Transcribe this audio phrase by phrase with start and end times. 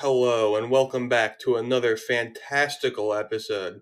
[0.00, 3.80] hello, and welcome back to another fantastical episode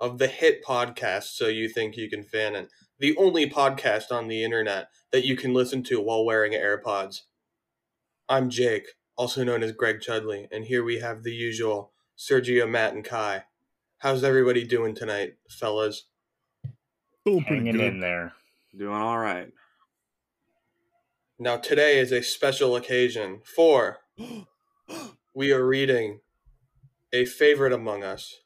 [0.00, 4.28] of the hit podcast So You Think You Can Fan It, the only podcast on
[4.28, 7.20] the internet that you can listen to while wearing AirPods.
[8.30, 12.94] I'm Jake, also known as Greg Chudley, and here we have the usual Sergio, Matt,
[12.94, 13.44] and Kai.
[13.98, 16.06] How's everybody doing tonight, fellas?
[17.26, 17.92] Doing pretty hanging good.
[17.92, 18.32] in there.
[18.74, 19.52] Doing all right.
[21.38, 23.98] Now, today is a special occasion for
[25.38, 26.18] we are reading
[27.12, 28.40] a favorite among us.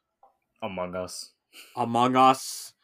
[0.62, 1.32] Among Us.
[1.74, 2.74] Among Us.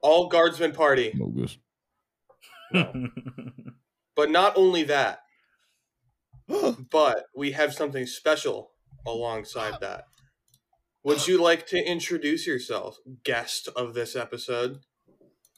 [0.00, 1.12] All Guardsmen Party.
[1.12, 1.58] Mogus.
[4.14, 5.20] But not only that,
[6.90, 8.72] but we have something special
[9.06, 10.06] alongside that.
[11.04, 14.80] Would you like to introduce yourself, guest of this episode?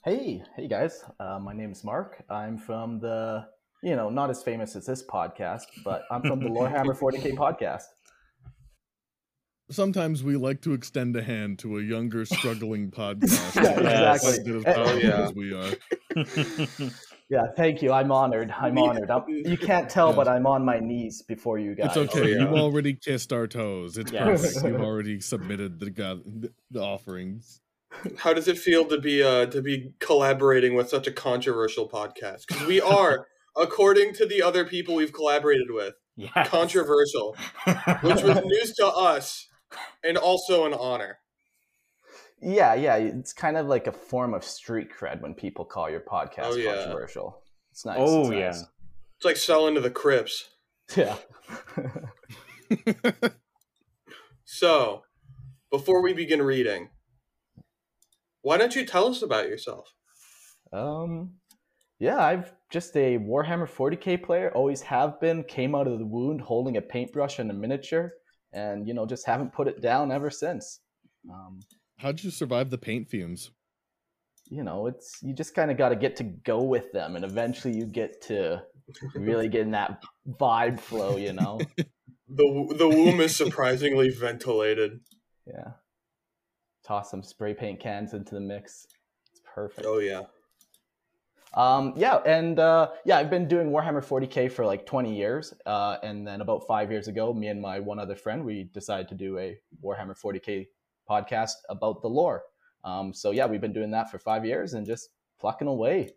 [0.05, 1.03] Hey, hey guys.
[1.19, 2.23] Uh, my name is Mark.
[2.29, 3.47] I'm from the,
[3.85, 7.83] you know, not as famous as this podcast, but I'm from the Lorehammer 40k podcast.
[9.71, 13.55] Sometimes we like to extend a hand to a younger, struggling podcast.
[13.57, 14.31] Yeah, exactly.
[14.31, 15.23] as good as Eh, powerful yeah.
[15.23, 16.91] as we are.
[17.31, 17.91] Yeah, thank you.
[17.91, 18.51] I'm honored.
[18.51, 19.11] I'm honored.
[19.11, 20.17] I'm, you can't tell, Yes.
[20.17, 21.97] but I'm on my knees before you guys.
[21.97, 22.33] It's okay.
[22.33, 22.41] yeah.
[22.41, 23.97] You've already kissed our toes.
[23.97, 24.43] It's Yes.
[24.53, 24.67] perfect.
[24.67, 26.21] You've already submitted the god,
[26.71, 27.63] the offerings.
[28.19, 32.47] How does it feel to be uh to be collaborating with such a controversial podcast?
[32.47, 36.45] Because we are, according to the other people we've collaborated with, yeah.
[36.47, 37.37] controversial,
[38.03, 39.49] which was news to us
[40.03, 41.19] and also an honor.
[42.43, 42.97] Yeah, yeah.
[42.97, 46.57] It's kind of like a form of street cred when people call your podcast Oh,
[46.57, 46.75] yeah.
[46.75, 47.43] controversial.
[47.71, 47.97] It's nice.
[47.99, 48.47] Oh, it's yeah.
[48.47, 48.65] nice.
[49.17, 50.51] It's like selling to the Crips.
[50.97, 51.17] Yeah.
[54.57, 55.03] So,
[55.71, 56.91] before we begin reading,
[58.43, 59.93] why don't you tell us about yourself?
[60.73, 61.35] Um,
[61.99, 64.51] yeah, I've just a Warhammer 40k player.
[64.55, 65.45] Always have been.
[65.45, 68.13] Came out of the wound holding a paintbrush and a miniature,
[68.53, 70.81] and you know just haven't put it down ever since.
[71.31, 71.61] Um,
[71.99, 73.51] How'd you survive the paint fumes?
[74.51, 77.25] you know, it's you just kind of got to get to go with them, and
[77.25, 78.63] eventually you get to
[79.15, 81.17] really get in that vibe flow.
[81.17, 81.61] You know,
[82.29, 85.01] The the womb is surprisingly ventilated.
[85.47, 85.73] yeah.
[86.87, 88.87] Toss some spray paint cans into the mix.
[89.31, 89.87] It's perfect.
[89.87, 90.23] Oh yeah.
[91.55, 95.99] Um, yeah, and uh, yeah, I've been doing Warhammer 40k for like 20 years, uh,
[96.03, 99.15] and then about five years ago, me and my one other friend, we decided to
[99.15, 100.67] do a Warhammer 40k
[101.09, 102.43] podcast about the lore.
[102.83, 105.11] Um, so yeah, we've been doing that for five years and just
[105.41, 106.11] plucking away.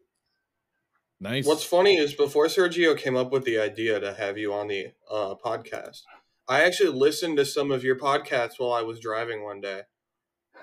[1.19, 1.45] Nice.
[1.45, 4.87] What's funny is before Sergio came up with the idea to have you on the
[5.09, 6.01] uh, podcast,
[6.47, 9.81] I actually listened to some of your podcasts while I was driving one day.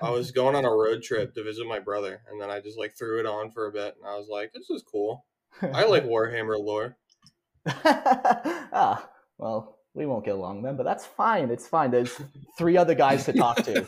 [0.01, 2.77] I was going on a road trip to visit my brother, and then I just
[2.77, 5.25] like threw it on for a bit, and I was like, "This is cool.
[5.61, 6.97] I like Warhammer lore."
[7.67, 11.49] ah, well, we won't get along then, but that's fine.
[11.49, 11.91] It's fine.
[11.91, 12.21] There's
[12.57, 13.85] three other guys to talk to.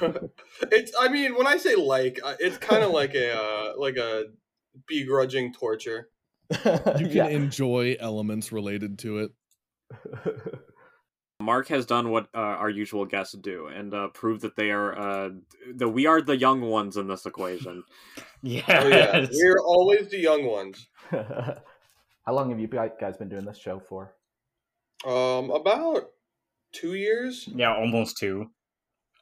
[0.72, 0.92] it's.
[0.98, 4.24] I mean, when I say like, uh, it's kind of like a uh, like a
[4.88, 6.08] begrudging torture.
[6.50, 7.28] you can yeah.
[7.28, 9.30] enjoy elements related to it.
[11.44, 14.98] Mark has done what uh, our usual guests do and uh, proved that they are
[14.98, 15.30] uh,
[15.74, 17.84] the we are the young ones in this equation.
[18.46, 18.64] Yes.
[18.68, 20.86] Oh yeah, we're always the young ones.
[21.10, 24.12] How long have you guys been doing this show for?
[25.06, 26.10] Um, about
[26.72, 27.48] two years.
[27.50, 28.50] Yeah, almost two.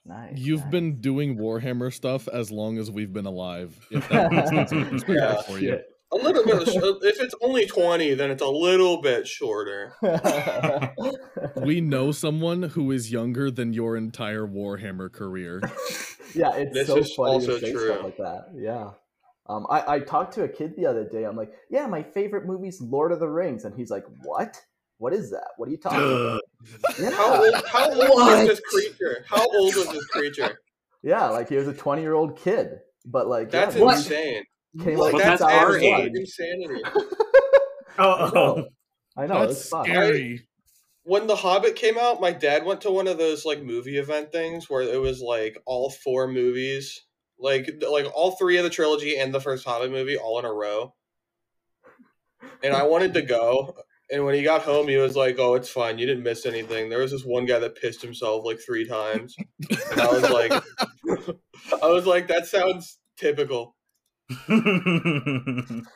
[0.04, 0.32] Nice.
[0.36, 0.70] You've nice.
[0.72, 3.78] been doing Warhammer stuff as long as we've been alive.
[3.92, 5.40] If that makes sense Yeah.
[5.42, 5.80] for you.
[6.12, 6.20] Shit.
[6.20, 6.68] A little bit.
[6.76, 9.94] Of, if it's only twenty, then it's a little bit shorter.
[11.64, 15.60] We know someone who is younger than your entire Warhammer career.
[16.34, 17.86] yeah, it's This so is funny also to say true.
[17.86, 18.46] stuff like that.
[18.56, 18.90] Yeah.
[19.48, 21.24] Um, I, I talked to a kid the other day.
[21.24, 24.60] I'm like, yeah, my favorite movie's Lord of the Rings, and he's like, what?
[24.98, 25.48] What is that?
[25.56, 26.40] What are you talking about?
[27.00, 27.10] Yeah.
[27.10, 27.54] How old?
[27.66, 29.24] How old was this creature?
[29.28, 30.58] How old was this creature?
[31.02, 34.44] yeah, like he was a 20 year old kid, but like That's yeah, insane.
[34.80, 35.08] Came What?
[35.08, 36.12] out But that's our absolute age.
[36.16, 36.82] insanity.
[37.98, 38.64] Oh, oh.
[39.18, 39.84] I know That's it's fun.
[39.84, 40.46] scary.
[41.02, 44.32] When The Hobbit came out, my dad went to one of those like movie event
[44.32, 47.02] things where it was like all four movies,
[47.38, 50.52] like like all three of the trilogy and the first Hobbit movie all in a
[50.52, 50.94] row.
[52.62, 53.76] And I wanted to go,
[54.10, 55.98] and when he got home, he was like, "Oh, it's fine.
[55.98, 59.36] You didn't miss anything." There was this one guy that pissed himself like three times,
[59.90, 60.52] and I was like,
[61.82, 63.76] I was like, that sounds typical.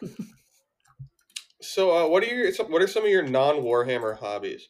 [1.61, 4.69] So, uh, what are your what are some of your non Warhammer hobbies?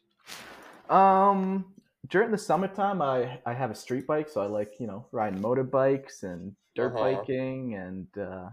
[0.89, 1.75] Um,
[2.09, 5.41] during the summertime, I I have a street bike, so I like you know riding
[5.41, 6.99] motorbikes and dirt Uh-huh.
[6.99, 8.51] biking, and uh,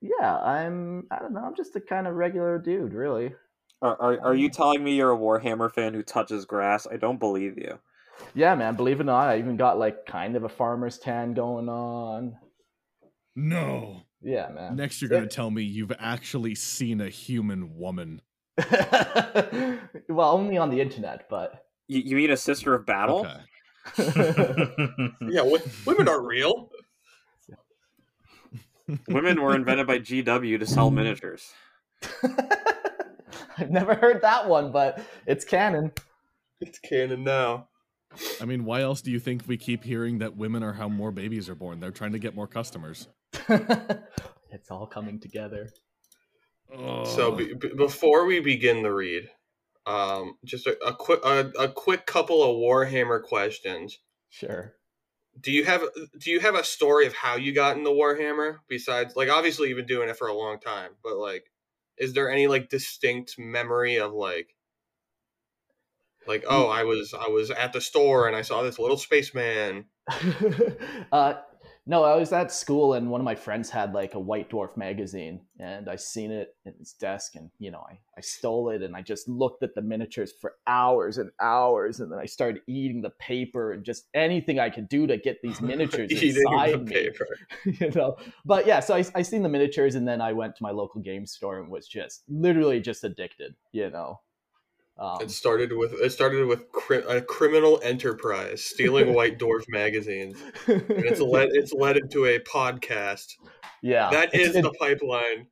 [0.00, 3.34] yeah, I'm I don't know, I'm just a kind of regular dude, really.
[3.80, 6.86] Are, are are you telling me you're a Warhammer fan who touches grass?
[6.86, 7.78] I don't believe you.
[8.34, 8.76] Yeah, man.
[8.76, 12.38] Believe it or not, I even got like kind of a farmer's tan going on.
[13.36, 14.02] No.
[14.22, 14.74] Yeah, man.
[14.76, 18.22] Next, you're gonna tell me you've actually seen a human woman.
[20.08, 23.26] well, only on the internet, but You, you mean a sister of battle?
[23.26, 23.40] Okay.
[25.20, 26.70] Yeah, w- women are real.
[29.08, 31.52] Women were invented by GW to sell miniatures.
[33.58, 35.92] I've never heard that one, but it's canon.
[36.60, 37.68] It's canon now.
[38.40, 41.10] I mean, why else do you think we keep hearing that women are how more
[41.10, 41.80] babies are born?
[41.80, 43.08] They're trying to get more customers.
[44.50, 45.70] it's all coming together.
[46.70, 49.30] So be, be- before we begin the read,
[49.86, 53.98] um, just a, a quick a, a quick couple of Warhammer questions.
[54.30, 54.74] Sure.
[55.40, 55.82] Do you have
[56.18, 59.76] do you have a story of how you got into Warhammer besides like obviously you've
[59.76, 61.44] been doing it for a long time, but like
[61.98, 64.56] is there any like distinct memory of like
[66.26, 69.84] like oh I was I was at the store and I saw this little spaceman.
[71.12, 71.34] uh,
[71.88, 74.76] no, I was at school and one of my friends had like a White Dwarf
[74.76, 78.82] magazine and I seen it in his desk and you know I, I stole it
[78.82, 82.62] and I just looked at the miniatures for hours and hours and then I started
[82.66, 86.92] eating the paper and just anything I could do to get these miniatures inside me.
[86.92, 87.26] paper.
[87.64, 90.62] you know but yeah so I, I seen the miniatures and then i went to
[90.62, 94.20] my local game store and was just literally just addicted you know
[94.98, 100.38] um, It started with it started with cri- a criminal enterprise stealing White Dwarf magazines,
[100.66, 103.32] and it's led it's led into a podcast.
[103.82, 105.48] yeah That it's- is the pipeline.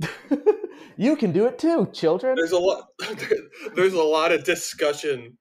[0.96, 2.88] you can do it too children There's a lot.
[3.74, 5.36] There's a lot of discussion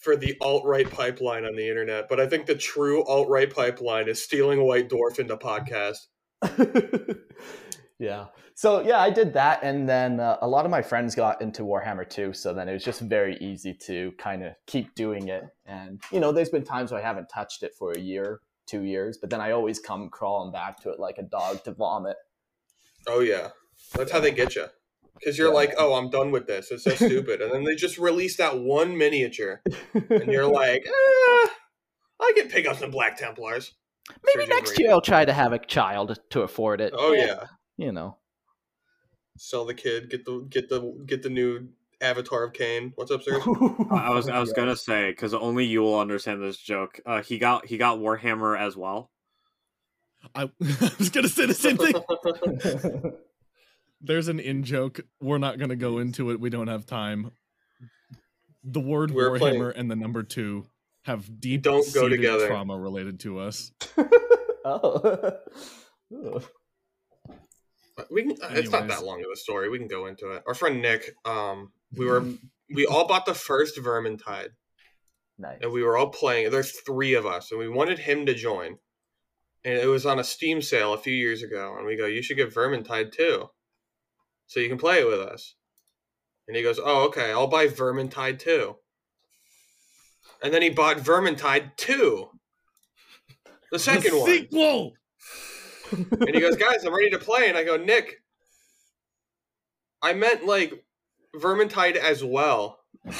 [0.00, 3.52] for the alt right pipeline on the internet, but I think the true alt right
[3.54, 5.98] pipeline is stealing White Dwarf into podcast.
[8.00, 11.40] Yeah so yeah i did that and then uh, a lot of my friends got
[11.42, 15.28] into warhammer too so then it was just very easy to kind of keep doing
[15.28, 18.40] it and you know there's been times where i haven't touched it for a year
[18.66, 21.72] two years but then i always come crawling back to it like a dog to
[21.72, 22.16] vomit
[23.08, 23.48] Oh yeah,
[23.94, 24.66] that's how they get you.
[25.18, 25.54] Because you're Yeah.
[25.54, 26.70] like, oh, I'm done with this.
[26.70, 29.62] It's so stupid, and then they just release that one miniature,
[29.94, 31.48] and you're like, eh,
[32.20, 33.72] I can pick up some Black Templars.
[34.26, 37.44] maybe next year i'll try to have a child to afford it Oh yeah,
[37.80, 38.16] you know
[39.38, 41.68] sell the kid, get the get the get the new
[42.02, 42.92] Avatar of Khaine.
[42.96, 43.40] What's up, sir?
[43.90, 47.00] I was I was gonna say because only you will understand this joke.
[47.06, 49.10] Uh, he got he got Warhammer as well.
[50.34, 53.12] I, I was gonna say the same thing.
[54.02, 55.00] There's an in joke.
[55.20, 56.40] We're not gonna go into it.
[56.40, 57.32] We don't have time.
[58.62, 60.66] The word We're Warhammer playing- and the number two
[61.04, 62.46] have deep Don't go together.
[62.46, 63.72] trauma related to us.
[64.66, 65.38] oh.
[68.10, 69.68] We can, it's not that long of a story.
[69.68, 70.42] We can go into it.
[70.46, 72.24] Our friend Nick, um, we were
[72.72, 74.50] we all bought the first Vermintide,
[75.38, 75.58] nice.
[75.60, 76.50] and we were all playing.
[76.50, 78.78] There's three of us, and we wanted him to join.
[79.64, 82.22] And it was on a Steam sale a few years ago, and we go, "You
[82.22, 83.50] should get Vermintide too,
[84.46, 85.54] so you can play it with us."
[86.48, 88.76] And he goes, "Oh, okay, I'll buy Vermintide too."
[90.42, 92.30] And then he bought Vermintide two,
[93.70, 94.30] the second the one.
[94.30, 94.92] sequel.
[95.92, 97.48] And he goes, guys, I'm ready to play.
[97.48, 98.22] And I go, Nick,
[100.02, 100.84] I meant like
[101.36, 102.78] Vermintide as well.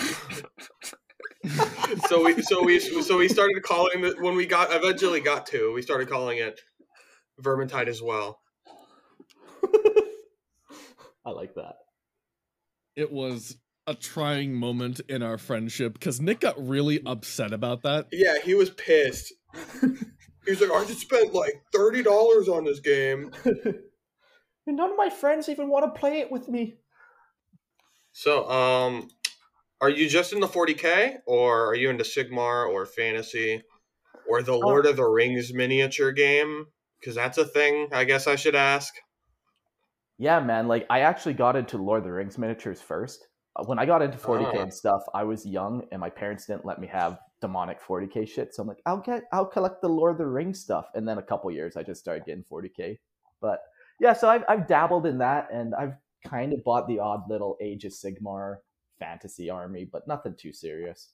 [2.08, 5.72] so we so we so we started calling it when we got eventually got to
[5.72, 6.60] we started calling it
[7.42, 8.40] Vermintide as well.
[11.24, 11.76] I like that.
[12.96, 18.06] It was a trying moment in our friendship because Nick got really upset about that.
[18.12, 19.32] Yeah, he was pissed.
[20.50, 23.30] He was like, I just spent like thirty dollars on this game.
[23.44, 23.76] and
[24.66, 26.78] none of my friends even want to play it with me.
[28.10, 29.08] So, um,
[29.80, 33.62] are you just in the 40k, or are you into Sigmar or fantasy,
[34.28, 36.66] or the Lord of the Rings miniature game?
[36.98, 37.86] Because that's a thing.
[37.92, 38.92] I guess I should ask.
[40.18, 40.66] Yeah, man.
[40.66, 43.24] Like I actually got into Lord of the Rings miniatures first.
[43.54, 44.62] Uh, When I got into 40k Ah.
[44.62, 48.54] and stuff, I was young, and my parents didn't let me have demonic 40k shit.
[48.54, 50.86] So I'm like, I'll get, I'll collect the Lord of the Rings stuff.
[50.94, 52.98] And then a couple years, I just started getting 40k.
[53.40, 53.60] But
[54.00, 55.94] yeah, so I've, I've dabbled in that, and I've
[56.26, 58.56] kind of bought the odd little Age of Sigmar
[58.98, 61.10] fantasy army, but nothing too serious.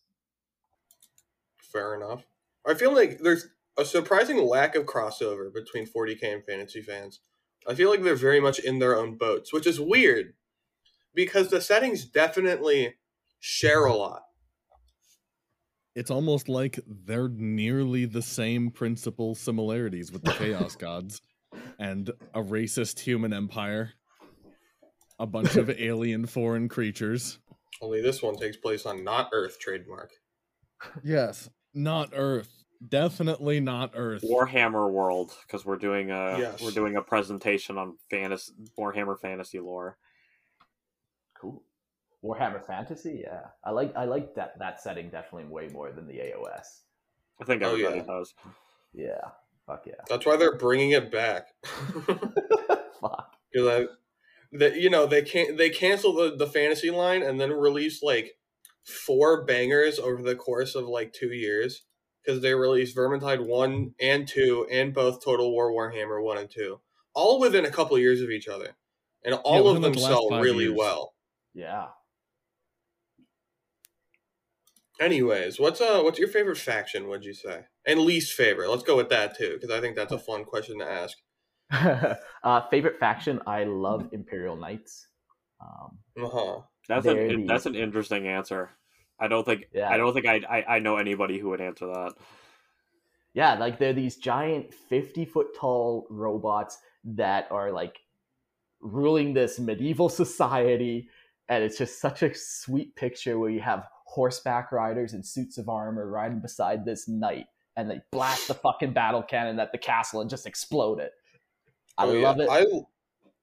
[1.73, 2.25] Fair enough.
[2.66, 7.21] I feel like there's a surprising lack of crossover between 40k and fantasy fans.
[7.68, 10.35] I feel like they're very much in their own boats, which is weird
[11.14, 12.95] because the settings definitely
[13.40, 14.25] share a lot.
[15.97, 21.23] It's almost like they're nearly the same principal similarities with the Chaos Gods
[21.79, 23.95] and a racist human empire,
[25.19, 27.38] a bunch of alien foreign creatures.
[27.81, 30.11] Only this one takes place on not Earth trademark.
[31.03, 32.53] Yes, not Earth.
[32.87, 34.23] Definitely not Earth.
[34.23, 36.61] Warhammer World because we're doing a Yes.
[36.62, 39.97] we're doing a presentation on fantasy Warhammer fantasy lore.
[41.41, 41.62] Cool.
[42.26, 43.42] Warhammer Fantasy, yeah.
[43.64, 46.80] I like I like that that setting definitely way more than the AOS.
[47.40, 48.02] I think Oh, everybody yeah.
[48.04, 48.35] does.
[48.92, 49.21] Yeah.
[49.66, 49.95] Fuck yeah.
[50.09, 51.49] That's why they're bringing it back.
[53.00, 53.37] Fuck.
[53.52, 53.87] Because I,
[54.52, 58.33] that you know they can't they canceled the, the fantasy line and then release like
[58.85, 61.83] four bangers over the course of like two years
[62.25, 66.80] because they released Vermintide one and two and both Total War Warhammer one and two
[67.14, 68.76] all within a couple years of each other
[69.25, 70.76] and all within, of them the sell really years.
[70.76, 71.14] well.
[71.54, 71.87] Yeah.
[75.00, 77.09] Anyways, what's uh what's your favorite faction?
[77.09, 78.71] Would you say and least favorite?
[78.71, 81.19] Let's go with that too because I think that's a fun question to ask.
[82.45, 83.41] uh, favorite faction?
[83.47, 85.09] I love Imperial Knights.
[85.61, 86.61] Um, Uh huh.
[86.88, 88.71] That's an the- that's an interesting answer.
[89.19, 89.91] I don't think Yeah.
[89.91, 92.12] I don't think I, I I know anybody who would answer that.
[93.35, 97.99] yeah, like they're these giant 50 foot tall robots that are like
[98.81, 101.09] ruling this medieval society.
[101.49, 103.87] And it's just such a sweet picture where you have
[104.17, 107.45] horseback riders in suits of armor riding beside this knight
[107.77, 111.13] and they blast the fucking battle cannon at the castle and just explode it.
[111.99, 112.27] I Oh, yeah.
[112.27, 112.49] love it.
[112.51, 112.65] I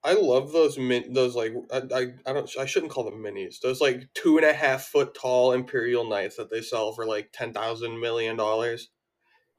[0.03, 3.59] I love those min those like I, I I don't I shouldn't call them minis.
[3.61, 7.29] Those like two and a half foot tall Imperial Knights that they sell for like
[7.31, 8.89] ten thousand million dollars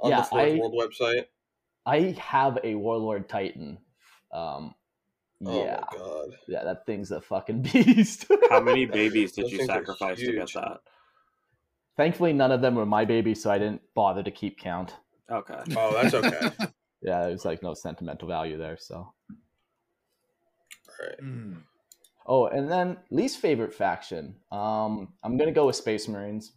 [0.01, 1.27] on Yeah, the Fourth I- World website.
[1.87, 3.79] I have a Warlord Titan.
[4.33, 4.75] Um,
[5.47, 6.29] Oh yeah, my god.
[6.49, 8.27] yeah, that thing's a fucking beast.
[8.51, 10.81] How many babies did Those you things are sacrifice to get that?
[11.97, 14.95] Thankfully, none of them were my babies, so I didn't bother to keep count.
[15.31, 15.61] Okay.
[15.77, 16.51] Oh, that's okay.
[17.05, 18.79] Yeah, there's like no sentimental value there.
[18.81, 19.15] So, All
[20.99, 21.21] right.
[21.23, 21.61] Mm.
[22.27, 24.37] oh, and then least favorite faction.
[24.51, 26.53] Um, I'm gonna go with Space Marines.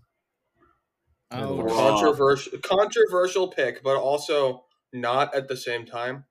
[1.32, 1.50] Ouch.
[1.50, 1.67] Wow.
[1.67, 4.63] Controversial controversial pick, but also
[4.94, 6.24] not at the same time.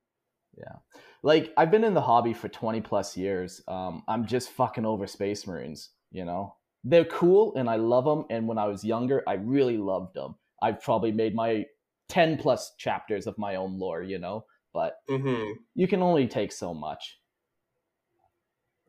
[0.56, 0.76] Yeah,
[1.22, 3.60] like I've been in the hobby for 20 plus years.
[3.68, 5.90] Um, I'm just fucking over Space Marines.
[6.10, 6.54] You know,
[6.84, 8.24] they're cool and I love them.
[8.30, 10.36] And when I was younger, I really loved them.
[10.62, 11.66] I've probably made my
[12.08, 14.02] 10 plus chapters of my own lore.
[14.02, 17.18] You know, but hmm you can only take so much.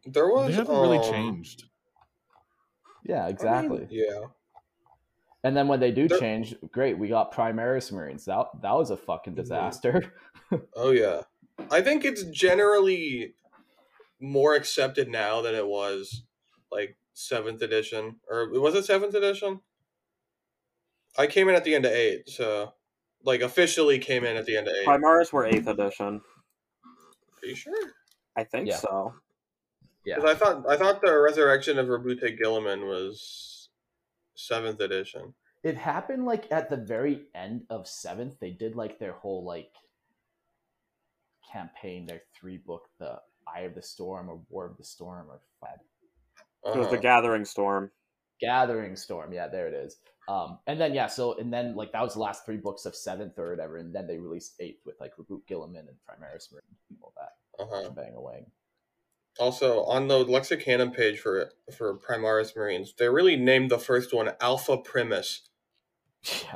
[0.06, 1.63] There was They haven't really um, changed.
[3.03, 3.88] Yeah, I mean, exactly.
[3.89, 4.25] yeah.
[5.44, 8.25] And then when they do There- change, great, we got Primaris Marines.
[8.25, 9.38] That that was a fucking Mhm.
[9.38, 10.13] disaster.
[10.75, 11.24] Oh yeah.
[11.70, 13.34] I think it's generally
[14.22, 16.24] more accepted now than it was
[16.72, 18.17] like seventh edition.
[18.29, 19.62] Or was it seventh edition?
[21.17, 22.74] I came in at the end of eight, so
[23.24, 24.86] like officially came in at the end of eight.
[24.88, 26.21] Primaris were eighth edition.
[27.41, 27.74] Are you sure?
[28.36, 28.75] I think Yeah.
[28.77, 29.15] so.
[30.05, 30.15] yeah.
[30.15, 33.69] Because I thought I thought the resurrection of Roboute Guilliman was
[34.36, 35.33] seventh edition.
[35.63, 38.36] It happened like at the very end of seventh.
[38.39, 39.71] They did like their whole like
[41.51, 45.39] campaign, their three book, the Eye of the Storm or War of the Storm or
[45.59, 45.79] Fed.
[46.74, 47.01] It was the Uh-huh.
[47.01, 47.91] Gathering Storm.
[48.39, 49.33] Gathering Storm.
[49.33, 49.97] Yeah, there it is.
[50.27, 52.95] Um, and then yeah, so and then like that was the last three books of
[52.95, 56.75] seventh or whatever, and then they released eighth with like Reboot Guilliman and Primaris Marine
[56.89, 57.33] and all that.
[57.63, 57.89] Uh-huh.
[57.91, 58.45] Bang away.
[59.39, 64.31] Also, on the Lexicanum page for for Primaris Marines, they really named the first one
[64.41, 65.47] Alpha Primus.
[66.43, 66.55] Yeah,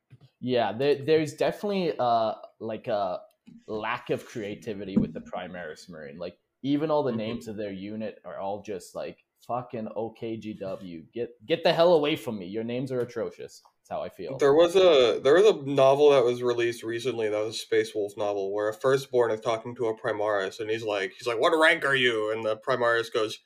[0.40, 0.72] yeah.
[0.72, 3.20] There, there's definitely uh like a
[3.66, 6.18] lack of creativity with the Primaris Marine.
[6.18, 7.16] Like even all the Mhm.
[7.16, 11.12] names of their unit are all just like fucking OKGW.
[11.12, 12.46] Get get the hell away from me.
[12.46, 13.62] Your names are atrocious.
[13.88, 14.38] That's how I feel.
[14.38, 17.94] There was a there was a novel that was released recently that was a Space
[17.94, 21.40] Wolf novel where a firstborn is talking to a Primaris and he's like he's like
[21.40, 23.38] what rank are you and the Primaris goes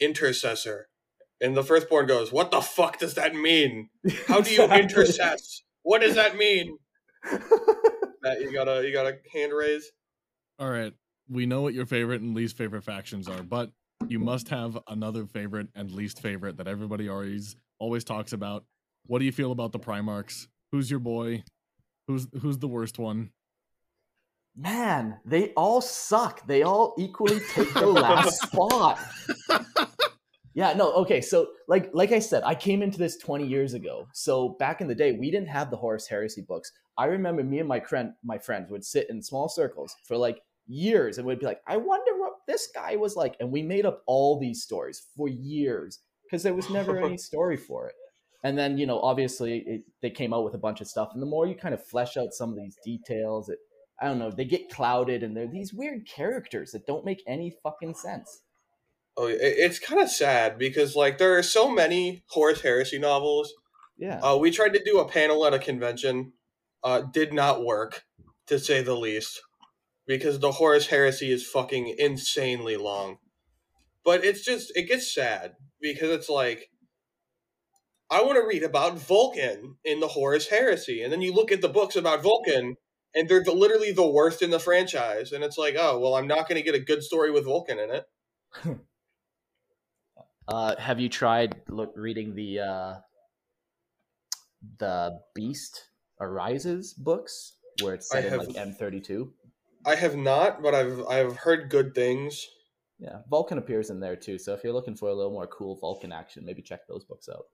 [0.00, 0.88] intercessor
[1.40, 3.88] and the firstborn goes what the fuck does that mean
[4.26, 5.04] how do you Exactly.
[5.04, 6.76] intercess what does that mean
[8.22, 9.90] that you got a you got a hand raise
[10.58, 10.92] All right.
[11.28, 13.70] We know what your favorite and least favorite factions are, but
[14.08, 18.64] you must have another favorite and least favorite that everybody always always talks about.
[19.06, 20.46] What do you feel about the Primarchs?
[20.70, 21.44] Who's your boy?
[22.06, 23.30] Who's who's the worst one?
[24.56, 26.46] Man, they all suck.
[26.46, 28.98] They all equally take the last spot.
[30.54, 31.20] Yeah, no, okay.
[31.22, 34.06] So like like I said, I came into this 20 years ago.
[34.12, 36.72] So back in the day, we didn't have the Horus Heresy books.
[36.98, 40.40] I remember me and my friend my friends would sit in small circles for like
[40.66, 42.11] years and we'd be like, I wonder what
[42.52, 43.36] this guy was like.
[43.40, 47.56] And we made up all these stories for years because there was never any story
[47.56, 47.94] for it.
[48.44, 51.10] And then, you know, obviously it, they came out with a bunch of stuff.
[51.12, 53.58] And the more you kind of flesh out some of these details, it,
[54.00, 57.54] I don't know, they get clouded and they're these weird characters that don't make any
[57.62, 58.42] fucking sense.
[59.16, 63.52] Oh, it's kind of sad because like there are so many Horus Heresy novels.
[63.98, 64.18] Yeah.
[64.20, 66.32] Uh, we tried to do a panel at a convention.
[66.82, 68.02] Uh, did not work,
[68.48, 69.40] to say the least,
[70.06, 73.18] because the Horus Heresy is fucking insanely long.
[74.04, 76.68] But it's just it gets sad because it's like
[78.10, 81.60] I want to read about Vulcan in the Horus Heresy, and then you look at
[81.62, 82.76] the books about Vulcan,
[83.14, 86.26] and they're the, literally the worst in the franchise, and it's like, oh well, I'm
[86.26, 88.04] not going to get a good story with Vulcan in it.
[90.48, 92.94] Uh, have you tried look reading the uh,
[94.78, 95.88] the Beast
[96.20, 99.32] Arises books where it's I set in have- like M thirty two?
[99.84, 102.46] I have not, but I've I've heard good things.
[102.98, 104.38] Yeah, Vulcan appears in there too.
[104.38, 107.28] So if you're looking for a little more cool Vulcan action, maybe check those books
[107.28, 107.44] out.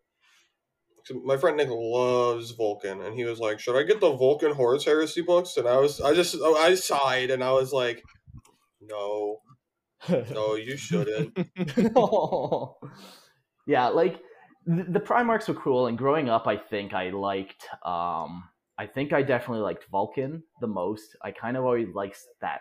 [1.05, 4.53] So my friend Nick loves Vulcan, and he was like, "Should I get the Vulcan
[4.53, 8.03] Horus Heresy books?" And I was, I just, I sighed, and I was like,
[8.81, 9.39] "No,
[10.31, 11.37] no, you shouldn't."
[13.67, 14.21] yeah, like
[14.67, 17.67] the, the Primarchs were cool, and growing up, I think I liked.
[17.85, 18.45] um
[18.79, 21.17] I think I definitely liked Vulcan the most.
[21.23, 22.61] I kind of always liked that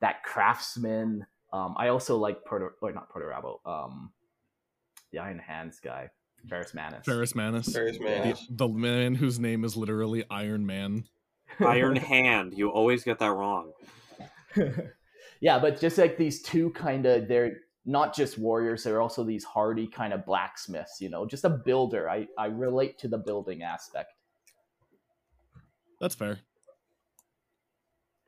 [0.00, 1.26] that craftsman.
[1.52, 4.12] Um, I also like Proto, or not Proto Rabo, um,
[5.12, 6.10] the Iron Hands guy,
[6.48, 7.04] Ferrus Manus.
[7.04, 7.72] Ferrus Manus.
[7.72, 8.46] Ferrus The, Manus.
[8.50, 11.04] the man whose name is literally Iron Man.
[11.60, 12.52] Iron Hand.
[12.56, 13.72] You always get that wrong.
[15.40, 19.44] yeah, but just like these two kind of they're not just warriors, they're also these
[19.44, 22.10] hardy kind of blacksmiths, you know, just a builder.
[22.10, 24.12] I, I relate to the building aspect.
[26.00, 26.40] That's fair.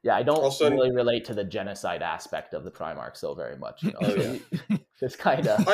[0.02, 3.56] Yeah, I don't Also- really relate to the genocide aspect of the Primarch so very
[3.56, 3.82] much.
[3.82, 3.98] You know?
[4.02, 4.14] Oh,
[4.70, 4.76] yeah.
[5.00, 5.64] Just kind of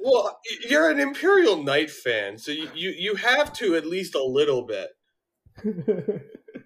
[0.00, 4.24] well, you're an Imperial Knight fan, so you, you you have to at least a
[4.24, 4.90] little bit.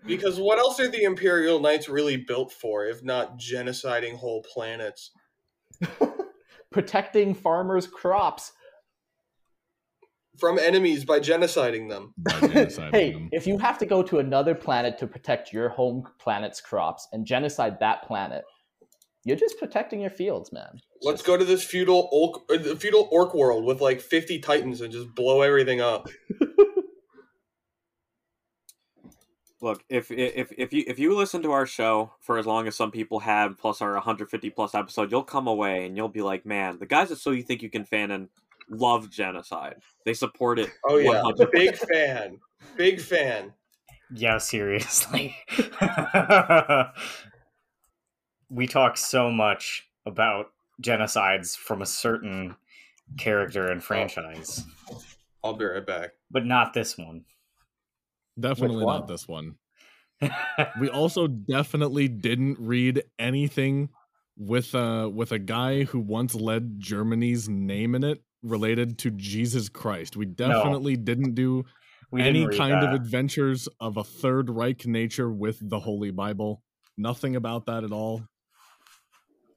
[0.07, 5.11] Because what else are the Imperial Knights really built for if not genociding whole planets?
[6.73, 8.53] protecting farmers' crops.
[10.39, 12.15] From enemies by genociding them.
[12.19, 13.29] By genociding hey, them.
[13.33, 17.27] if you have to go to another planet to protect your home planet's crops and
[17.27, 18.45] genocide that planet,
[19.25, 20.81] you're just protecting your fields, man.
[21.03, 24.81] Let's go to this feudal orc, uh, the feudal orc world with like 50 titans
[24.81, 26.09] and just blow everything up.
[29.61, 32.77] Look, if if if you if you listen to our show for as long as
[32.77, 36.45] some people have, plus our 150 plus episode, you'll come away and you'll be like,
[36.45, 38.29] man, the guys at So You Think You Can fan Fanon
[38.71, 39.77] love genocide.
[40.05, 40.71] They support it.
[40.89, 41.53] Oh yeah, 100%.
[41.53, 42.39] big fan,
[42.77, 43.53] big fan.
[44.15, 45.37] Yeah, seriously.
[48.51, 50.53] we talk so much about
[50.83, 52.57] genocides from a certain
[53.19, 53.85] character and oh.
[53.85, 54.65] franchise,
[55.43, 56.11] I'll be right back.
[56.31, 57.25] but not this one.
[58.39, 59.01] Definitely one?
[59.01, 59.57] not this one.
[60.81, 63.91] We also definitely didn't read anything
[64.39, 69.69] with a with a guy who once led Germany's name in it related to Jesus
[69.69, 70.17] Christ.
[70.17, 71.65] We definitely didn't do
[72.11, 76.11] we didn't any read kind of adventures of a third Reich nature with the Holy
[76.11, 76.63] Bible.
[76.97, 78.23] Nothing about that at all.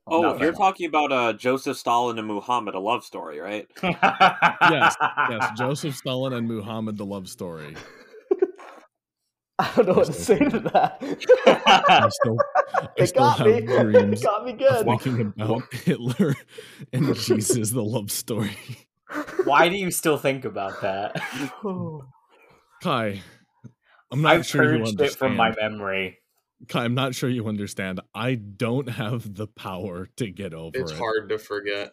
[0.08, 0.42] Oh, Nothing.
[0.42, 3.68] you're talking about uh, Joseph Stalin and Muhammad, a love story, right?
[3.84, 4.96] Yes,
[5.30, 7.76] Yes, Joseph Stalin and Muhammad the love story.
[9.62, 10.98] I don't know what to say to that.
[11.90, 12.38] I still,
[12.74, 13.62] I it still got have me.
[13.84, 14.86] dreams It got me good.
[14.88, 16.36] thinking about Hitler
[16.94, 18.58] and Jesus the love story.
[19.44, 21.22] Why do you still think about that?
[22.82, 23.22] Kai,
[24.12, 25.12] I'm not I've sure you purged understand.
[25.12, 26.20] it from my memory.
[26.70, 28.00] Kai, I'm not sure you understand.
[28.16, 30.98] I don't have the power to get over It's it.
[30.98, 31.92] hard to forget.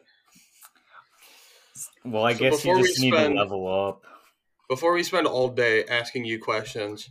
[2.05, 4.03] Well, I So guess you before we just need spend- to level up.
[4.69, 7.09] Before we spend all day asking you questions,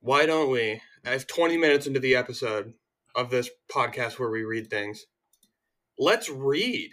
[0.00, 2.74] why don't we, as 20 minutes into the episode
[3.14, 5.06] of this podcast where we read things,
[5.98, 6.90] let's read.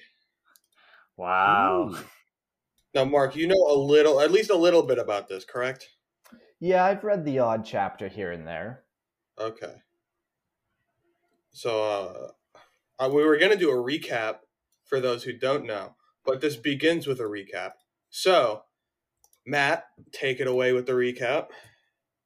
[1.16, 1.90] Wow.
[1.92, 1.98] Ooh.
[2.94, 5.90] Now, Mark, you know a little, at least a little bit about this, correct?
[6.60, 8.84] Yeah, I've read the odd chapter here and there.
[9.40, 9.76] Okay.
[11.52, 14.38] So, uh, uh, we were going to do a recap
[14.86, 17.74] for those who don't know, but this begins with a recap.
[18.10, 18.64] So,
[19.46, 21.48] Matt, take it away with the recap.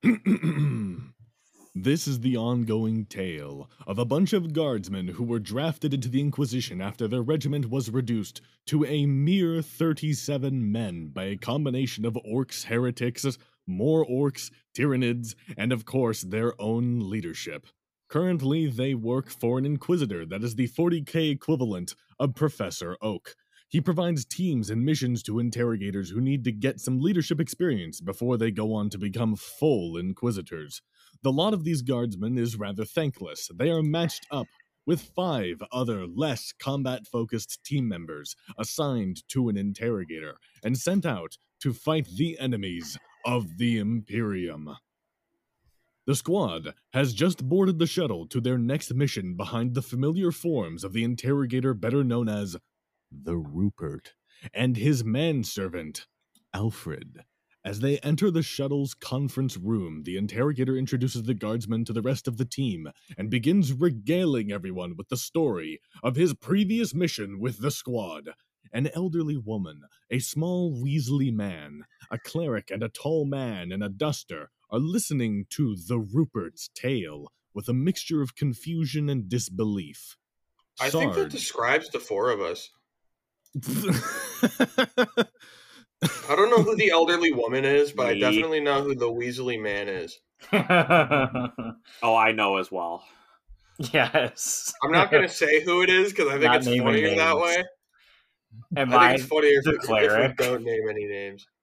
[1.75, 6.19] this is the ongoing tale of a bunch of guardsmen who were drafted into the
[6.19, 12.17] Inquisition after their regiment was reduced to a mere 37 men by a combination of
[12.27, 13.37] orcs, heretics,
[13.67, 17.67] more orcs, tyranids, and of course their own leadership.
[18.09, 23.35] Currently, they work for an Inquisitor that is the 40k equivalent of Professor Oak.
[23.71, 28.35] He provides teams and missions to interrogators who need to get some leadership experience before
[28.35, 30.81] they go on to become full Inquisitors.
[31.23, 33.49] The lot of these guardsmen is rather thankless.
[33.55, 34.47] They are matched up
[34.85, 41.37] with five other less combat focused team members assigned to an interrogator and sent out
[41.61, 44.75] to fight the enemies of the Imperium.
[46.07, 50.83] The squad has just boarded the shuttle to their next mission behind the familiar forms
[50.83, 52.57] of the interrogator better known as
[53.11, 54.13] the Rupert
[54.53, 56.07] and his manservant,
[56.53, 57.23] Alfred.
[57.63, 62.27] As they enter the shuttle's conference room, the interrogator introduces the guardsmen to the rest
[62.27, 67.61] of the team and begins regaling everyone with the story of his previous mission with
[67.61, 68.29] the squad.
[68.73, 73.89] An elderly woman, a small Weasley man, a cleric, and a tall man in a
[73.89, 80.17] duster are listening to the Rupert's tale with a mixture of confusion and disbelief.
[80.79, 82.71] I think that describes the four of us.
[86.27, 89.61] I don't know who the elderly woman is, but I definitely know who the Weasley
[89.61, 90.17] man is.
[92.03, 93.03] Oh, I know as well.
[93.93, 94.73] yes.
[94.83, 97.15] I'm not going to say who it is because I think Not it's naming funnier
[97.15, 97.63] that way.
[98.75, 99.07] Am I I?
[99.09, 100.37] think it's funnier if, if we cleric?
[100.37, 101.45] don't name any names.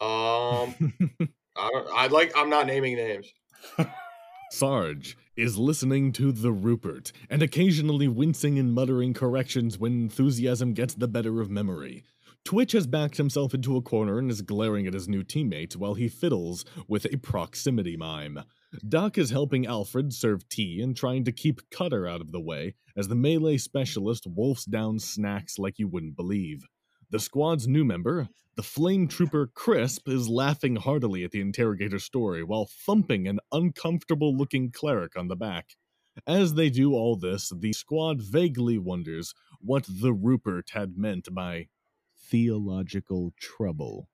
[0.00, 0.74] Um,
[1.56, 1.88] I don't.
[1.94, 2.32] I like.
[2.36, 3.32] I'm not naming names.
[4.50, 10.94] Sarge is listening to the Rupert and occasionally wincing and muttering corrections when enthusiasm gets
[10.94, 12.02] the better of memory.
[12.44, 15.94] Twitch has backed himself into a corner and is glaring at his new teammate while
[15.94, 18.40] he fiddles with a proximity mime.
[18.88, 22.74] Doc is helping Alfred serve tea and trying to keep Cutter out of the way
[22.96, 26.66] as the melee specialist wolfs down snacks like you wouldn't believe.
[27.12, 32.42] The squad's new member, the flame trooper Crisp, is laughing heartily at the interrogator's story
[32.42, 35.76] while thumping an uncomfortable looking cleric on the back.
[36.26, 41.68] As they do all this, the squad vaguely wonders what the Rupert had meant by
[42.18, 44.08] theological trouble.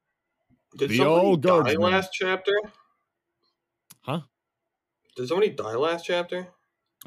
[0.77, 2.53] Did The somebody old die last chapter?
[4.01, 4.23] Huh?
[5.15, 6.49] Did somebody die last chapter?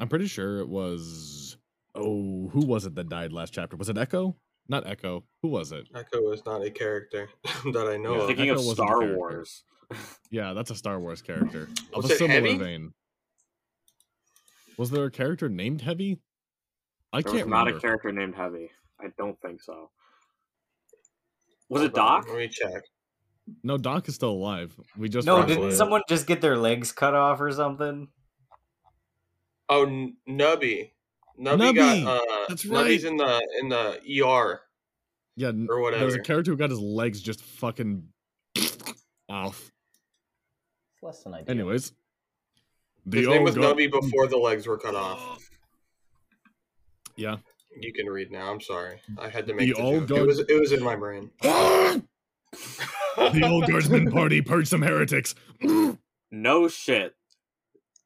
[0.00, 1.58] I'm pretty sure it was.
[1.94, 3.76] Oh, who was it that died last chapter?
[3.76, 4.38] Was it Echo?
[4.68, 5.24] Not Echo.
[5.42, 5.88] Who was it?
[5.94, 7.28] Echo is not a character
[7.72, 8.26] that I know Yeah, of.
[8.28, 9.14] Thinking Echo of wasn't the Star.
[9.16, 9.64] Wars.
[10.30, 12.56] Yeah, that's a Star Wars character of Was a it similar Heavy?
[12.56, 12.94] vein.
[14.78, 16.18] Was there a character named Heavy?
[17.12, 17.76] I There can't not remember.
[17.76, 18.70] a character named Heavy.
[18.98, 19.90] I don't think so.
[21.68, 22.28] Was Hold it on, Doc?
[22.30, 22.82] Let me check.
[23.62, 24.74] No, Doc is still alive.
[24.96, 25.72] We just No, didn't out.
[25.74, 28.08] someone just get their legs cut off or something?
[29.68, 30.92] Oh, N- Nubby.
[31.42, 32.04] Nubby, Nubby!
[32.04, 32.22] got.
[32.22, 33.10] Uh, That's Nubby's right.
[33.12, 34.60] in the in the ER
[35.36, 38.06] Yeah, n- or there was a character who got his legs just fucking
[39.28, 39.72] off.
[40.94, 41.50] It's less than ideal.
[41.50, 41.92] Anyways,
[43.06, 45.48] the His name old was gar- Nubby before the legs were cut off.
[47.16, 47.36] Yeah.
[47.80, 48.50] You can read now.
[48.52, 49.00] I'm sorry.
[49.18, 50.08] I had to make The the, old joke.
[50.08, 51.30] guard- It was it was in my brain.
[51.42, 52.02] the
[53.44, 55.34] old guardsman party purged some heretics.
[56.34, 57.14] No shit.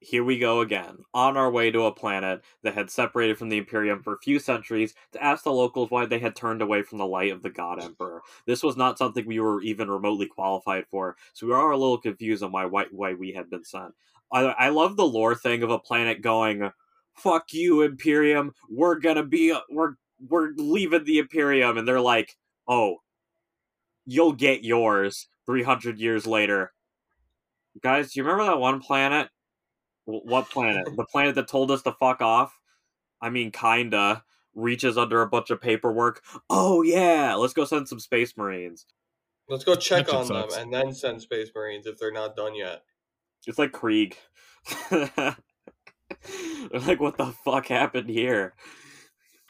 [0.00, 3.56] Here we go again, on our way to a planet that had separated from the
[3.56, 6.98] Imperium for a few centuries to ask the locals why they had turned away from
[6.98, 8.22] the light of the God Emperor.
[8.46, 11.98] This was not something we were even remotely qualified for, so we are a little
[11.98, 13.94] confused on why why, why we had been sent.
[14.32, 16.70] I, I love the lore thing of a planet going,
[17.14, 18.52] "Fuck you, Imperium.
[18.68, 22.36] We're gonna be we're we're leaving the Imperium," and they're like,
[22.68, 22.98] "Oh,
[24.04, 26.72] you'll get yours." Three hundred years later,
[27.82, 29.28] guys, do you remember that one planet?
[30.06, 30.88] Wh- What planet?
[30.96, 32.58] the planet that told us to fuck off?
[33.20, 34.24] I mean, kinda.
[34.54, 36.22] Reaches under a bunch of paperwork.
[36.48, 38.86] Oh, yeah, let's go send some Space Marines.
[39.48, 42.34] Let's go check That shit on them and then send Space Marines if they're not
[42.36, 42.82] done yet.
[43.46, 44.16] It's like Krieg.
[44.90, 45.36] They're
[46.80, 48.54] like, what the fuck happened here?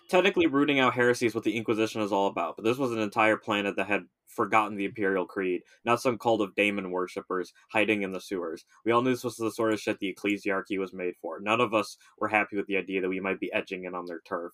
[0.09, 3.01] Technically, rooting out heresy is what the Inquisition is all about, but this was an
[3.01, 8.03] entire planet that had forgotten the Imperial Creed, not some cult of daemon worshippers hiding
[8.03, 8.65] in the sewers.
[8.85, 11.41] We all knew this was the sort of shit the ecclesiarchy was made for.
[11.41, 14.07] None of us were happy with the idea that we might be edging in on
[14.07, 14.53] their turf.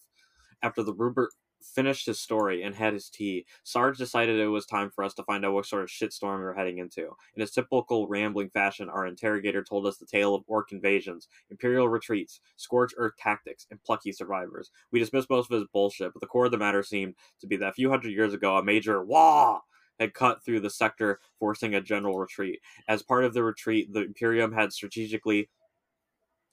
[0.62, 1.30] After the Rupert
[1.64, 5.22] finished his story and had his tea, Sarge decided it was time for us to
[5.24, 7.02] find out what sort of shitstorm we were heading into.
[7.34, 11.88] In his typical rambling fashion, our interrogator told us the tale of orc invasions, imperial
[11.88, 14.70] retreats, scorched earth tactics, and plucky survivors.
[14.90, 17.56] We dismissed most of his bullshit, but the core of the matter seemed to be
[17.56, 19.60] that a few hundred years ago, a major Waaagh
[19.98, 22.60] had cut through the sector, forcing a general retreat.
[22.88, 25.48] As part of the retreat, the Imperium had strategically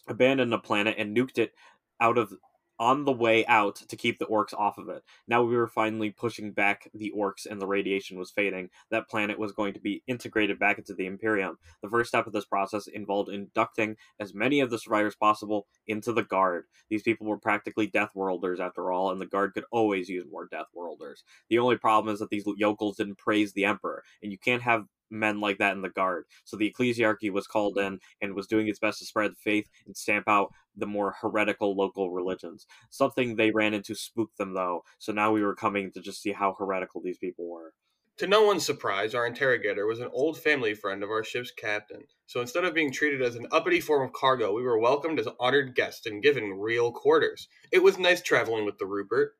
[0.08, 1.54] abandoned the planet and nuked it
[2.02, 2.34] out of
[2.80, 5.04] on the way out to keep the orcs off of it.
[5.28, 8.70] Now we were finally pushing back the orcs and the radiation was fading.
[8.90, 11.58] That planet was going to be integrated back into the Imperium.
[11.82, 16.14] The first step of this process involved inducting as many of the survivors possible into
[16.14, 16.66] the Guard.
[16.90, 20.48] These people were practically Death Worlders after all, and the Guard could always use more
[20.48, 21.24] Death Worlders.
[21.50, 24.86] The only problem is that these yokels didn't praise the Emperor, and you can't have
[25.10, 26.26] men like that in the guard.
[26.46, 27.94] So the ecclesiarchy was called mm-hmm.
[27.94, 31.16] in and was doing its best to spread the faith and stamp out the more
[31.22, 32.66] heretical local religions.
[32.90, 34.84] Something they ran into spooked them though.
[34.98, 37.74] So now we were coming to just see how heretical these people were.
[38.20, 42.04] To no one's surprise, our interrogator was an old family friend of our ship's captain.
[42.26, 45.28] So instead of being treated as an uppity form of cargo, we were welcomed as
[45.40, 47.48] honored guests and given real quarters.
[47.72, 49.38] It was nice traveling with the Rupert.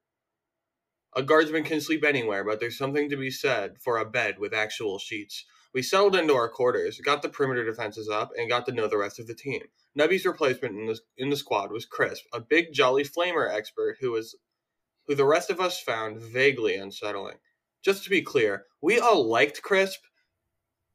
[1.14, 4.54] A guardsman can sleep anywhere, but there's something to be said for a bed with
[4.54, 5.44] actual sheets.
[5.74, 8.98] We settled into our quarters, got the perimeter defenses up, and got to know the
[8.98, 9.62] rest of the team.
[9.96, 14.12] Nubby's replacement in the, in the squad was Crisp, a big jolly flamer expert who
[14.12, 14.36] was
[15.08, 17.38] who the rest of us found vaguely unsettling.
[17.84, 20.00] Just to be clear, we all liked Crisp.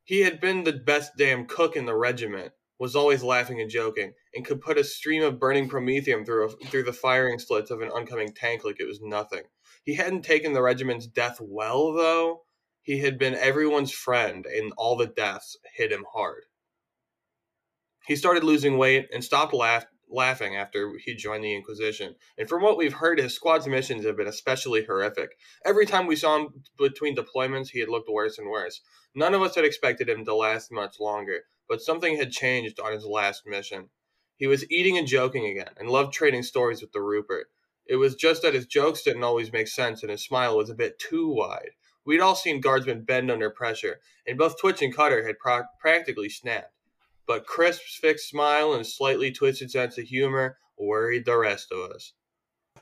[0.05, 4.13] He had been the best damn cook in the regiment, was always laughing and joking,
[4.35, 7.81] and could put a stream of burning promethium through a, through the firing slits of
[7.81, 9.43] an oncoming tank like it was nothing.
[9.83, 12.44] He hadn't taken the regiment's death well, though.
[12.85, 16.45] He had been everyone's friend, and all the deaths hit him hard.
[18.07, 22.15] He started losing weight and stopped laugh- laughing after he joined the Inquisition.
[22.37, 25.39] And from what we've heard, his squad's missions have been especially horrific.
[25.65, 28.83] Every time we saw him between deployments, he had looked worse and worse.
[29.15, 32.93] None of us had expected him to last much longer, but something had changed on
[32.93, 33.89] his last mission.
[34.37, 37.47] He was eating and joking again, and loved trading stories with the Rupert.
[37.87, 40.75] It was just that his jokes didn't always make sense, and his smile was a
[40.75, 41.71] bit too wide.
[42.07, 46.29] We'd all seen guardsmen bend under pressure, and both Twitch and Cutter had pro- practically
[46.29, 46.73] snapped.
[47.27, 52.13] But Crisp's fixed smile and slightly twisted sense of humor worried the rest of us.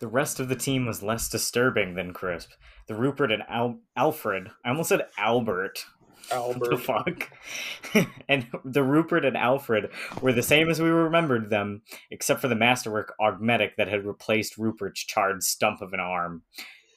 [0.01, 2.51] The rest of the team was less disturbing than Crisp.
[2.89, 5.85] The Rupert and Al- Alfred, I almost said Albert.
[6.29, 6.79] What the Albert.
[6.79, 7.31] fuck?
[8.29, 12.55] and the Rupert and Alfred were the same as we remembered them, except for the
[12.57, 16.43] masterwork augmetic that had replaced Rupert's charred stump of an arm.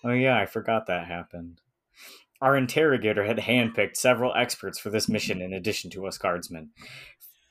[0.03, 1.61] Oh, yeah, I forgot that happened.
[2.41, 6.69] Our interrogator had handpicked several experts for this mission in addition to us guardsmen.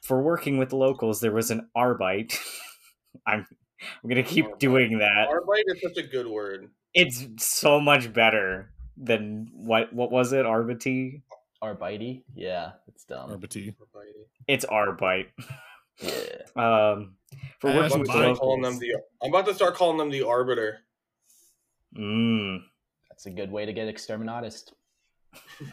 [0.03, 2.37] For working with the locals, there was an Arbite.
[3.27, 3.47] I'm,
[3.81, 4.59] I'm going to keep Arbite.
[4.59, 5.29] doing that.
[5.29, 6.69] Arbite is such a good word.
[6.93, 10.45] It's so much better than what what was it?
[10.45, 11.23] Arbite?
[11.63, 12.23] Arbite?
[12.35, 13.31] Yeah, it's dumb.
[13.31, 13.75] Arbity.
[13.75, 14.27] Arbite.
[14.47, 15.27] It's Arbite.
[16.01, 16.11] Yeah.
[16.57, 17.17] Um,
[17.59, 18.39] for working with I'm, the Mike.
[18.39, 18.79] them locals.
[18.79, 20.79] the, I'm about to start calling them the Arbiter.
[21.99, 22.59] Mm.
[23.25, 24.75] That's a good way to get exterminatist.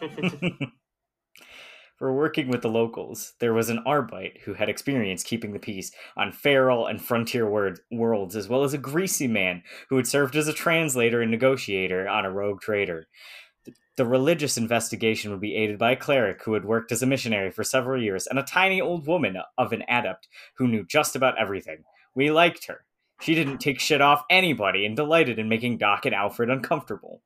[1.98, 5.92] For working with the locals, there was an Arbite who had experience keeping the peace
[6.16, 10.34] on feral and frontier word- worlds, as well as a greasy man who had served
[10.34, 13.06] as a translator and negotiator on a rogue trader.
[13.96, 17.50] The religious investigation would be aided by a cleric who had worked as a missionary
[17.50, 21.38] for several years, and a tiny old woman of an adept who knew just about
[21.38, 21.84] everything.
[22.14, 22.86] We liked her.
[23.20, 27.20] She didn't take shit off anybody and delighted in making Doc and Alfred uncomfortable.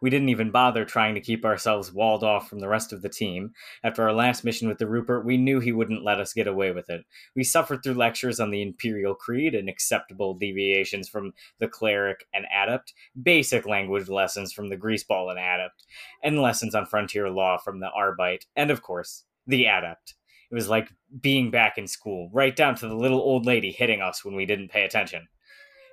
[0.00, 3.08] We didn't even bother trying to keep ourselves walled off from the rest of the
[3.08, 3.52] team.
[3.82, 6.72] After our last mission with the Rupert, we knew he wouldn't let us get away
[6.72, 7.04] with it.
[7.34, 12.46] We suffered through lectures on the Imperial Creed and acceptable deviations from the Cleric and
[12.54, 15.84] Adept, basic language lessons from the Greaseball and Adept,
[16.22, 20.14] and lessons on frontier law from the Arbite, and of course, the Adept.
[20.50, 24.00] It was like being back in school, right down to the little old lady hitting
[24.00, 25.28] us when we didn't pay attention.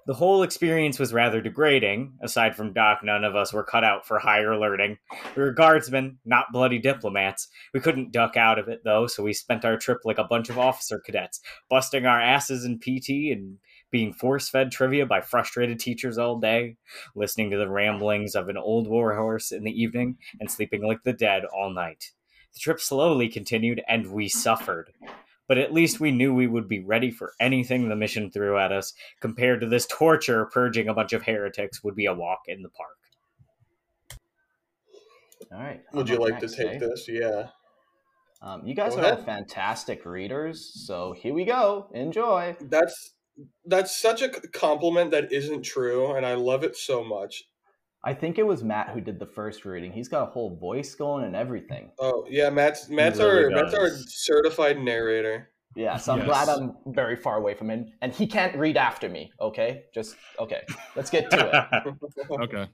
[0.06, 2.14] The whole experience was rather degrading.
[2.22, 4.98] Aside from Doc, none of us were cut out for higher learning.
[5.36, 7.48] We were guardsmen, not bloody diplomats.
[7.74, 10.50] We couldn't duck out of it, though, so we spent our trip like a bunch
[10.50, 11.40] of officer cadets,
[11.70, 13.60] busting our asses in PT and
[13.92, 16.76] being force fed trivia by frustrated teachers all day,
[17.16, 21.14] listening to the ramblings of an old warhorse in the evening, and sleeping like the
[21.14, 22.12] dead all night.
[22.54, 24.92] The trip slowly continued, and we suffered.
[25.48, 28.72] But at least we knew we would be ready for anything the mission threw at
[28.72, 32.62] us, compared to this torture purging a bunch of heretics would be a walk in
[32.62, 32.98] the park.
[35.52, 35.82] All right.
[35.94, 36.80] Would you like next, to take eh?
[36.80, 37.08] this?
[37.08, 37.50] Yeah.
[38.42, 41.88] Um, you guys Go are all fantastic readers, so here we go.
[41.94, 42.58] Enjoy.
[42.60, 43.14] That's
[43.66, 47.46] that's such a compliment that isn't true, and I love it so much.
[48.06, 49.92] I think it was Matt who did the first reading.
[49.92, 51.92] He's got a whole voice going and everything.
[52.00, 55.50] Oh yeah, Matt's Matt's really our Matt's our certified narrator.
[55.76, 56.28] Yeah, so I'm Yes.
[56.28, 59.32] glad I'm very far away from him, and he can't read after me.
[59.42, 60.62] Okay, just okay.
[60.96, 61.94] Let's get to it.
[62.42, 62.68] Okay.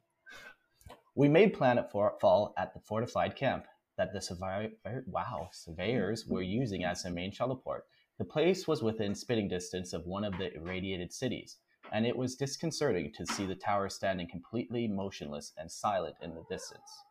[1.15, 3.65] We made Planet For- Fall at the fortified camp
[3.98, 4.72] that the survi-
[5.08, 7.86] wow, surveyors were using as their main shuttle port.
[8.18, 11.58] The place was within spitting distance of one of the irradiated cities,
[11.91, 16.43] and it was disconcerting to see the tower standing completely motionless and silent in the
[16.49, 17.04] distance.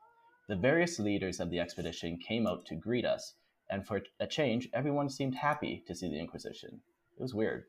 [0.49, 3.35] The various leaders of the expedition came out to greet us,
[3.71, 6.81] and for a change, everyone seemed happy to see the Inquisition.
[7.17, 7.65] It was weird.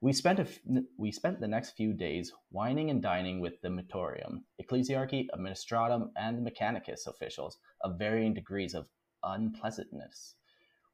[0.00, 0.60] We spent,
[0.96, 6.46] we spent the next few days wining and dining with the Munitorum, Ecclesiarchy, Administratum, and
[6.46, 8.88] Mechanicus officials of varying degrees of
[9.24, 10.36] unpleasantness.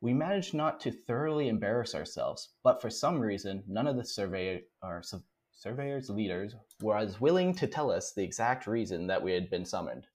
[0.05, 5.23] We managed not to thoroughly embarrass ourselves, but for some reason, none of the su-
[5.51, 9.65] surveyors' leaders were as willing to tell us the exact reason that we had been
[9.65, 10.07] summoned.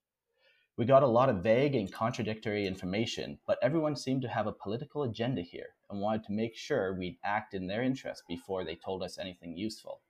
[0.76, 4.52] We got a lot of vague and contradictory information, but everyone seemed to have a
[4.52, 8.76] political agenda here and wanted to make sure we'd act in their interest before they
[8.76, 10.02] told us anything useful.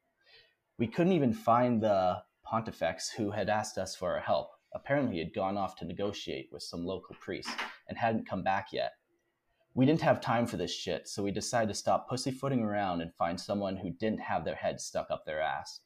[0.77, 4.51] We couldn't even find the pontifex who had asked us for our help.
[4.75, 7.55] Apparently, he had gone off to negotiate with some local priests
[7.89, 8.93] and hadn't come back yet.
[9.73, 13.15] We didn't have time for this shit, so we decided to stop pussyfooting around and
[13.15, 15.81] find someone who didn't have their head stuck up their ass.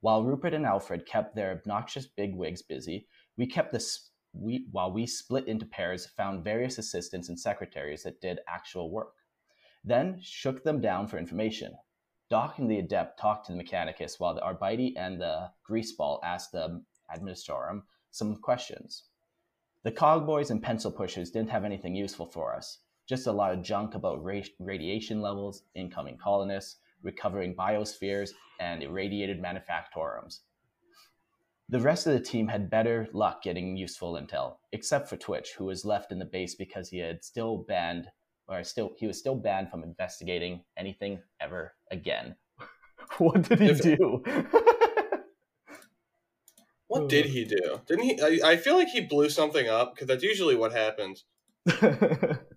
[0.00, 5.06] While Rupert and Alfred kept their obnoxious bigwigs busy, we kept this we while we
[5.06, 9.16] split into pairs found various assistants and secretaries that did actual work.
[9.84, 11.74] Then shook them down for information.
[12.30, 16.52] Doc and the adept talked to the mechanicus while the arbite and the greaseball asked
[16.52, 16.82] the
[17.14, 19.04] administratum some questions.
[19.82, 23.62] The cogboys and pencil pushers didn't have anything useful for us just a lot of
[23.62, 30.40] junk about ra- radiation levels incoming colonists recovering biospheres and irradiated manufactorums
[31.70, 35.64] the rest of the team had better luck getting useful intel, except for Twitch, who
[35.64, 38.06] was left in the base because he had still banned
[38.48, 42.36] or still he was still banned from investigating anything ever again.
[43.18, 44.22] what did he do?
[46.86, 47.80] What did he do?
[47.88, 48.20] Didn't he?
[48.22, 51.24] I, I feel like he blew something up because that's usually what happens.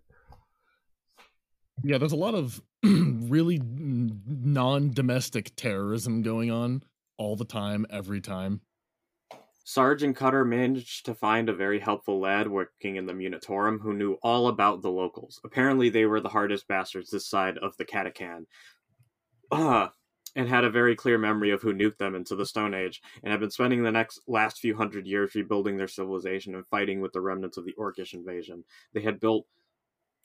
[1.84, 6.84] Yeah, there's a lot of really non domestic terrorism going on
[7.18, 8.62] all the time, every time.
[9.63, 14.13] Sergeant Cutter managed to find a very helpful lad working in the Munitorum who knew
[14.24, 15.42] all about the locals.
[15.44, 18.46] Apparently, they were the hardest bastards this side of the Catachan.
[19.52, 19.92] Ah,
[20.38, 23.32] and had a very clear memory of who nuked them into the Stone Age, and
[23.32, 27.12] had been spending the next last few hundred years rebuilding their civilization and fighting with
[27.12, 28.63] the remnants of the Orcish invasion.
[28.94, 29.48] They had built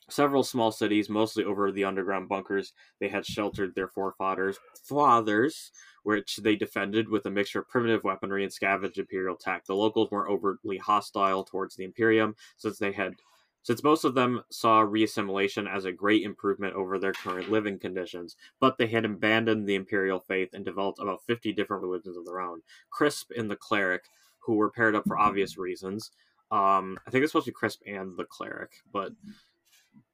[0.09, 2.73] several small cities, mostly over the underground bunkers.
[2.99, 5.71] They had sheltered their forefathers, fathers,
[6.03, 9.65] which they defended with a mixture of primitive weaponry and scavenged imperial tech.
[9.65, 13.15] The locals weren't overtly hostile towards the Imperium, since they had
[13.63, 18.35] since most of them saw reassimilation as a great improvement over their current living conditions,
[18.59, 22.41] but they had abandoned the imperial faith and developed about 50 different religions of their
[22.41, 22.61] own.
[22.89, 24.03] Crisp and the cleric,
[24.39, 26.11] who were paired up for obvious reasons.
[26.51, 29.13] Um, I think it's supposed to be Crisp and the cleric, but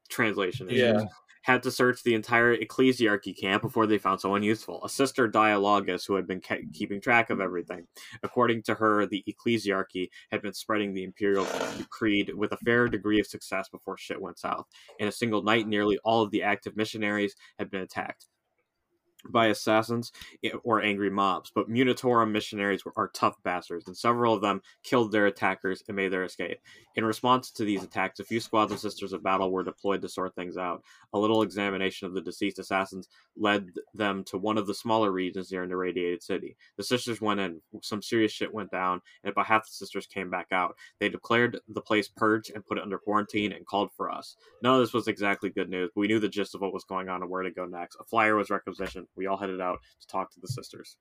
[0.10, 1.06] translation issues Yeah.
[1.44, 4.84] had to search the entire ecclesiarchy camp before they found someone useful.
[4.84, 7.88] A sister dialogus who had been ke- keeping track of everything.
[8.24, 11.46] According to her, the ecclesiarchy had been spreading the imperial
[11.90, 14.66] creed with a fair degree of success before shit went south.
[15.00, 18.26] In a single night, nearly all of the active missionaries had been attacked
[19.28, 20.12] by assassins
[20.64, 25.12] or angry mobs, but Munitorum missionaries were, are tough bastards, and several of them killed
[25.12, 26.60] their attackers and made their escape.
[26.96, 30.10] In response to these attacks, a few squads of Sisters of Battle were deployed to
[30.10, 30.84] sort things out.
[31.14, 35.52] A little examination of the deceased assassins led them to one of the smaller regions
[35.52, 36.56] near an irradiated city.
[36.78, 40.30] The Sisters went in, some serious shit went down, and about half the Sisters came
[40.30, 40.76] back out.
[41.00, 44.36] They declared the place purged and put it under quarantine and called for us.
[44.64, 46.84] None of this was exactly good news, but we knew the gist of what was
[46.84, 47.98] going on and where to go next.
[48.00, 49.08] A flyer was requisitioned.
[49.16, 50.98] We all headed out to talk to the sisters.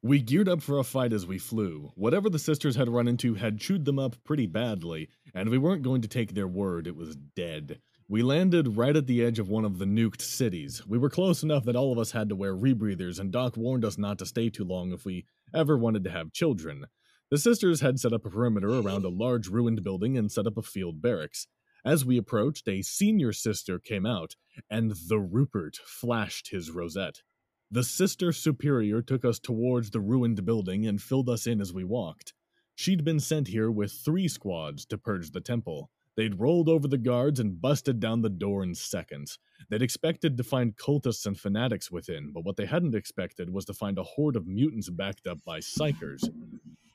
[0.00, 1.90] We geared up for a fight as we flew.
[1.96, 5.82] Whatever the sisters had run into had chewed them up pretty badly, and we weren't
[5.82, 7.80] going to take their word, it was dead.
[8.08, 10.86] We landed right at the edge of one of the nuked cities.
[10.86, 13.84] We were close enough that all of us had to wear rebreathers, and Doc warned
[13.84, 16.86] us not to stay too long if we ever wanted to have children.
[17.30, 20.56] The sisters had set up a perimeter around a large ruined building and set up
[20.56, 21.48] a field barracks.
[21.88, 24.36] As we approached, a senior sister came out,
[24.68, 27.22] and the Rupert flashed his rosette.
[27.70, 31.84] The Sister Superior took us towards the ruined building and filled us in as we
[31.84, 32.34] walked.
[32.74, 35.90] She'd been sent here with three squads to purge the temple.
[36.18, 39.38] They'd rolled over the guards and busted down the door in seconds.
[39.70, 43.72] They'd expected to find cultists and fanatics within, but what they hadn't expected was to
[43.72, 46.28] find a horde of mutants backed up by psykers.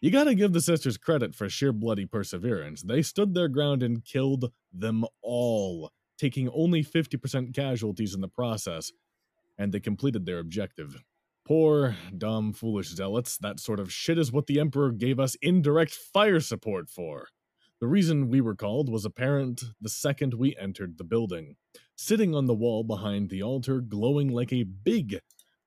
[0.02, 2.82] You gotta give the sisters credit for sheer bloody perseverance.
[2.82, 8.92] They stood their ground and killed them all, taking only 50% casualties in the process,
[9.58, 11.02] and they completed their objective.
[11.46, 15.94] Poor, dumb, foolish zealots, that sort of shit is what the Emperor gave us indirect
[15.94, 17.30] fire support for.
[17.84, 21.58] The reason we were called was apparent the second we entered the building.
[21.98, 25.20] Sitting on the wall behind the altar, glowing like a big,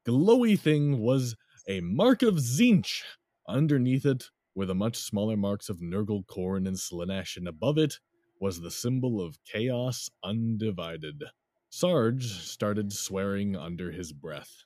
[0.09, 1.37] glowy thing, was
[1.69, 3.03] a mark of Tzeentch.
[3.47, 7.99] Underneath it were the much smaller marks of Nurgle, Khorne, and Slaanesh, and above it
[8.41, 11.23] was the symbol of Chaos Undivided.
[11.69, 14.65] Sarge started swearing under his breath.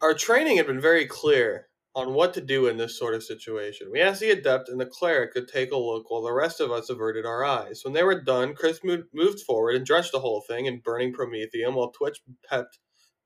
[0.00, 1.67] Our training had been very clear
[1.98, 3.88] on what to do in this sort of situation.
[3.90, 6.70] We asked the adept and the cleric to take a look while the rest of
[6.70, 7.80] us averted our eyes.
[7.82, 11.74] When they were done, Chris moved forward and drenched the whole thing in burning promethium
[11.74, 12.78] while Twitch pepped,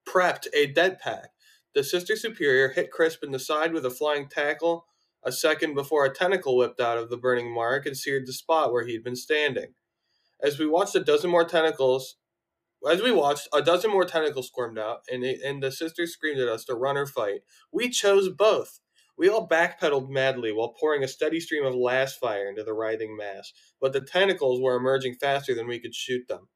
[0.09, 1.33] prepped a det pack.
[1.75, 4.87] The Sister Superior hit Crisp in the side with a flying tackle
[5.23, 8.73] a second before a tentacle whipped out of the burning mark and seared the spot
[8.73, 9.75] where he'd been standing.
[10.43, 12.17] As we watched a dozen more tentacles,
[12.91, 16.41] as we watched, a dozen more tentacles squirmed out, and, it, and the sister screamed
[16.41, 17.43] at us to run or fight.
[17.73, 18.81] We chose both.
[19.17, 23.53] We all backpedaled madly while pouring a steady stream of lasfire into the writhing mass,
[23.81, 26.49] but the tentacles were emerging faster than we could shoot them.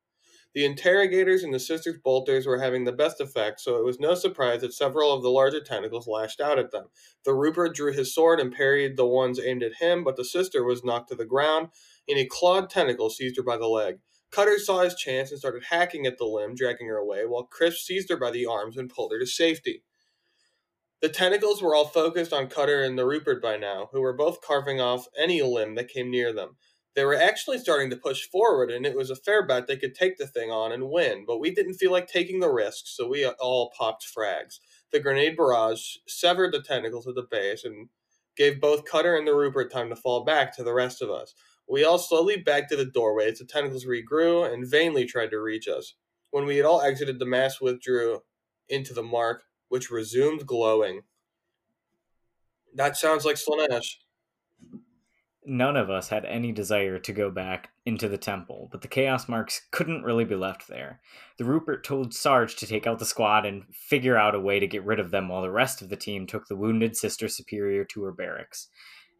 [0.55, 4.15] The interrogators and the sisters' bolters were having the best effect, so it was no
[4.15, 6.87] surprise that several of the larger tentacles lashed out at them.
[7.27, 10.65] The Rupert drew his sword and parried the ones aimed at him, but the sister
[10.65, 11.69] was knocked to the ground,
[12.09, 13.99] and a clawed tentacle seized her by the leg.
[14.37, 17.83] Cutter saw his chance and started hacking at the limb, dragging her away, while Chris
[17.83, 19.83] seized her by the arms and pulled her to safety.
[21.01, 24.43] The tentacles were all focused on Cutter and the Rupert by now, who were both
[24.43, 26.59] carving off any limb that came near them.
[26.95, 29.95] They were actually starting to push forward, and it was a fair bet they could
[29.95, 33.09] take the thing on and win, but we didn't feel like taking the risk, so
[33.09, 34.61] we all popped frags.
[34.93, 37.89] The grenade barrage severed the tentacles at the base and
[38.37, 41.33] gave both Cutter and the Rupert time to fall back to the rest of us.
[41.69, 45.41] We all slowly backed to the doorway as the tentacles regrew and vainly tried to
[45.41, 45.95] reach us.
[46.31, 48.23] When we had all exited, the mass withdrew
[48.69, 51.03] into the mark, which resumed glowing.
[52.75, 53.97] That sounds like Slaanesh
[55.47, 59.29] none of us had any desire to go back into the temple, but the Chaos
[59.29, 61.01] Marks couldn't really be left there.
[61.39, 64.67] The Rupert told Sarge to take out the squad and figure out a way to
[64.67, 67.85] get rid of them while the rest of the team took the wounded Sister Superior
[67.85, 68.69] to her barracks.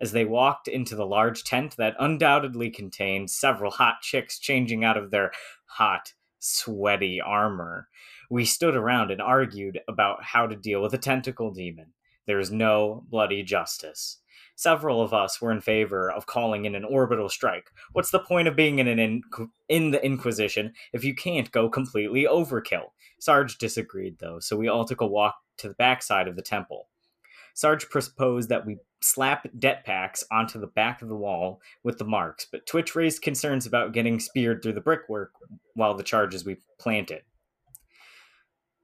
[0.01, 4.97] As they walked into the large tent that undoubtedly contained several hot chicks changing out
[4.97, 5.33] of their
[5.67, 7.89] hot, sweaty armor,
[8.31, 11.93] we stood around and argued about how to deal with a tentacle demon.
[12.27, 14.19] There is no bloody justice
[14.57, 17.71] several of us were in favor of calling in an orbital strike.
[17.93, 19.23] What's the point of being in an in,
[19.69, 22.91] in the Inquisition if you can't go completely overkill?
[23.19, 26.89] Sarge disagreed, though, so we all took a walk to the backside of the temple.
[27.55, 32.05] Sarge proposed that we slap det packs onto the back of the wall with the
[32.05, 35.33] marks, but Twitch raised concerns about getting speared through the brickwork
[35.75, 37.23] while the charges we planted.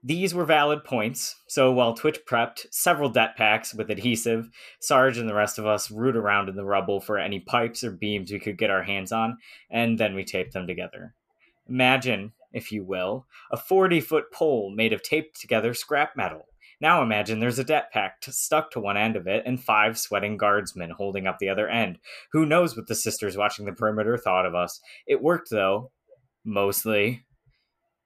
[0.05, 4.49] These were valid points, so while Twitch prepped several det packs with adhesive,
[4.81, 7.93] Sarge and the rest of us root around in the rubble for any pipes or
[7.93, 9.39] beams we could get our hands on,
[9.71, 11.15] and then we taped them together.
[11.69, 16.47] Imagine, if you will, a 40 foot pole made of taped together scrap metal.
[16.83, 20.37] Now imagine there's a det pack stuck to one end of it and five sweating
[20.37, 22.01] guardsmen holding up the other end.
[22.33, 24.81] Who knows what the sisters watching the perimeter thought of us?
[25.07, 25.93] It worked though.
[26.45, 27.25] Mostly.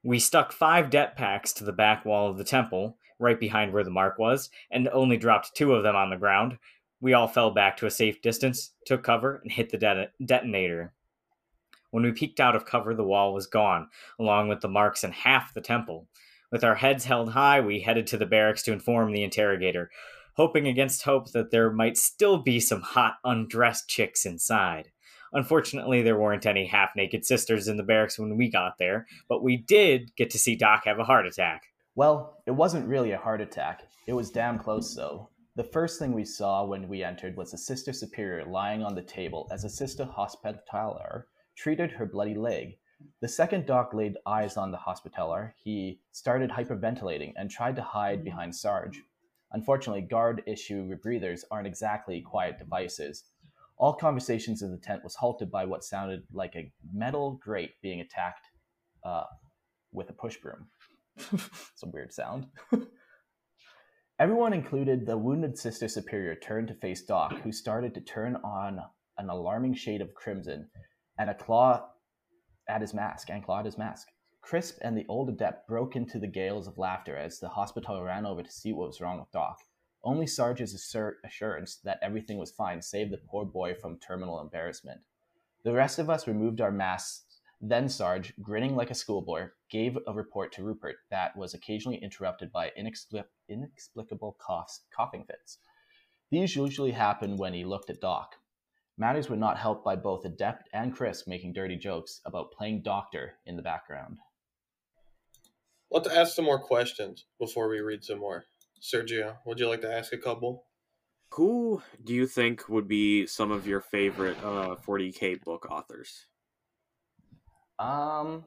[0.03, 3.83] We stuck five det packs to the back wall of the temple, right behind where
[3.83, 6.59] the mark was, and only dropped two of them on the ground.
[7.01, 10.93] We all fell back to a safe distance, took cover, and hit the det- detonator.
[11.93, 15.13] When we peeked out of cover, the wall was gone, along with the marks in
[15.13, 16.09] half the temple.
[16.57, 19.91] With our heads held high, we headed to the barracks to inform the interrogator,
[20.37, 24.91] hoping against hope that there might still be some hot, undressed chicks inside.
[25.35, 29.43] Unfortunately, there weren't any half naked sisters in the barracks when we got there, but
[29.43, 31.65] we did get to see Doc have a heart attack.
[31.95, 33.83] Well, it wasn't really a heart attack.
[34.07, 35.29] It was damn close, though.
[35.57, 39.03] The first thing we saw when we entered was a Sister Superior lying on the
[39.03, 42.79] table as a Sister Hospitaller treated her bloody leg.
[43.21, 48.25] The second Doc laid eyes on the Hospitaller, he started hyperventilating and tried to hide
[48.25, 49.03] behind Sarge.
[49.53, 53.25] Unfortunately, guard issue rebreathers aren't exactly quiet devices,
[53.79, 58.01] all conversations in the tent was halted by what sounded like a metal grate being
[58.01, 58.47] attacked
[59.05, 59.25] uh,
[59.93, 60.67] with a push broom.
[61.17, 62.47] it's a weird sound.
[64.19, 68.81] Everyone, included the wounded Sister Superior, turned to face Doc, who started to turn on
[69.19, 70.71] an alarming shade of crimson
[71.19, 71.87] and a claw
[72.69, 74.09] at his mask and clawed his mask.
[74.41, 78.25] Crisp and the old adept broke into the gales of laughter as the hospital ran
[78.25, 79.59] over to see what was wrong with Doc.
[80.05, 85.01] Only Sarge's assert- assurance that everything was fine saved the poor boy from terminal embarrassment.
[85.65, 87.41] The rest of us removed our masks.
[87.61, 92.53] Then Sarge, grinning like a schoolboy, gave a report to Rupert that was occasionally interrupted
[92.53, 95.59] by inexpli- inexplicable coughs, coughing fits.
[96.31, 98.37] These usually happened when he looked at Doc.
[98.99, 103.35] Matters were not helped by both Adept and Chris making dirty jokes about playing doctor
[103.45, 104.19] in the background.
[105.91, 108.45] Let's ask some more questions before we read some more.
[108.81, 110.65] Sergio, would you like to ask a couple?
[111.33, 116.27] Who do you think would be some of your favorite uh, 40k book authors?
[117.79, 118.45] Um,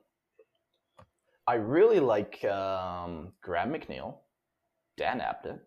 [1.45, 4.17] I really like um, Graham McNeill,
[4.97, 5.59] Dan Abnett,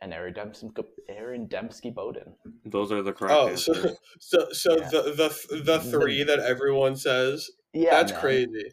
[0.00, 0.70] and Aaron Dembski,
[1.08, 2.34] Aaron Dembski Bowden.
[2.64, 3.82] Those are the correct Oh, answers.
[3.82, 4.88] so so so Yeah.
[4.90, 5.02] the
[5.50, 8.20] the the three that everyone says Yeah, that's man.
[8.20, 8.72] crazy.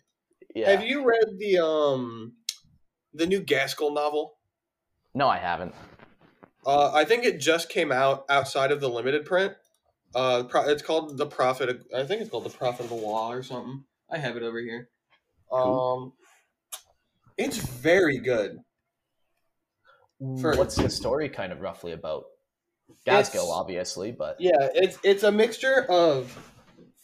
[0.54, 0.72] Yeah.
[0.72, 2.34] Have you read the um
[3.14, 4.38] the new Ghazghkull novel?
[5.14, 5.74] No, I haven't.
[6.66, 9.54] Uh, I think it just came out outside of the limited print.
[10.16, 11.70] Uh, pro- it's called the Prophet.
[11.70, 13.84] Of, I think it's called the Prophet of the Waaagh or something.
[14.10, 14.90] I have it over here.
[15.52, 16.14] Um,
[17.38, 18.58] it's very good.
[20.42, 22.26] For- What's the story kind of roughly about?
[23.06, 26.38] Ghazghkull, obviously, but Yeah, it's it's a mixture of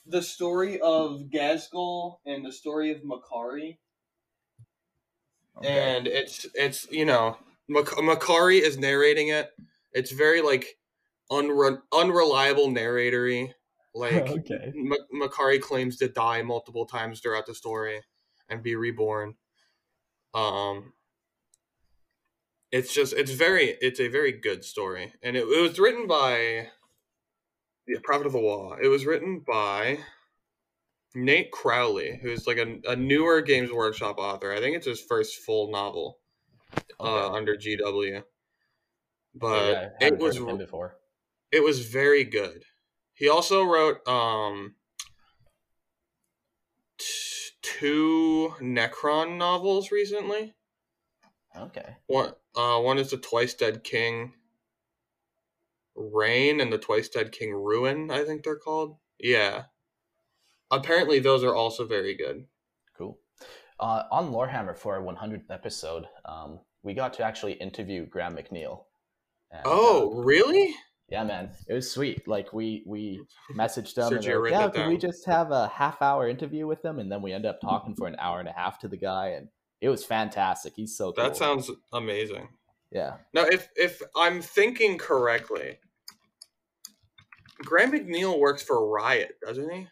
[0.06, 3.78] the story of Ghazghkull and the story of Makari,
[5.58, 5.96] okay.
[5.98, 7.38] and it's it's you know
[7.68, 9.52] Mak- Makari is narrating it.
[9.92, 10.78] It's very like
[11.32, 13.54] unre- unreliable narratory.
[13.94, 14.72] Like okay.
[14.76, 18.02] M- Makari claims to die multiple times throughout the story
[18.50, 19.36] and be reborn.
[20.34, 20.94] Um,
[22.72, 26.70] it's just it's very it's a very good story, and it, it was written by
[27.88, 28.80] the Prophet of the Waaagh.
[28.82, 30.00] It was written by
[31.14, 34.54] Nate Crowley, who's like a, a newer Games Workshop author.
[34.54, 36.20] I think it's his first full novel
[37.00, 37.38] uh, Okay.
[37.38, 38.24] under GW.
[39.36, 40.98] But yeah, it was before.
[41.52, 42.64] it was very good.
[43.14, 44.76] He also wrote um
[46.98, 50.56] t- two Necron novels recently.
[51.58, 51.96] Okay.
[52.08, 54.34] One uh one is the Twice Dead King
[55.96, 58.98] Reign and the Twice Dead King Ruin, I think they're called.
[59.20, 59.64] Yeah.
[60.72, 62.46] Apparently those are also very good.
[62.98, 63.20] Cool.
[63.80, 68.84] Uh, on Lorehammer for our 100th episode, um, we got to actually interview Graham McNeill.
[69.52, 70.74] And, Oh, uh, really?
[71.10, 72.26] yeah, man, it was sweet.
[72.28, 73.22] Like we we
[73.58, 76.82] messaged them, and like, yeah, that could we just have a half hour interview with
[76.84, 77.00] them?
[77.00, 79.30] And then we end up talking for an hour and a half to the guy,
[79.30, 79.50] and
[79.82, 80.74] it was fantastic.
[80.76, 81.24] He's so cool.
[81.24, 82.48] That sounds amazing.
[82.92, 83.18] yeah.
[83.34, 85.80] Now, if if I'm thinking correctly,
[87.60, 89.88] Graham McNeill works for Riot, doesn't he?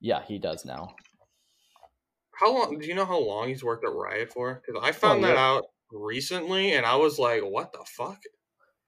[0.00, 0.94] Yeah, he does now.
[2.36, 2.78] How long?
[2.78, 4.62] Do you know how long he's worked at Riot for?
[4.64, 8.18] Because I found that out recently, and I was like, "What the fuck?"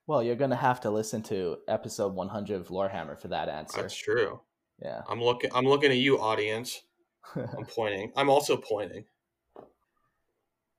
[0.07, 3.81] Well, you're gonna have to listen to episode 100 of Lorehammer for that answer.
[3.81, 4.41] That's true.
[4.81, 5.01] Yeah.
[5.07, 5.51] I'm looking.
[5.53, 6.81] I'm looking at you, audience.
[7.35, 8.11] I'm pointing.
[8.17, 9.05] I'm also pointing.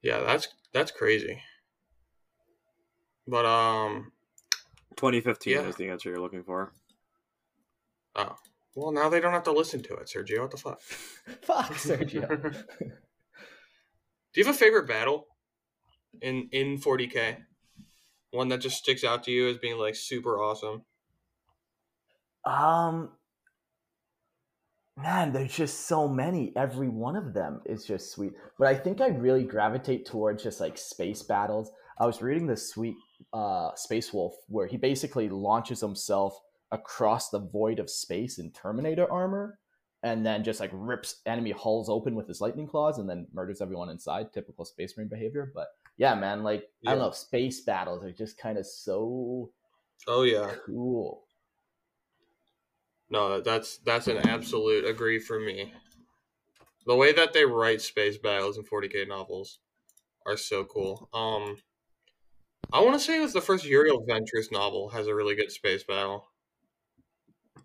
[0.05, 1.41] Yeah, that's that's crazy.
[3.27, 4.13] But um,
[4.97, 5.63] 2015 Yeah.
[5.63, 6.73] is the answer you're looking for.
[8.15, 8.37] oh,
[8.75, 10.43] well, now they don't have to listen to it, Sergio.
[10.43, 10.81] What the fuck?
[11.43, 12.29] Fuck, Sergio.
[12.81, 15.27] Do you have a favorite battle
[16.21, 17.39] in in 40k?
[18.33, 20.83] One that just sticks out to you as being like super awesome.
[22.45, 23.11] Um,
[24.97, 26.53] man, there's just so many.
[26.57, 28.33] Every one of them is just sweet.
[28.59, 31.73] But I think I really gravitate towards just like space battles.
[31.99, 32.97] I was reading this sweet
[33.33, 36.39] uh, Space Wolf where he basically launches himself
[36.73, 39.59] across the void of space in Terminator armor,
[40.03, 43.61] and then just like rips enemy hulls open with his lightning claws, and then murders
[43.61, 44.33] everyone inside.
[44.33, 45.53] Typical Space Marine behavior.
[45.55, 49.51] But yeah, man, like I don't know, space battles are just kind of so
[50.07, 50.53] Oh yeah.
[50.67, 51.25] cool.
[53.11, 55.73] No, that's that's an absolute agree for me.
[56.87, 59.61] The way that they write space battles in 40k novels
[60.27, 61.09] are so cool.
[61.13, 61.59] Um
[62.73, 65.53] I want to say it was the first Uriel Ventris novel has a really good
[65.53, 66.27] space battle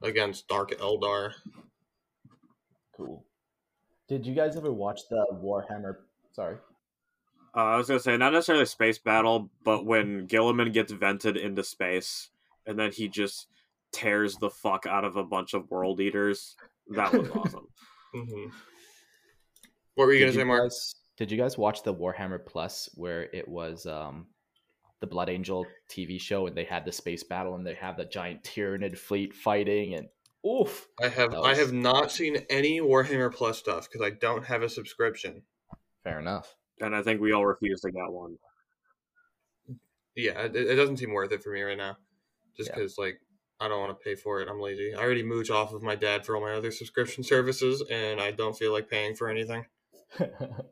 [0.01, 1.31] against Dark Eldar.
[2.95, 3.25] Cool.
[4.07, 5.97] Did you guys ever watch the Warhammer?
[6.31, 6.57] Sorry.
[7.55, 11.63] Uh, I was gonna say not necessarily space battle, but when Guilliman gets vented into
[11.63, 12.29] space
[12.65, 13.47] and then he just
[13.91, 16.55] tears the fuck out of a bunch of world eaters,
[16.95, 17.67] that was awesome.
[18.13, 18.45] hmm
[19.95, 20.63] What were you gonna Did say, Mark?
[20.63, 24.27] guys, did you guys watch the Warhammer Plus where it was um,
[25.01, 28.05] the Blood Angel TV show and they had the space battle and they have the
[28.05, 30.07] giant Tyranid fleet fighting and
[30.47, 30.87] oof.
[31.01, 34.61] I have That I have not seen any Warhammer Plus stuff because I don't have
[34.63, 35.41] a subscription.
[36.03, 36.55] Fair enough.
[36.79, 38.37] and I think we all refused to get one.
[40.15, 41.97] Yeah, it, it doesn't seem worth it for me right now.
[42.57, 42.75] Just Yeah.
[42.75, 43.19] because like
[43.59, 44.47] I don't want to pay for it.
[44.49, 44.93] I'm lazy.
[44.95, 48.31] I already mooch off of my dad for all my other subscription services, and I
[48.31, 49.65] don't feel like paying for anything.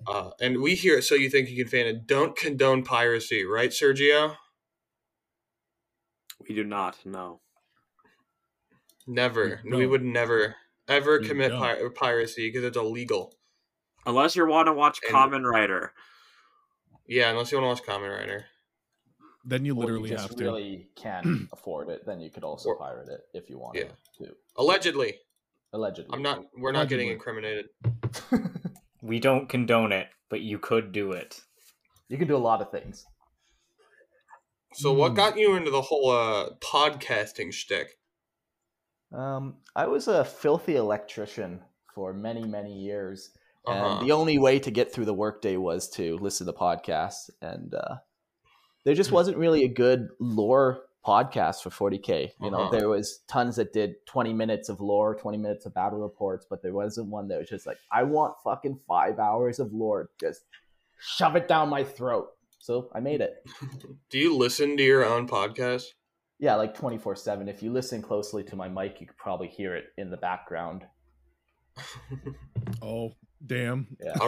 [0.08, 3.44] Uh, and we hear it, So You Think You Can Fan It don't condone piracy,
[3.46, 4.36] right, Sergio?
[6.48, 6.98] We do not.
[7.06, 7.42] No.
[9.06, 9.60] Never.
[9.64, 10.56] We We would never
[10.88, 11.60] ever We commit don't.
[11.60, 13.34] pi- piracy because it's illegal.
[14.06, 15.92] Unless you want to watch And- Kamen Rider.
[17.06, 18.46] Yeah, unless you want to watch Kamen Rider.
[19.50, 20.44] Then you Or literally just have to.
[20.44, 24.36] really can't afford it, then you could also Or- pirate it if you wanted to.
[24.58, 25.16] Allegedly,
[25.74, 26.10] Allegedly.
[26.14, 26.46] I'm not.
[26.58, 27.66] We're not getting incriminated.
[29.02, 30.08] We don't condone it.
[30.30, 31.40] but you could do it.
[32.10, 33.06] You can do a lot of things.
[34.74, 35.16] So what Hmm.
[35.16, 37.98] got you into the whole uh, podcasting shtick?
[39.14, 41.62] Um, I was a filthy electrician
[41.96, 43.32] for many, many years,
[43.66, 44.04] and Uh-huh.
[44.04, 47.30] the only way to get through the workday was to listen to podcasts.
[47.42, 47.96] And uh,
[48.88, 52.32] there just wasn't really a good lore podcast for 40k.
[52.42, 52.72] You know, Uh-huh.
[52.72, 56.62] there was tons that did 20 minutes of lore, 20 minutes of battle reports, but
[56.64, 60.46] there wasn't one that was just like, I want fucking five hours of lore, just
[61.00, 62.30] shove it down my throat.
[62.60, 63.46] So I made it.
[64.10, 65.84] Do you listen to your own podcast?
[66.40, 67.50] Yeah, like 24 7.
[67.50, 70.86] If you listen closely to my mic, you could probably hear it in the background.
[72.82, 73.12] Oh,
[73.46, 73.96] damn.
[74.04, 74.26] Yeah, I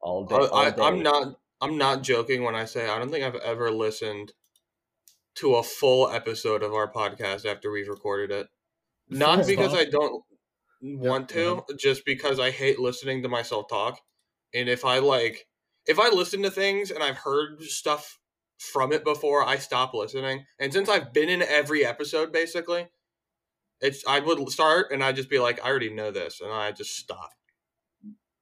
[0.00, 0.34] all day.
[0.36, 0.82] all day.
[0.82, 1.38] I, I'm not.
[1.60, 4.32] I'm not joking when I say I don't think I've ever listened
[5.36, 8.48] to a full episode of our podcast after we've recorded it.
[9.08, 9.74] Not because.
[9.74, 10.22] I don't
[10.82, 14.00] want to, just because I hate listening to myself talk.
[14.54, 15.46] And if I like,
[15.86, 18.18] if I listen to things and I've heard stuff
[18.58, 20.44] from it before, I stop listening.
[20.58, 22.88] And since I've been in every episode, basically,
[23.80, 26.72] it's I would start and I'd just be like, I already know this, and I
[26.72, 27.30] just stop.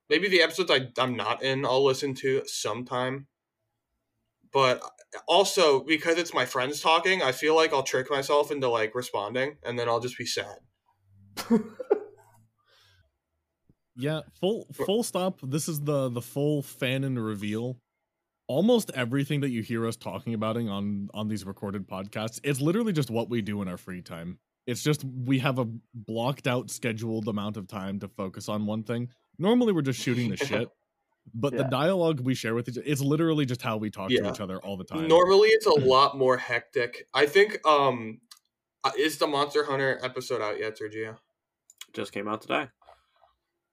[0.08, 3.26] Maybe the episodes I, I'm not in, I'll listen to sometime.
[4.52, 4.80] But
[5.26, 9.56] also because it's my friends talking, I feel like I'll trick myself into like responding,
[9.64, 10.58] and then I'll just be sad.
[13.96, 15.40] Yeah, full full stop.
[15.42, 17.78] This is the the full fanon reveal.
[18.46, 22.92] Almost everything that you hear us talking about on on these recorded podcasts, it's literally
[22.92, 24.38] just what we do in our free time.
[24.66, 28.82] It's just we have a blocked out scheduled amount of time to focus on one
[28.82, 29.08] thing.
[29.38, 30.68] Normally we're just shooting the shit,
[31.34, 34.40] but the dialogue we share with each it's literally just how we talk to each
[34.40, 35.08] other all the time.
[35.08, 37.06] Normally, it's a lot more hectic.
[37.14, 37.58] I think.
[37.66, 38.20] Um,
[38.84, 41.16] uh, is the Monster Hunter episode out yet, Sergio?
[41.92, 42.68] Just came out today.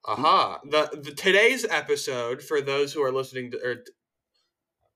[0.05, 0.59] Aha!
[0.69, 3.75] The, the today's episode for those who are listening to or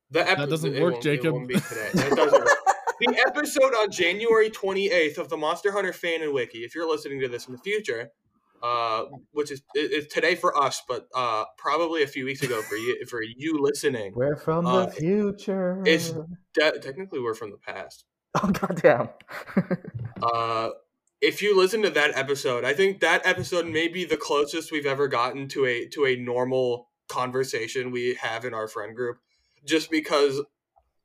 [0.10, 1.36] the episode that doesn't work, Jacob.
[1.50, 1.90] It today.
[1.94, 2.50] Doesn't work.
[3.00, 6.60] the episode on January 28th of the Monster Hunter fan and wiki.
[6.60, 8.10] If you're listening to this in the future,
[8.64, 12.62] uh, which is it- it's today for us, but uh, probably a few weeks ago
[12.62, 14.14] for you for you listening.
[14.16, 15.82] We're from Uh, the future.
[15.86, 16.14] it's-
[16.54, 18.06] De- technically, we're from the past.
[18.44, 19.10] oh goddamn.
[20.22, 20.70] Uh,
[21.22, 24.86] if you listen to that episode, I think that episode may be the closest we've
[24.88, 29.18] ever gotten to a to a normal conversation we have in our friend group.
[29.66, 30.42] Just because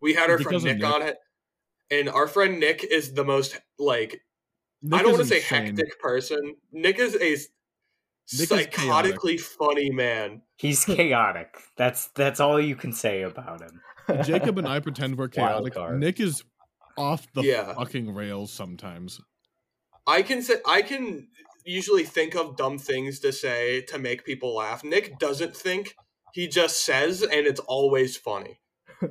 [0.01, 0.95] we had our Because friend Nick, Nick.
[0.95, 1.19] on it,
[1.91, 4.23] and our friend Nick is the most like
[4.83, 6.57] Nick I don't want to say hectic person.
[6.72, 7.49] Nick is a is
[8.30, 10.43] psychotically funny man.
[10.57, 11.57] He's chaotic.
[11.76, 13.80] That's that's all you can say about him.
[14.24, 15.74] Jacob and I pretend we're chaotic.
[15.93, 16.43] Nick is
[16.97, 17.74] off the Yeah.
[17.74, 19.20] fucking rails sometimes.
[20.07, 21.28] I can say I can
[21.64, 24.83] usually think of dumb things to say to make people laugh.
[24.83, 25.95] Nick doesn't think;
[26.33, 28.61] he just says, and it's always funny.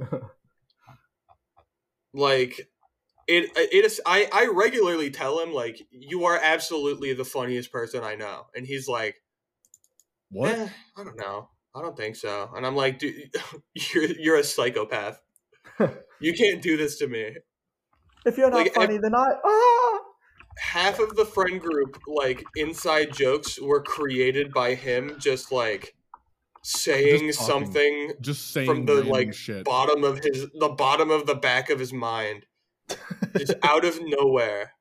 [2.13, 2.70] like
[3.27, 8.03] it it is I, I regularly tell him like you are absolutely the funniest person
[8.03, 9.21] i know and he's like
[10.29, 10.51] What?
[10.57, 10.67] "Eh,
[10.97, 13.33] i don't know i don't think so and i'm like dude
[13.73, 15.21] you're you're a psychopath
[16.19, 17.35] you can't do this to me
[18.25, 19.33] if you're not Like, funny, then I.
[19.43, 19.99] Ah!
[20.59, 25.95] half of the friend group like inside jokes were created by him just like
[26.61, 27.65] saying Just talking.
[27.65, 29.65] something Just saying from the like shit.
[29.65, 32.45] bottom of his the bottom of the back of his mind
[33.37, 34.71] just out of nowhere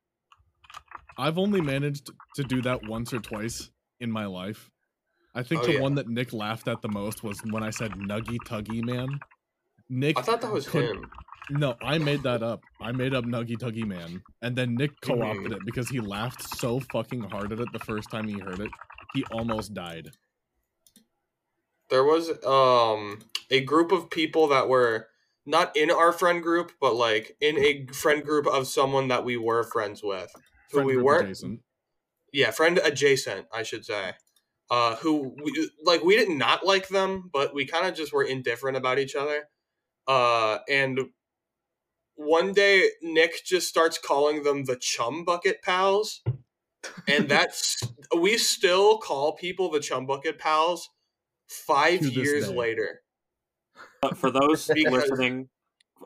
[1.18, 3.70] I've only managed to do that once or twice
[4.00, 4.70] in my life.
[5.34, 5.80] I think Oh, the yeah.
[5.80, 9.20] one that Nick laughed at the most was when I said "nuggy tuggy man."
[9.90, 11.10] Nick, i thought that was could- him
[11.50, 12.62] No, I made that up.
[12.80, 15.56] I made up Nuggy Tuggy Man, and then Nick co-opted Mhm.
[15.56, 18.70] it because he laughed so fucking hard at it the first time he heard it.
[19.14, 20.10] He almost died.
[21.90, 23.18] there was um
[23.50, 25.08] a group of people that were
[25.46, 29.36] not in our friend group but like in a friend group of someone that we
[29.36, 30.32] were friends with
[30.70, 31.60] who Friend we weren't adjacent.
[32.32, 34.12] yeah friend adjacent i should say
[34.70, 38.24] uh who we, like we did not like them but we kind of just were
[38.24, 39.48] indifferent about each other
[40.06, 41.00] uh and
[42.16, 46.22] one day nick just starts calling them the chum bucket pals
[47.08, 47.82] and that's
[48.16, 50.90] we still call people the chum bucket pals
[51.48, 52.54] five years day.
[52.54, 53.02] later
[54.00, 55.48] But for those listening,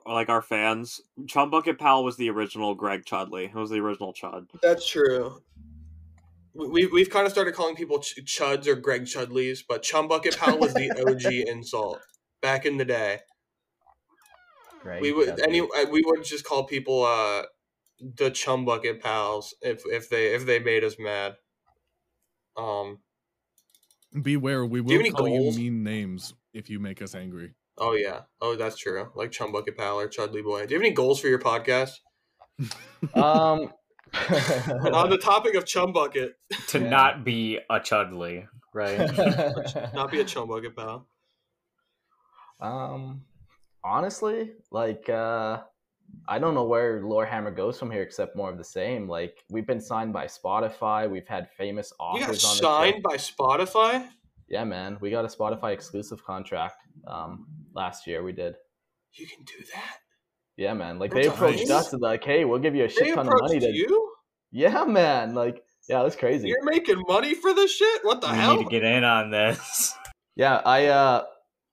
[0.07, 3.45] like our fans, Chum Bucket Pal was the original Greg Chudley.
[3.47, 4.47] It was the original Chud.
[4.63, 5.41] That's true.
[6.55, 10.37] We we've kind of started calling people ch- chuds or Greg Chudleys, but Chum Bucket
[10.37, 12.01] Pal was the OG insult
[12.43, 13.21] back in the day.
[14.83, 15.43] Greg we would Chudley.
[15.49, 17.43] any uh, we would just call people uh
[18.17, 21.37] the Chum Bucket Pals if if they if they made us mad.
[22.57, 22.99] Um,
[24.23, 25.59] Beware, we Do you will call goals?
[25.59, 26.35] you mean names.
[26.53, 27.55] if you make us angry.
[27.79, 28.21] Oh yeah.
[28.41, 29.11] Oh, that's true.
[29.15, 30.67] Like Chum Bucket Pal or Chudley Boy.
[30.67, 31.91] Do you have any goals for your podcast?
[33.15, 33.73] Um,
[34.95, 36.35] on the topic of Chum Bucket,
[36.69, 36.89] To Yeah.
[36.89, 38.47] not be a Chudley.
[38.73, 38.99] right.
[39.95, 41.07] not be a Chum Bucket Pal.
[42.61, 43.23] um,
[43.83, 45.59] honestly, like, uh,
[46.29, 49.09] I don't know where Lorehammer goes from here, except more of the same.
[49.09, 51.11] Like, we've been signed by Spotify.
[51.11, 53.01] We've had famous You got authors on the signed show.
[53.03, 54.09] by Spotify.
[54.49, 56.84] Yeah, man, we got a Spotify exclusive contract.
[57.07, 58.55] Um, last year we did.
[59.13, 59.97] You can do that.
[60.57, 60.99] Yeah, man.
[60.99, 61.87] Like That's they approached nice.
[61.87, 63.71] us and like, hey, we'll give you a shit They ton of money to.
[63.73, 64.13] you.
[64.53, 65.35] Yeah, man.
[65.35, 66.49] Like, yeah, that's crazy.
[66.49, 68.05] You're making money for this shit.
[68.05, 68.57] What the we hell?
[68.57, 69.95] need to get in on this.
[70.37, 71.23] Yeah, I uh,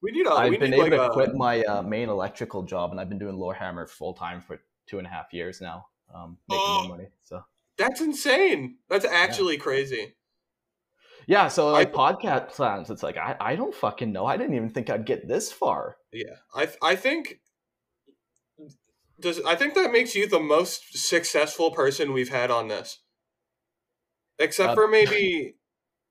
[0.04, 0.32] we need a.
[0.34, 3.00] I've we been need able like to a, quit my uh, main electrical job, and
[3.02, 6.64] I've been doing Lorehammer full time for two and a half years now, um, making
[6.64, 6.84] Oh.
[6.88, 7.10] more money.
[7.22, 7.44] So
[7.80, 8.76] That's insane.
[8.88, 10.14] That's actually crazy.
[11.28, 14.26] Yeah, so I- like podcast plans, it's like I, I don't fucking know.
[14.26, 15.98] I didn't even think I'd get this far.
[16.12, 17.40] Yeah, I I think
[19.20, 23.00] does I think that makes you the most successful person we've had on this,
[24.40, 25.56] except Uh, for maybe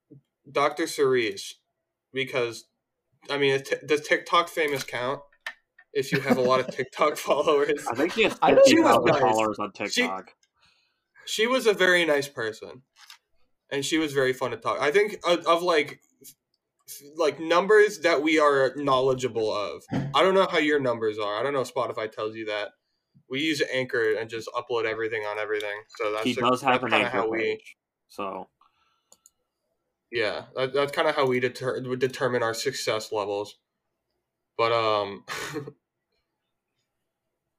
[0.50, 1.56] Doctor Cerise,
[2.12, 2.64] because
[3.28, 5.20] I mean, is t- does TikTok famous count?
[5.92, 8.82] If you have a lot of TikTok followers, I think he has I don't know.
[8.84, 9.20] thousand Nice.
[9.20, 10.34] followers on She- TikTok.
[11.26, 12.82] she was a very nice person,
[13.72, 14.78] and she was very fun to talk.
[14.80, 16.00] I think of, of like
[17.16, 19.82] like numbers that we are knowledgeable of.
[19.92, 21.38] I don't know how your numbers are.
[21.38, 22.70] I don't know if Spotify tells you that.
[23.28, 25.82] We use Anchor and just upload everything on everything.
[25.96, 27.76] So that's He sort- does have an anchor how we page,
[28.08, 28.48] so
[30.10, 33.56] yeah that, that's kind of how we deter- would determine our success levels.
[34.58, 35.24] But um,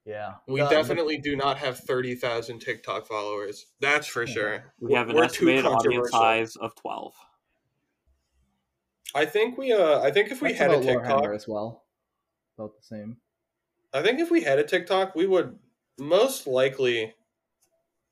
[0.06, 3.68] Yeah, we Uh, definitely do not have thirty thousand TikTok followers.
[3.80, 4.74] That's for sure.
[4.80, 7.14] we have an We're estimated audience size of twelve.
[9.14, 11.84] I think we uh, I think if we That's had a TikTok, Lorehammer as well.
[12.58, 13.18] About the same.
[13.94, 15.58] I think if we had a TikTok, we would
[16.00, 17.14] most likely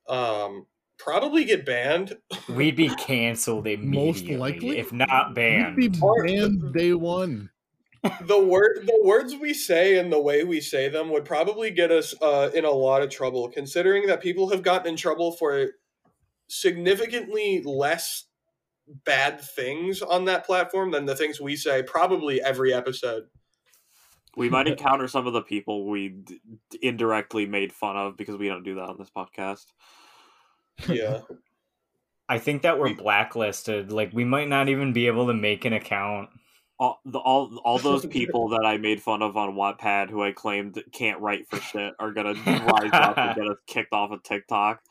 [0.08, 0.68] um
[1.00, 2.18] probably get banned.
[2.50, 4.78] We'd be canceled immediately, Most likely?
[4.78, 5.76] if not banned.
[5.78, 7.50] We'd be banned day one.
[8.22, 11.92] The word the words we say and the way we say them would probably get
[11.92, 15.68] us uh in a lot of trouble considering that people have gotten in trouble for
[16.48, 18.26] significantly less
[19.06, 23.24] bad things on that platform than the things we say probably every episode.
[24.36, 26.40] We might encounter some of the people we d-
[26.82, 29.66] indirectly made fun of because we don't do that on this podcast.
[30.88, 31.22] Yeah.
[32.30, 33.92] I think that we're blacklisted.
[33.92, 36.30] Like we might not even be able to make an account.
[36.80, 40.32] All, the, all all those people that I made fun of on Wattpad who I
[40.32, 44.24] claimed can't write for shit are gonna rise up and get us kicked off of
[44.24, 44.82] TikTok.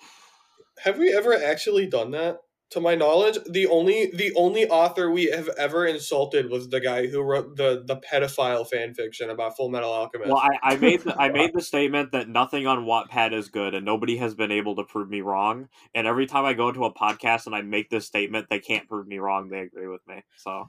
[0.84, 2.39] Have we ever actually done that?
[2.72, 7.07] To my knowledge, the only the only author we have ever insulted was the guy
[7.07, 10.30] who wrote the the pedophile fan fiction about Full Metal Alchemist.
[10.30, 13.74] Well, I, I made the, I made the statement that nothing on Wattpad is good,
[13.74, 15.70] and nobody has been able to prove me wrong.
[15.95, 18.86] And every time I go into a podcast and I make this statement, they can't
[18.86, 19.49] prove me wrong.
[19.49, 20.22] They agree with me.
[20.36, 20.68] So,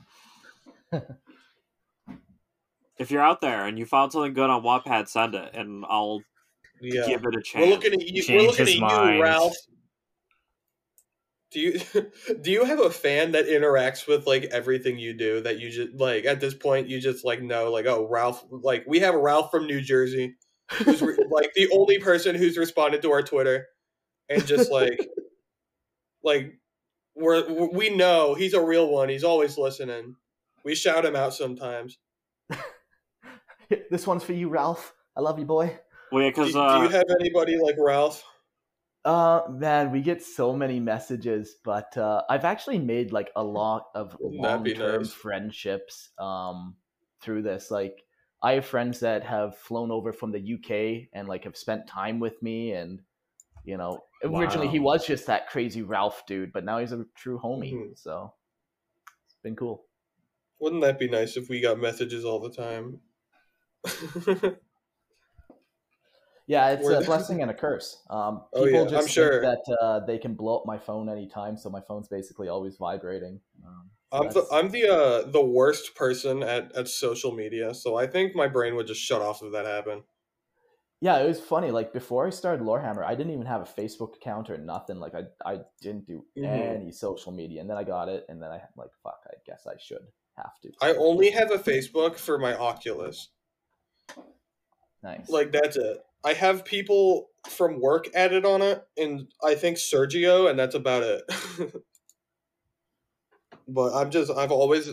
[2.97, 6.21] if you're out there and you found something good on Wattpad, send it, and I'll
[6.81, 7.07] yeah.
[7.07, 7.65] give it a chance.
[7.65, 8.23] We're looking at you.
[8.29, 9.17] We're looking his at mind.
[9.17, 9.55] you, Ralph.
[11.51, 11.79] Do you
[12.41, 15.93] do you have a fan that interacts with like everything you do that you just
[15.93, 19.49] like at this point you just like know like oh Ralph like we have Ralph
[19.49, 20.35] from New Jersey
[20.71, 23.67] who's re- like the only person who's responded to our Twitter
[24.29, 24.99] and just like
[26.23, 26.53] like
[27.15, 30.15] we're we know he's a real one he's always listening
[30.69, 31.97] we shout him out sometimes
[33.91, 34.93] this one's for you, Ralph.
[35.17, 35.79] I love you, boy.
[36.11, 38.23] well, yeah, do, because do uh, you have anybody like Ralph
[39.03, 43.85] Uh, man, we get so many messages, but uh, I've actually made like a lot
[43.95, 45.11] of long-term nice.
[45.11, 46.75] friendships um
[47.21, 47.71] through this.
[47.71, 48.03] Like,
[48.43, 52.19] I have friends that have flown over from the UK and like have spent time
[52.19, 53.01] with me, and
[53.63, 57.39] you know, originally he was just that crazy Ralph dude, but now he's a true
[57.43, 57.73] homie.
[57.73, 57.97] Mhm.
[57.97, 58.33] So
[59.25, 59.88] it's been cool.
[60.59, 63.01] Wouldn't that be nice if we got messages all the time?
[66.47, 68.01] Yeah, it's a blessing and a curse.
[68.09, 69.41] Um, Oh, people yeah, I'm just think sure.
[69.41, 73.39] that uh, they can blow up my phone anytime, so my phone's basically always vibrating.
[73.65, 77.95] Um, so I'm the I'm the uh the worst person at, at social media, so
[77.95, 80.03] I think my brain would just shut off if that happened.
[81.01, 81.71] Yeah, it was funny.
[81.71, 84.99] Like before I started Lorehammer, I didn't even have a Facebook account or nothing.
[84.99, 86.75] Like I, I didn't do Mhm.
[86.75, 89.65] any social media, and then I got it, and then I like, fuck, I guess
[89.65, 90.05] I should
[90.43, 90.71] have to.
[90.81, 93.29] I only have a Facebook for my Oculus.
[95.03, 95.29] Nice.
[95.29, 95.97] Like that's it.
[96.25, 101.03] I have people from work added on it, and I think Sergio, and that's about
[101.03, 101.23] it.
[103.67, 104.89] but I'm just I've always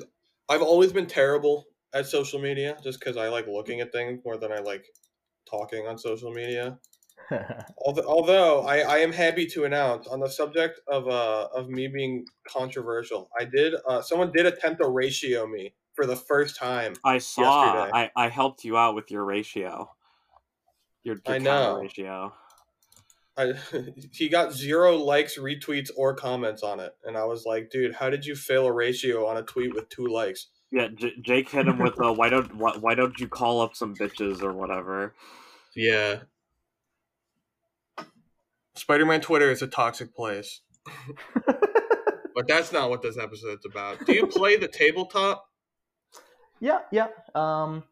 [0.49, 4.37] I've always been terrible at social media just because I like looking at things more
[4.37, 4.85] than I like
[5.51, 6.79] talking on social media.
[7.79, 11.89] Although, although I, I am happy to announce on the subject of uh of me
[11.89, 16.95] being controversial, I did uh someone did attempt to ratio me for the first time.
[17.05, 17.65] I saw.
[17.65, 18.11] Yesterday.
[18.17, 19.91] I, I helped you out with your ratio.
[21.03, 21.81] Your, your I know.
[21.81, 22.33] ratio.
[23.37, 23.55] I
[24.13, 28.11] he got zero likes, retweets, or comments on it, and I was like, dude, how
[28.11, 30.49] did you fail a ratio on a tweet with two likes?
[30.71, 33.75] Yeah, J- Jake hit him with a why don't why, why don't you call up
[33.75, 35.15] some bitches or whatever.
[35.75, 36.21] Yeah.
[38.77, 40.61] Spider-Man Twitter is a toxic place,
[41.47, 44.05] but that's not what this episode's about.
[44.07, 45.45] Do you play the tabletop?
[46.61, 47.09] yeah, yeah.
[47.35, 47.85] Um,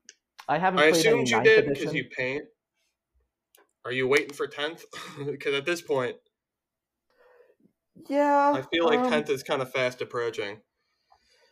[0.49, 0.81] I haven't.
[0.81, 2.45] I assumed you did because you paint.
[3.85, 4.85] Are you waiting for tenth?
[5.25, 6.17] Because at this point,
[8.09, 10.61] Yeah, I feel like um, tenth is kind of fast approaching.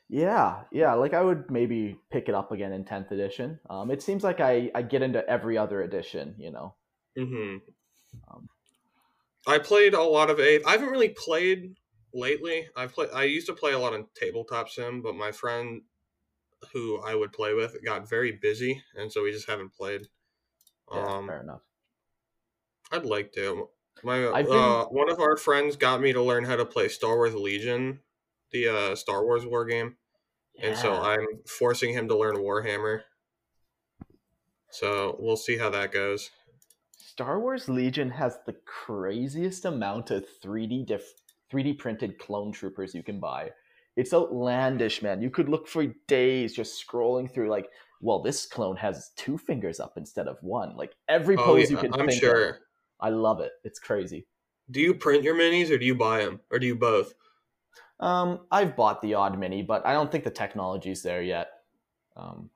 [0.08, 0.94] Yeah, yeah.
[0.94, 3.60] Like I would maybe pick it up again in tenth edition.
[3.70, 6.34] Um, it seems like I I get into every other edition.
[6.38, 6.74] You know.
[7.16, 7.56] hmm
[8.28, 8.48] Um,
[9.46, 10.66] I played a lot of eighth.
[10.66, 11.76] I haven't really played
[12.14, 12.68] lately.
[12.76, 13.10] I've played.
[13.12, 15.82] I used to play a lot on tabletop sim, but my friend
[16.72, 20.08] who I would play with got very busy, and so we just haven't played.
[20.92, 21.62] yeah, um, fair enough.
[22.90, 23.70] I'd like to.
[24.02, 27.16] My been- uh, one of our friends got me to learn how to play Star
[27.16, 28.00] Wars Legion,
[28.50, 29.96] the uh, Star Wars war game,
[30.60, 33.02] and so I'm forcing him to learn Warhammer.
[34.70, 36.30] So we'll see how that goes.
[37.12, 41.12] Star Wars Legion has the craziest amount of 3D diff-
[41.52, 43.50] 3D printed clone troopers you can buy.
[43.96, 45.20] It's outlandish, man.
[45.20, 47.68] You could look for days just scrolling through like,
[48.00, 50.74] well, this clone has two fingers up instead of one.
[50.74, 52.48] Like every Oh pose you yeah, can I'm sure.
[52.48, 52.56] of.
[52.98, 53.52] I love it.
[53.62, 54.26] It's crazy.
[54.70, 57.12] Do you print your minis or do you buy them or do you both?
[58.00, 61.50] Um, I've bought the odd mini, but I don't think the technology's there yet.
[62.16, 62.48] Um,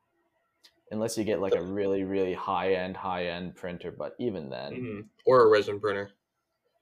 [0.90, 3.92] unless you get like a really, really high end, high end printer.
[3.96, 6.10] But even then, hmm Or a resin printer.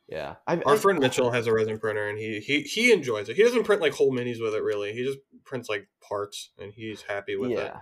[0.09, 0.37] yeah.
[0.47, 3.37] I've, Our I- friend Mitchell has a resin printer and he, he he enjoys it.
[3.37, 4.93] He doesn't print like whole minis with it really.
[4.93, 7.59] He just prints like parts and he's happy with yeah.
[7.59, 7.63] it.
[7.63, 7.81] Yeah,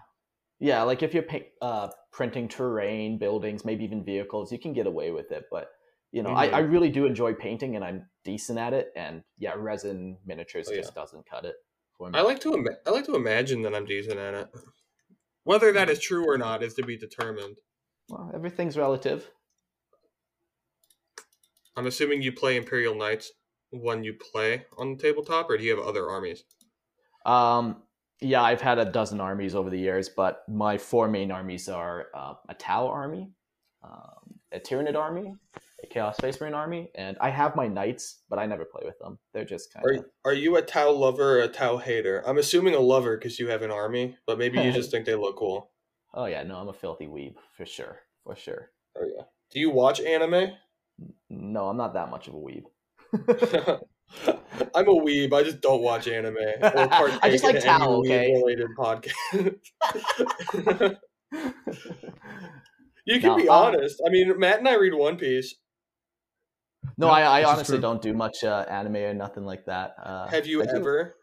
[0.78, 1.24] Yeah, like if you're
[1.60, 5.44] uh, printing terrain, buildings, maybe even vehicles, you can get away with it.
[5.50, 5.70] But
[6.12, 6.52] you know, I, Mhm.
[6.52, 8.92] I really do enjoy painting, and I'm decent at it.
[8.94, 10.80] And yeah, resin miniatures Oh, yeah.
[10.82, 11.56] just doesn't cut it
[11.96, 12.18] for me.
[12.18, 14.48] I like to ima- I like to imagine that I'm decent at it.
[15.44, 17.58] Whether that is true or not is to be determined.
[18.08, 19.30] well, everything's relative.
[21.76, 23.32] I'm assuming you play Imperial Knights
[23.70, 26.44] when you play on the tabletop, or do you have other armies?
[27.24, 27.82] Um,
[28.20, 32.08] yeah, I've had a dozen armies over the years, but my four main armies are
[32.14, 33.30] uh, a Tau army,
[33.82, 35.34] um, a Tyranid army,
[35.90, 39.18] Chaos Space Marine army, and I have my knights, but I never play with them.
[39.32, 40.04] They're just kind of.
[40.24, 42.22] are you a Tau lover or a Tau hater?
[42.26, 45.14] I'm assuming a lover because you have an army, but maybe you just think they
[45.14, 45.70] look cool.
[46.14, 48.70] Oh yeah, no, I'm a filthy weeb for sure, for sure.
[48.96, 49.24] Oh yeah.
[49.50, 50.52] Do you watch anime?
[51.30, 52.64] No, I'm not that much of a weeb.
[54.74, 55.32] I'm a weeb.
[55.32, 56.60] I just don't watch anime or
[57.22, 58.32] I just like in Tau, okay?
[58.32, 59.12] related podcast.
[63.06, 64.02] you can No, be um, honest.
[64.06, 65.54] I mean, Matt and I read One Piece.
[66.98, 69.94] No, No, I, I honestly don't do much uh, anime or nothing like that.
[70.02, 71.16] Uh, Have you I do- ever?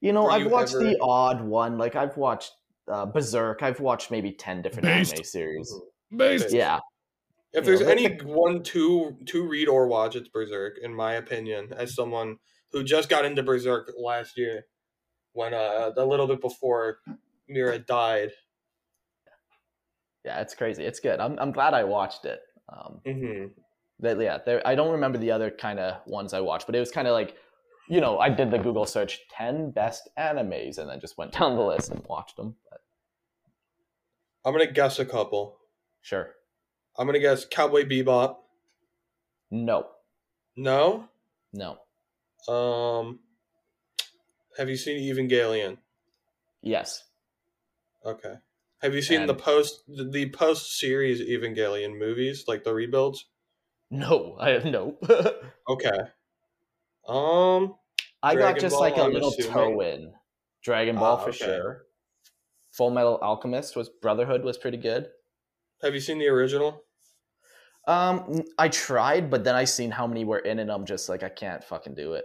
[0.00, 1.76] You know, were I've you watched ever- the odd one.
[1.78, 2.52] Like I've watched
[2.88, 3.62] uh, Berserk.
[3.62, 5.12] I've watched maybe ten different Based.
[5.12, 5.72] anime series.
[6.16, 6.50] Based.
[6.52, 6.78] Yeah,
[7.52, 10.78] If You there's know, any one to to read or watch, it's Berserk.
[10.82, 12.36] In my opinion, as someone
[12.72, 14.64] who just got into Berserk last year,
[15.34, 17.00] when uh, a little bit before
[17.48, 18.30] Miura died.
[20.24, 20.84] yeah, it's crazy.
[20.84, 21.20] It's good.
[21.20, 22.40] I'm I'm glad I watched it.
[22.68, 23.44] Um, hmm
[24.00, 24.66] that yeah, there.
[24.66, 27.12] I don't remember the other kind of ones I watched, but it was kind of
[27.14, 27.36] like,
[27.88, 31.56] you know, I did the Google search ten best animes and then just went down
[31.56, 32.56] the list and watched them.
[32.70, 32.80] But
[34.44, 35.58] I'm gonna guess a couple.
[36.00, 36.34] sure,
[36.98, 38.36] I'm gonna guess Cowboy Bebop.
[39.50, 39.86] no,
[40.56, 41.08] No.
[41.52, 41.78] no,
[42.52, 43.20] Um.
[44.58, 45.78] Have you seen Evangelion?
[46.62, 47.04] yes,
[48.04, 48.34] Okay.
[48.82, 53.26] Have you seen the post the post series Evangelion movies, like the rebuilds?
[53.90, 54.36] No.
[54.38, 54.98] I have no.
[55.68, 56.10] Okay.
[57.06, 57.76] Um.
[58.22, 59.52] I got just Ball, like a I'm little assuming.
[59.52, 60.14] toe in.
[60.62, 61.46] Dragon Ball Ah, for okay.
[61.56, 61.86] sure.
[62.72, 65.10] Full Metal Alchemist was Brotherhood was pretty good.
[65.82, 66.84] Have you seen the original?
[67.86, 71.22] Um, I tried, but then I seen how many were in, and I'm just like,
[71.22, 72.24] I can't fucking do it.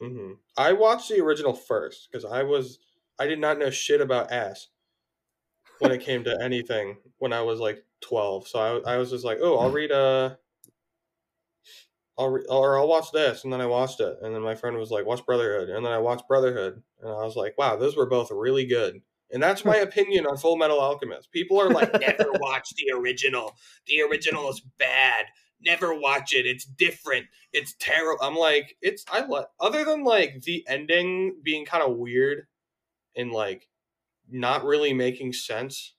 [0.00, 2.78] hmm I watched the original first because I was
[3.18, 4.68] I did not know shit about ass
[5.78, 8.46] when it came to anything when I was like twelve.
[8.48, 10.36] So I I was just like, oh, I'll read uh
[12.18, 14.76] I'll re- or I'll watch this, and then I watched it, and then my friend
[14.76, 17.96] was like, watch Brotherhood, and then I watched Brotherhood, and I was like, wow, those
[17.96, 19.00] were both really good.
[19.32, 19.68] And that's hmm.
[19.68, 21.30] my opinion on Full Metal Alchemist.
[21.32, 23.56] People are like, never watch the original.
[23.86, 25.26] The original is bad.
[25.62, 26.46] Never watch it.
[26.46, 27.26] It's different.
[27.52, 28.24] It's terrible.
[28.24, 32.46] I'm like, it's I like other than like the ending being kind of weird
[33.14, 33.68] and like
[34.30, 35.94] not really making sense.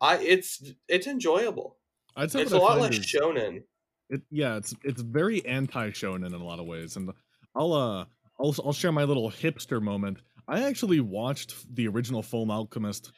[0.00, 1.76] I it's it's enjoyable.
[2.16, 3.62] I'd say It's a I lot like is- shonen.
[4.08, 7.10] It, yeah, it's it's very anti shonen in a lot of ways, and
[7.54, 8.04] I'll uh
[8.40, 10.18] I'll I'll share my little hipster moment.
[10.48, 13.10] I actually watched the original Full Alchemist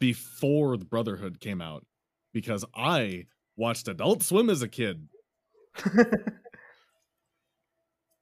[0.00, 1.84] before the Brotherhood came out
[2.32, 3.26] because I
[3.56, 5.06] watched Adult Swim as a kid,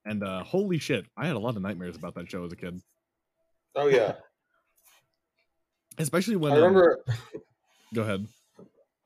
[0.04, 2.56] and uh holy shit, I had a lot of nightmares about that show as a
[2.56, 2.80] kid,
[3.74, 4.14] Oh yeah.
[5.98, 6.98] especially when I um, remember
[7.94, 8.26] go ahead.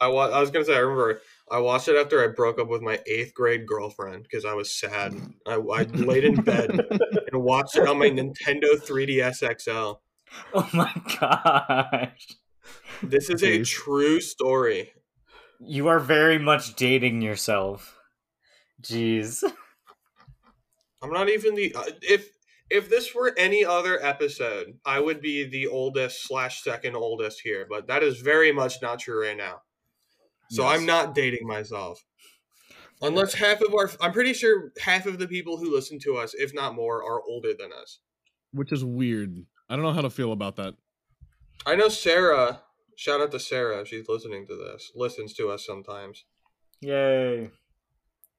[0.01, 2.69] I wa- I was gonna say I remember I watched it after I broke up
[2.69, 5.15] with my eighth grade girlfriend because I was sad.
[5.47, 6.71] I, I laid in bed
[7.33, 9.93] and watched it on my Nintendo 3DS XL.
[10.53, 12.27] Oh my gosh.
[13.03, 14.93] This is a true story.
[15.61, 17.97] You are very much dating yourself.
[18.83, 19.45] Jeez.
[21.03, 22.31] I'm not even the uh, if
[22.71, 27.67] if this were any other episode, I would be the oldest slash second oldest here,
[27.69, 29.61] but that is very much not true right now.
[30.55, 30.79] So Yes.
[30.81, 32.05] I'm not dating myself.
[33.03, 36.33] Unless half of our, I'm pretty sure half of the people who listen to us,
[36.35, 37.99] if not more, are older than us.
[38.53, 39.45] which is weird.
[39.69, 40.75] I don't know how to feel about that.
[41.67, 42.61] I know Sarah.
[42.97, 43.85] Shout out to Sarah.
[43.85, 44.93] She's listening to this.
[44.95, 46.25] Listens to us sometimes,
[46.81, 47.51] Yay.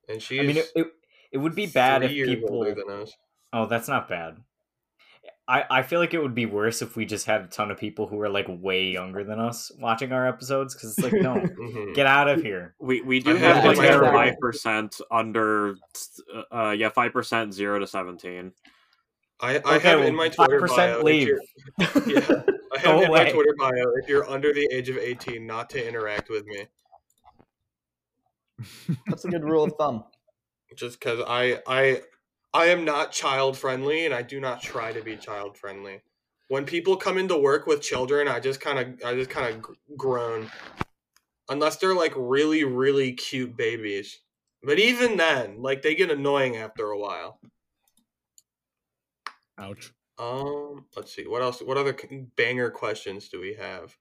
[0.08, 0.40] and she.
[0.40, 0.88] I mean, it, it,
[1.34, 2.54] it would be bad if people.
[2.56, 3.12] older than us.
[3.52, 4.38] Oh, that's not bad.
[5.48, 7.78] I, I feel like it would be worse if we just had a ton of
[7.78, 11.36] people who were like way younger than us watching our episodes because it's like, no,
[11.60, 11.94] Mhm.
[11.94, 12.74] get out of here.
[12.80, 15.76] We we do have have it like in my- five percent under,
[16.52, 18.54] uh, yeah, five percent zero to seventeen.
[19.40, 20.98] I, I Okay, have well, in my Twitter 5% bio.
[21.00, 21.28] if leave.
[21.28, 21.42] you're-
[22.08, 22.42] Yeah,
[22.74, 23.30] I have in my.
[23.30, 23.92] Twitter bio.
[24.02, 26.66] If you're under the age of 18, not to interact with me,
[29.08, 30.06] That's a good rule of thumb.
[30.78, 32.02] just because I I
[32.56, 36.02] I am not child friendly, and I do not try to be child friendly.
[36.48, 39.98] When people come into work with children, I just kind of I just kind of
[39.98, 40.50] groan,
[41.50, 44.22] unless they're like really really cute babies.
[44.64, 47.42] But even then, like they get annoying after a while.
[49.58, 49.92] Ouch.
[50.18, 51.28] Um, let's see.
[51.28, 51.60] What else?
[51.60, 51.94] What other
[52.38, 53.98] banger questions do we have?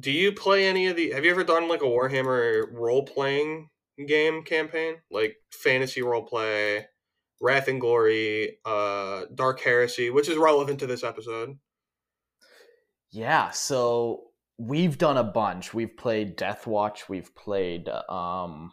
[0.00, 1.12] Do you play any of the?
[1.12, 3.68] Have you ever done like a Warhammer role playing
[4.08, 6.88] game campaign, like fantasy role play,
[7.42, 11.58] Wrath and Glory, uh, Dark Heresy, which is relevant to this episode?
[13.10, 14.28] Yeah, so
[14.58, 15.74] we've done a bunch.
[15.74, 17.08] We've played Death Watch.
[17.08, 18.70] We've played um,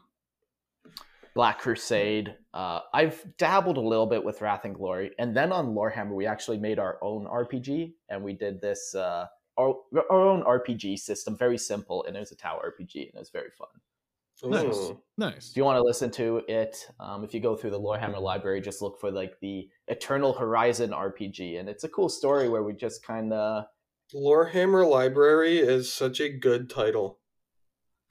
[1.34, 2.36] Black Crusade.
[2.54, 6.28] Uh, I've dabbled a little bit with Wrath and Glory, and then on Lorehammer, we
[6.28, 9.26] actually made our own RPG, and we did this uh,
[9.60, 9.76] our,
[10.10, 13.32] our own RPG system, very simple, and it was a tower RPG, and it was
[13.32, 13.68] very fun.
[14.44, 14.76] Nice.
[14.76, 15.02] Ooh.
[15.18, 15.52] Nice.
[15.52, 18.62] If you want to listen to it, um, if you go through the Lorehammer library,
[18.62, 22.74] just look for like the Eternal Horizon RPG, and it's a cool story where we
[22.74, 23.66] just kind of
[24.14, 27.20] Lorehammer Library is such a good title.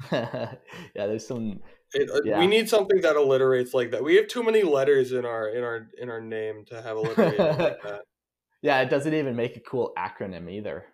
[0.13, 0.57] yeah,
[0.95, 1.61] there's some.
[1.95, 2.39] It, uh, Yeah.
[2.39, 4.05] We need something that alliterates like that.
[4.05, 7.39] We have too many letters in our in our in our name to have alliterated
[7.39, 8.03] like that.
[8.63, 10.85] Yeah, it doesn't even make a cool acronym either.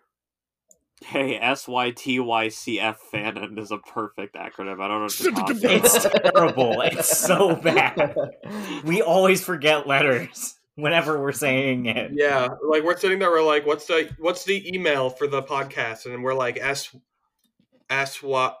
[1.03, 4.81] Hey, S Y T Y C F Fanon is a perfect acronym.
[4.81, 5.71] I don't know what you're.
[5.75, 6.81] It's terrible.
[6.81, 8.15] It's so bad.
[8.85, 12.11] We always forget letters whenever we're saying it.
[12.13, 16.05] Yeah, like we're sitting there, we're like, "What's the what's the email for the podcast?"
[16.05, 16.95] And we're like, "S
[17.89, 18.57] S what?"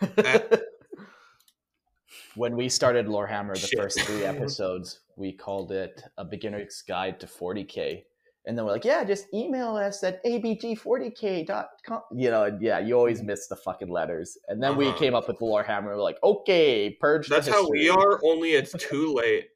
[2.34, 3.78] when we started Lorehammer, the Shit.
[3.78, 8.04] first three episodes, we called it a beginner's guide to 40k.
[8.46, 12.02] And then we're like, yeah, just email us at abg40k.com.
[12.14, 14.38] You know, and yeah, you always miss the fucking letters.
[14.48, 14.98] And then we Uh-huh.
[14.98, 15.86] came up with the Lorehammer.
[15.86, 17.28] We're like, okay, purge.
[17.28, 18.20] the That's how we are.
[18.24, 19.48] Only it's too late.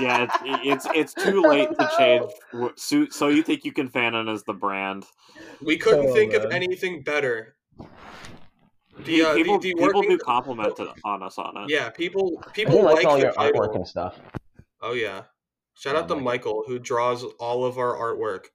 [0.00, 2.24] Yeah, it's, it's it's too late to change.
[2.76, 5.04] So, so you think you can Fanon as the brand?
[5.62, 7.56] We couldn't Oh, think of anything better.
[9.04, 11.70] The, uh, people the, the people working, do compliment on us on it.
[11.70, 14.18] yeah, people people do like like all the your artwork and stuff.
[14.80, 15.22] Oh yeah,
[15.74, 16.24] shout Yeah, out to Mike.
[16.24, 18.46] Michael who draws all of our artwork.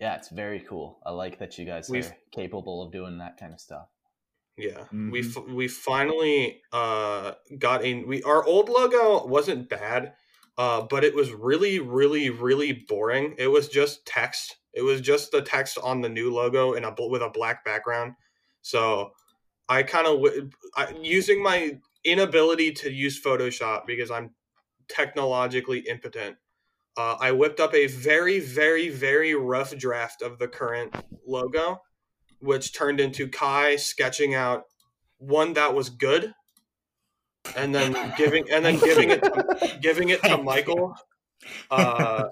[0.00, 0.98] Yeah, it's very cool.
[1.06, 3.88] I like that you guys We've- are capable of doing that kind of stuff.
[4.56, 5.36] Yeah, we Mhm.
[5.36, 8.06] f- we finally uh got in.
[8.06, 10.14] We our old logo wasn't bad,
[10.56, 13.34] uh, but it was really really really boring.
[13.38, 14.56] It was just text.
[14.72, 18.14] It was just the text on the new logo in a with a black background.
[18.62, 19.12] So
[19.68, 24.34] I kind of w- I, using my inability to use Photoshop because I'm
[24.88, 26.36] technologically impotent.
[26.96, 30.94] uh, I whipped up a very, very, very rough draft of the current
[31.26, 31.82] logo,
[32.40, 34.64] which turned into Kai sketching out
[35.18, 36.32] one that was good,
[37.56, 40.94] and then giving and then giving it to, giving it to Michael,
[41.70, 42.24] uh,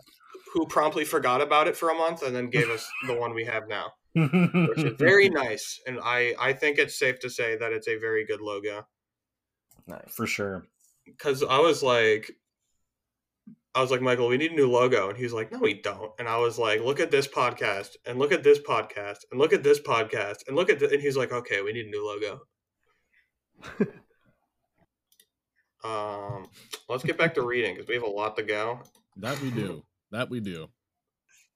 [0.55, 3.45] who promptly forgot about it for a month and then gave us the one we
[3.45, 5.81] have now, which is very nice.
[5.87, 8.87] And I I think it's safe to say that it's a very good logo
[9.87, 10.15] Nice.
[10.15, 10.67] For sure.
[11.05, 12.31] because I was like,
[13.75, 16.13] I was like, Michael, we need a new logo, and he's like, No, we don't.
[16.19, 19.53] And I was like, Look at this podcast, and look at this podcast, and look
[19.53, 20.93] at this podcast, and look at, th-.
[20.93, 22.41] and he's like, Okay, we need a new logo.
[25.85, 26.49] um,
[26.89, 28.81] let's get back to reading because we have a lot to go.
[29.17, 29.83] That we do.
[30.11, 30.69] That we do.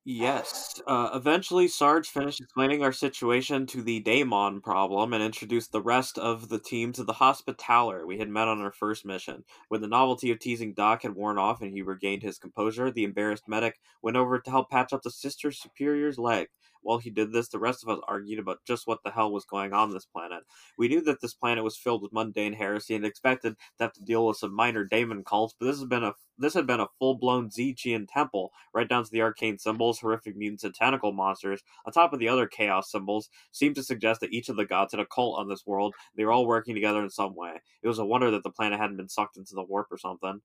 [0.08, 0.80] Yes.
[0.86, 6.16] Uh, eventually, Sarge finished explaining our situation to the Daemon problem and introduced the rest
[6.16, 9.44] of the team to the Hospitaller we had met on our first mission.
[9.68, 13.04] When the novelty of teasing Doc had worn off and he regained his composure, the
[13.04, 16.48] embarrassed medic went over to help patch up the Sister Superior's leg.
[16.86, 19.44] While he did this, the rest of us argued about just what the hell was
[19.44, 20.44] going on this planet.
[20.78, 24.04] We knew that this planet was filled with mundane heresy and expected to have to
[24.04, 26.86] deal with some minor daemon cults, but this has been a this had been a
[27.00, 31.62] full blown Tzeentchian temple, right down to the arcane symbols, horrific mutants, and tentacle monsters,
[31.84, 34.92] on top of the other chaos symbols, seemed to suggest that each of the gods
[34.92, 35.94] had a cult on this world.
[36.14, 37.60] They were all working together in some way.
[37.82, 40.40] It was a wonder that the planet hadn't been sucked into the warp or something.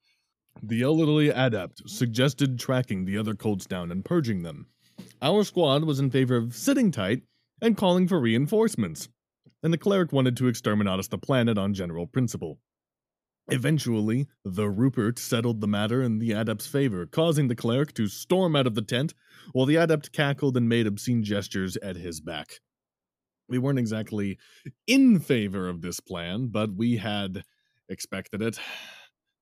[0.63, 4.67] The elderly adept suggested tracking the other cults down and purging them.
[5.21, 7.21] Our squad was in favor of sitting tight
[7.61, 9.07] and calling for reinforcements,
[9.61, 12.59] and the cleric wanted to exterminate us the planet on general principle.
[13.47, 18.55] Eventually, the Rupert settled the matter in the adept's favor, causing the cleric to storm
[18.55, 19.13] out of the tent
[19.51, 22.59] while the adept cackled and made obscene gestures at his back.
[23.47, 24.39] We weren't exactly
[24.87, 27.43] in favor of this plan, but we had
[27.89, 28.57] expected it.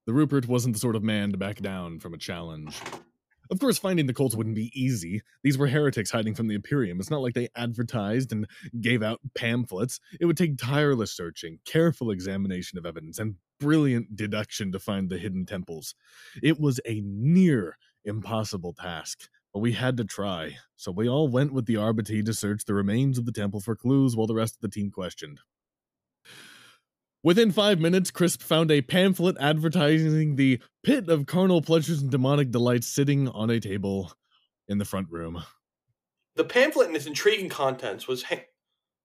[0.06, 2.76] The Rupert wasn't the sort of man to back down from a challenge.
[3.50, 5.22] Of course, finding the cults wouldn't be easy.
[5.42, 7.00] These were heretics hiding from the Imperium.
[7.00, 8.46] It's not like they advertised and
[8.80, 9.98] gave out pamphlets.
[10.20, 15.18] It would take tireless searching, careful examination of evidence, and brilliant deduction to find the
[15.18, 15.96] hidden temples.
[16.42, 20.56] It was a near impossible task, but we had to try.
[20.76, 23.74] So we all went with the Arbiter to search the remains of the temple for
[23.74, 25.40] clues while the rest of the team questioned.
[27.22, 32.50] Within five minutes, Crisp found a pamphlet advertising the pit of carnal pleasures and demonic
[32.50, 34.12] delights sitting on a table
[34.68, 35.42] in the front room.
[36.36, 38.46] The pamphlet and its intriguing contents was ha-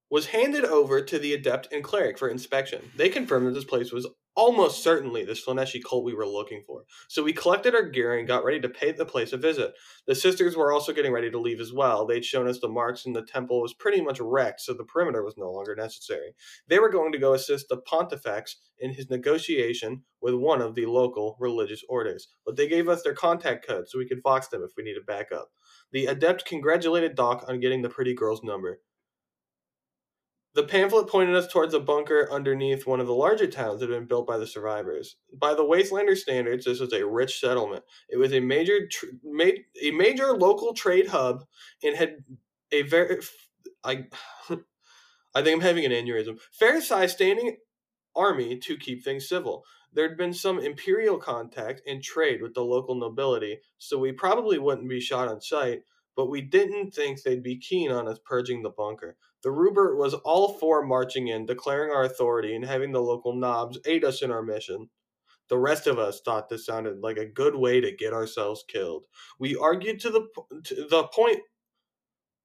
[0.10, 2.92] was handed over to the adept and cleric for inspection.
[2.96, 6.84] They confirmed that this place was almost certainly the Slaaneshi cult we were looking for.
[7.08, 9.74] So we collected our gear and got ready to pay the place a visit.
[10.08, 12.06] The sisters were also getting ready to leave as well.
[12.06, 15.24] They'd shown us the marks and the temple was pretty much wrecked, so the perimeter
[15.24, 16.36] was no longer necessary.
[16.68, 20.86] They were going to go assist the pontifex in his negotiation with one of the
[20.86, 22.28] local religious orders.
[22.46, 25.06] But they gave us their contact code so we could vox them if we needed
[25.06, 25.50] backup.
[25.92, 28.82] The adept congratulated Doc on getting the pretty girl's number.
[30.56, 34.00] The pamphlet pointed us towards a bunker underneath one of the larger towns that had
[34.00, 35.18] been built by the survivors.
[35.38, 37.84] By the Wastelander standards, this was a rich settlement.
[38.10, 39.52] It was a major, tr- ma-
[39.84, 41.44] a major local trade hub,
[41.84, 42.24] and had
[42.72, 43.20] a very,
[43.84, 44.06] I,
[45.36, 46.40] I think I'm having an aneurysm.
[46.54, 47.58] Fair-sized standing
[48.16, 49.66] army to keep things civil.
[49.92, 54.88] There'd been some imperial contact and trade with the local nobility, so we probably wouldn't
[54.90, 55.82] be shot on sight.
[56.16, 59.18] But we didn't think they'd be keen on us purging the bunker.
[59.44, 63.78] The Rupert was all for marching in, declaring our authority, and having the local knobs
[63.86, 64.90] aid us in our mission.
[65.50, 69.06] The rest of us thought this sounded like a good way to get ourselves killed.
[69.40, 70.28] We argued to the
[70.64, 71.42] to the point.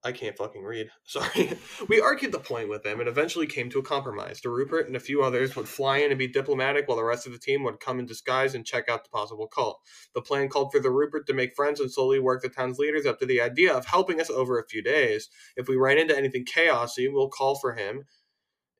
[0.03, 0.89] I can't fucking read.
[1.05, 1.59] Sorry.
[1.89, 4.41] we argued the point with them and eventually came to a compromise.
[4.41, 7.27] The Rupert and a few others would fly in and be diplomatic while the rest
[7.27, 9.81] of the team would come in disguise and check out the possible cult.
[10.15, 13.05] The plan called for the Rupert to make friends and slowly work the town's leaders
[13.05, 15.29] up to the idea of helping us over a few days.
[15.57, 18.05] If we ran into anything chaosy, we'll call for him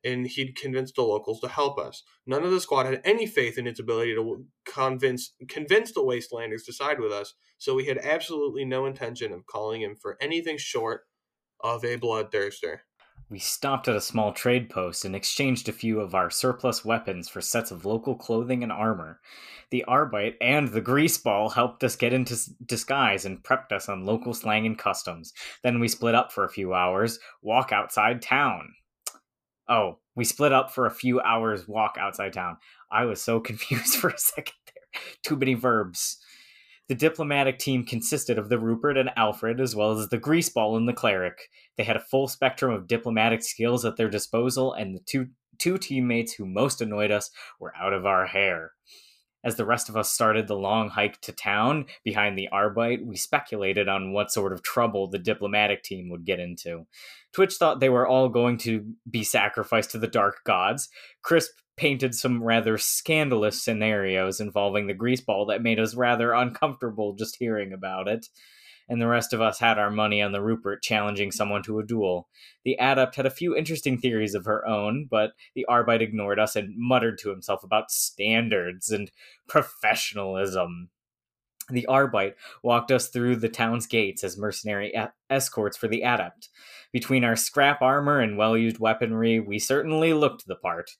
[0.03, 2.01] and he'd convince the locals to help us.
[2.25, 6.65] None of the squad had any faith in its ability to convince convince the wastelanders
[6.65, 10.57] to side with us, so we had absolutely no intention of calling him for anything
[10.57, 11.03] short
[11.63, 12.79] of a bloodthirster.
[13.31, 17.29] We stopped at a small trade post and exchanged a few of our surplus weapons
[17.29, 19.21] for sets of local clothing and armor.
[19.69, 24.33] The Arbite and the Greaseball helped us get into disguise and prepped us on local
[24.33, 25.31] slang and customs.
[25.63, 28.73] Then we split up for a few hours, walk outside town.
[29.69, 32.57] Oh, we split up for a few hours, walk outside town.
[32.91, 35.01] I was so confused for a second there.
[35.23, 36.17] Too many verbs.
[36.91, 40.89] The diplomatic team consisted of the Rupert and Alfred, as well as the Greaseball and
[40.89, 41.47] the Cleric.
[41.77, 45.27] They had a full spectrum of diplomatic skills at their disposal, and the two
[45.57, 47.31] two teammates who most annoyed us
[47.61, 48.73] were out of our hair.
[49.41, 53.15] As the rest of us started the long hike to town behind the Arbite, we
[53.15, 56.87] speculated on what sort of trouble the diplomatic team would get into.
[57.31, 60.89] Twitch thought they were all going to be sacrificed to the dark gods.
[61.23, 61.51] Crisp
[61.81, 67.37] painted some rather scandalous scenarios involving the grease ball that made us rather uncomfortable just
[67.37, 68.27] hearing about it
[68.91, 71.85] and the rest of us had our money on the Rupert challenging someone to a
[71.85, 72.27] duel.
[72.65, 76.57] The adept had a few interesting theories of her own, but the Arbite ignored us
[76.57, 79.09] and muttered to himself about standards and
[79.47, 80.89] professionalism.
[81.69, 82.33] The Arbite
[82.63, 84.93] walked us through the town's gates as mercenary
[85.29, 86.49] escorts for the adept.
[86.91, 90.91] Between our scrap armor and well used weaponry, we certainly looked the part.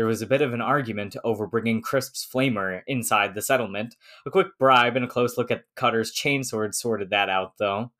[0.00, 3.96] There was a bit of an argument over bringing Crisp's flamer inside the settlement.
[4.24, 7.92] A quick bribe and a close look at Cutter's chainsword sorted that out, though.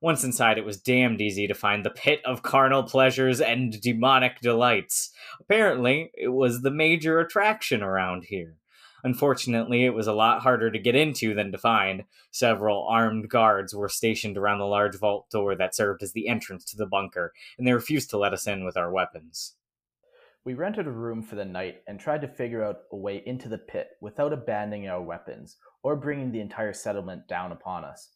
[0.00, 4.38] Once inside, it was damned easy to find the pit of carnal pleasures and demonic
[4.40, 5.10] delights.
[5.40, 8.58] Apparently, it was the major attraction around here.
[9.02, 12.04] Unfortunately, it was a lot harder to get into than to find.
[12.30, 16.64] Several armed guards were stationed around the large vault door that served as the entrance
[16.66, 19.56] to the bunker, and they refused to let us in with our weapons.
[20.44, 23.48] We rented a room for the night and tried to figure out a way into
[23.48, 28.10] the pit without abandoning our weapons or bringing the entire settlement down upon us.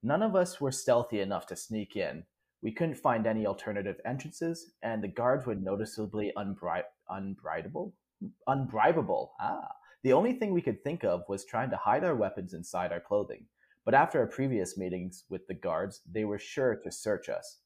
[0.00, 2.24] None of us were stealthy enough to sneak in.
[2.62, 7.92] We couldn't find any alternative entrances, and the guards were noticeably unbri- unbribable.
[8.48, 9.30] Unbribable.
[9.40, 9.68] Ah.
[10.04, 13.00] The only thing we could think of was trying to hide our weapons inside our
[13.00, 13.46] clothing.
[13.84, 17.58] But after our previous meetings with the guards, they were sure to search us.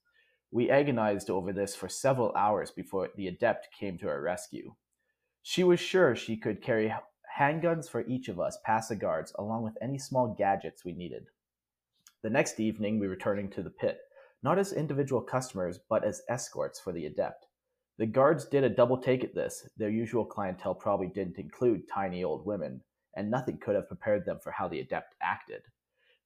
[0.50, 4.74] We agonized over this for several hours before the adept came to our rescue.
[5.42, 6.94] She was sure she could carry
[7.38, 11.26] handguns for each of us past the guards, along with any small gadgets we needed.
[12.22, 14.00] The next evening, we returning to the pit,
[14.42, 17.46] not as individual customers, but as escorts for the adept.
[17.98, 19.68] The guards did a double take at this.
[19.76, 22.80] Their usual clientele probably didn't include tiny old women,
[23.16, 25.62] and nothing could have prepared them for how the adept acted.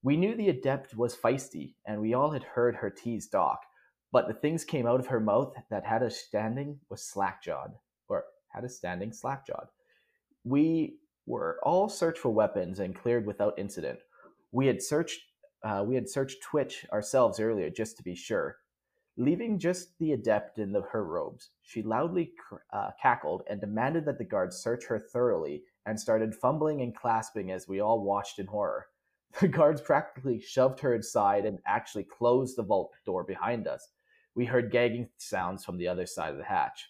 [0.03, 3.61] We knew the adept was feisty, and we all had heard her tease Doc,
[4.13, 7.73] but the things came out of her mouth that had us standing was slack-jawed,
[8.09, 9.67] or had us standing slack-jawed.
[10.45, 14.01] We were all searched for weapons and cleared without incident.
[14.53, 15.21] We had searched
[15.65, 18.57] uh, we had searched Twitch ourselves earlier just to be sure.
[19.17, 22.33] Leaving just the adept in the, her robes, she loudly
[22.73, 27.53] uh, cackled and demanded that the guards search her thoroughly and started fumbling and clasping
[27.53, 28.87] as we all watched in horror.
[29.41, 33.89] The guards practically shoved her inside and actually closed the vault door behind us
[34.35, 36.89] we heard gagging sounds from the other side of the hatch.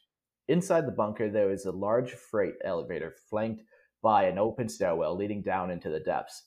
[0.48, 3.62] Inside the bunker, there was a large freight elevator flanked
[4.02, 6.44] by an open stairwell leading down into the depths.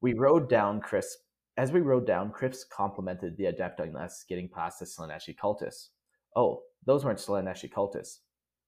[0.00, 1.18] We rode down Crisp.
[1.56, 5.88] As we rode down, Crisp complimented the adept on us getting past the Slaaneshi cultists.
[6.36, 8.18] Oh, those weren't Slaaneshi cultists.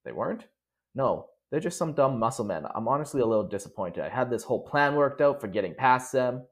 [0.05, 0.47] They weren't?
[0.94, 2.64] No, they're just some dumb muscle men.
[2.74, 4.05] I'm honestly a little disappointed.
[4.05, 6.47] I had this whole plan worked out for getting past them.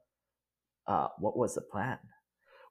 [0.87, 1.97] Uh, what was the plan?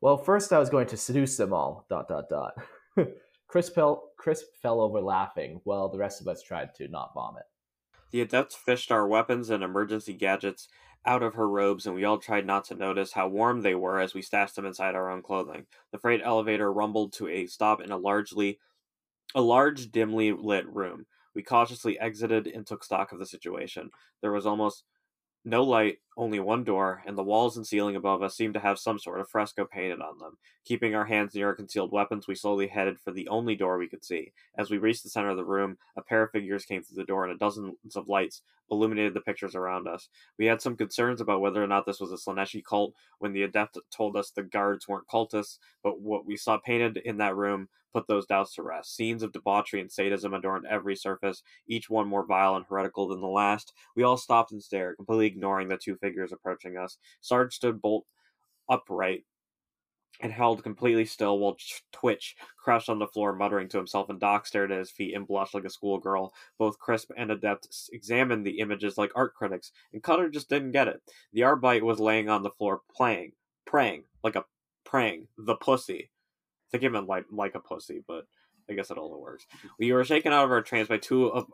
[0.01, 1.87] Well, first I was going to seduce them all.
[1.89, 2.55] Dot dot dot.
[3.49, 7.45] Crisp fell, Crisp fell over laughing, while the rest of us tried to not vomit.
[8.11, 10.69] The adepts fished our weapons and emergency gadgets
[11.05, 14.01] out of her robes, and we all tried not to notice how warm they were
[14.01, 15.67] as we stashed them inside our own clothing.
[15.93, 18.59] The freight elevator rumbled to a stop in a largely,
[19.35, 21.07] a large, dimly lit room.
[21.35, 23.91] We cautiously exited and took stock of the situation.
[24.21, 24.85] There was almost
[25.45, 28.79] no light, only one door, and the walls and ceiling above us seemed to have
[28.79, 30.37] some sort of fresco painted on them.
[30.65, 33.89] Keeping our hands near our concealed weapons, we slowly headed for the only door we
[33.89, 34.33] could see.
[34.59, 37.05] As we reached the center of the room, a pair of figures came through the
[37.05, 40.09] door, and a dozens of lights illuminated the pictures around us.
[40.39, 43.45] We had some concerns about whether or not this was a Slaaneshi cult when the
[43.45, 47.69] adept told us the guards weren't cultists, but what we saw painted in that room
[47.93, 48.95] put those doubts to rest.
[48.95, 53.21] Scenes of debauchery and sadism adorned every surface, each one more vile and heretical than
[53.21, 53.73] the last.
[53.97, 56.99] We all stopped and stared, completely ignoring the two figures approaching us.
[57.21, 58.07] Sarge stood bolt
[58.69, 59.25] upright
[60.21, 61.57] and held completely still while
[61.93, 65.27] Twitch crouched on the floor, muttering to himself, and Doc stared at his feet and
[65.27, 66.33] blushed like a schoolgirl.
[66.59, 70.89] Both Crisp and Adept examined the images like art critics, and Cutter just didn't get
[70.89, 71.01] it.
[71.33, 73.33] The Arbite was laying on the floor, playing,
[73.65, 74.45] praying, like a
[74.85, 76.11] praying, the pussy
[76.69, 78.27] I think he meant like like a pussy, but
[78.69, 79.47] I guess it also works.
[79.79, 81.47] We were shaken out of our trance by two of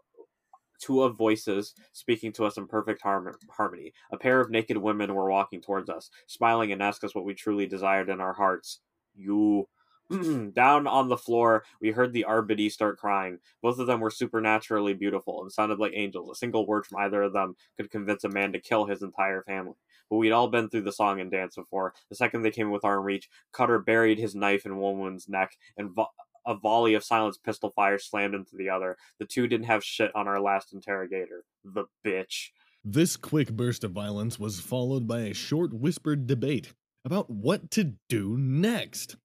[0.85, 3.93] two of voices speaking to us in perfect harmony.
[4.12, 7.35] A pair of naked women were walking towards us, smiling and asked us what we
[7.35, 8.81] truly desired in our hearts.
[9.15, 9.69] You.
[10.55, 13.39] Down on the floor, we heard the Arbity start crying.
[13.62, 16.28] Both of them were supernaturally beautiful and sounded like angels.
[16.28, 19.43] A single word from either of them could convince a man to kill his entire
[19.43, 19.77] family
[20.11, 21.94] but we'd all been through the song and dance before.
[22.09, 25.56] The second they came with arm reach, Cutter buried his knife in one woman's neck,
[25.77, 25.97] and
[26.46, 28.96] a volley of silenced pistol fire slammed into the other.
[29.18, 31.44] The two didn't have shit on our last interrogator.
[31.64, 32.50] The bitch.
[32.84, 36.72] This quick burst of violence was followed by a short whispered debate
[37.04, 39.16] about what to do next.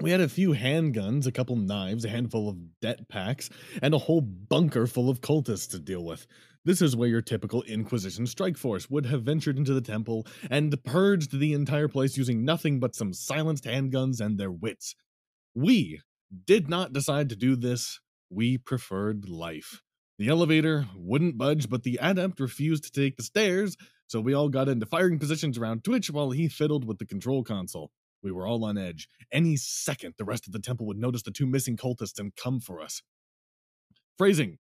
[0.00, 3.50] We had a few handguns, a couple knives, a handful of det packs,
[3.82, 6.26] and a whole bunker full of cultists to deal with.
[6.64, 10.82] This is where your typical Inquisition strike force would have ventured into the temple and
[10.84, 14.94] purged the entire place using nothing but some silenced handguns and their wits.
[15.54, 16.00] We
[16.46, 18.00] did not decide to do this,
[18.30, 19.82] we preferred life.
[20.18, 23.76] The elevator wouldn't budge, but the adept refused to take the stairs,
[24.06, 27.42] so we all got into firing positions around Twitch while he fiddled with the control
[27.42, 27.90] console.
[28.22, 29.08] We were all on edge.
[29.32, 32.60] Any second, the rest of the temple would notice the two missing cultists and come
[32.60, 33.02] for us.
[34.18, 34.58] Phrasing.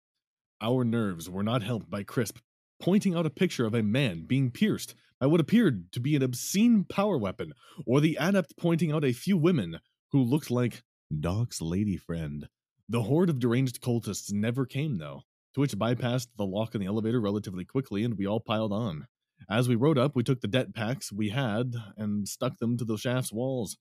[0.62, 2.40] Our nerves were not helped by Crisp
[2.82, 6.24] pointing out a picture of a man being pierced by what appeared to be an
[6.24, 7.54] obscene power weapon,
[7.86, 9.80] or the adept pointing out a few women
[10.12, 10.84] who looked like
[11.20, 12.48] Doc's lady friend.
[12.90, 15.22] The horde of deranged cultists never came, though.
[15.54, 19.08] Twitch bypassed the lock in the elevator relatively quickly, and we all piled on.
[19.50, 22.86] As we rode up, we took the det packs we had and stuck them to
[22.86, 23.78] the shaft's walls.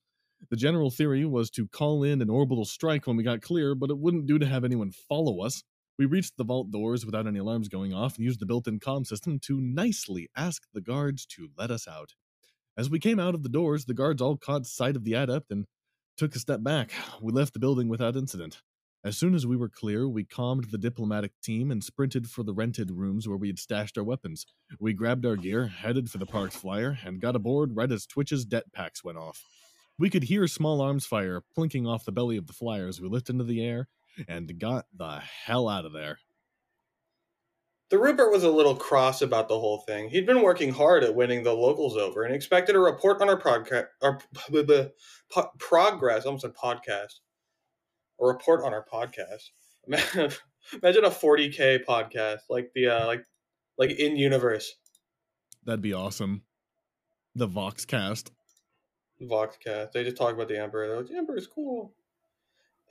[0.49, 3.89] The general theory was to call in an orbital strike when we got clear, but
[3.89, 5.63] it wouldn't do to have anyone follow us.
[5.97, 8.79] We reached the vault doors without any alarms going off and used the built in
[8.79, 12.13] comm system to nicely ask the guards to let us out.
[12.77, 15.51] As we came out of the doors, the guards all caught sight of the adept
[15.51, 15.65] and
[16.17, 16.91] took a step back.
[17.21, 18.61] We left the building without incident.
[19.03, 22.53] As soon as we were clear, we calmed the diplomatic team and sprinted for the
[22.53, 24.47] rented rooms where we had stashed our weapons.
[24.79, 28.45] We grabbed our gear, headed for the park's flyer, and got aboard right as Twitch's
[28.45, 29.43] det packs went off.
[29.99, 33.07] We could hear small arms fire plinking off the belly of the flyer as we
[33.07, 33.87] lifted into the air
[34.27, 36.17] and got the hell out of there.
[37.95, 40.09] The Rupert was a little cross about the whole thing.
[40.09, 43.39] He'd been working hard at winning the locals over and expected a report on our,
[43.39, 44.19] podca- our
[45.31, 46.25] po- progress.
[46.25, 47.21] I almost said podcast
[48.21, 49.43] a report on our podcast.
[49.87, 53.23] Imagine a 40k podcast like the uh, like
[53.77, 54.75] like in universe.
[55.63, 56.41] That'd be awesome.
[57.33, 58.31] The Voxcast.
[59.21, 59.93] Voxcast.
[59.93, 60.89] They just talk about the Emperor.
[60.89, 61.93] They're like, the Emperor's cool.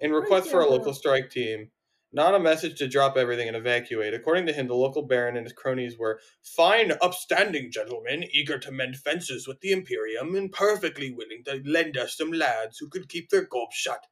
[0.00, 1.68] In request for a local strike team,
[2.14, 4.14] not a message to drop everything and evacuate.
[4.14, 8.70] According to him, the local baron and his cronies were fine, upstanding gentlemen, eager to
[8.70, 13.08] mend fences with the Imperium and perfectly willing to lend us some lads who could
[13.08, 14.06] keep their gulp shut.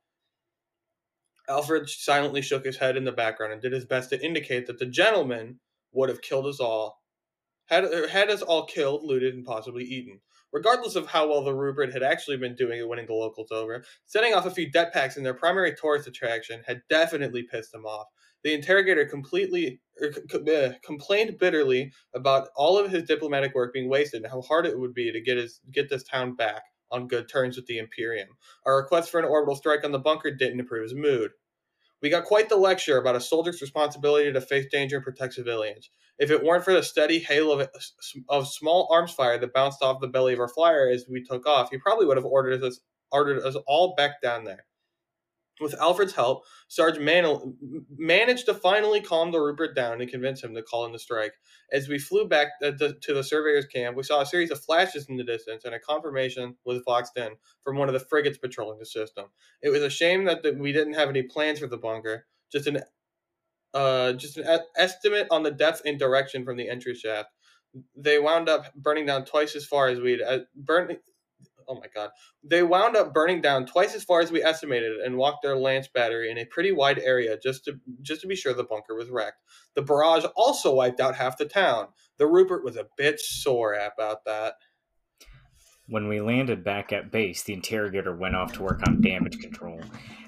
[1.48, 4.80] Alfred silently shook his head in the background and did his best to indicate that
[4.80, 5.60] the gentleman
[5.92, 7.02] would have killed us all,
[7.66, 10.20] had, had us all killed, looted, and possibly eaten.
[10.52, 13.84] Regardless of how well the Rupert had actually been doing at winning the locals over,
[14.04, 17.86] setting off a few det packs in their primary tourist attraction had definitely pissed them
[17.86, 18.06] off.
[18.44, 24.22] The interrogator completely er, uh, complained bitterly about all of his diplomatic work being wasted
[24.22, 27.28] and how hard it would be to get his get this town back on good
[27.28, 28.28] terms with the Imperium.
[28.66, 31.30] Our request for an orbital strike on the bunker didn't improve his mood.
[32.02, 35.88] We got quite the lecture about a soldier's responsibility to face danger and protect civilians.
[36.22, 37.68] If it weren't for the steady hail of,
[38.28, 41.48] of small arms fire that bounced off the belly of our flyer as we took
[41.48, 42.78] off, he probably would have ordered us,
[43.10, 44.64] ordered us all back down there.
[45.60, 47.56] With Alfred's help, Sarge man-
[47.96, 51.32] managed to finally calm the Rupert down and convince him to call in the strike.
[51.72, 55.08] As we flew back uh, to the surveyor's camp, we saw a series of flashes
[55.08, 57.32] in the distance, and a confirmation was voxed in
[57.64, 59.26] from one of the frigates patrolling the system.
[59.60, 62.78] It was a shame that we didn't have any plans for the bunker, just an
[63.74, 67.30] uh, just an estimate on the depth and direction from the entry shaft.
[67.96, 70.98] They wound up burning down twice as far as we'd uh, burn,
[71.66, 72.10] oh my god,
[72.44, 75.88] they wound up burning down twice as far as we estimated and walked their lance
[75.88, 79.08] battery in a pretty wide area just to just to be sure the bunker was
[79.08, 79.38] wrecked.
[79.74, 81.88] The barrage also wiped out half the town.
[82.18, 84.54] The Rupert was a bit sore about that.
[85.88, 89.80] When we landed back at base, the interrogator went off to work on damage control.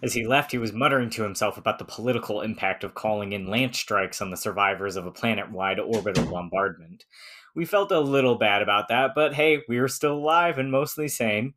[0.02, 3.46] As he left, he was muttering to himself about the political impact of calling in
[3.46, 7.04] lance strikes on the survivors of a planet wide orbital bombardment.
[7.54, 11.06] We felt a little bad about that, but hey, we were still alive and mostly
[11.06, 11.54] sane.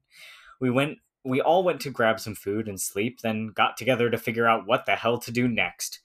[0.61, 4.18] We went we all went to grab some food and sleep, then got together to
[4.18, 5.99] figure out what the hell to do next.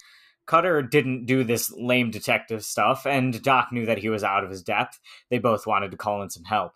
[0.47, 4.51] Cutter didn't do this lame detective stuff, and Doc knew that he was out of
[4.51, 4.99] his depth.
[5.31, 6.73] They both wanted to call in some help.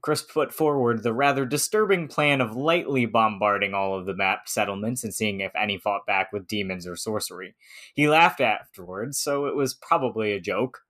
[0.00, 5.02] Crisp put forward the rather disturbing plan of lightly bombarding all of the mapped settlements
[5.02, 7.54] and seeing if any fought back with demons or sorcery.
[7.94, 10.80] He laughed afterwards, so it was probably a joke.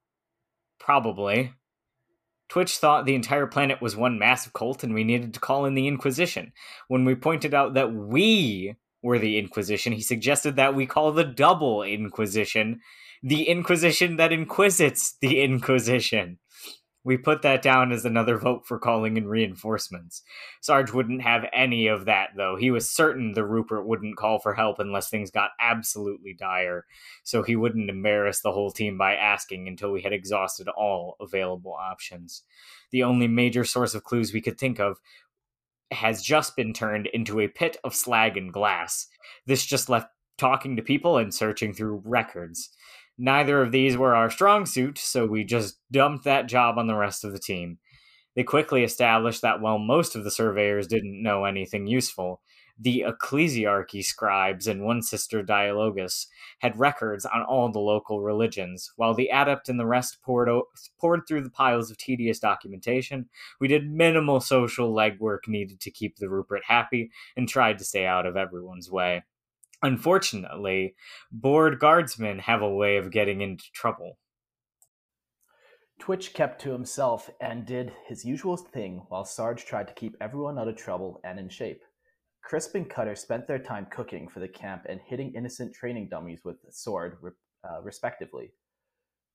[0.79, 1.53] Probably.
[2.49, 5.75] Twitch thought the entire planet was one massive cult and we needed to call in
[5.75, 6.53] the Inquisition.
[6.89, 11.25] When we pointed out that we were the Inquisition, he suggested that we call the
[11.25, 12.81] double Inquisition
[13.23, 16.39] the Inquisition that inquisits the Inquisition.
[17.09, 20.23] We put that down as another vote for calling in reinforcements.
[20.61, 22.55] Sarge wouldn't have any of that, though.
[22.55, 26.85] He was certain the Rupert wouldn't call for help unless things got absolutely dire,
[27.25, 31.73] so he wouldn't embarrass the whole team by asking until we had exhausted all available
[31.73, 32.43] options.
[32.91, 34.99] The only major source of clues we could think of
[35.91, 39.07] has just been turned into a pit of slag and glass.
[39.47, 42.69] This just left talking to people and searching through records.
[43.19, 46.95] Neither of these were our strong suit, so we just dumped that job on the
[46.95, 47.79] rest of the team.
[48.37, 52.41] They quickly established that while most of the surveyors didn't know anything useful,
[52.79, 56.29] the ecclesiarchy scribes and one sister Dialogus
[56.61, 58.93] had records on all the local religions.
[58.95, 60.69] While the adept and the rest poured, o-
[61.01, 63.29] poured through the piles of tedious documentation,
[63.59, 68.07] we did minimal social legwork needed to keep the Rupert happy and tried to stay
[68.07, 69.25] out of everyone's way.
[69.83, 70.95] Unfortunately,
[71.31, 74.19] bored guardsmen have a way of getting into trouble.
[75.99, 80.59] Twitch kept to himself and did his usual thing while Sarge tried to keep everyone
[80.59, 81.83] out of trouble and in shape.
[82.43, 86.41] Crisp and Cutter spent their time cooking for the camp and hitting innocent training dummies
[86.45, 87.19] with a sword,
[87.63, 88.53] uh, respectively.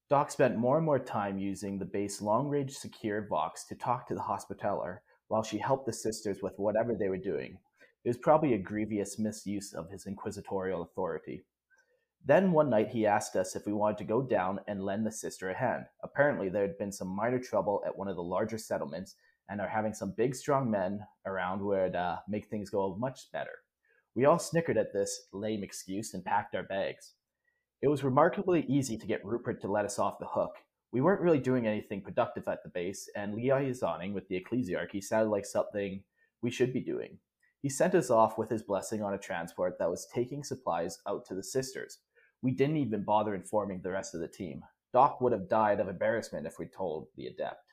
[0.09, 4.07] Doc spent more and more time using the base long range secure Vox to talk
[4.07, 7.57] to the Hospitaller while she helped the sisters with whatever they were doing.
[8.03, 11.45] It was probably a grievous misuse of his inquisitorial authority.
[12.25, 15.11] Then one night he asked us if we wanted to go down and lend the
[15.11, 15.85] sister a hand.
[16.03, 19.15] Apparently, there had been some minor trouble at one of the larger settlements,
[19.49, 23.51] and are having some big, strong men around would uh, make things go much better.
[24.15, 27.13] We all snickered at this lame excuse and packed our bags.
[27.81, 30.55] It was remarkably easy to get Rupert to let us off the hook.
[30.93, 35.29] We weren't really doing anything productive at the base, and liaisoning with the ecclesiarchy sounded
[35.29, 36.03] like something
[36.41, 37.17] we should be doing.
[37.63, 41.25] He sent us off with his blessing on a transport that was taking supplies out
[41.27, 41.99] to the sisters.
[42.41, 44.63] We didn't even bother informing the rest of the team.
[44.91, 47.63] Doc would have died of embarrassment if we told the adept.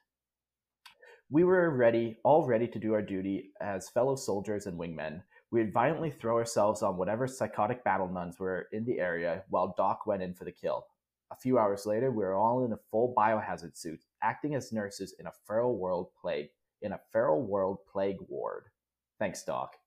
[1.28, 5.24] We were ready, all ready to do our duty as fellow soldiers and wingmen.
[5.50, 10.06] We'd violently throw ourselves on whatever psychotic battle nuns were in the area while Doc
[10.06, 10.86] went in for the kill.
[11.32, 15.16] A few hours later, we were all in a full biohazard suit, acting as nurses
[15.18, 16.50] in a feral world plague
[16.80, 18.66] in a feral world plague ward.
[19.18, 19.79] Thanks, Doc.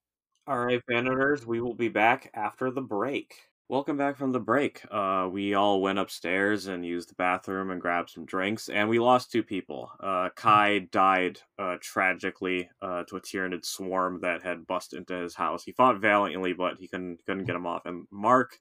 [0.45, 3.33] All right, Vanitors, we will be back after the break.
[3.69, 4.81] Welcome back from the break.
[4.91, 8.99] Uh, we all went upstairs and used the bathroom and grabbed some drinks, and we
[8.99, 9.89] lost two people.
[10.01, 15.33] Uh, Kai died uh, tragically uh, to a Tyranid swarm that had bust into his
[15.33, 15.63] house.
[15.63, 17.85] He fought valiantly, but he couldn't couldn't get him off.
[17.85, 18.59] And Mark,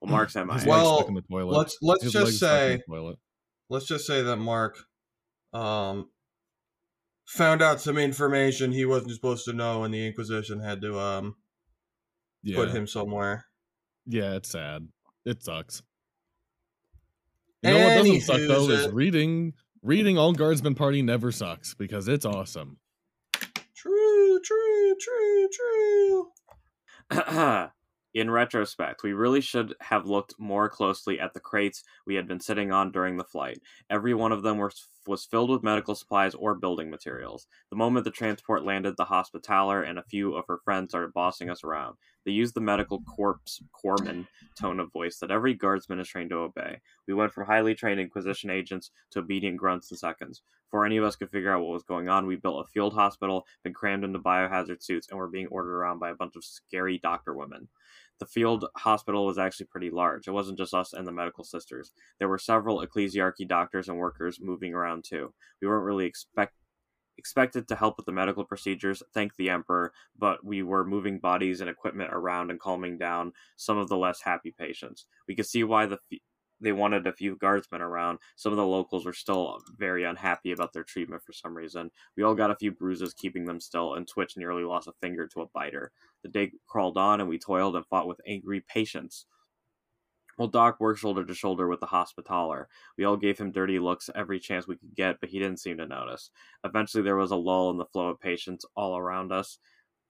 [0.00, 0.54] well, Mark's MIA.
[0.54, 1.58] His Well, stuck in the toilet.
[1.58, 3.14] Let's let's His just leg's stuck in say
[3.68, 4.78] let's just say that Mark
[5.52, 6.08] um
[7.30, 11.36] found out some information he wasn't supposed to know and the Inquisition had to um
[12.42, 13.44] Yeah, put him somewhere.
[14.06, 14.88] yeah, it's sad.
[15.24, 15.82] It sucks.
[17.62, 19.52] You know what doesn't suck though Anywho's is reading.
[19.82, 22.78] Reading all guardsman party never sucks because it's awesome.
[23.74, 25.48] True, true, true,
[27.10, 27.68] true.
[28.14, 32.40] In retrospect, we really should have looked more closely at the crates we had been
[32.40, 33.60] sitting on during the flight.
[33.88, 37.46] Every one of them was, was filled with medical supplies or building materials.
[37.70, 41.50] The moment the transport landed, the Hospitaller and a few of her friends started bossing
[41.50, 41.96] us around.
[42.24, 44.26] They used the medical corpse corpsman
[44.58, 46.80] tone of voice that every guardsman is trained to obey.
[47.08, 50.42] We went from highly trained Inquisition agents to obedient grunts in seconds.
[50.70, 52.94] Before any of us could figure out what was going on, we built a field
[52.94, 56.44] hospital, been crammed into biohazard suits, and were being ordered around by a bunch of
[56.44, 57.68] scary doctor women.
[58.20, 60.28] The field hospital was actually pretty large.
[60.28, 61.92] It wasn't just us and the medical sisters.
[62.18, 65.32] There were several ecclesiarchy doctors and workers moving around too.
[65.60, 66.54] We weren't really expect
[67.20, 71.60] expected to help with the medical procedures, thank the Emperor, but we were moving bodies
[71.60, 75.04] and equipment around and calming down some of the less happy patients.
[75.28, 75.98] We could see why the
[76.60, 78.18] they wanted a few guardsmen around.
[78.36, 81.90] Some of the locals were still very unhappy about their treatment for some reason.
[82.16, 85.26] We all got a few bruises keeping them still, and Twitch nearly lost a finger
[85.28, 85.92] to a biter.
[86.22, 89.26] The day crawled on, and we toiled and fought with angry patients.
[90.38, 92.68] Well, Doc worked shoulder to shoulder with the Hospitaller.
[92.96, 95.76] We all gave him dirty looks every chance we could get, but he didn't seem
[95.78, 96.30] to notice.
[96.64, 99.58] Eventually, there was a lull in the flow of patients all around us,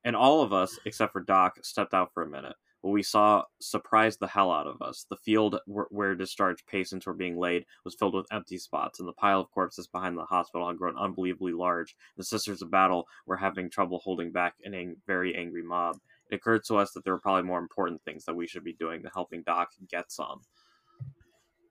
[0.05, 2.55] and all of us, except for Doc, stepped out for a minute.
[2.83, 5.07] What we saw surprised the hell out of us.
[5.09, 9.09] The field wh- where discharged patients were being laid was filled with empty spots, and
[9.09, 11.97] the pile of corpses behind the hospital had grown unbelievably large.
[12.17, 15.99] The Sisters of Battle were having trouble holding back an ang- very angry mob.
[16.31, 18.73] It occurred to us that there were probably more important things that we should be
[18.75, 20.43] doing than helping Doc get some.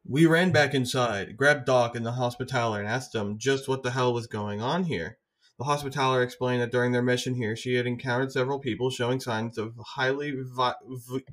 [0.05, 3.91] We ran back inside, grabbed Doc and the Hospitaller, and asked them just what the
[3.91, 5.18] hell was going on here.
[5.59, 9.57] The Hospitaller explained that during their mission here, she had encountered several people showing signs
[9.57, 11.25] of highly vi- vi-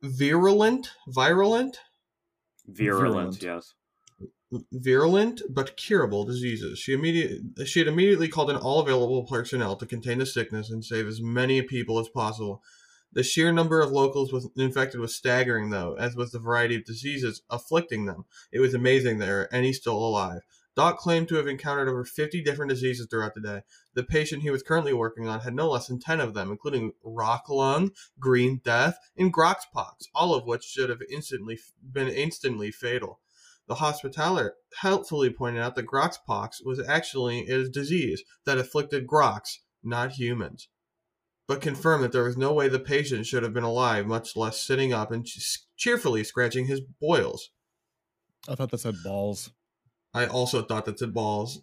[0.00, 1.78] virulent, virulent,
[2.66, 3.42] Virulent, Virulent.
[3.42, 3.74] yes.
[4.72, 6.78] virulent but curable diseases.
[6.78, 10.84] She immediate, she had immediately called in all available personnel to contain the sickness and
[10.84, 12.62] save as many people as possible.
[13.12, 16.84] The sheer number of locals with infected was staggering, though, as was the variety of
[16.84, 18.24] diseases afflicting them.
[18.52, 20.40] It was amazing there, were any still alive.
[20.76, 23.62] Doc claimed to have encountered over 50 different diseases throughout the day.
[23.94, 26.92] The patient he was currently working on had no less than 10 of them, including
[27.04, 32.72] rock lung, green death, and Grox pox, all of which should have instantly been instantly
[32.72, 33.20] fatal.
[33.68, 39.58] The hospitaller helpfully pointed out that Grox pox was actually a disease that afflicted Grox,
[39.82, 40.68] not humans,
[41.46, 44.60] but confirmed that there was no way the patient should have been alive, much less
[44.60, 45.26] sitting up and
[45.76, 47.50] cheerfully scratching his boils.
[48.48, 49.50] I thought that said balls.
[50.14, 51.62] I also thought that's said balls.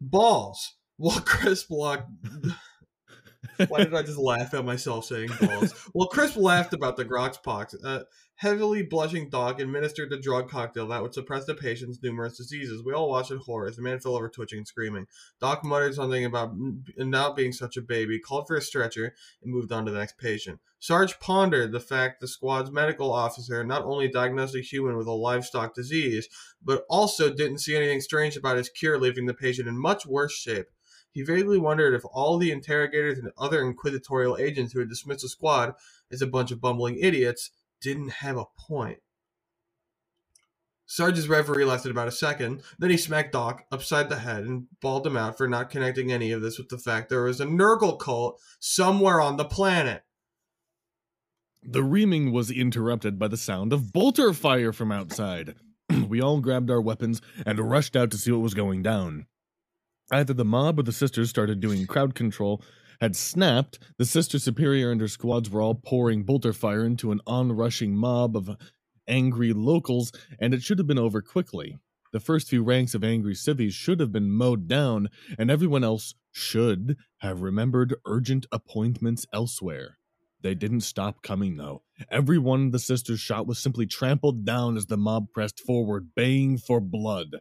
[0.00, 0.74] Balls.
[0.98, 2.08] Well, Chris Block.
[3.68, 5.74] Why did I just laugh at myself saying balls?
[5.94, 7.74] Well, Chris laughed about the Groxpox.
[7.82, 8.04] A uh,
[8.38, 12.84] heavily blushing Doc administered the drug cocktail that would suppress the patient's numerous diseases.
[12.84, 15.06] We all watched in horror as the man fell over twitching and screaming.
[15.40, 16.54] Doc muttered something about
[16.96, 20.18] not being such a baby, called for a stretcher, and moved on to the next
[20.18, 20.60] patient.
[20.78, 25.12] Sarge pondered the fact the squad's medical officer not only diagnosed a human with a
[25.12, 26.28] livestock disease,
[26.62, 30.32] but also didn't see anything strange about his cure leaving the patient in much worse
[30.32, 30.66] shape.
[31.18, 35.28] He vaguely wondered if all the interrogators and other inquisitorial agents who had dismissed the
[35.28, 35.74] squad
[36.12, 37.50] as a bunch of bumbling idiots
[37.80, 39.00] didn't have a point.
[40.86, 45.08] Sarge's reverie lasted about a second, then he smacked Doc upside the head and bawled
[45.08, 47.98] him out for not connecting any of this with the fact there was a Nurgle
[47.98, 50.04] cult somewhere on the planet.
[51.64, 55.56] The reaming was interrupted by the sound of bolter fire from outside.
[56.08, 59.26] we all grabbed our weapons and rushed out to see what was going down.
[60.10, 62.62] Either the mob or the sisters started doing crowd control
[63.00, 67.20] had snapped, the Sister Superior and her squads were all pouring bolter fire into an
[67.26, 68.56] onrushing mob of
[69.06, 71.76] angry locals, and it should have been over quickly.
[72.12, 75.08] The first few ranks of angry civvies should have been mowed down,
[75.38, 79.98] and everyone else should have remembered urgent appointments elsewhere.
[80.40, 81.82] They didn't stop coming, though.
[82.10, 86.58] Every one the sisters shot was simply trampled down as the mob pressed forward, baying
[86.58, 87.40] for blood.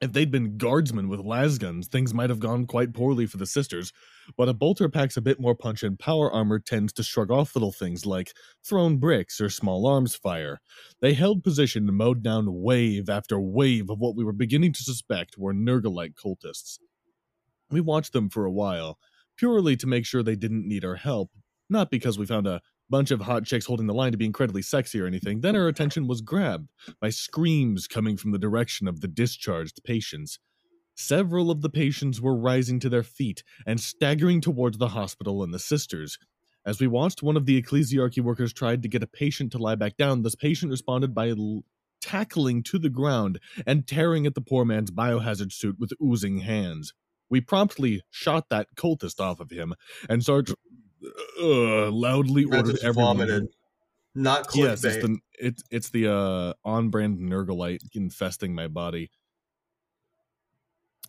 [0.00, 3.92] If they'd been guardsmen with lasguns, things might have gone quite poorly for the sisters,
[4.36, 7.56] but a bolter packs a bit more punch and power armor tends to shrug off
[7.56, 8.32] little things like
[8.64, 10.60] thrown bricks or small arms fire.
[11.00, 14.84] They held position and mowed down wave after wave of what we were beginning to
[14.84, 16.78] suspect were Nurgle-like cultists.
[17.68, 18.98] We watched them for a while,
[19.36, 21.32] purely to make sure they didn't need our help,
[21.68, 24.62] not because we found a bunch of hot chicks holding the line to be incredibly
[24.62, 26.68] sexy or anything, then our attention was grabbed
[27.00, 30.38] by screams coming from the direction of the discharged patients.
[30.94, 35.54] Several of the patients were rising to their feet and staggering towards the hospital and
[35.54, 36.18] the sisters.
[36.66, 39.76] As we watched, one of the ecclesiarchy workers tried to get a patient to lie
[39.76, 40.22] back down.
[40.22, 41.64] This patient responded by l-
[42.00, 46.92] tackling to the ground and tearing at the poor man's biohazard suit with oozing hands.
[47.30, 49.74] We promptly shot that cultist off of him,
[50.08, 50.52] and Sarge
[51.40, 53.16] uh, loudly Matt ordered everyone.
[53.18, 53.48] vomited.
[54.14, 54.56] Not clickbait.
[54.56, 59.10] Yes, it's the it's it's the uh, on-brand Nurglite infesting my body.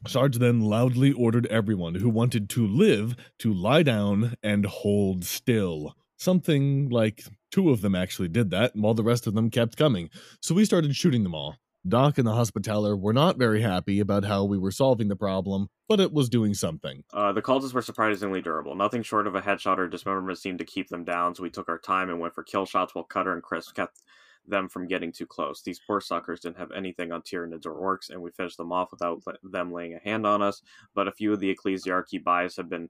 [0.07, 5.95] Sarge then loudly ordered everyone who wanted to live to lie down and hold still.
[6.17, 10.09] Something like two of them actually did that, while the rest of them kept coming.
[10.41, 11.57] So we started shooting them all.
[11.87, 15.69] Doc and the Hospitaller were not very happy about how we were solving the problem,
[15.87, 17.03] but it was doing something.
[17.13, 18.75] Uh, the cultists were surprisingly durable.
[18.75, 21.69] Nothing short of a headshot or dismemberment seemed to keep them down, so we took
[21.69, 24.01] our time and went for kill shots while Cutter and Chris kept
[24.45, 25.61] them from getting too close.
[25.61, 28.91] These poor suckers didn't have anything on Tyranids or Orcs, and we finished them off
[28.91, 30.61] without them laying a hand on us,
[30.93, 32.89] but a few of the Ecclesiarchy buys have been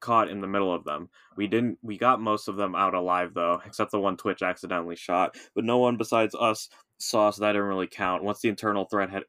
[0.00, 1.08] caught in the middle of them.
[1.36, 4.96] We didn't we got most of them out alive though, except the one Twitch accidentally
[4.96, 6.68] shot, but no one besides us
[6.98, 8.24] saw so that didn't really count.
[8.24, 9.24] Once the internal threat had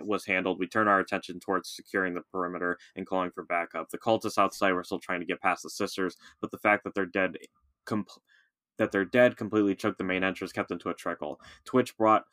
[0.00, 3.88] was handled, we turned our attention towards securing the perimeter and calling for backup.
[3.90, 6.94] The cultists outside were still trying to get past the sisters, but the fact that
[6.94, 7.36] they're dead
[8.76, 11.40] that they're dead completely choked the main entrance, kept them to a trickle.
[11.64, 12.24] Twitch brought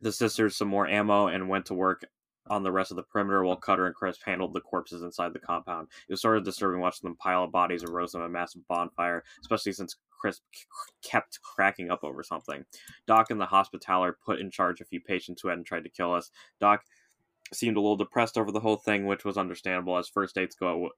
[0.00, 2.04] the sisters some more ammo and went to work
[2.48, 5.38] on the rest of the perimeter while Cutter and Crisp handled the corpses inside the
[5.38, 5.88] compound.
[6.08, 8.30] It was sort of disturbing watching them pile up bodies and roast them in a
[8.30, 10.42] massive bonfire, especially since Crisp
[11.02, 12.64] kept cracking up over something.
[13.06, 16.12] Doc and the hospitaller put in charge a few patients who hadn't tried to kill
[16.12, 16.30] us.
[16.60, 16.84] Doc
[17.52, 20.90] seemed a little depressed over the whole thing, which was understandable as first dates go.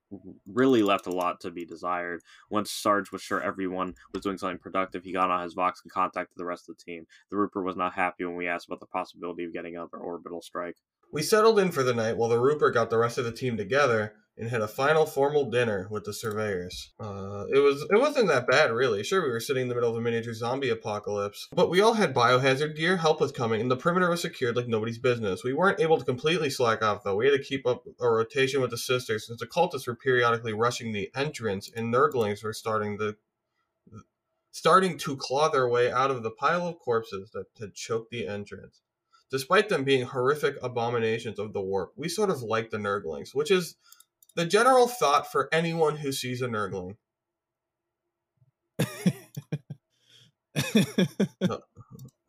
[0.46, 2.22] Really left a lot to be desired.
[2.48, 5.90] Once Sarge was sure everyone was doing something productive, he got on his Vox and
[5.90, 7.06] contacted the rest of the team.
[7.30, 10.42] The Rupert was not happy when we asked about the possibility of getting another orbital
[10.42, 10.76] strike.
[11.12, 13.56] We settled in for the night while the Rupert got the rest of the team
[13.56, 16.92] together and had a final formal dinner with the surveyors.
[16.98, 19.04] Uh, it was it wasn't that bad really.
[19.04, 21.94] Sure, we were sitting in the middle of a miniature zombie apocalypse, but we all
[21.94, 22.96] had biohazard gear.
[22.96, 25.44] Help was coming, and the perimeter was secured like nobody's business.
[25.44, 27.16] We weren't able to completely slack off though.
[27.16, 30.52] We had to keep up a rotation with the sisters since the cultists were periodically
[30.52, 33.16] rushing the entrance, and Nurglings were starting the
[34.50, 38.26] starting to claw their way out of the pile of corpses that had choked the
[38.26, 38.80] entrance.
[39.30, 43.50] Despite them being horrific abominations of the warp, we sort of like the Nurglings, which
[43.50, 43.76] is
[44.36, 46.96] the general thought for anyone who sees a Nurgling.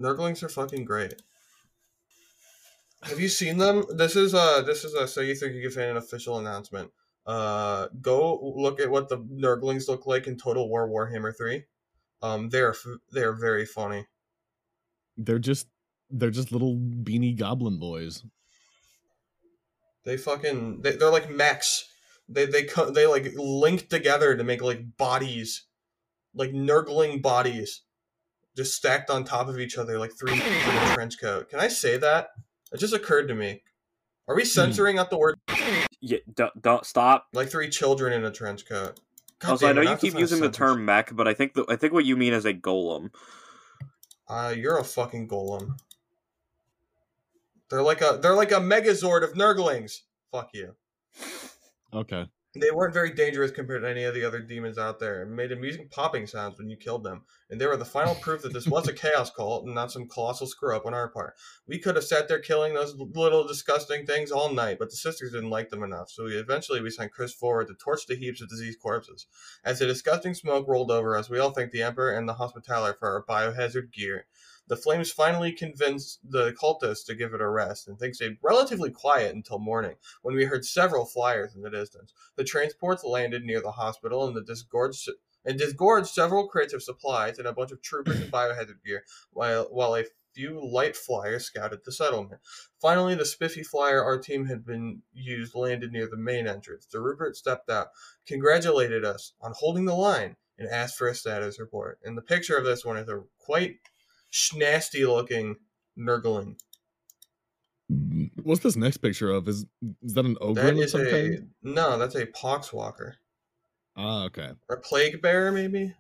[0.02, 1.22] Nurglings are fucking great.
[3.04, 3.84] Have you seen them?
[3.90, 6.92] This is a this is a so you think you can Fanon official announcement.
[7.26, 11.66] Uh, go look at what the Nurglings look like in Total War Warhammer Three.
[12.22, 12.76] Um, they're
[13.12, 14.06] they're very funny.
[15.18, 15.68] They're just
[16.10, 18.23] they're just little beanie goblin boys.
[20.03, 21.90] They fucking they, they're like mechs.
[22.30, 25.64] They they co- they like link together to make like bodies,
[26.34, 27.82] like Nurgling bodies,
[28.56, 31.49] just stacked on top of each other like three in a trench coat.
[31.49, 32.30] Can I say that?
[32.72, 33.61] It just occurred to me.
[34.27, 35.36] Are we censoring out the word
[36.02, 37.27] Yeah, don't, don't stop.
[37.34, 38.99] like three children in a trench coat?
[39.38, 41.76] God Also, I know you keep using the term mech, but I think the, I
[41.76, 43.11] think what you mean is a golem.
[44.27, 45.77] Uh, you're a fucking golem.
[47.70, 50.02] They're like a they're like a megazord of Nurglings.
[50.32, 50.76] Fuck you.
[51.94, 52.26] Okay.
[52.58, 55.52] They weren't very dangerous compared to any of the other demons out there, and made
[55.52, 57.24] amusing popping sounds when you killed them.
[57.50, 60.08] And they were the final proof that this was a chaos cult and not some
[60.08, 61.36] colossal screw up on our part.
[61.68, 65.34] We could have sat there killing those little disgusting things all night, but the sisters
[65.34, 68.42] didn't like them enough, so we eventually we sent Crisp forward to torch the heaps
[68.42, 69.28] of diseased corpses.
[69.66, 72.94] As the disgusting smoke rolled over us, we all thanked the Emperor and the Hospitaller
[72.94, 74.28] for our biohazard gear.
[74.68, 78.90] The flames finally convinced the cultists to give it a rest, and things stayed relatively
[78.90, 82.14] quiet until morning, when we heard several flyers in the distance.
[82.36, 85.10] The transports landed near the hospital and the disgorged
[85.46, 89.66] and disgorged several crates of supplies and a bunch of troopers and biohazard gear, while
[89.66, 92.42] while a few light flyers scouted the settlement.
[92.82, 96.86] Finally, the spiffy flyer our team had been used landed near the main entrance.
[96.88, 97.88] The Rupert stepped out,
[98.28, 102.00] congratulated us on holding the line, and asked for a status report.
[102.04, 103.78] And the picture of this one is a quite
[104.31, 105.56] schnasty looking
[105.97, 106.57] Nurgling.
[108.41, 109.47] What's this next picture of?
[109.47, 109.65] Is
[110.02, 113.14] is that an ogre That is some a no, that's a poxwalker.
[113.95, 114.52] Ah, okay.
[114.69, 115.93] Or a plague bearer, maybe?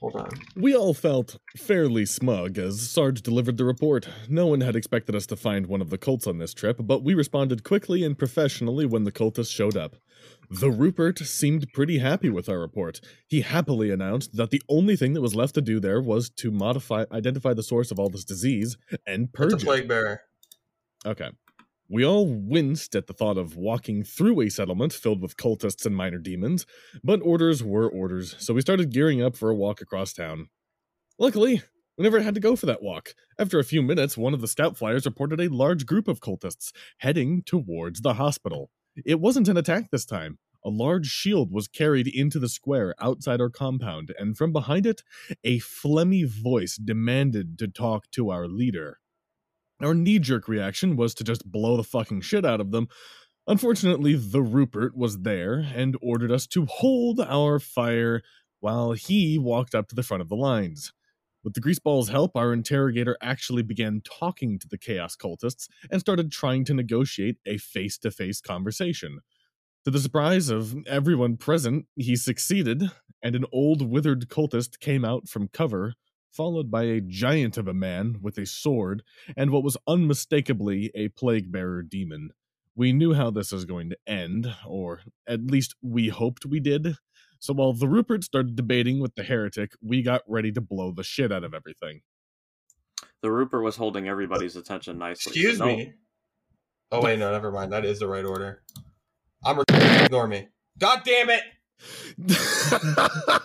[0.00, 0.30] Hold on.
[0.54, 4.06] We all felt fairly smug as Sarge delivered the report.
[4.28, 7.02] No one had expected us to find one of the cults on this trip, but
[7.02, 9.96] we responded quickly and professionally when the cultists showed up.
[10.50, 13.00] The Rupert seemed pretty happy with our report.
[13.26, 16.50] He happily announced that the only thing that was left to do there was to
[16.50, 19.68] modify identify the source of all this disease and purge That's a it.
[19.68, 20.20] plague bearer.
[21.04, 21.30] Okay.
[21.88, 25.94] We all winced at the thought of walking through a settlement filled with cultists and
[25.94, 26.66] minor demons,
[27.04, 30.48] but orders were orders, so we started gearing up for a walk across town.
[31.18, 31.62] Luckily,
[31.96, 33.14] we never had to go for that walk.
[33.38, 36.72] After a few minutes, one of the scout flyers reported a large group of cultists
[36.98, 38.70] heading towards the hospital.
[39.04, 40.38] It wasn't an attack this time.
[40.64, 45.02] A large shield was carried into the square outside our compound, and from behind it,
[45.44, 48.98] a phlegmy voice demanded to talk to our leader.
[49.80, 52.88] Our knee jerk reaction was to just blow the fucking shit out of them.
[53.46, 58.22] Unfortunately, the Rupert was there and ordered us to hold our fire
[58.60, 60.92] while he walked up to the front of the lines.
[61.46, 66.32] With the greaseball's help, our interrogator actually began talking to the Chaos cultists and started
[66.32, 69.20] trying to negotiate a face to face conversation.
[69.84, 72.90] To the surprise of everyone present, he succeeded,
[73.22, 75.94] and an old withered cultist came out from cover,
[76.32, 79.04] followed by a giant of a man with a sword
[79.36, 82.30] and what was unmistakably a plague bearer demon.
[82.74, 86.96] We knew how this was going to end, or at least we hoped we did.
[87.46, 91.04] So while the Rupert started debating with the heretic, we got ready to blow the
[91.04, 92.00] shit out of everything.
[93.22, 95.30] The Rupert was holding uh, everybody's attention nicely.
[95.30, 95.92] so Excuse no- me.
[96.90, 97.70] Oh wait, no, never mind.
[97.70, 98.62] That is the right order.
[99.44, 99.64] I'm re-
[100.04, 100.48] ignore me.
[100.76, 101.42] God damn it!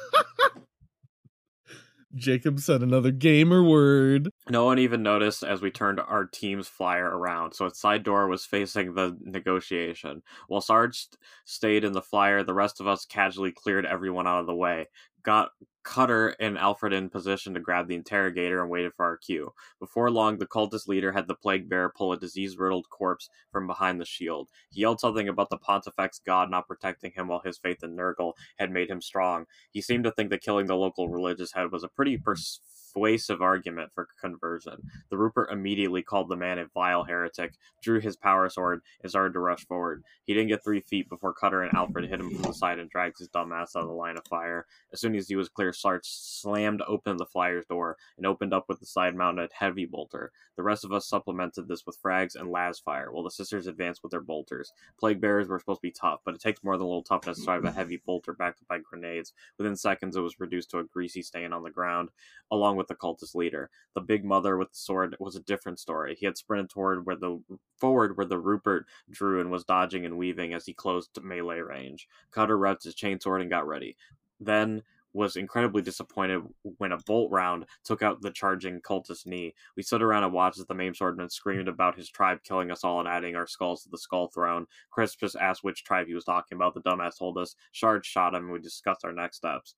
[2.16, 4.30] Jacob said another gamer word.
[4.50, 8.28] No one even noticed as we turned our team's flyer around, so its side door
[8.28, 10.22] was facing the negotiation.
[10.48, 14.40] While Sarge st- stayed in the flyer, the rest of us casually cleared everyone out
[14.42, 14.88] of the way,
[15.24, 15.52] got
[15.84, 19.54] Cutter and Alfred in position to grab the interrogator, and waited for our cue.
[19.80, 23.68] Before long, the cultist leader had the plague bearer pull a disease riddled corpse from
[23.68, 24.50] behind the shield.
[24.72, 28.34] He yelled something about the Pontifex god not protecting him while his faith in Nurgle
[28.58, 29.46] had made him strong.
[29.72, 32.62] He seemed to think that killing the local religious head was a pretty pers-
[32.92, 34.76] persuasive argument for conversion.
[35.10, 39.34] The Rupert immediately called the man a vile heretic, drew his power sword, and started
[39.34, 40.04] to rush forward.
[40.26, 42.90] He didn't get three feet before Cutter and Alfred hit him from the side and
[42.90, 44.66] dragged his dumb ass out of the line of fire.
[44.94, 48.66] As soon as he was clear, Sarge slammed open the flyer's door and opened up
[48.68, 50.32] with the side mounted heavy bolter.
[50.58, 54.12] The rest of us supplemented this with frags and lasfire, while the sisters advanced with
[54.12, 54.72] their bolters.
[55.00, 57.40] Plague bearers were supposed to be tough, but it takes more than a little toughness
[57.40, 59.34] to drive a heavy bolter backed up by grenades.
[59.58, 62.10] Within seconds, it was reduced to a greasy stain on the ground,
[62.52, 63.70] along with the cultist leader.
[63.96, 66.16] The big mother with the sword was a different story.
[66.20, 67.42] He had sprinted toward where the
[67.78, 71.60] forward where the Rupert drew and was dodging and weaving as he closed to melee
[71.60, 72.08] range.
[72.32, 73.98] Cutter revved his chainsword and got ready.
[74.40, 74.82] Then
[75.14, 76.42] was incredibly disappointed
[76.78, 79.54] when a bolt round took out the charging cultist knee.
[79.76, 82.84] We stood around and watched as the main swordman screamed about his tribe killing us
[82.84, 84.68] all and adding our skulls to the skull throne.
[84.90, 86.74] Chris just asked which tribe he was talking about.
[86.74, 87.56] The dumbass told us.
[87.72, 89.76] Shard shot him and we discussed our next steps.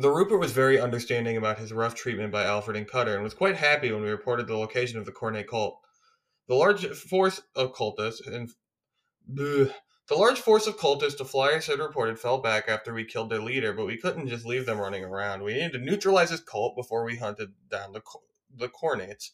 [0.00, 3.34] The Rupert was very understanding about his rough treatment by Alfred and Cutter and was
[3.34, 5.80] quite happy when we reported the location of the Khornate cult.
[6.46, 8.48] The large force of cultists and
[9.28, 9.74] bleh,
[10.06, 13.42] the large force of cultists the flyers had reported fell back after we killed their
[13.42, 15.42] leader, but we couldn't just leave them running around.
[15.42, 18.02] We needed to neutralize his cult before we hunted down the
[18.54, 19.30] the Khornates.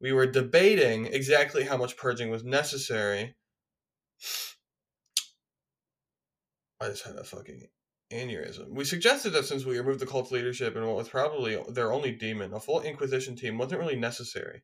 [0.00, 3.36] We were debating exactly how much purging was necessary.
[6.80, 7.68] I just had a fucking
[8.12, 8.70] aneurysm.
[8.70, 12.12] We suggested that since we removed the cult's leadership and what was probably their only
[12.12, 14.62] demon, a full Inquisition team wasn't really necessary.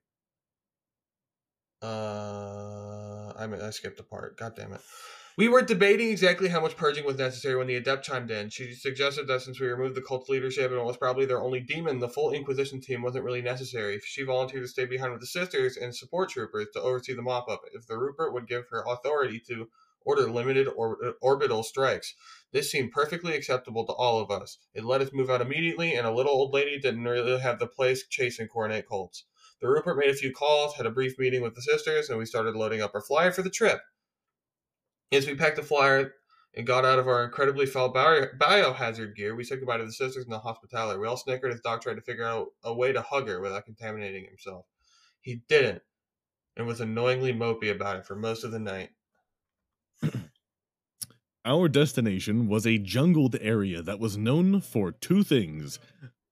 [1.83, 4.37] Uh, I mean, I skipped a part.
[4.37, 4.81] God damn it.
[5.39, 8.49] We were debating exactly how much purging was necessary when the adept chimed in.
[8.49, 11.61] She suggested that since we removed the cult's leadership and what was probably their only
[11.61, 14.01] demon, the full Inquisition team wasn't really necessary.
[14.03, 17.51] She volunteered to stay behind with the sisters and support troopers to oversee the mop
[17.51, 19.69] up if the Rupert would give her authority to
[20.07, 22.15] order limited or, uh, orbital strikes.
[22.53, 24.59] This seemed perfectly acceptable to all of us.
[24.73, 27.67] It let us move out immediately, and a little old lady didn't really have the
[27.67, 29.25] place chasing Khornate Colts.
[29.61, 32.25] The Rupert made a few calls, had a brief meeting with the sisters, and we
[32.25, 33.81] started loading up our flyer for the trip.
[35.13, 36.15] As we packed the flyer
[36.55, 40.25] and got out of our incredibly foul biohazard gear, we said goodbye to the sisters
[40.25, 40.99] and the hospitaller.
[40.99, 43.65] We all snickered as Doc tried to figure out a way to hug her without
[43.65, 44.67] contaminating himself.
[45.21, 45.83] He didn't,
[46.57, 48.91] and was annoyingly mopey about it for most of the night.
[51.45, 55.79] Our destination was a jungled area that was known for two things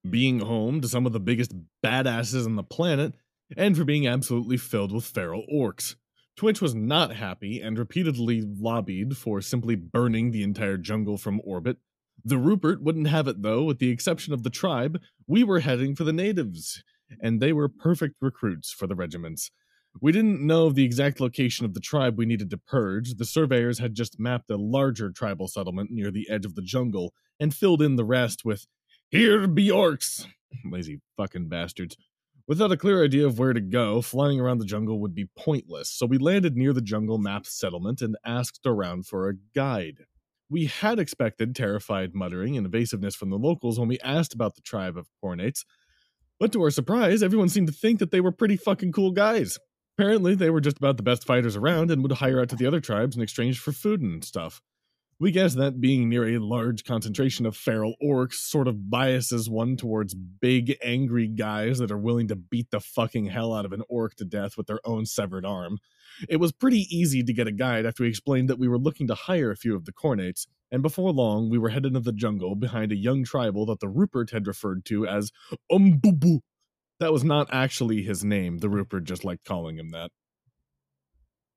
[0.09, 3.13] being home to some of the biggest badasses on the planet,
[3.55, 5.95] and for being absolutely filled with feral orcs.
[6.35, 11.77] Twitch was not happy and repeatedly lobbied for simply burning the entire jungle from orbit.
[12.23, 15.01] The Rupert wouldn't have it though, with the exception of the tribe.
[15.27, 16.83] We were heading for the natives,
[17.21, 19.51] and they were perfect recruits for the regiments.
[20.01, 23.15] We didn't know the exact location of the tribe we needed to purge.
[23.15, 27.13] The surveyors had just mapped a larger tribal settlement near the edge of the jungle
[27.39, 28.67] and filled in the rest with,
[29.09, 30.27] Here be orcs!
[30.65, 31.97] Lazy fucking bastards.
[32.47, 35.89] Without a clear idea of where to go, flying around the jungle would be pointless,
[35.89, 40.05] so we landed near the jungle mapped settlement and asked around for a guide.
[40.47, 44.61] We had expected terrified muttering and evasiveness from the locals when we asked about the
[44.61, 45.65] tribe of Khornates,
[46.39, 49.57] but to our surprise, everyone seemed to think that they were pretty fucking cool guys.
[49.97, 52.65] Apparently, they were just about the best fighters around and would hire out to the
[52.65, 54.61] other tribes in exchange for food and stuff.
[55.17, 59.77] We guess that being near a large concentration of feral orcs sort of biases one
[59.77, 63.83] towards big, angry guys that are willing to beat the fucking hell out of an
[63.87, 65.77] orc to death with their own severed arm.
[66.27, 69.07] It was pretty easy to get a guide after we explained that we were looking
[69.07, 72.11] to hire a few of the Khornates, and before long we were headed into the
[72.11, 75.31] jungle behind a young tribal that the Rupert had referred to as
[75.71, 76.41] Umbubu.
[76.99, 78.59] That was not actually his name.
[78.59, 80.11] The Rupert just liked calling him that.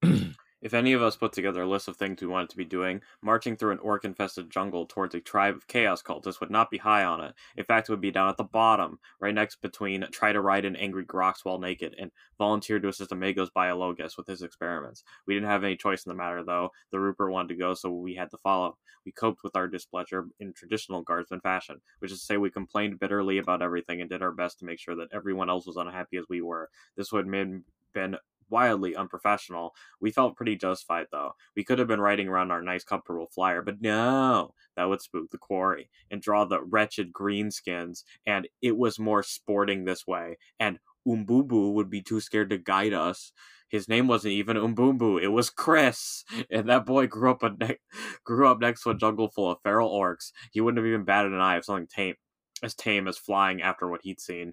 [0.60, 3.00] If any of us put together a list of things we wanted to be doing,
[3.22, 6.78] marching through an orc infested jungle towards a tribe of chaos cultists would not be
[6.78, 7.34] high on it.
[7.56, 10.64] In fact, it would be down at the bottom, right next between try to ride
[10.64, 15.04] an angry Grox while naked and volunteer to assist a Magos Biologis with his experiments.
[15.28, 16.70] We didn't have any choice in the matter, though.
[16.90, 18.76] The Rupert wanted to go, so we had to follow.
[19.06, 22.98] We coped with our displeasure in traditional guardsman fashion, which is to say we complained
[22.98, 26.16] bitterly about everything and did our best to make sure that everyone else was unhappy
[26.16, 26.68] as we were.
[26.96, 27.62] This would have
[27.94, 28.16] been
[28.50, 29.74] wildly unprofessional.
[30.00, 31.32] We felt pretty justified though.
[31.56, 35.30] We could have been riding around our nice comfortable flyer, but no, that would spook
[35.30, 40.38] the quarry and draw the wretched greenskins, and it was more sporting this way.
[40.60, 43.32] And Umbubu would be too scared to guide us.
[43.68, 46.24] His name wasn't even Umbumbu, it was Chris.
[46.50, 47.78] And that boy grew up a ne-
[48.24, 50.32] grew up next to a jungle full of feral orcs.
[50.52, 52.14] He wouldn't have even batted an eye if something tame
[52.62, 54.52] as tame as flying after what he'd seen.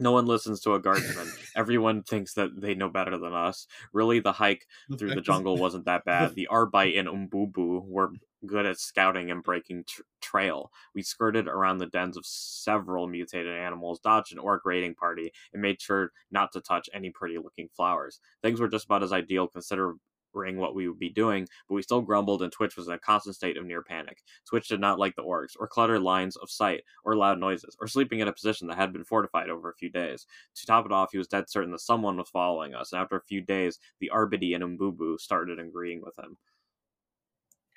[0.00, 1.28] No one listens to a guardsman.
[1.54, 3.66] Everyone thinks that they know better than us.
[3.92, 4.66] Really, the hike
[4.98, 6.34] through the jungle wasn't that bad.
[6.34, 8.12] The Arbite and Umbubu were
[8.44, 10.72] good at scouting and breaking tr- trail.
[10.94, 15.62] We skirted around the dens of several mutated animals, dodged an orc raiding party, and
[15.62, 18.20] made sure not to touch any pretty looking flowers.
[18.42, 20.00] Things were just about as ideal considering
[20.34, 23.36] what we would be doing, but we still grumbled and Twitch was in a constant
[23.36, 24.22] state of near panic.
[24.48, 27.86] Twitch did not like the orcs, or cluttered lines of sight, or loud noises, or
[27.86, 30.26] sleeping in a position that had been fortified over a few days.
[30.56, 33.16] To top it off, he was dead certain that someone was following us, and after
[33.16, 36.36] a few days, the Arbite and Umbubu started agreeing with him.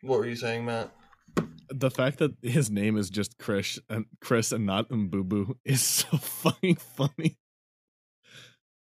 [0.01, 0.91] What were you saying, Matt?
[1.69, 6.17] The fact that his name is just Chris and Chris and not Umbubu is so
[6.17, 7.37] fucking funny.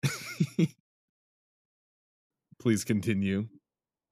[2.59, 3.47] Please continue.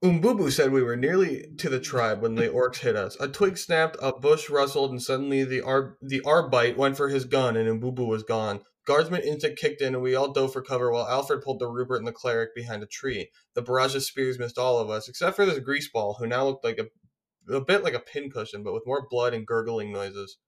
[0.06, 3.16] Umbubu said we were nearly to the tribe when the orcs hit us.
[3.18, 7.24] A twig snapped, a bush rustled, and suddenly the ar- the arbite went for his
[7.24, 8.60] gun, and Umbubu was gone.
[8.86, 11.98] Guardsman instant kicked in, and we all dove for cover while Alfred pulled the Rupert
[11.98, 13.30] and the cleric behind a tree.
[13.54, 16.64] The barrage of spears missed all of us, except for this greaseball, who now looked
[16.64, 20.38] like a, a bit like a pincushion, but with more blood and gurgling noises.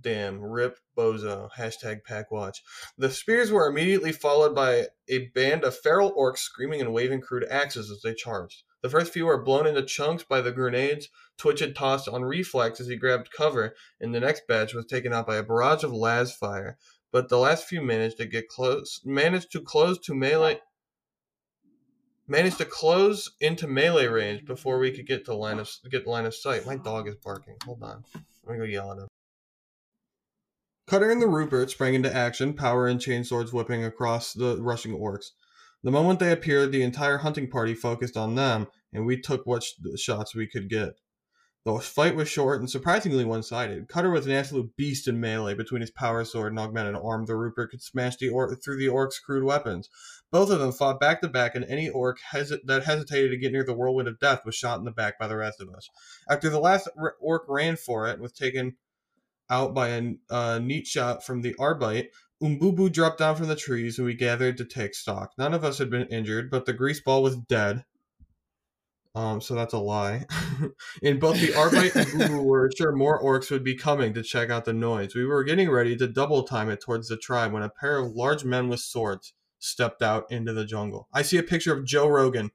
[0.00, 1.50] Damn, rip bozo.
[1.56, 2.58] Hashtag packwatch.
[2.96, 7.46] The spears were immediately followed by a band of feral orcs screaming and waving crude
[7.50, 8.62] axes as they charged.
[8.80, 12.80] The first few were blown into chunks by the grenades Twitch had tossed on reflex
[12.80, 15.92] as he grabbed cover, and the next batch was taken out by a barrage of
[15.92, 16.74] lasfire.
[17.10, 20.60] But the last few managed to get close, managed to close to melee,
[22.26, 26.26] managed to close into melee range before we could get to line of get line
[26.26, 26.66] of sight.
[26.66, 27.56] My dog is barking.
[27.64, 29.07] Hold on, I'm gonna go yell at him.
[30.88, 35.26] Cutter and the Rupert sprang into action, power and chainswords whipping across the rushing orcs.
[35.82, 39.62] The moment they appeared, the entire hunting party focused on them, and we took what
[39.62, 40.94] sh- shots we could get.
[41.66, 43.88] The fight was short and surprisingly one-sided.
[43.88, 47.26] Cutter was an absolute beast in melee between his power sword and augmented arm.
[47.26, 48.30] The Rupert could smash the
[48.64, 49.90] through the orc's crude weapons.
[50.30, 53.52] Both of them fought back to back, and any orc hesi- that hesitated to get
[53.52, 55.86] near the whirlwind of death was shot in the back by the rest of us.
[56.30, 58.78] After the last r- orc ran for it and was taken
[59.50, 62.08] out by a uh, neat shot from the Arbite,
[62.42, 65.32] Umbubu dropped down from the trees and we gathered to take stock.
[65.38, 67.84] None of us had been injured, but the greaseball was dead.
[69.14, 70.26] Um, so that's a lie.
[71.02, 74.50] In both the Arbite and Bubu were sure more orcs would be coming to check
[74.50, 75.14] out the noise.
[75.14, 78.12] We were getting ready to double time it towards the tribe when a pair of
[78.12, 81.08] large men with swords stepped out into the jungle.
[81.12, 82.52] I see a picture of Joe Rogan.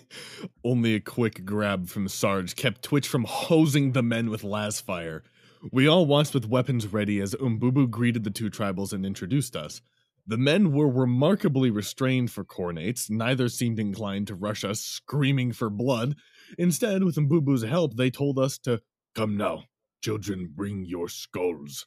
[0.64, 5.22] Only a quick grab from Sarge kept Twitch from hosing the men with lasfire.
[5.72, 9.80] We all watched with weapons ready as Umbubu greeted the two tribals and introduced us.
[10.26, 15.70] The men were remarkably restrained for Khornates, neither seemed inclined to rush us screaming for
[15.70, 16.16] blood.
[16.58, 18.80] Instead, with Umbubu's help, they told us to
[19.14, 19.64] come now,
[20.02, 21.86] children, bring your skulls.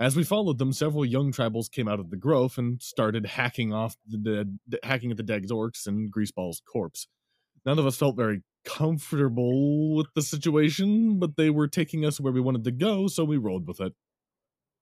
[0.00, 3.74] As we followed them, several young tribals came out of the grove and started hacking
[3.74, 7.06] off the dead, hacking at the dead orcs and Greaseball's corpse.
[7.66, 12.32] None of us felt very comfortable with the situation, but they were taking us where
[12.32, 13.92] we wanted to go, so we rolled with it.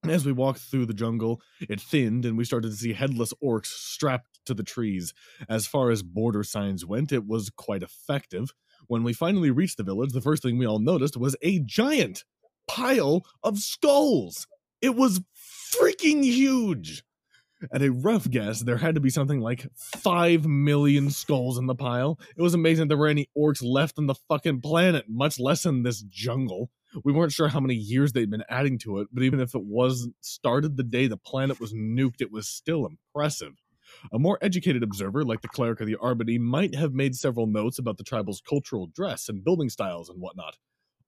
[0.05, 3.67] As we walked through the jungle, it thinned and we started to see headless orcs
[3.67, 5.13] strapped to the trees.
[5.49, 8.53] As far as border signs went, it was quite effective.
[8.87, 12.23] When we finally reached the village, the first thing we all noticed was a giant
[12.69, 14.47] pile of skulls.
[14.81, 15.21] It was
[15.75, 17.03] freaking huge.
[17.73, 21.75] At a rough guess, there had to be something like 5 million skulls in the
[21.75, 22.19] pile.
[22.37, 25.83] It was amazing there were any orcs left on the fucking planet, much less in
[25.83, 26.71] this jungle.
[27.05, 29.65] We weren't sure how many years they'd been adding to it, but even if it
[29.65, 33.55] was started the day the planet was nuked, it was still impressive.
[34.13, 37.79] A more educated observer, like the cleric of the Arbite, might have made several notes
[37.79, 40.57] about the tribal's cultural dress and building styles and whatnot.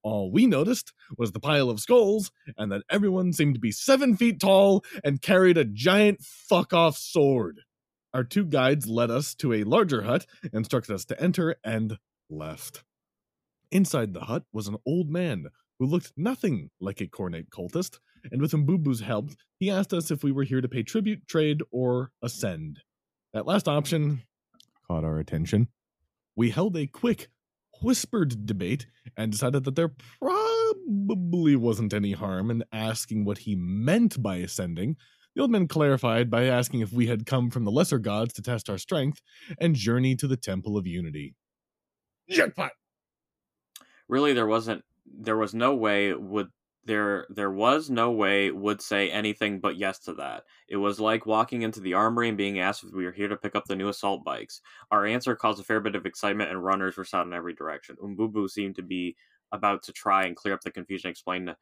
[0.02, 4.16] All we noticed was the pile of skulls, and that everyone seemed to be seven
[4.16, 7.60] feet tall and carried a giant fuck off sword.
[8.14, 11.98] Our two guides led us to a larger hut, instructed us to enter, and
[12.28, 12.82] left.
[13.70, 15.46] Inside the hut was an old man
[15.78, 17.98] who looked nothing like a Khornate cultist,
[18.30, 21.62] and with Mbubu's help, he asked us if we were here to pay tribute, trade,
[21.70, 22.80] or ascend.
[23.32, 24.22] That last option
[24.86, 25.68] caught our attention.
[26.34, 27.28] We held a quick,
[27.82, 28.86] whispered debate
[29.16, 34.96] and decided that there probably wasn't any harm in asking what he meant by ascending.
[35.34, 38.42] The old man clarified by asking if we had come from the lesser gods to
[38.42, 39.22] test our strength
[39.60, 41.34] and journey to the Temple of Unity.
[42.28, 42.72] Jackpot!
[44.08, 44.84] Really, there wasn't.
[45.06, 46.48] There was no way would
[46.84, 50.44] there there was no way would say anything but yes to that.
[50.68, 53.36] It was like walking into the armory and being asked if we were here to
[53.36, 54.60] pick up the new assault bikes.
[54.90, 57.96] Our answer caused a fair bit of excitement and runners were shot in every direction.
[58.02, 59.16] Umbubu seemed to be
[59.52, 61.54] about to try and clear up the confusion, explain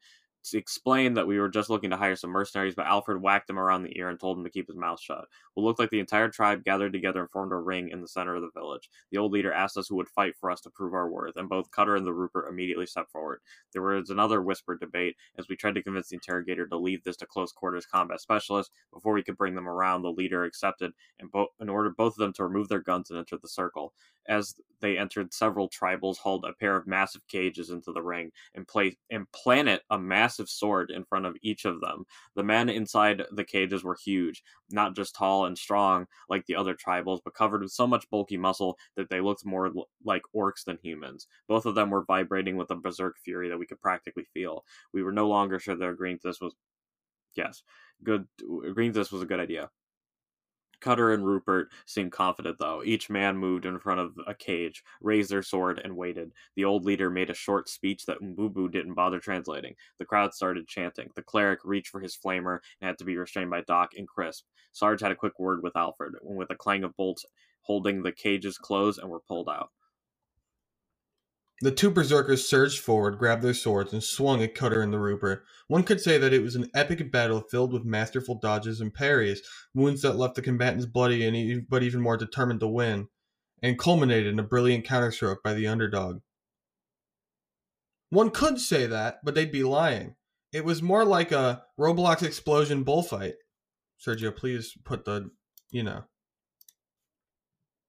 [0.53, 3.83] explained that we were just looking to hire some mercenaries, but Alfred whacked him around
[3.83, 5.25] the ear and told him to keep his mouth shut.
[5.53, 8.35] What looked like the entire tribe gathered together and formed a ring in the center
[8.35, 8.89] of the village.
[9.11, 11.49] The old leader asked us who would fight for us to prove our worth, and
[11.49, 13.41] both Cutter and the Rupert immediately stepped forward.
[13.73, 17.17] There was another whispered debate as we tried to convince the interrogator to leave this
[17.17, 18.71] to close quarters combat specialists.
[18.93, 22.19] Before we could bring them around, the leader accepted and, bo- and ordered both of
[22.19, 23.93] them to remove their guns and enter the circle.
[24.27, 28.67] As they entered, several tribals hauled a pair of massive cages into the ring and,
[28.67, 32.05] place and planted a massive sword in front of each of them.
[32.35, 36.75] The men inside the cages were huge, not just tall and strong like the other
[36.75, 40.63] tribals, but covered with so much bulky muscle that they looked more l- like orcs
[40.65, 41.27] than humans.
[41.47, 44.63] Both of them were vibrating with a berserk fury that we could practically feel.
[44.93, 46.53] We were no longer sure that agreeing this was,
[47.35, 47.63] yes,
[48.03, 48.27] good.
[48.65, 49.71] Agreeing this was a good idea.
[50.81, 52.83] Cutter and Rupert seemed confident, though.
[52.83, 56.31] Each man moved in front of a cage, raised their sword, and waited.
[56.55, 59.75] The old leader made a short speech that Mbubu didn't bother translating.
[59.97, 61.09] The crowd started chanting.
[61.15, 64.45] The cleric reached for his flamer and had to be restrained by Doc and Crisp.
[64.71, 67.25] Sarge had a quick word with Alfred, and with a clang of bolts
[67.61, 69.71] holding the cages closed and were pulled out.
[71.61, 75.43] The two berserkers surged forward, grabbed their swords, and swung at Cutter and the Rupert.
[75.67, 79.41] One could say that it was an epic battle filled with masterful dodges and parries,
[79.73, 83.09] wounds that left the combatants bloody and e- but even more determined to win,
[83.61, 86.21] and culminated in a brilliant counterstroke by the underdog.
[88.09, 90.15] One could say that, but they'd be lying.
[90.53, 93.35] It was more like a Roblox explosion bullfight.
[94.03, 95.29] Sergio, please put the,
[95.71, 96.05] you know.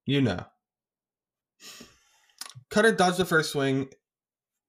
[0.07, 0.45] You know.
[2.71, 3.91] Cutter dodged the first swing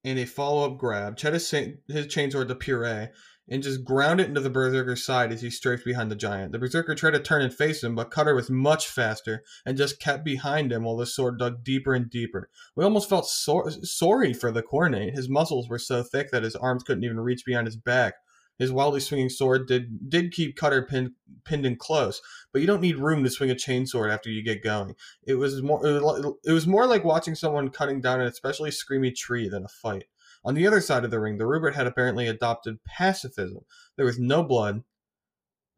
[0.04, 3.08] in a follow up grab, Chet his, his chainsword to puree,
[3.48, 6.52] and just ground it into the Berserker's side as he strafed behind the giant.
[6.52, 10.00] The Berserker tried to turn and face him, but Cutter was much faster and just
[10.00, 12.48] kept behind him while the sword dug deeper and deeper.
[12.74, 15.14] We almost felt so- sorry for the Khornate.
[15.14, 18.14] His muscles were so thick that his arms couldn't even reach behind his back.
[18.58, 21.12] His wildly swinging sword did did keep Cutter pinned
[21.44, 22.20] pinned in close,
[22.52, 24.94] but you don't need room to swing a chainsword after you get going.
[25.26, 29.48] It was more it was more like watching someone cutting down an especially screamy tree
[29.48, 30.04] than a fight.
[30.44, 33.60] On the other side of the ring, the Rupert had apparently adopted pacifism.
[33.96, 34.82] There was no blood.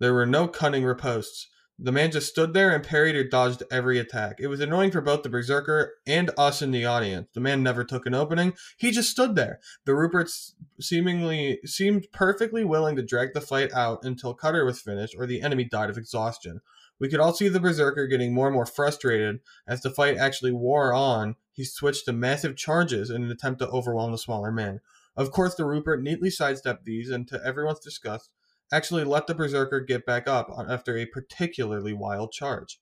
[0.01, 1.47] There were no cunning ripostes.
[1.79, 4.37] The man just stood there and parried or dodged every attack.
[4.39, 7.29] It was annoying for both the Berserker and us in the audience.
[7.35, 8.55] The man never took an opening.
[8.77, 9.59] He just stood there.
[9.85, 15.17] The Ruperts seemingly seemed perfectly willing to drag the fight out until Cutter was finished
[15.19, 16.61] or the enemy died of exhaustion.
[17.01, 20.53] We could all see the Berserker getting more and more frustrated as the fight actually
[20.53, 21.35] wore on.
[21.51, 24.81] He switched to massive charges in an attempt to overwhelm the smaller man.
[25.17, 28.31] Of course, the Rupert neatly sidestepped these, and to everyone's disgust,
[28.73, 32.81] actually let the Berserker get back up after a particularly wild charge.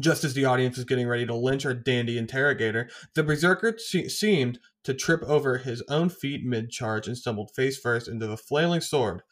[0.00, 4.08] Just as the audience was getting ready to lynch our dandy interrogator, the Berserker se-
[4.08, 8.36] seemed to trip over his own feet mid charge and stumbled face first into the
[8.36, 9.22] flailing sword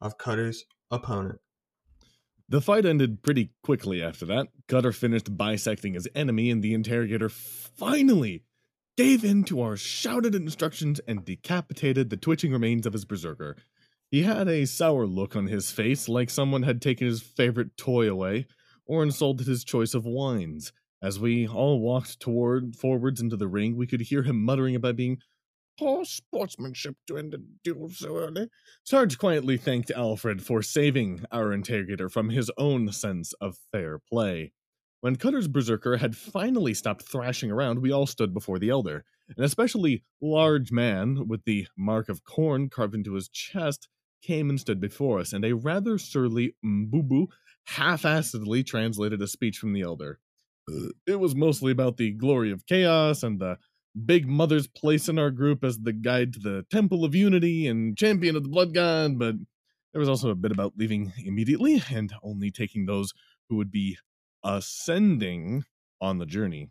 [0.00, 1.38] of Cutter's opponent.
[2.48, 4.48] The fight ended pretty quickly after that.
[4.68, 8.44] Cutter finished bisecting his enemy, and the interrogator finally
[8.96, 13.56] gave in to our shouted instructions and decapitated the twitching remains of his berserker.
[14.14, 18.08] He had a sour look on his face, like someone had taken his favorite toy
[18.08, 18.46] away,
[18.86, 20.72] or insulted his choice of wines.
[21.02, 24.94] As we all walked toward forwards into the ring, we could hear him muttering about
[24.94, 25.18] being
[25.76, 28.50] poor sportsmanship to end a duel so early.
[28.84, 34.52] Sarge quietly thanked Alfred for saving our interrogator from his own sense of fair play.
[35.00, 39.04] When Cutter's berserker had finally stopped thrashing around, we all stood before the elder.
[39.36, 43.88] An especially large man with the mark of Khorne carved into his chest
[44.24, 47.26] came and stood before us, and a rather surly Mbubu
[47.66, 50.18] half-assedly translated a speech from the elder.
[50.68, 53.58] Uh, it was mostly about the glory of chaos and the
[54.06, 57.96] Big Mother's place in our group as the guide to the Temple of Unity and
[57.96, 59.36] champion of the Blood God, but
[59.92, 63.12] there was also a bit about leaving immediately and only taking those
[63.48, 63.98] who would be
[64.44, 65.64] ascending
[66.00, 66.70] on the journey.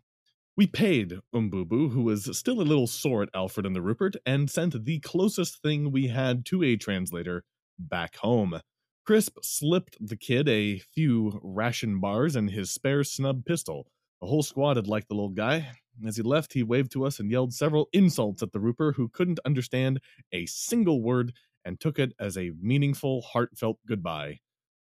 [0.56, 4.48] We paid Umbubu, who was still a little sore at Alfred and the Rupert, and
[4.48, 7.42] sent the closest thing we had to a translator
[7.76, 8.60] back home.
[9.04, 13.88] Crisp slipped the kid a few ration bars and his spare snub pistol.
[14.20, 15.72] The whole squad had liked the little guy.
[16.06, 19.08] As he left, he waved to us and yelled several insults at the Rupert, who
[19.08, 20.00] couldn't understand
[20.32, 21.32] a single word
[21.64, 24.38] and took it as a meaningful, heartfelt goodbye.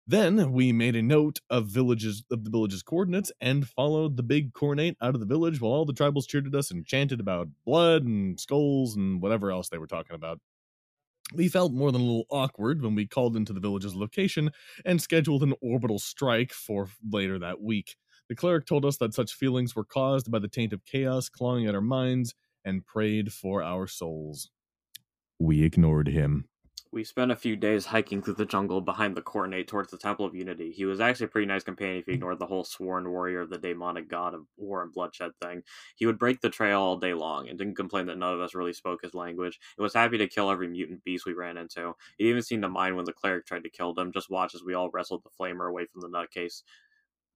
[0.06, 4.52] Then we made a note of villages of the village's coordinates and followed the big
[4.52, 7.48] Khornate out of the village while all the tribals cheered at us and chanted about
[7.64, 10.40] blood and skulls and whatever else they were talking about.
[11.34, 14.50] We felt more than a little awkward when we called into the village's location
[14.84, 17.96] and scheduled an orbital strike for later that week.
[18.28, 21.66] The cleric told us that such feelings were caused by the taint of chaos clawing
[21.66, 22.34] at our minds
[22.64, 24.50] and prayed for our souls.
[25.38, 26.48] we ignored him.
[26.92, 30.26] We spent a few days hiking through the jungle behind the Khornate towards the Temple
[30.26, 30.72] of Unity.
[30.72, 33.48] He was actually a pretty nice companion if you ignored the whole sworn warrior of
[33.48, 35.62] the demonic god of war and bloodshed thing.
[35.96, 38.54] He would break the trail all day long and didn't complain that none of us
[38.54, 39.58] really spoke his language.
[39.74, 41.94] He was happy to kill every mutant beast we ran into.
[42.18, 44.62] He even seemed to mind when the cleric tried to kill them, just watch as
[44.62, 46.62] we all wrestled the flamer away from the nutcase,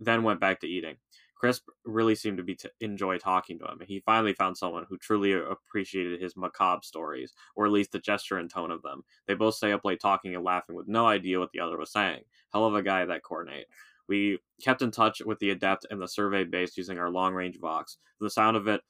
[0.01, 0.97] then went back to eating.
[1.37, 3.81] Crisp really seemed to be to enjoy talking to him.
[3.87, 8.39] He finally found someone who truly appreciated his macabre stories, or at least the gesture
[8.39, 9.03] and tone of them.
[9.27, 11.93] They both stay up late talking and laughing with no idea what the other was
[11.93, 12.23] saying.
[12.53, 13.67] Hell of a guy, that Khornate.
[14.09, 17.59] We kept in touch with the Adept and the survey base using our long range
[17.61, 17.99] Vox.
[18.21, 18.81] The sound of it,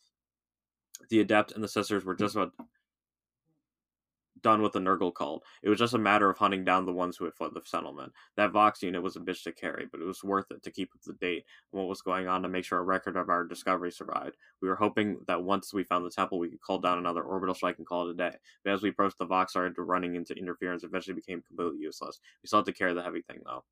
[1.10, 2.40] the Adept and the sisters were just hmm.
[2.40, 2.52] about
[4.47, 5.43] done with the Nurgle cult.
[5.64, 8.12] It was just a matter of hunting down the ones who had fled the settlement.
[8.36, 10.93] That Vox unit was a bitch to carry, but it was worth it to keep
[10.94, 13.43] up to date on what was going on to make sure a record of our
[13.43, 14.36] discovery survived.
[14.62, 17.56] We were hoping that once we found the temple, we could call down another orbital
[17.56, 18.36] strike and call it a day.
[18.64, 22.20] But as we approached, the Vox started running into interference and eventually became completely useless.
[22.40, 23.64] We still had to carry the heavy thing, though.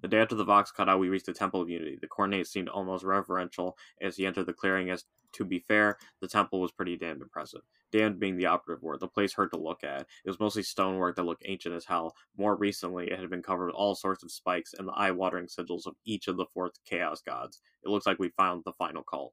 [0.00, 1.98] The day after the Vox cut out, we reached the Temple of Unity.
[2.00, 6.28] The Khornate seemed almost reverential as he entered the clearing, as to be fair, the
[6.28, 7.62] temple was pretty damn impressive.
[7.90, 10.02] Damned being the operative word, the place hurt to look at.
[10.02, 12.14] It was mostly stonework that looked ancient as hell.
[12.36, 15.46] More recently, it had been covered with all sorts of spikes and the eye watering
[15.46, 17.60] sigils of each of the four chaos gods.
[17.82, 19.32] It looks like we found the final cult.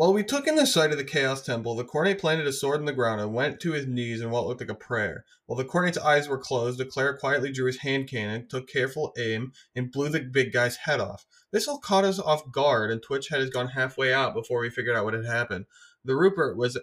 [0.00, 2.80] While we took in the sight of the Chaos Temple, the Khornate planted a sword
[2.80, 5.26] in the ground and went to his knees in what looked like a prayer.
[5.44, 9.12] While the Khornate's eyes were closed, the cleric quietly drew his hand cannon, took careful
[9.18, 11.26] aim, and blew the big guy's head off.
[11.52, 14.96] This all caught us off guard, and Twitch had gone halfway out before we figured
[14.96, 15.66] out what had happened.
[16.02, 16.80] The Rupert was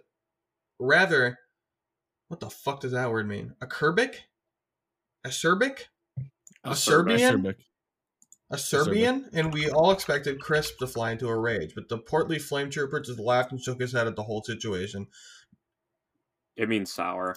[0.80, 1.39] rather.
[2.27, 3.56] What the fuck does that word mean?
[3.60, 4.14] A Kerbic?
[5.23, 5.88] A Serbic?
[6.64, 7.41] A Serbian?
[7.41, 7.56] Acerbic.
[8.49, 12.39] A Serbian, and we all expected Crisp to fly into a rage, but the portly
[12.39, 15.07] flame trooper just laughed and shook his head at the whole situation.
[16.55, 17.35] It means sour.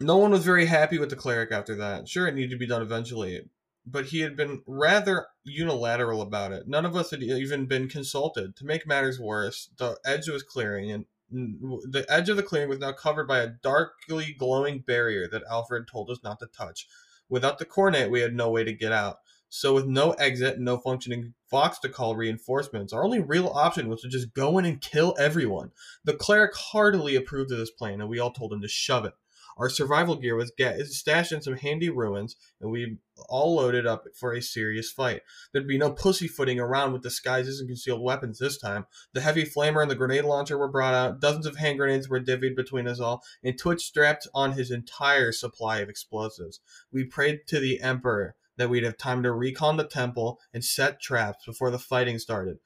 [0.00, 2.08] No one was very happy with the cleric after that.
[2.08, 3.48] Sure, it needed to be done eventually,
[3.86, 6.66] but he had been rather unilateral about it.
[6.66, 8.56] None of us had even been consulted.
[8.56, 12.80] To make matters worse, the edge was clearing, and the edge of the clearing was
[12.80, 16.88] now covered by a darkly glowing barrier that Alfred told us not to touch.
[17.32, 19.20] Without the Khornate, we had no way to get out.
[19.48, 23.88] So, with no exit and no functioning Vox to call reinforcements, our only real option
[23.88, 25.70] was to just go in and kill everyone.
[26.04, 29.14] The cleric heartily approved of this plan, and we all told him to shove it.
[29.58, 30.52] Our survival gear was
[30.90, 32.98] stashed in some handy ruins, and we
[33.28, 35.22] all loaded up for a serious fight.
[35.52, 38.86] There'd be no pussyfooting around with disguises and concealed weapons this time.
[39.12, 42.20] The heavy flamer and the grenade launcher were brought out, dozens of hand grenades were
[42.20, 46.60] divvied between us all, and Twitch strapped on his entire supply of explosives.
[46.92, 51.00] We prayed to the Emperor that we'd have time to recon the temple and set
[51.00, 52.58] traps before the fighting started.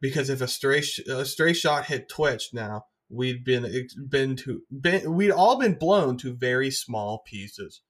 [0.00, 4.62] Because if a stray sh- a stray shot hit Twitch now, we'd been been to
[4.70, 7.82] been, we'd all been blown to very small pieces.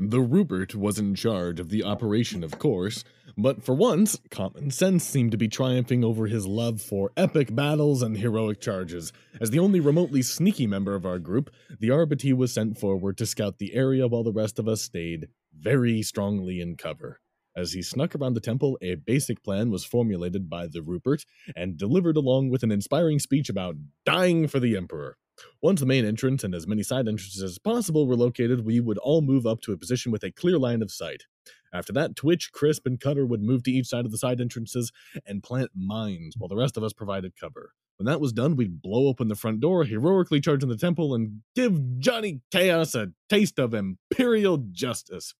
[0.00, 3.02] The Rupert was in charge of the operation, of course,
[3.36, 8.00] but for once, common sense seemed to be triumphing over his love for epic battles
[8.00, 9.12] and heroic charges.
[9.40, 11.50] As the only remotely sneaky member of our group,
[11.80, 15.30] the Arbiter was sent forward to scout the area while the rest of us stayed
[15.52, 17.20] very strongly in cover.
[17.58, 21.24] As he snuck around the temple, a basic plan was formulated by the Rupert
[21.56, 23.74] and delivered along with an inspiring speech about
[24.06, 25.16] dying for the Emperor.
[25.60, 28.98] Once the main entrance and as many side entrances as possible were located, we would
[28.98, 31.24] all move up to a position with a clear line of sight.
[31.72, 34.92] After that, Twitch, Crisp, and Cutter would move to each side of the side entrances
[35.26, 37.72] and plant mines while the rest of us provided cover.
[37.96, 41.12] When that was done, we'd blow open the front door, heroically charge in the temple,
[41.12, 45.34] and give Johnny Chaos a taste of Imperial justice.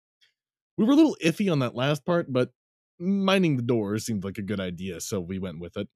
[0.78, 2.52] We were a little iffy on that last part, but
[3.00, 5.88] mining the doors seemed like a good idea, so we went with it.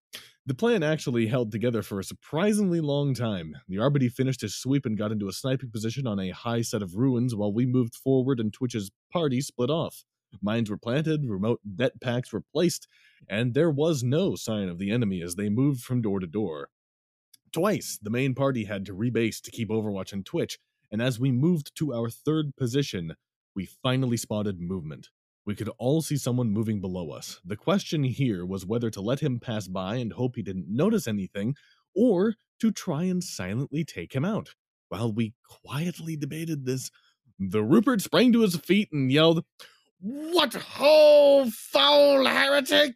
[0.45, 3.55] The plan actually held together for a surprisingly long time.
[3.69, 6.83] The Arbiter finished his sweep and got into a sniping position on a high set
[6.83, 10.03] of ruins while we moved forward and Twitch's party split off.
[10.43, 12.89] Mines were planted, remote det packs were placed,
[13.29, 16.71] and there was no sign of the enemy as they moved from door to door.
[17.53, 20.59] Twice, the main party had to rebase to keep Overwatch and Twitch,
[20.91, 23.15] and as we moved to our third position,
[23.55, 25.09] we finally spotted movement.
[25.45, 27.41] We could all see someone moving below us.
[27.45, 31.09] The question here was whether to let him pass by and hope he didn't notice
[31.09, 31.57] anything,
[31.95, 34.51] or to try and silently take him out.
[34.89, 35.35] While we
[35.67, 36.91] quietly debated this,
[37.39, 39.45] the Rupert sprang to his feet and yelled,
[40.01, 42.95] What ho, foul heretic!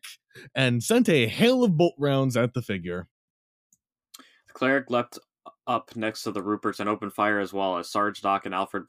[0.54, 3.08] and sent a hail of bolt rounds at the figure.
[4.18, 5.18] The cleric leapt
[5.66, 8.84] up next to the Ruperts and opened fire as well as Sarge Doc and Alfred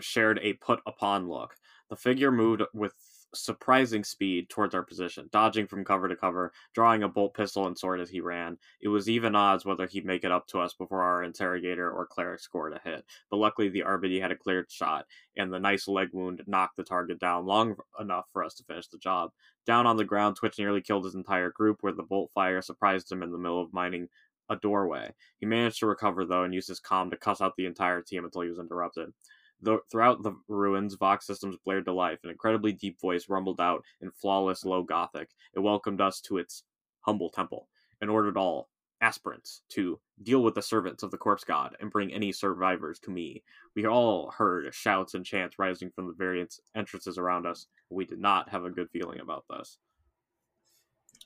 [0.00, 1.54] shared a put upon look.
[1.90, 2.92] The figure moved with
[3.34, 7.78] surprising speed towards our position, dodging from cover to cover, drawing a bolt pistol and
[7.78, 8.56] sword as he ran.
[8.80, 12.06] It was even odds whether he'd make it up to us before our interrogator or
[12.06, 13.04] cleric scored a hit.
[13.30, 15.06] But luckily, the RBD had a cleared shot,
[15.36, 18.88] and the nice leg wound knocked the target down long enough for us to finish
[18.88, 19.30] the job.
[19.66, 23.10] Down on the ground, Twitch nearly killed his entire group, where the bolt fire surprised
[23.12, 24.08] him in the middle of mining
[24.48, 25.12] a doorway.
[25.38, 28.24] He managed to recover, though, and used his calm to cuss out the entire team
[28.24, 29.12] until he was interrupted.
[29.60, 32.20] The, throughout the ruins, Vox systems blared to life.
[32.22, 35.30] An incredibly deep voice rumbled out in flawless low Gothic.
[35.54, 36.62] It welcomed us to its
[37.00, 37.68] humble temple
[38.00, 38.68] and ordered all
[39.00, 43.10] aspirants to deal with the servants of the corpse god and bring any survivors to
[43.10, 43.42] me.
[43.74, 47.66] We all heard shouts and chants rising from the various entrances around us.
[47.90, 49.78] We did not have a good feeling about this.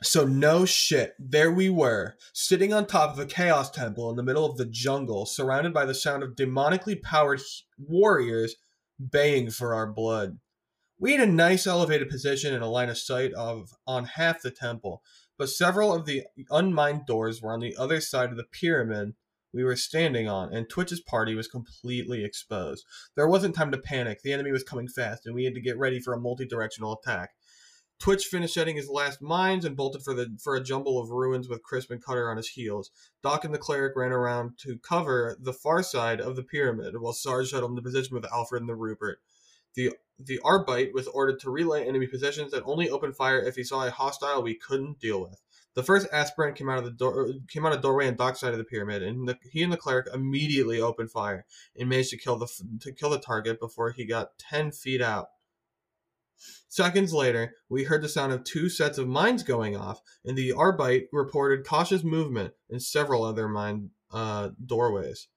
[0.03, 4.23] So no shit, there we were, sitting on top of a chaos temple in the
[4.23, 7.41] middle of the jungle, surrounded by the sound of demonically powered
[7.79, 8.57] warriors
[9.11, 10.39] baying for our blood.
[10.99, 14.51] We had a nice elevated position and a line of sight of on half the
[14.51, 15.03] temple,
[15.39, 19.15] but several of the unmined doors were on the other side of the pyramid
[19.53, 22.85] we were standing on, and Twitch's party was completely exposed.
[23.17, 24.23] There wasn't time to panic.
[24.23, 27.31] The enemy was coming fast, and we had to get ready for a multi-directional attack.
[28.03, 31.49] Twitch finished setting his last mines and bolted for the for a jumble of ruins
[31.49, 32.91] with Crisp and Cutter on his heels.
[33.23, 37.13] Doc and the cleric ran around to cover the far side of the pyramid, while
[37.13, 39.21] Sarge settled into position with Alfred and the Rupert.
[39.75, 43.63] The the Arbite was ordered to relay enemy positions and only open fire if he
[43.63, 45.41] saw a hostile we couldn't deal with.
[45.75, 48.51] The first aspirant came out of the door came out of doorway on Doc's side
[48.51, 51.47] of the pyramid, and the, he and the cleric immediately opened fire
[51.79, 52.49] and managed to kill the
[52.81, 55.29] to kill the target before he got ten feet out.
[56.69, 60.51] Seconds later, we heard the sound of two sets of mines going off, and the
[60.51, 65.29] Arbite reported cautious movement in several other mine uh, doorways.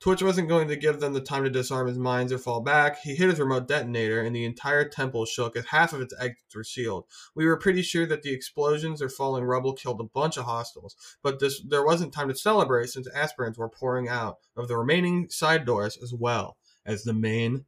[0.00, 3.00] Twitch wasn't going to give them the time to disarm his mines or fall back.
[3.00, 6.54] He hit his remote detonator, and the entire temple shook as half of its exits
[6.54, 7.06] were sealed.
[7.34, 10.94] We were pretty sure that the explosions or falling rubble killed a bunch of hostiles,
[11.20, 15.28] but this there wasn't time to celebrate since aspirants were pouring out of the remaining
[15.30, 17.64] side doors as well as the main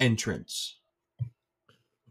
[0.00, 0.79] entrance.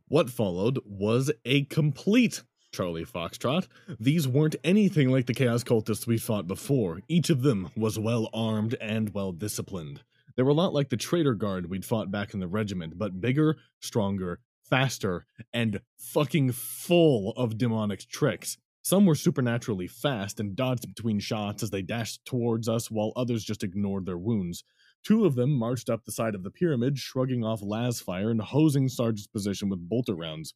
[0.10, 2.42] What followed was a complete
[2.72, 3.68] Charlie Foxtrot.
[4.00, 7.02] These weren't anything like the Chaos Cultists we fought before.
[7.08, 10.02] Each of them was well armed and well disciplined.
[10.36, 13.22] They were a lot like the Traitor Guard we'd fought back in the regiment, but
[13.22, 18.58] bigger, stronger, faster, and fucking full of demonic tricks.
[18.82, 23.44] Some were supernaturally fast and dodged between shots as they dashed towards us, while others
[23.44, 24.64] just ignored their wounds.
[25.04, 28.90] Two of them marched up the side of the pyramid, shrugging off lasfire and hosing
[28.90, 30.54] Sarge's position with bolter rounds.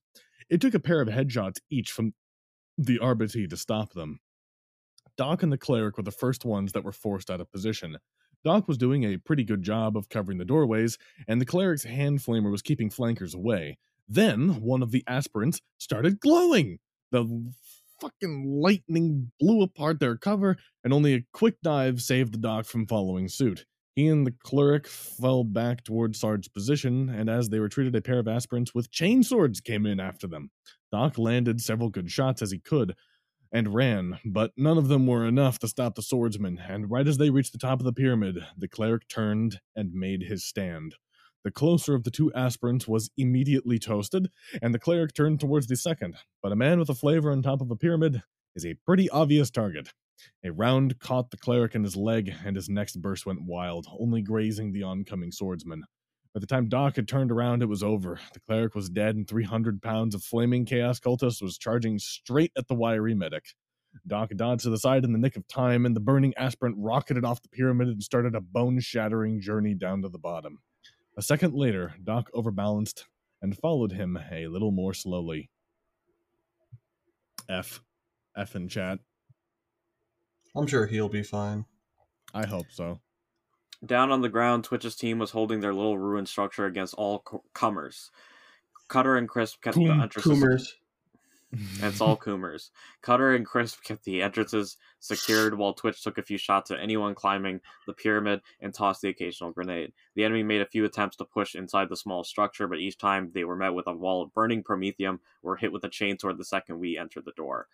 [0.50, 2.14] It took a pair of headshots each from
[2.78, 4.20] the Arbite to stop them.
[5.18, 7.98] Doc and the cleric were the first ones that were forced out of position.
[8.44, 10.98] Doc was doing a pretty good job of covering the doorways,
[11.28, 13.78] and the cleric's hand flamer was keeping flankers away.
[14.08, 16.80] Then one of the aspirants started glowing.
[17.12, 17.54] The
[18.02, 22.86] fucking lightning blew apart their cover, and only a quick dive saved the Doc from
[22.86, 23.66] following suit.
[23.96, 28.20] He and the cleric fell back toward Sarge's position, and as they retreated, a pair
[28.20, 30.50] of aspirants with chainswords came in after them.
[30.92, 32.96] Doc landed several good shots as he could
[33.52, 37.20] and ran, but none of them were enough to stop the swordsman, and right as
[37.20, 40.96] they reached the top of the pyramid, the cleric turned and made his stand.
[41.44, 44.30] The closer of the two aspirants was immediately toasted,
[44.62, 47.62] and the cleric turned towards the second, but a man with a flamer on top
[47.62, 48.24] of a pyramid
[48.56, 49.90] is a pretty obvious target.
[50.44, 54.22] A round caught the cleric in his leg, and his next burst went wild, only
[54.22, 55.84] grazing the oncoming swordsman.
[56.34, 58.20] By the time Doc had turned around, it was over.
[58.34, 62.68] The cleric was dead, and 300 pounds of flaming chaos cultist was charging straight at
[62.68, 63.46] the wiry medic.
[64.08, 67.24] Doc dodged to the side in the nick of time, and the burning aspirant rocketed
[67.24, 70.58] off the pyramid and started a bone shattering journey down to the bottom.
[71.18, 73.06] A second later, Doc overbalanced
[73.44, 75.52] and followed him a little more slowly.
[77.48, 77.82] F.
[78.36, 79.00] F in chat.
[80.56, 81.66] I'm sure he'll be fine.
[82.34, 83.00] I hope so.
[83.86, 87.44] Down on the ground, Twitch's team was holding their little ruined structure against all co-
[87.54, 88.12] comers.
[88.88, 90.24] Cutter and Crisp kept the entrances.
[90.24, 90.76] Coomers.
[91.82, 92.72] It's all Coomers.
[93.02, 97.14] Cutter and Crisp kept the entrances secured while Twitch took a few shots at anyone
[97.14, 99.94] climbing the pyramid and tossed the occasional grenade.
[100.16, 103.32] The enemy made a few attempts to push inside the small structure, but each time
[103.34, 106.18] they were met with a wall of burning promethium or were hit with a chain
[106.18, 107.68] toward the second we entered the door.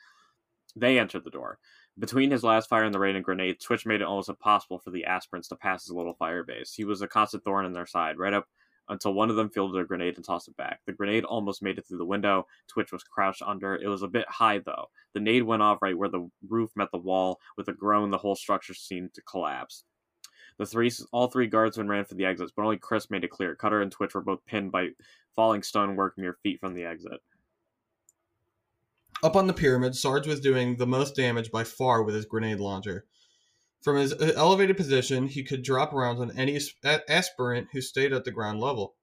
[0.75, 1.59] They entered the door.
[1.97, 4.91] Between his last fire and the rain and grenade, Twitch made it almost impossible for
[4.91, 6.73] the aspirants to pass his little fire base.
[6.73, 8.45] He was a constant thorn in their side, right up
[8.89, 10.79] until one of them fielded a grenade and tossed it back.
[10.85, 12.47] The grenade almost made it through the window.
[12.67, 13.75] Twitch was crouched under.
[13.75, 14.87] It was a bit high, though.
[15.13, 17.39] The nade went off right where the roof met the wall.
[17.57, 19.83] With a groan, the whole structure seemed to collapse.
[20.57, 23.55] The three, all three guardsmen ran for the exits, but only Crisp made it clear.
[23.55, 24.89] Cutter and Twitch were both pinned by
[25.35, 27.21] falling stonework mere feet from the exit.
[29.21, 32.59] Up on the pyramid, Sarge was doing the most damage by far with his grenade
[32.59, 33.05] launcher.
[33.81, 38.23] From his uh, elevated position, he could drop rounds on any aspirant who stayed at
[38.23, 38.95] the ground level.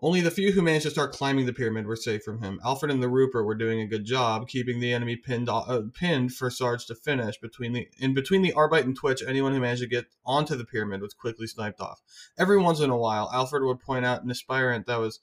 [0.00, 2.60] Only the few who managed to start climbing the pyramid were safe from him.
[2.64, 6.34] Alfred and the Rupert were doing a good job keeping the enemy pinned uh, pinned
[6.34, 7.38] for Sarge to finish.
[7.38, 10.64] Between the in between the Arbite and Twitch, anyone who managed to get onto the
[10.64, 12.00] pyramid was quickly sniped off.
[12.36, 15.20] Every once in a while, Alfred would point out an aspirant that was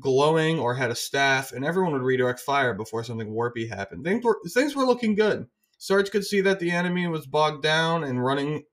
[0.00, 4.04] glowing or had a staff, and everyone would redirect fire before something warpy happened.
[4.04, 5.46] Things were things were looking good.
[5.78, 8.64] Sarge could see that the enemy was bogged down and running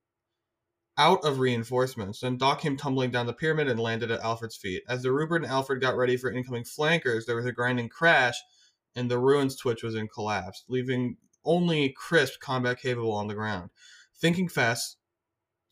[0.97, 2.21] out of reinforcements.
[2.21, 4.83] Then Doc came tumbling down the pyramid and landed at Alfred's feet.
[4.87, 8.35] As the Rupert and Alfred got ready for incoming flankers, there was a grinding crash,
[8.95, 13.69] and the ruins twitch was in collapse, leaving only Crisp combat capable on the ground.
[14.19, 14.97] Thinking fast,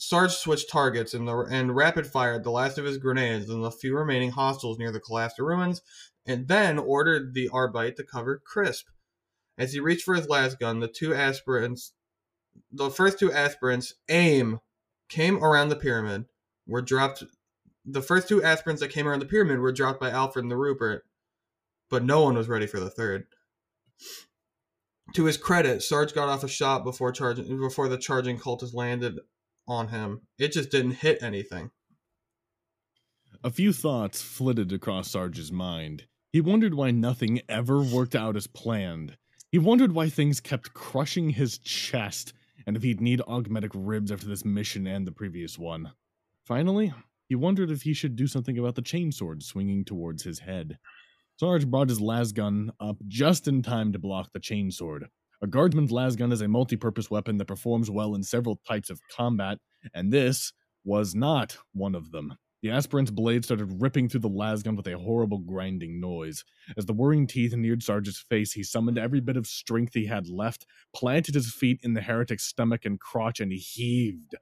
[0.06, 3.72] Sarge switched targets and, the, and rapid fired the last of his grenades on the
[3.72, 5.82] few remaining hostiles near the collapsed ruins,
[6.26, 8.88] and then ordered the Arbite to cover Crisp.
[9.58, 11.94] As he reached for his last gun, the two aspirants,
[12.70, 14.60] the first two aspirants, aim,
[15.08, 16.26] came around the pyramid,
[16.68, 17.24] were dropped.
[17.86, 20.58] The first two aspirants that came around the pyramid were dropped by Alfred and the
[20.58, 21.06] Rupert,
[21.90, 23.28] but no one was ready for the third.
[25.14, 29.20] To his credit, Sarge got off a shot before charging before the charging cultist landed
[29.68, 30.22] on him.
[30.38, 31.72] It just didn't hit anything.
[33.44, 36.06] A few thoughts flitted across Sarge's mind.
[36.32, 39.18] He wondered why nothing ever worked out as planned.
[39.52, 42.34] He wondered why things kept crushing his chest,
[42.66, 45.92] and if he'd need augmetic ribs after this mission and the previous one.
[46.44, 46.94] Finally,
[47.30, 50.78] he wondered if he should do something about the chainsword swinging towards his head.
[51.40, 55.08] Sarge brought his lasgun up just in time to block the chainsword.
[55.44, 59.60] A guardsman's lasgun is a multi-purpose weapon that performs well in several types of combat,
[59.94, 60.54] and this
[60.86, 62.38] was not one of them.
[62.62, 66.46] The aspirant's blade started ripping through the lasgun with a horrible grinding noise.
[66.78, 70.30] As the whirring teeth neared Sarge's face, he summoned every bit of strength he had
[70.30, 70.66] left,
[70.96, 74.36] planted his feet in the heretic's stomach and crotch, and he heaved.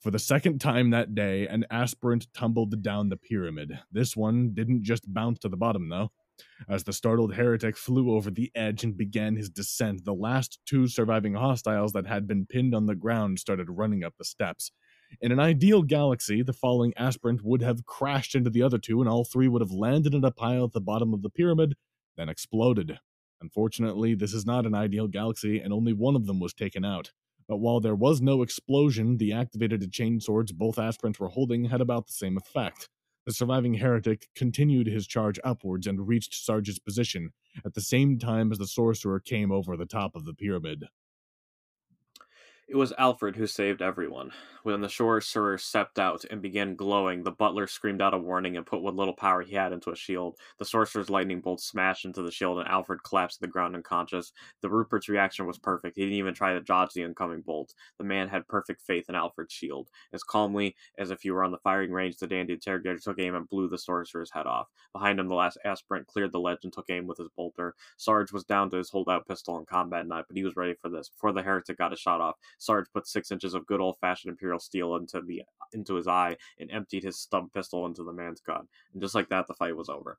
[0.00, 3.78] For the second time that day, an aspirant tumbled down the pyramid.
[3.92, 6.10] This one didn't just bounce to the bottom, though.
[6.68, 10.86] As the startled heretic flew over the edge and began his descent, the last two
[10.88, 14.72] surviving hostiles that had been pinned on the ground started running up the steps.
[15.20, 19.08] In an ideal galaxy, the falling aspirant would have crashed into the other two, and
[19.08, 21.74] all three would have landed in a pile at the bottom of the pyramid,
[22.16, 22.98] then exploded.
[23.40, 27.12] Unfortunately, this is not an ideal galaxy, and only one of them was taken out.
[27.48, 31.80] But while there was no explosion, the activated chain swords both aspirants were holding had
[31.80, 32.88] about the same effect.
[33.26, 37.30] The surviving heretic continued his charge upwards and reached Sarge's position
[37.64, 40.84] at the same time as the sorcerer came over the top of the pyramid.
[42.70, 44.30] It was Alfred who saved everyone.
[44.62, 48.64] When the sorcerer stepped out and began glowing, the butler screamed out a warning and
[48.64, 50.36] put what little power he had into a shield.
[50.58, 54.32] The sorcerer's lightning bolt smashed into the shield, and Alfred collapsed to the ground unconscious.
[54.60, 55.96] The Rupert's reaction was perfect.
[55.96, 57.74] He didn't even try to dodge the incoming bolt.
[57.98, 59.88] The man had perfect faith in Alfred's shield.
[60.12, 63.34] As calmly as if he were on the firing range, the dandy interrogator took aim
[63.34, 64.68] and blew the sorcerer's head off.
[64.92, 67.74] Behind him, the last aspirant cleared the ledge and took aim with his bolter.
[67.96, 70.88] Sarge was down to his holdout pistol and combat knife, but he was ready for
[70.88, 71.08] this.
[71.08, 74.30] Before the heretic got a shot off, Sarge put six inches of good old fashioned
[74.30, 75.42] imperial steel into the
[75.72, 78.68] into his eye and emptied his stub pistol into the man's gun.
[78.92, 80.18] And just like that, the fight was over.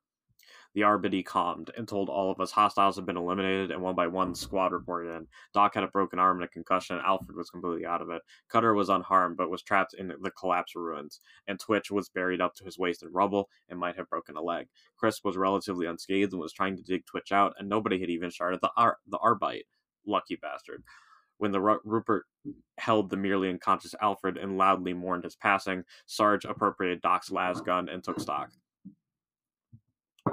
[0.74, 4.06] The Arbity calmed and told all of us hostiles had been eliminated, and one by
[4.06, 5.28] one the squad reported in.
[5.52, 8.22] Doc had a broken arm and a concussion, Alfred was completely out of it.
[8.48, 12.54] Cutter was unharmed, but was trapped in the collapsed ruins, and Twitch was buried up
[12.54, 14.66] to his waist in rubble and might have broken a leg.
[14.96, 18.30] Chris was relatively unscathed and was trying to dig Twitch out, and nobody had even
[18.30, 19.66] started the, Ar- the Arbite.
[20.06, 20.82] Lucky bastard.
[21.42, 22.26] When the Ru- Rupert
[22.78, 27.64] held the merely unconscious Alfred and loudly mourned his passing, Sarge appropriated Doc's last uh-huh.
[27.64, 28.52] gun and took stock.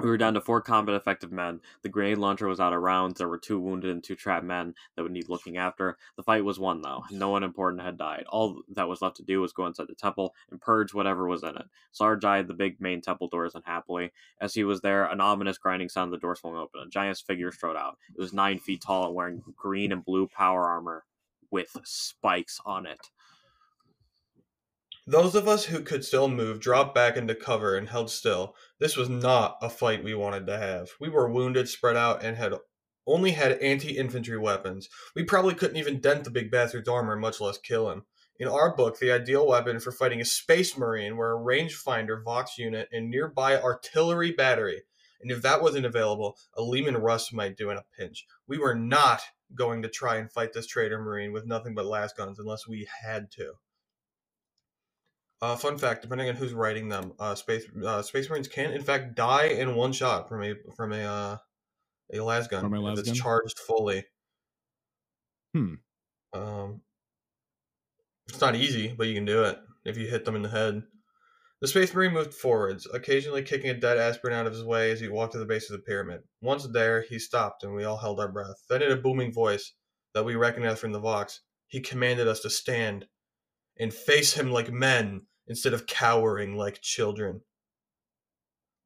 [0.02, 1.60] We were down to four combat effective men.
[1.82, 3.18] The grenade launcher was out of rounds.
[3.18, 5.98] There were two wounded and two trapped men that would need looking after.
[6.16, 7.04] The fight was won, though.
[7.10, 8.24] No one important had died.
[8.30, 11.42] All that was left to do was go inside the temple and purge whatever was
[11.42, 11.66] in it.
[11.92, 14.10] Sarge eyed the big main temple doors unhappily.
[14.40, 16.80] As he was there, an ominous grinding sound of the door swung open.
[16.80, 17.98] A giant figure strode out.
[18.08, 21.04] It was nine feet tall and wearing green and blue power armor
[21.50, 23.10] with spikes on it.
[25.10, 28.54] Those of us who could still move dropped back into cover and held still.
[28.78, 30.90] This was not a fight we wanted to have.
[31.00, 32.54] We were wounded, spread out, and had
[33.08, 34.88] only had anti-infantry weapons.
[35.16, 38.04] We probably couldn't even dent the big bastard's armor, much less kill him.
[38.38, 42.56] In our book, the ideal weapon for fighting a space marine were a rangefinder Vox
[42.56, 44.82] unit and nearby artillery battery.
[45.20, 48.26] And if that wasn't available, a Leman Russ might do in a pinch.
[48.46, 49.22] We were not
[49.56, 52.86] going to try and fight this traitor marine with nothing but las guns unless we
[53.02, 53.54] had to.
[55.42, 58.82] Uh, fun fact: depending on who's writing them, uh, space uh, space marines can in
[58.82, 61.36] fact die in one shot from a from a uh,
[62.12, 62.18] a
[62.60, 64.04] From a if it's charged fully.
[65.54, 65.74] Hmm.
[66.32, 66.82] Um,
[68.28, 70.82] it's not easy, but you can do it if you hit them in the head.
[71.60, 75.00] The Space Marine moved forwards, occasionally kicking a dead aspirant out of his way as
[75.00, 76.22] he walked to the base of the pyramid.
[76.40, 78.64] Once there, he stopped, and we all held our breath.
[78.68, 79.72] Then, in a booming voice
[80.14, 83.06] that we recognized from the Vox, he commanded us to stand
[83.78, 87.40] and face him like men instead of cowering like children.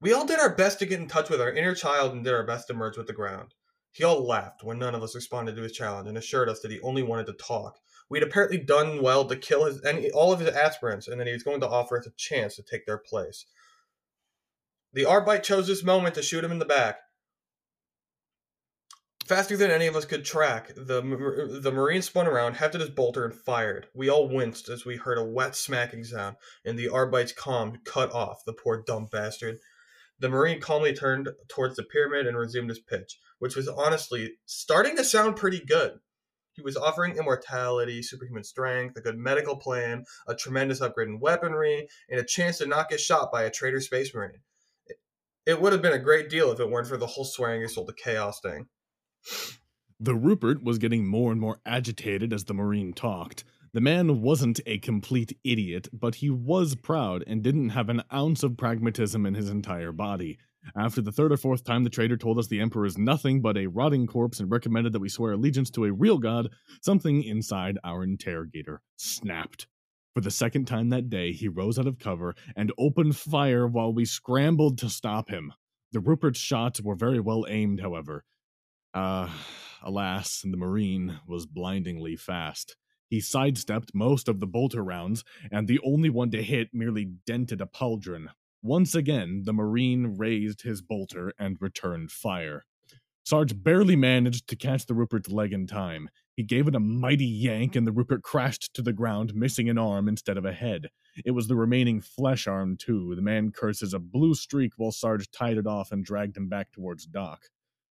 [0.01, 2.33] We all did our best to get in touch with our inner child and did
[2.33, 3.53] our best to merge with the ground.
[3.93, 6.71] He all laughed when none of us responded to his challenge and assured us that
[6.71, 7.79] he only wanted to talk.
[8.09, 11.35] We'd apparently done well to kill his any all of his aspirants, and that he
[11.35, 13.45] was going to offer us a chance to take their place.
[14.95, 16.99] The Arbite chose this moment to shoot him in the back.
[19.27, 21.01] Faster than any of us could track, the
[21.63, 23.87] the Marine spun around, hefted his bolter, and fired.
[23.95, 28.13] We all winced as we heard a wet smacking sound, and the Arbite's comm cut
[28.13, 28.45] off.
[28.45, 29.61] The poor dumb bastard.
[30.19, 34.97] The Marine calmly turned towards the pyramid and resumed his pitch, which was honestly starting
[34.97, 36.01] to sound pretty good.
[36.53, 41.89] He was offering immortality, superhuman strength, a good medical plan, a tremendous upgrade in weaponry,
[42.09, 44.41] and a chance to not get shot by a traitor space marine.
[45.47, 47.69] It, would have been a great deal if it weren't for the whole swearing your
[47.69, 48.69] soul to chaos thing.
[50.01, 53.45] The Rupert was getting more and more agitated as the Marine talked.
[53.73, 58.43] The man wasn't a complete idiot, but he was proud and didn't have an ounce
[58.43, 60.39] of pragmatism in his entire body.
[60.77, 63.57] After the third or fourth time the traitor told us the Emperor is nothing but
[63.57, 66.51] a rotting corpse and recommended that we swear allegiance to a real god,
[66.83, 69.67] something inside our interrogator snapped.
[70.15, 73.93] For the second time that day, he rose out of cover and opened fire while
[73.93, 75.53] we scrambled to stop him.
[75.93, 78.25] The Rupert's shots were very well aimed, however.
[78.95, 79.29] Uh,
[79.83, 82.77] alas, the Marine was blindingly fast.
[83.09, 87.61] He sidestepped most of the bolter rounds, and the only one to hit merely dented
[87.61, 88.29] a pauldron.
[88.63, 92.65] Once again, the Marine raised his bolter and returned fire.
[93.25, 96.09] Sarge barely managed to catch the Rupert's leg in time.
[96.37, 99.79] He gave it a mighty yank, and the Rupert crashed to the ground, missing an
[99.79, 100.91] arm instead of a head.
[101.25, 103.15] It was the remaining flesh arm, too.
[103.17, 106.71] The man curses a blue streak while Sarge tied it off and dragged him back
[106.73, 107.45] towards Doc.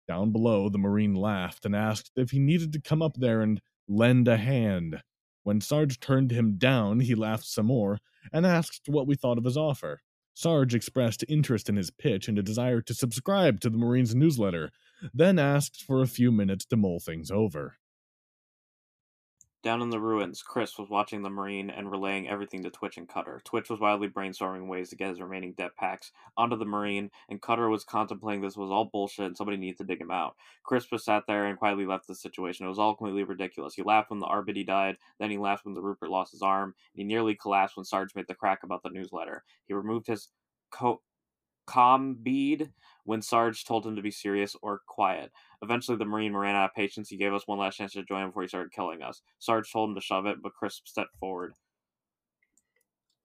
[0.08, 3.60] Down below, the Marine laughed and asked if he needed to come up there and
[3.86, 5.02] lend a hand.
[5.42, 7.98] When Sarge turned him down, he laughed some more
[8.32, 10.00] and asked what we thought of his offer.
[10.34, 14.70] Sarge expressed interest in his pitch and a desire to subscribe to the Marine's newsletter,
[15.12, 17.76] then asked for a few minutes to mull things over.
[19.60, 23.08] Down in the ruins, Chris was watching the Marine and relaying everything to Twitch and
[23.08, 23.42] Cutter.
[23.44, 27.42] Twitch was wildly brainstorming ways to get his remaining det packs onto the Marine, and
[27.42, 30.36] Cutter was contemplating this was all bullshit and somebody needed to dig him out.
[30.62, 32.66] Chris just sat there and quietly left the situation.
[32.66, 33.74] It was all completely ridiculous.
[33.74, 36.76] He laughed when the Arbity died, then he laughed when the Rupert lost his arm,
[36.94, 39.42] and he nearly collapsed when Sarge made the crack about the newsletter.
[39.66, 40.28] He removed his
[40.70, 41.02] co-
[41.66, 42.70] comm bead
[43.08, 45.32] when Sarge told him to be serious or quiet.
[45.62, 47.08] Eventually, the Marine ran out of patience.
[47.08, 49.22] He gave us one last chance to join him before he started killing us.
[49.38, 51.54] Sarge told him to shove it, but Chris stepped forward.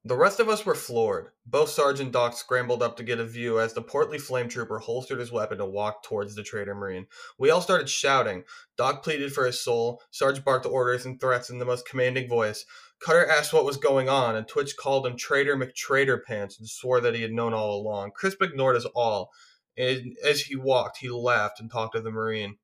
[0.05, 1.31] The rest of us were floored.
[1.45, 4.79] Both Sarge and Doc scrambled up to get a view as the portly flame trooper
[4.79, 7.07] holstered his weapon to walk towards the traitor marine.
[7.37, 8.45] We all started shouting.
[8.77, 10.01] Doc pleaded for his soul.
[10.11, 12.65] Sarge barked orders and threats in the most commanding voice.
[13.01, 17.01] Cutter asked what was going on, and Twitch called him Traitor McTraitor Pants and swore
[17.01, 18.11] that he had known all along.
[18.11, 19.29] Crisp ignored us all.
[19.77, 22.57] And as he walked, he laughed and talked to the Marine.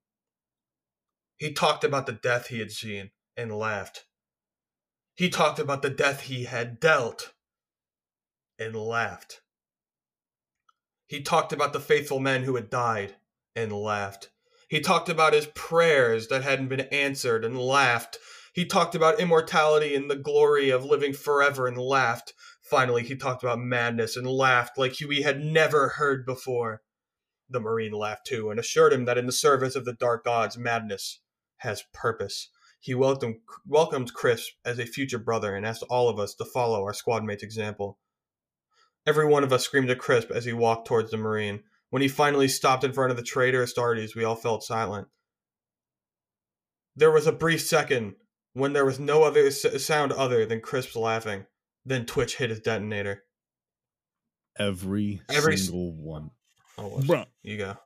[1.36, 4.04] He talked about the death he had seen and laughed.
[5.14, 7.32] He talked about the death he had dealt
[8.58, 9.40] and laughed.
[11.06, 13.16] He talked about the faithful men who had died
[13.56, 14.30] and laughed.
[14.68, 18.18] He talked about his prayers that hadn't been answered and laughed.
[18.52, 22.32] He talked about immortality and the glory of living forever and laughed.
[22.62, 26.82] Finally, he talked about madness and laughed like we had never heard before.
[27.50, 30.56] The Marine laughed too and assured him that in the service of the dark gods,
[30.56, 31.20] madness
[31.58, 32.48] has purpose.
[32.78, 33.36] He welcomed,
[33.66, 37.24] welcomed Chris as a future brother and asked all of us to follow our squad
[37.24, 37.98] mate's example.
[39.06, 41.64] Every one of us screamed at Crisp as he walked towards the Marine.
[41.90, 45.08] When he finally stopped in front of the traitor Astartes, we all felt silent.
[46.94, 48.14] There was a brief second
[48.52, 51.46] when there was no other s- sound other than Crisp's laughing.
[51.84, 53.24] Then Twitch hit his detonator.
[54.58, 56.30] Every, Every s- single one.
[56.80, 57.26] Oh, Bruh.
[57.42, 57.76] you go.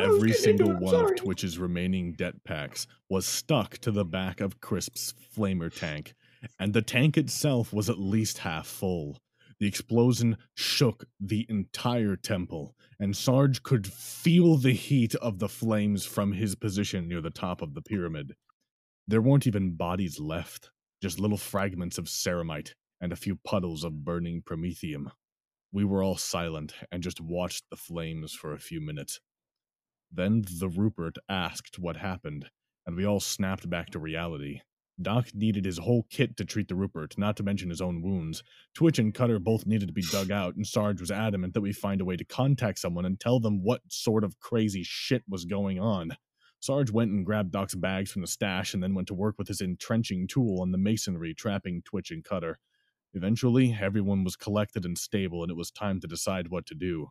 [0.00, 5.14] Every single one of Twitch's remaining det packs was stuck to the back of Crisp's
[5.36, 6.14] flamer tank,
[6.58, 9.18] and the tank itself was at least half full.
[9.60, 16.04] The explosion shook the entire temple, and Sarge could feel the heat of the flames
[16.04, 18.34] from his position near the top of the pyramid.
[19.06, 20.70] There weren't even bodies left,
[21.02, 25.10] just little fragments of ceramite and a few puddles of burning promethium.
[25.72, 29.20] We were all silent and just watched the flames for a few minutes.
[30.10, 32.48] Then the Rupert asked what happened,
[32.86, 34.62] and we all snapped back to reality.
[35.00, 38.42] Doc needed his whole kit to treat the Rupert, not to mention his own wounds.
[38.74, 41.72] Twitch and Cutter both needed to be dug out, and Sarge was adamant that we
[41.72, 45.44] find a way to contact someone and tell them what sort of crazy shit was
[45.44, 46.16] going on.
[46.60, 49.46] Sarge went and grabbed Doc's bags from the stash and then went to work with
[49.46, 52.58] his entrenching tool on the masonry, trapping Twitch and Cutter.
[53.14, 57.08] Eventually, everyone was collected and stable, and it was time to decide what to do.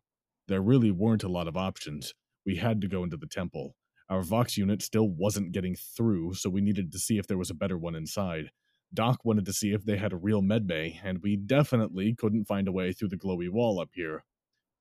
[0.48, 2.14] There really weren't a lot of options.
[2.46, 3.76] We had to go into the temple.
[4.10, 7.50] Our Vox unit still wasn't getting through, so we needed to see if there was
[7.50, 8.52] a better one inside.
[8.94, 12.70] Doc wanted to see if they had a real medbay, and we definitely couldn't find
[12.70, 14.24] a way through the glowy wall up here.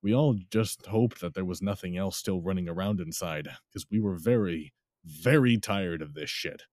[0.01, 3.99] We all just hoped that there was nothing else still running around inside, because we
[3.99, 4.73] were very,
[5.03, 6.63] very tired of this shit.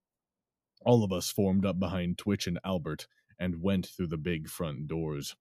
[0.82, 3.08] All of us formed up behind Twitch and Albert
[3.38, 5.36] and went through the big front doors.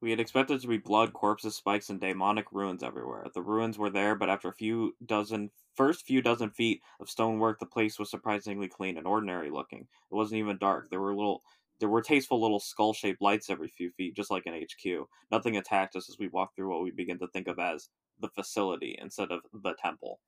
[0.00, 3.26] We had expected to be blood, corpses, spikes, and demonic ruins everywhere.
[3.34, 7.58] The ruins were there, but after a few dozen first few dozen feet of stonework,
[7.58, 9.88] the place was surprisingly clean and ordinary looking.
[10.10, 10.90] It wasn't even dark.
[10.90, 11.42] There were little
[11.80, 15.08] there were tasteful little skull shaped lights every few feet, just like in HQ.
[15.30, 18.28] Nothing attacked us as we walked through what we begin to think of as the
[18.28, 20.20] facility instead of the temple.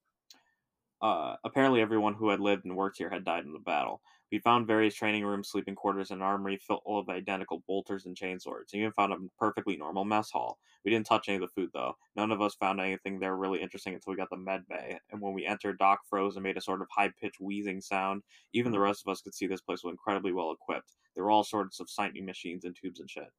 [1.02, 4.02] Uh, apparently, everyone who had lived and worked here had died in the battle.
[4.31, 8.16] We found various training rooms, sleeping quarters, and an armory full of identical bolters and
[8.16, 8.73] chainswords.
[8.73, 10.59] We even found a perfectly normal mess hall.
[10.85, 11.97] We didn't touch any of the food, though.
[12.15, 14.98] None of us found anything there really interesting until we got the med bay.
[15.11, 18.23] And when we entered, Doc froze and made a sort of high pitched wheezing sound.
[18.52, 20.97] Even the rest of us could see this place was incredibly well equipped.
[21.15, 23.32] There were all sorts of sighting machines and tubes and shit.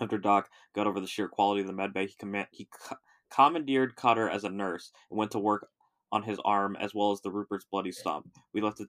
[0.00, 2.16] After Doc got over the sheer quality of the med bay, he,
[2.52, 2.96] he co-
[3.30, 5.68] commandeered Cutter as a nurse and went to work
[6.12, 8.28] on his arm as well as the Rupert's bloody stump.
[8.52, 8.88] We left it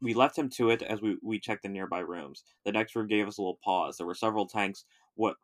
[0.00, 2.44] we left him to it as we, we checked the nearby rooms.
[2.64, 3.96] The next room gave us a little pause.
[3.96, 5.36] There were several tanks what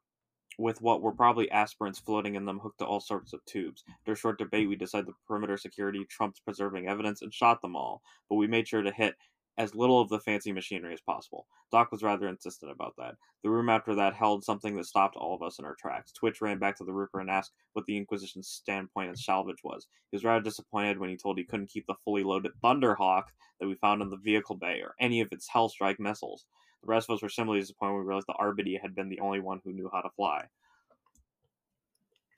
[0.59, 3.85] with what were probably aspirants floating in them hooked to all sorts of tubes.
[4.01, 7.75] After a short debate, we decided the perimeter security trumped preserving evidence and shot them
[7.75, 9.15] all, but we made sure to hit
[9.59, 11.47] as little of the fancy machinery as possible.
[11.71, 13.17] Doc was rather insistent about that.
[13.43, 16.13] The room after that held something that stopped all of us in our tracks.
[16.13, 19.87] Twitch ran back to the Rupert and asked what the Inquisition's standpoint on salvage was.
[20.11, 23.25] He was rather disappointed when he told he couldn't keep the fully loaded Thunderhawk
[23.61, 26.47] that we found in the vehicle bay or any of its Hellstrike missiles.
[26.83, 29.21] The rest of us were similarly disappointed when we realized the Arbity had been the
[29.21, 30.49] only one who knew how to fly.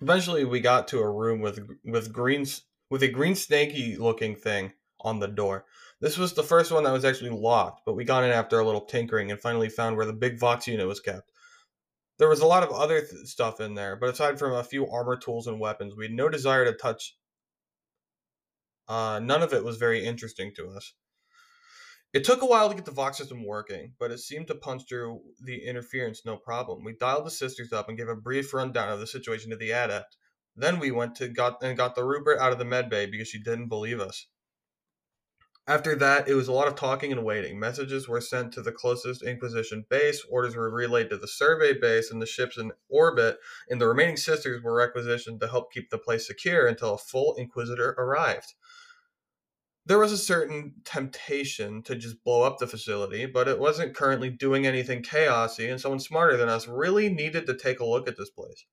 [0.00, 4.72] Eventually, we got to a room with with greens with a green snaky looking thing
[5.00, 5.64] on the door.
[6.00, 8.64] This was the first one that was actually locked, but we got in after a
[8.64, 11.30] little tinkering and finally found where the big Vox unit was kept.
[12.18, 14.88] There was a lot of other th- stuff in there, but aside from a few
[14.88, 17.16] armor tools and weapons, we had no desire to touch.
[18.86, 20.94] Uh, none of it was very interesting to us.
[22.12, 24.82] It took a while to get the Vox system working, but it seemed to punch
[24.88, 26.84] through the interference no problem.
[26.84, 29.72] We dialed the sisters up and gave a brief rundown of the situation to the
[29.72, 30.16] adept.
[30.54, 33.26] Then we went to got and got the Rupert out of the med bay because
[33.26, 34.28] she didn't believe us.
[35.66, 37.58] After that, it was a lot of talking and waiting.
[37.58, 42.10] Messages were sent to the closest Inquisition base, orders were relayed to the survey base
[42.10, 43.38] and the ships in orbit,
[43.70, 47.34] and the remaining sisters were requisitioned to help keep the place secure until a full
[47.36, 48.52] Inquisitor arrived.
[49.86, 54.28] There was a certain temptation to just blow up the facility, but it wasn't currently
[54.28, 58.18] doing anything chaosy, and someone smarter than us really needed to take a look at
[58.18, 58.66] this place.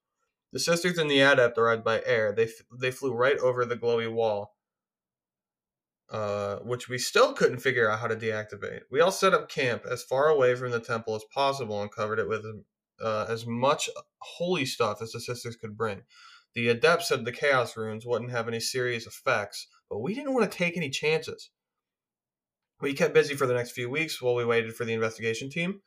[0.51, 2.34] The sisters and the adept arrived by air.
[2.34, 4.55] They, f- they flew right over the glowy wall
[6.11, 8.81] uh, which we still couldn't figure out how to deactivate.
[8.91, 12.19] We all set up camp as far away from the temple as possible and covered
[12.19, 12.43] it with
[13.01, 13.89] uh, as much
[14.19, 16.01] holy stuff as the sisters could bring.
[16.53, 20.51] The adepts said the chaos runes wouldn't have any serious effects, but we didn't want
[20.51, 21.49] to take any chances.
[22.81, 25.81] We kept busy for the next few weeks while we waited for the investigation team.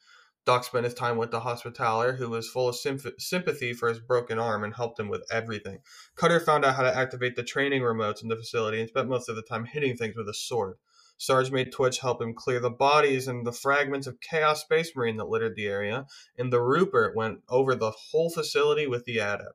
[0.47, 4.39] Doc spent his time with the hospitaller, who was full of sympathy for his broken
[4.39, 5.79] arm and helped him with everything.
[6.17, 9.29] Cutter found out how to activate the training remotes in the facility and spent most
[9.29, 10.77] of the time hitting things with a sword.
[11.17, 15.17] Sarge made Twitch help him clear the bodies and the fragments of Chaos Space Marine
[15.17, 16.07] that littered the area,
[16.37, 19.55] and the Rupert went over the whole facility with the Adept.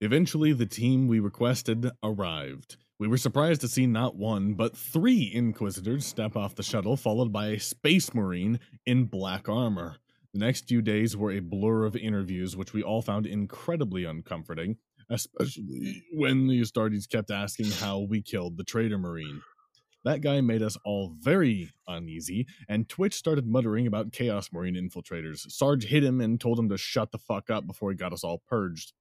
[0.00, 2.76] Eventually, the team we requested arrived.
[3.00, 7.32] We were surprised to see not one, but three Inquisitors step off the shuttle, followed
[7.32, 9.98] by a Space Marine in black armor.
[10.32, 14.78] The next few days were a blur of interviews, which we all found incredibly uncomforting,
[15.08, 19.42] especially when the Astartes kept asking how we killed the traitor Marine.
[20.04, 25.48] That guy made us all very uneasy, and Twitch started muttering about Chaos Marine infiltrators.
[25.52, 28.24] Sarge hit him and told him to shut the fuck up before he got us
[28.24, 28.92] all purged.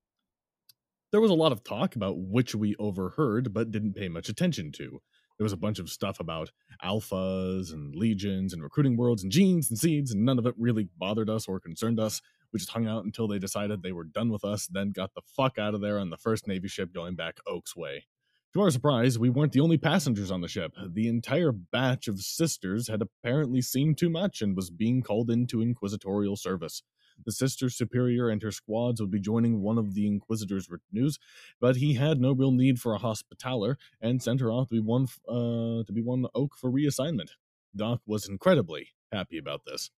[1.12, 4.74] There was a lot of talk about which we overheard but didn't pay much attention
[4.74, 5.02] to.
[5.38, 6.52] There was a bunch of stuff about
[6.84, 10.90] alphas and legions and recruiting worlds and genes and seeds, and none of it really
[10.98, 12.22] bothered us or concerned us.
[12.52, 15.22] We just hung out until they decided they were done with us, then got the
[15.22, 18.06] fuck out of there on the first Navy ship going back Oak's way.
[18.54, 20.74] To our surprise, we weren't the only passengers on the ship.
[20.90, 25.62] The entire batch of sisters had apparently seen too much and was being called into
[25.62, 26.82] inquisitorial service.
[27.26, 31.20] The sister superior and her squads would be joining one of the Inquisitor's retinues,
[31.60, 34.80] but he had no real need for a hospitaller and sent her off to be
[34.80, 37.30] one uh, to be one oak for reassignment.
[37.76, 39.92] Doc was incredibly happy about this.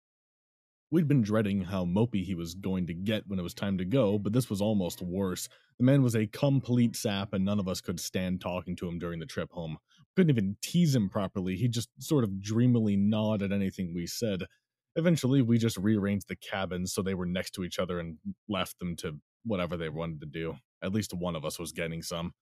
[0.92, 3.86] We'd been dreading how mopey he was going to get when it was time to
[3.86, 5.48] go, but this was almost worse.
[5.78, 8.98] The man was a complete sap, and none of us could stand talking to him
[8.98, 9.78] during the trip home.
[10.16, 11.56] Couldn't even tease him properly.
[11.56, 14.46] He just sort of dreamily gnawed at anything we said.
[14.96, 18.18] Eventually, we just rearranged the cabins so they were next to each other and
[18.48, 20.56] left them to whatever they wanted to do.
[20.84, 22.34] At least one of us was getting some.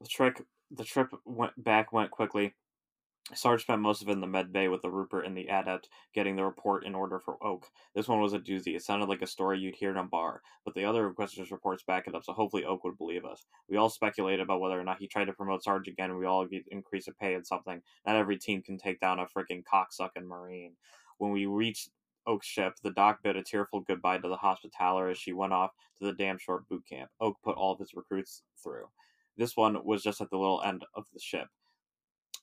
[0.00, 2.54] The trick, the trip went back went quickly.
[3.32, 5.88] Sarge spent most of it in the med bay with the Rupert and the Adept
[6.12, 7.70] getting the report in order for Oak.
[7.94, 8.74] This one was a doozy.
[8.74, 11.84] It sounded like a story you'd hear in a bar, but the other Inquisitors' reports
[11.84, 13.46] back it up, so hopefully Oak would believe us.
[13.68, 16.26] We all speculated about whether or not he tried to promote Sarge again, and we
[16.26, 17.80] all increase of pay and something.
[18.04, 20.72] Not every team can take down a freaking cocksucking Marine.
[21.18, 21.90] When we reached
[22.26, 25.70] Oak's ship, the doc bid a tearful goodbye to the hospitaller as she went off
[25.98, 27.10] to the damn short boot camp.
[27.20, 28.88] Oak put all of his recruits through.
[29.36, 31.46] This one was just at the little end of the ship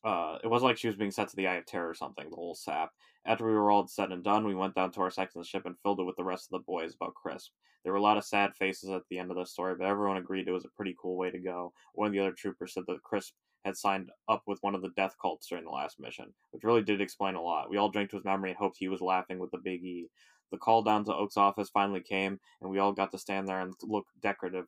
[0.08, 2.30] uh, it wasn't like she was being sent to the Eye of Terror or something,
[2.30, 2.92] the whole sap.
[3.26, 5.50] After we were all said and done, we went down to our section of the
[5.50, 7.52] ship and filled it with the rest of the boys about Crisp.
[7.84, 10.16] There were a lot of sad faces at the end of the story, but everyone
[10.16, 11.74] agreed it was a pretty cool way to go.
[11.94, 13.34] One of the other troopers said that Crisp
[13.66, 16.84] had signed up with one of the death cults during the last mission, which really
[16.84, 17.70] did explain a lot.
[17.70, 20.08] We all drank to his memory and hoped he was laughing with the big E.
[20.52, 23.60] The call down to Oak's office finally came, and we all got to stand there
[23.60, 24.68] and look decorative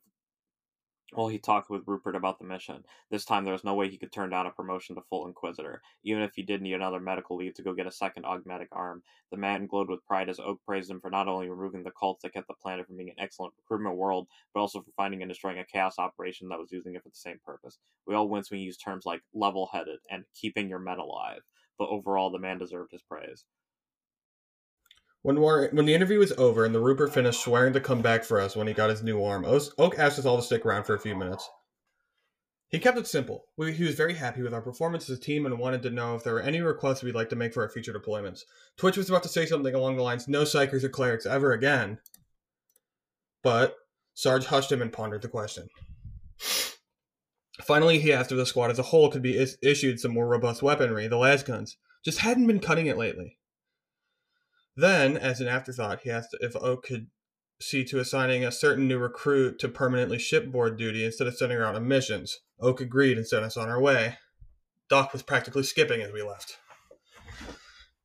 [1.12, 2.84] well, he talked with Rupert about the mission.
[3.10, 5.82] This time there was no way he could turn down a promotion to full Inquisitor,
[6.04, 9.02] even if he did need another medical leave to go get a second augmetic arm.
[9.30, 12.22] The man glowed with pride as Oak praised him for not only removing the cults
[12.22, 15.28] that kept the planet from being an excellent recruitment world, but also for finding and
[15.28, 17.78] destroying a chaos operation that was using it for the same purpose.
[18.06, 21.42] We all wince when we use terms like level headed and keeping your men alive,
[21.76, 23.44] but overall the man deserved his praise.
[25.22, 28.24] When, war- when the interview was over and the Rupert finished swearing to come back
[28.24, 30.84] for us when he got his new arm, Oak asked us all to stick around
[30.84, 31.48] for a few minutes.
[32.68, 33.46] He kept it simple.
[33.56, 36.14] We, he was very happy with our performance as a team and wanted to know
[36.14, 38.42] if there were any requests we'd like to make for our future deployments.
[38.76, 41.98] Twitch was about to say something along the lines, no psykers or clerics ever again.
[43.42, 43.74] But
[44.14, 45.68] Sarge hushed him and pondered the question.
[47.60, 50.28] Finally, he asked if the squad as a whole could be is- issued some more
[50.28, 51.76] robust weaponry, the las guns.
[52.04, 53.36] Just hadn't been cutting it lately.
[54.76, 57.08] Then, as an afterthought, he asked if Oak could
[57.60, 61.64] see to assigning a certain new recruit to permanently shipboard duty instead of sending her
[61.64, 62.38] out on missions.
[62.58, 64.16] Oak agreed and sent us on our way.
[64.88, 66.58] Doc was practically skipping as we left.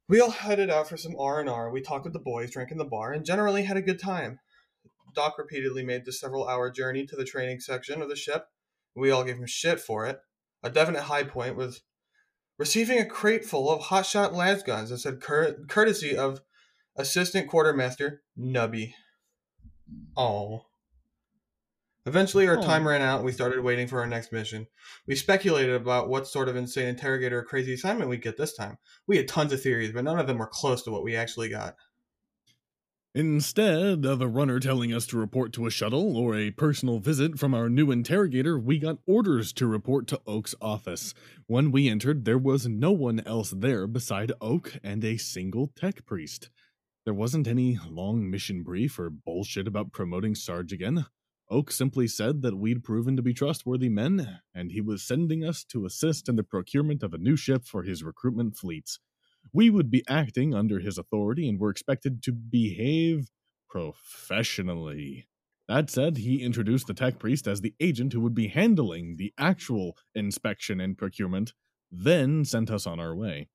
[0.07, 1.71] We all headed out for some R&R.
[1.71, 4.39] We talked with the boys, drank in the bar, and generally had a good time.
[5.15, 8.45] Doc repeatedly made the several-hour journey to the training section of the ship.
[8.95, 10.19] We all gave him shit for it.
[10.61, 11.81] A definite high point was
[12.59, 16.41] receiving a crate full of hotshot las guns that said courtesy of
[16.95, 18.93] Assistant Quartermaster Nubby.
[20.15, 20.65] Oh.
[22.05, 22.61] Eventually, our Aw.
[22.61, 24.67] time ran out and we started waiting for our next mission.
[25.07, 28.77] We speculated about what sort of insane interrogator or crazy assignment we'd get this time.
[29.07, 31.49] We had tons of theories, but none of them were close to what we actually
[31.49, 31.75] got.
[33.15, 37.39] Instead of a runner telling us to report to a shuttle or a personal visit
[37.39, 41.13] from our new interrogator, we got orders to report to Oak's office.
[41.47, 46.05] When we entered, there was no one else there beside Oak and a single tech
[46.05, 46.49] priest.
[47.05, 51.05] There wasn't any long mission brief or bullshit about promoting Sarge again.
[51.51, 55.63] Oak simply said that we'd proven to be trustworthy men, and he was sending us
[55.65, 58.99] to assist in the procurement of a new ship for his recruitment fleets.
[59.53, 63.29] We would be acting under his authority and were expected to behave
[63.69, 65.27] professionally.
[65.67, 69.31] That said, he introduced the tech priest as the agent who would be handling the
[69.37, 71.53] actual inspection and procurement,
[71.91, 73.49] then sent us on our way.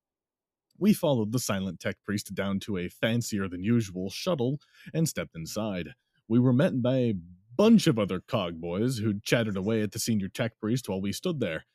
[0.81, 4.61] We followed the silent tech priest down to a fancier than usual shuttle
[4.95, 5.91] and stepped inside.
[6.27, 7.15] We were met by a
[7.55, 11.13] bunch of other cog boys who chattered away at the senior tech priest while we
[11.13, 11.67] stood there.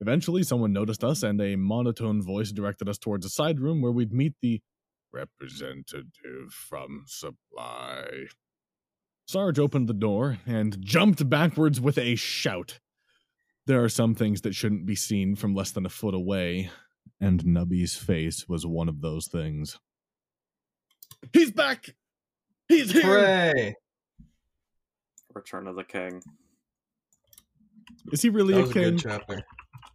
[0.00, 3.92] Eventually, someone noticed us, and a monotone voice directed us towards a side room where
[3.92, 4.60] we'd meet the
[5.12, 8.26] representative from Supply.
[9.26, 12.78] Sarge opened the door and jumped backwards with a shout.
[13.66, 16.70] There are some things that shouldn't be seen from less than a foot away,
[17.22, 19.78] and Nubby's face was one of those things.
[21.32, 21.94] He's back!
[22.68, 23.02] He's here!
[23.02, 23.74] Hooray!
[25.32, 26.20] Return of the King.
[28.12, 28.82] Is he really That was a king?
[28.82, 29.42] good chapter.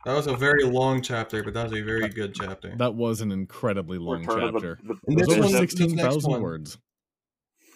[0.06, 2.74] That was a very long chapter, but that was a very good chapter.
[2.78, 4.80] That was an incredibly long Return of the- chapter.
[4.84, 6.78] the- It was this over one- this sixteen next words.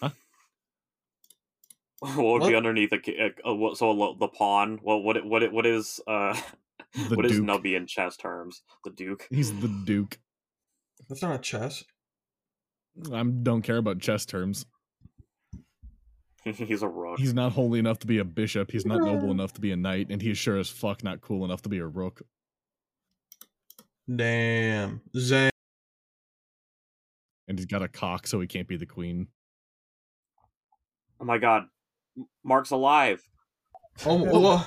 [0.00, 0.12] what
[2.16, 2.48] would What?
[2.48, 4.80] be underneath a, ki- a, a so a, the pawn?
[4.82, 6.34] Well, what it- what it- what is uh
[6.94, 7.46] The what is Duke.
[7.46, 8.62] nubby in chess terms?
[8.84, 9.26] The Duke.
[9.30, 10.18] He's the Duke.
[11.08, 11.84] That's not a chess.
[13.12, 14.66] I don't care about chess terms.
[16.44, 17.18] He's a rook.
[17.20, 18.72] He's not holy enough to be a bishop.
[18.72, 21.44] He's not noble enough to be a knight, and he's sure as fuck not cool
[21.44, 22.22] enough to be a rook.
[24.14, 25.00] Damn.
[25.14, 25.50] Zang.
[27.46, 29.28] And he's got a cock, so he can't be the queen.
[31.20, 31.66] Oh my god,
[32.42, 33.22] Mark's alive.
[34.04, 34.66] Oh, well,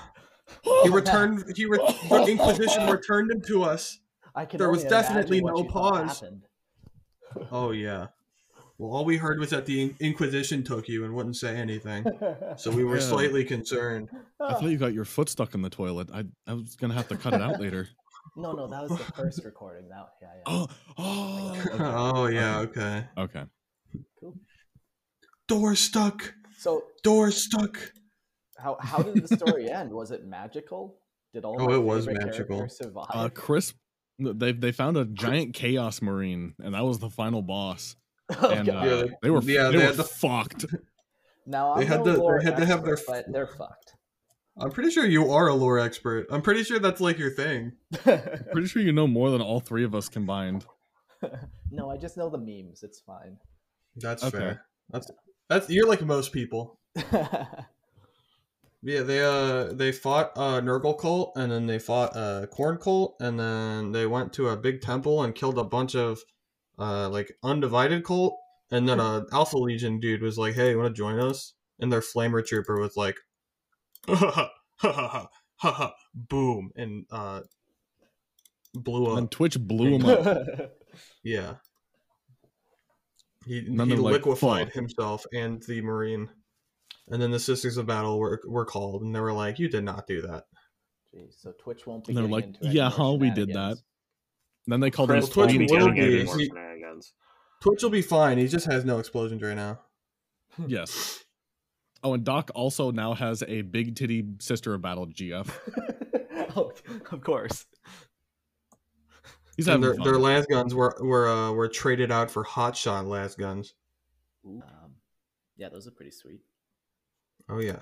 [0.83, 1.43] he returned.
[1.55, 1.77] He re-
[2.09, 3.99] the Inquisition returned him to us.
[4.33, 6.23] I can There was definitely no pause.
[7.51, 8.07] Oh yeah.
[8.77, 12.05] Well, all we heard was that the Inquisition took you and wouldn't say anything,
[12.57, 13.01] so we were Yeah.
[13.01, 14.09] slightly concerned.
[14.39, 16.09] I thought you got your foot stuck in the toilet.
[16.13, 17.87] I I was gonna have to cut it out later.
[18.37, 19.87] No, no, that was the first recording.
[19.87, 20.41] That, yeah, yeah.
[20.45, 20.67] Oh,
[20.97, 21.83] oh, okay.
[21.83, 22.57] Oh yeah.
[22.59, 23.05] Okay.
[23.17, 23.43] okay.
[24.19, 24.33] Cool.
[25.47, 26.33] Door stuck.
[26.57, 27.77] So, Door stuck.
[28.57, 29.91] How how did the story end?
[29.91, 30.97] Was it magical?
[31.33, 32.57] Did all Oh, it was magical.
[32.57, 33.07] characters survive?
[33.13, 33.73] Uh, Chris,
[34.19, 37.95] they they found a giant chaos marine, and that was the final boss.
[38.41, 38.87] Oh, And God.
[38.87, 40.65] uh, Yeah, they were yeah, they, they were had the- fucked.
[41.45, 43.45] now I'm they had no to- they lore had to have their expert, but they're
[43.57, 43.93] fucked.
[44.57, 46.25] I'm pretty sure you are a lore expert.
[46.31, 47.73] I'm pretty sure that's like your thing.
[48.05, 48.21] I'm
[48.53, 50.65] Pretty sure you know more than all three of us combined.
[51.69, 52.81] no, I just know the memes.
[52.81, 53.37] It's fine.
[53.97, 54.37] That's Okay.
[54.37, 54.65] fair.
[54.89, 55.11] That's
[55.49, 56.79] that's you're like most people.
[58.85, 63.15] Yeah, they uh they fought uh Nurgle cult and then they fought uh Khorne cult
[63.19, 66.19] and then they went to a big temple and killed a bunch of
[66.77, 68.37] uh like undivided cult
[68.69, 71.91] and then a Alpha Legion dude was like, "Hey, you want to join us?" And
[71.91, 73.17] their flamer trooper was like,
[74.07, 74.31] "Ha ha
[74.77, 77.41] ha ha ha ha ha boom!" and uh
[78.75, 79.31] blew And then up.
[79.31, 80.71] Twitch blew him up.
[81.23, 81.55] Yeah.
[83.45, 86.29] He, he they're like, liquefied himself and the Marine.
[87.07, 89.83] And then the Sisters of Battle were, were called, and they were like, You did
[89.83, 90.45] not do that.
[91.13, 92.11] Jeez, so Twitch won't be.
[92.11, 93.83] And they're like, into "Yeah, huh, we did that." shenanigans.
[94.67, 97.01] Then they called Chris him Twitch won't be will getting be- any more he-
[97.61, 98.37] Twitch will be fine.
[98.37, 99.79] He just has no explosions right now.
[100.67, 101.23] Yes.
[102.03, 105.49] Oh, and Doc also now has a big titty sister of battle GF.
[106.55, 106.71] oh,
[107.11, 107.65] of course.
[109.57, 110.03] He's And having their, fun.
[110.05, 113.73] their las guns were were uh, were traded out for hotshot las guns.
[114.45, 114.61] Um,
[115.57, 116.41] yeah, those are pretty sweet.
[117.49, 117.79] Oh yeah.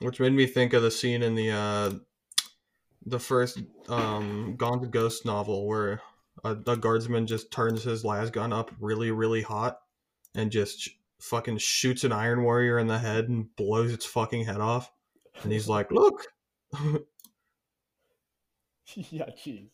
[0.00, 1.92] Which made me think of the scene in the uh
[3.06, 6.00] the first um Gaunt's Ghost novel where
[6.44, 9.78] a, a guardsman just turns his las gun up really really hot
[10.34, 10.88] and just sh-
[11.20, 14.90] fucking shoots an iron warrior in the head and blows its fucking head off.
[15.42, 16.26] And he's like, "Look."
[18.96, 19.70] yeah, jeez.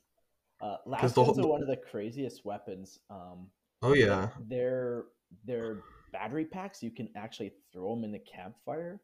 [0.60, 2.98] Uh, the ones whole- are one of the craziest weapons.
[3.10, 3.48] Um,
[3.82, 4.28] oh yeah.
[4.48, 5.04] they're
[5.44, 5.78] they're
[6.12, 6.82] battery packs.
[6.82, 9.00] You can actually throw them in the campfire,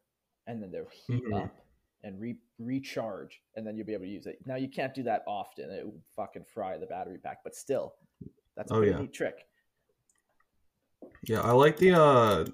[0.47, 1.43] and then they'll heat Mhm.
[1.43, 1.65] up
[2.03, 4.45] and re- recharge, and then you'll be able to use it.
[4.45, 7.43] Now you can't do that often; it will fucking fry the battery pack.
[7.43, 7.95] But still,
[8.55, 8.99] that's a Oh, pretty yeah.
[8.99, 9.47] neat trick.
[11.23, 12.45] Yeah, I like the uh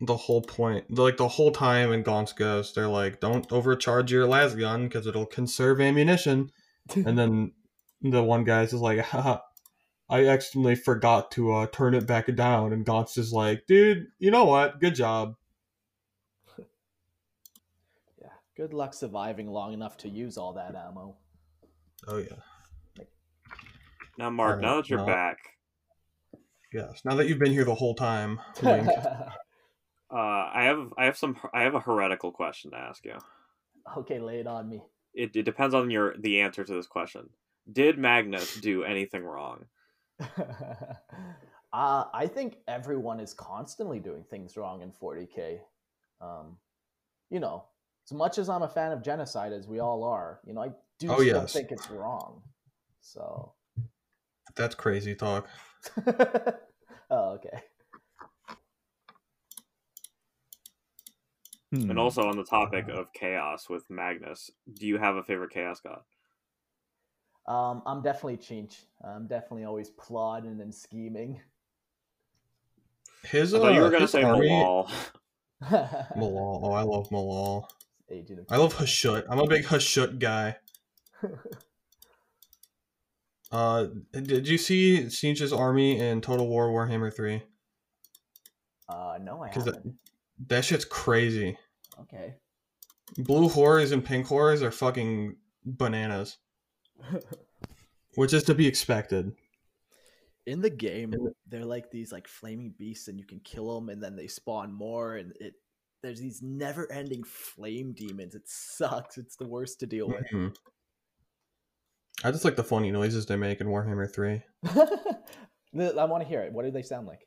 [0.00, 4.26] the whole point, like the whole time in Gaunt's Ghost, they're like, "Don't overcharge your
[4.26, 6.50] las gun because it'll conserve ammunition."
[7.06, 7.52] And then
[8.00, 9.38] the one guy's just like, Haha,
[10.08, 14.30] "I accidentally forgot to uh turn it back down," and Gaunt's just like, "Dude, you
[14.30, 14.80] know what?
[14.80, 15.36] Good job."
[18.20, 21.16] Yeah, good luck surviving long enough to use all that ammo.
[22.06, 23.04] Oh yeah,
[24.18, 25.38] Now, Mark, now that you're well- back,
[26.72, 27.02] yes.
[27.04, 28.88] Now that you've been here the whole time, wink.
[30.10, 33.18] uh, I have I have some I have a heretical question to ask you.
[33.98, 34.82] okay, lay it on me.
[35.14, 37.28] It, it depends on your the answer to this question.
[37.70, 39.66] Did Magnus do anything wrong?
[41.72, 45.60] uh, I think everyone is constantly doing things wrong in 40k.
[46.20, 46.56] Um,
[47.30, 47.64] you know,
[48.08, 50.70] as much as I'm a fan of genocide, as we all are, you know, I
[50.98, 51.52] do Oh, still yes.
[51.52, 52.42] think it's wrong.
[53.00, 53.52] So,
[54.54, 55.48] that's crazy talk.
[57.10, 57.62] oh, okay.
[61.72, 61.90] Hmm.
[61.90, 65.80] And also on the topic of chaos with Magnus, do you have a favorite chaos
[65.80, 66.02] god?
[67.46, 68.76] Um, I'm definitely Tzeentch.
[69.04, 71.40] I'm definitely always plotting and scheming.
[73.24, 74.90] His I thought you were gonna say army- Malal.
[76.16, 76.60] Malal.
[76.62, 77.68] Oh, I love Malal.
[78.50, 79.24] I love Hashut.
[79.28, 80.56] I'm a big Hashut guy.
[83.52, 87.42] Uh, did you see Tzeentch's army in Total War Warhammer 3?
[88.88, 89.64] Uh, no, I haven't.
[89.66, 89.94] that,
[90.48, 91.58] that shit's crazy.
[92.00, 92.36] Okay.
[93.18, 96.38] Blue horrors and pink horrors are fucking bananas,
[98.16, 99.32] which is to be expected.
[100.46, 101.14] in the game
[101.48, 104.72] they're like these like flaming beasts and you can kill them and then they spawn
[104.72, 105.54] more and it
[106.02, 110.54] there's these never ending flame demons it sucks it's the worst to deal with Mhm.
[112.24, 114.42] I just like the funny noises they make in Warhammer Three.
[114.64, 117.26] I want to hear it what do they sound like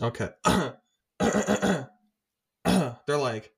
[0.00, 0.28] Okay.
[2.64, 3.52] They're like,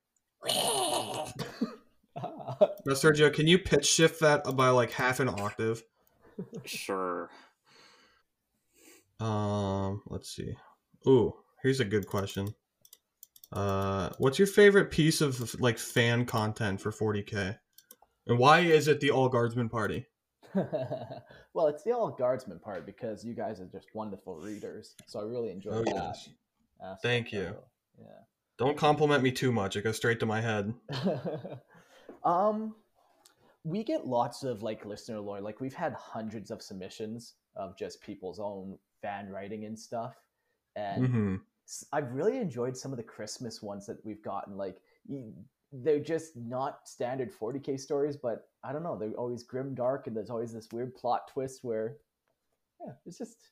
[2.61, 5.83] now Sergio, can you pitch shift that by like half an octave?
[6.65, 7.31] Sure.
[9.19, 10.55] Um, let's see.
[11.07, 12.55] Ooh, here's a good question.
[13.53, 17.59] Uh, what's your favorite piece of like fan content for 40k,
[18.27, 20.07] and why is it the All Guardsmen Party?
[21.55, 25.23] well it's the all guardsman part because you guys are just wonderful readers so i
[25.23, 26.29] really enjoy Oh that yes.
[26.83, 27.41] aspect Thank you.
[27.41, 27.59] it.
[28.59, 30.75] Don't compliment me too much; it goes straight to my head.
[32.25, 32.75] um
[33.65, 38.01] we get lots of like listener lore like we've had hundreds of submissions of just
[38.03, 40.17] people's own fan writing and stuff
[40.77, 44.57] and hmm s- I've really enjoyed some of the Christmas ones that we've gotten.
[44.57, 44.81] Like
[45.73, 48.97] they're just not standard 40k stories, but I don't know.
[48.99, 51.97] They're always grim dark, and there's always this weird plot twist where,
[52.85, 53.49] yeah, it's just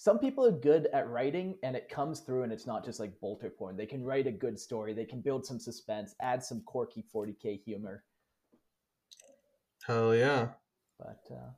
[0.00, 3.20] some people are good at writing, and it comes through, and it's not just like
[3.20, 3.76] bolter porn.
[3.76, 4.94] They can write a good story.
[4.94, 8.06] They can build some suspense, add some quirky 40k humor.
[9.86, 10.54] Hell yeah!
[10.98, 11.50] But uh,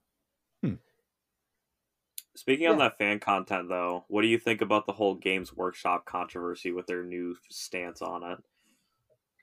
[2.34, 6.04] Speaking on that fan content, though, what do you think about the whole Games Workshop
[6.04, 8.38] controversy with their new stance on it?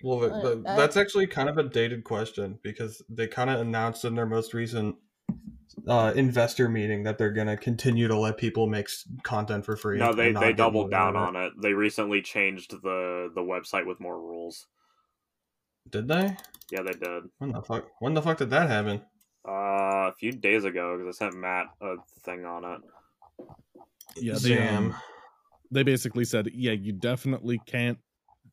[0.03, 3.49] Well, th- Uh, th- I- that's actually kind of a dated question because they kind
[3.49, 4.97] of announced in their most recent
[5.87, 8.89] uh, investor meeting that they're gonna continue to let people make
[9.23, 9.97] content for free.
[9.97, 11.53] No, they they doubled down on it.
[11.61, 14.67] They recently changed the the website with more rules.
[15.89, 16.35] Did they?
[16.71, 17.23] Yeah, they did.
[17.39, 17.87] When the fuck?
[17.99, 19.01] When the fuck did that happen?
[19.47, 22.81] Uh, a few days ago, because I sent Matt a thing on it.
[24.17, 24.95] Yeah, they, um,
[25.71, 27.97] they basically said, yeah, you definitely can't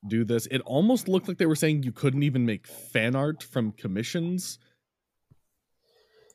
[0.06, 0.46] do this.
[0.46, 4.58] It almost looked like they were saying you couldn't even make fan art from commissions,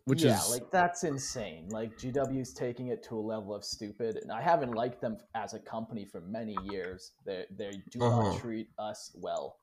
[0.05, 1.67] which yeah, is like that's insane.
[1.69, 5.53] Like GW's taking it to a level of stupid, and I haven't liked them as
[5.53, 7.11] a company for many years.
[7.25, 8.31] They they do Uh-huh.
[8.31, 9.57] not treat us well.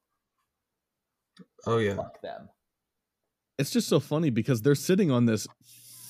[1.67, 1.95] Oh yeah.
[1.95, 2.49] Fuck them.
[3.59, 5.47] it's just so funny because they're sitting on this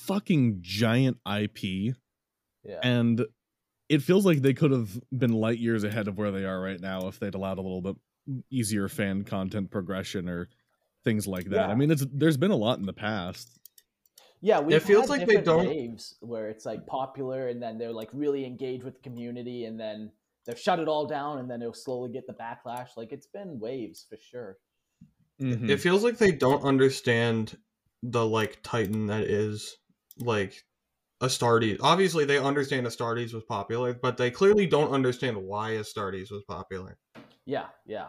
[0.05, 1.95] fucking giant IP
[2.63, 2.79] Yeah.
[2.83, 3.25] and
[3.89, 6.79] it feels like they could have been light years ahead of where they are right
[6.79, 7.95] now if they'd allowed a little bit
[8.51, 10.47] easier fan content progression or
[11.03, 11.67] things like that.
[11.67, 11.73] Yeah.
[11.73, 13.58] I mean, it's there's been a lot in the past.
[14.41, 17.91] Yeah, we It feels like they don't- waves where it's like popular, and then they're
[17.91, 20.11] like really engaged with the community, and then
[20.45, 22.95] they'll shut it all down, and then they'll slowly get the backlash.
[22.95, 24.57] Like it's been waves for sure.
[25.41, 25.69] Mhm.
[25.69, 27.57] It feels like they don't understand
[28.01, 29.77] the like Titan that is
[30.19, 30.65] like
[31.21, 31.79] Astartes.
[31.81, 36.97] Obviously, they understand Astartes was popular, but they clearly don't understand why Astartes was popular.
[37.45, 38.07] Yeah, yeah.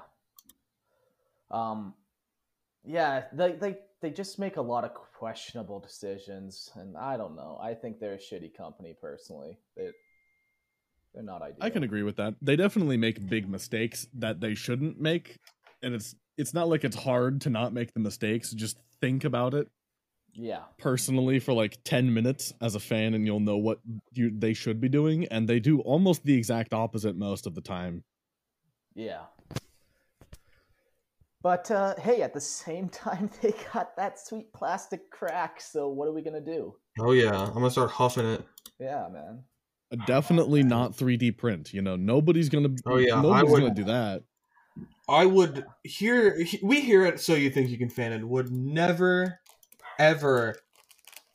[1.50, 1.94] Um,
[2.84, 7.58] yeah, they they they just make a lot of questionable decisions, and I don't know.
[7.62, 9.58] I think they're a shitty company personally.
[9.76, 9.90] They
[11.14, 11.58] they're not ideal.
[11.60, 12.34] I can agree with that.
[12.40, 15.38] They definitely make big mistakes that they shouldn't make,
[15.82, 18.52] and it's it's not like it's hard to not make the mistakes.
[18.52, 19.68] Just think about it
[20.34, 23.80] Yeah, personally for like 10 minutes as a fan and you'll know what
[24.12, 27.60] you they should be doing and they do almost the exact opposite most of the
[27.60, 28.02] time.
[28.94, 29.26] yeah.
[31.42, 35.60] But uh, hey, at the same time, they got that sweet plastic crack.
[35.60, 36.74] So what are we gonna do?
[36.98, 38.44] Oh yeah, I'm gonna start huffing it.
[38.78, 39.44] Yeah, man.
[40.06, 41.96] Definitely not 3D print, you know.
[41.96, 44.22] Nobody's going to Oh, yeah, I nobody's would- going to do that.
[45.08, 49.40] I would hear we hear it so you think you can fan it would never
[49.98, 50.54] ever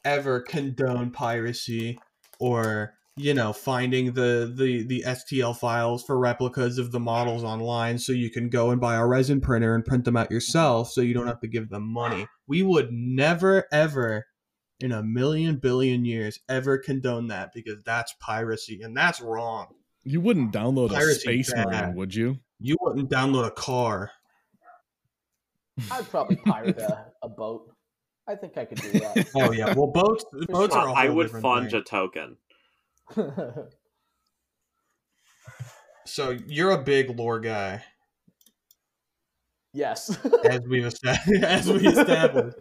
[0.05, 1.99] ever condone piracy
[2.39, 7.97] or you know finding the the the STL files for replicas of the models online
[7.97, 11.01] so you can go and buy a resin printer and print them out yourself so
[11.01, 12.27] you don't have to give them money.
[12.47, 14.25] We would never ever
[14.81, 19.67] in a million billion years ever condone that because that's piracy and that's wrong.
[20.03, 21.67] You wouldn't download a space bad.
[21.67, 22.39] marine, would you?
[22.59, 24.11] You wouldn't download a car.
[25.89, 27.71] I'd probably pirate a, a boat.
[28.27, 29.29] I think I could do that.
[29.35, 30.83] Oh yeah, well boats boats sure.
[30.83, 31.81] are a I whole would different fudge thing.
[31.81, 32.37] a token.
[36.05, 37.83] So you're a big lore guy,
[39.73, 40.17] yes.
[40.45, 41.43] as we've established.
[41.43, 42.57] As we established.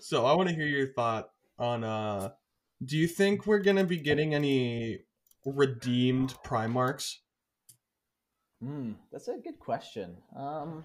[0.00, 1.84] So I want to hear your thought on.
[1.84, 2.30] uh
[2.84, 5.00] Do you think we're gonna be getting any
[5.44, 7.16] redeemed Primarchs?
[8.62, 10.16] Hmm, that's a good question.
[10.36, 10.84] Um,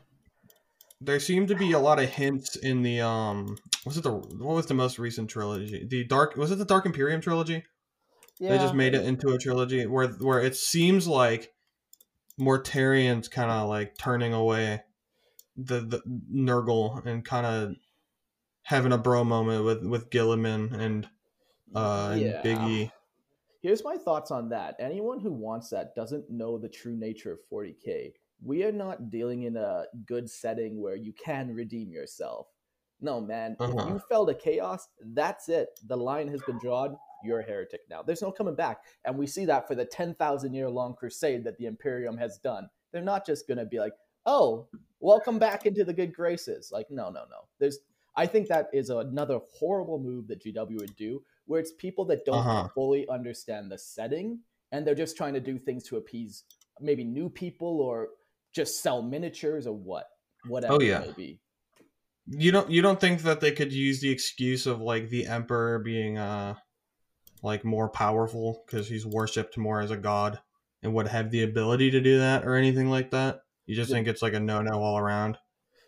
[1.00, 4.56] there seem to be a lot of hints in the um was it the what
[4.56, 5.86] was the most recent trilogy?
[5.88, 7.64] The Dark was it the Dark Imperium trilogy?
[8.40, 8.52] Yeah.
[8.52, 11.54] They just made it into a trilogy where where it seems like
[12.40, 14.84] Mortarion's kind of like turning away
[15.56, 16.02] the the
[16.32, 17.76] Nurgle and kind of
[18.62, 21.10] having a bro moment with with Guilliman and
[21.76, 22.42] uh and Yeah.
[22.44, 22.92] Biggie.
[23.62, 24.76] Here's my thoughts on that.
[24.80, 28.14] Anyone who wants that doesn't know the true nature of 40k.
[28.44, 32.48] We are not dealing in a good setting where you can redeem yourself.
[33.02, 33.56] No, man.
[33.60, 33.88] Uh-huh.
[33.90, 35.70] you fell to chaos, that's it.
[35.88, 36.98] The line has been drawn.
[37.24, 38.02] You're a heretic now.
[38.04, 38.84] There's no coming back.
[39.06, 42.70] And we see that for the 10,000 year long crusade that the Imperium has done.
[42.92, 43.94] They're not just going to be like,
[44.26, 44.68] oh,
[45.00, 46.70] welcome back into the good graces.
[46.72, 47.48] Like, no, no, no.
[47.60, 47.80] There's,
[48.16, 52.26] I think that is another horrible move that GW would do, where it's people that
[52.26, 52.68] don't Uh-huh.
[52.76, 54.40] fully understand the setting
[54.72, 56.44] and they're just trying to do things to appease
[56.82, 58.10] maybe new people or
[58.54, 60.08] just sell miniatures or what,
[60.48, 61.02] whatever Oh, yeah.
[61.02, 61.40] it may be.
[62.30, 65.80] You don't you don't think that they could use the excuse of like the emperor
[65.80, 66.56] being uh
[67.44, 70.40] like more powerful because he's worshipped more as a god
[70.84, 73.42] and would have the ability to do that or anything like that?
[73.66, 73.98] You just Yeah.
[73.98, 75.38] think it's like a no no all around?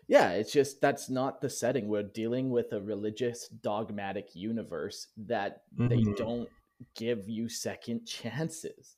[0.07, 1.87] Yeah, it's just that's not the setting.
[1.87, 6.17] We're dealing with a religious, dogmatic universe that they Mhm.
[6.17, 6.49] don't
[6.95, 8.95] give you second chances.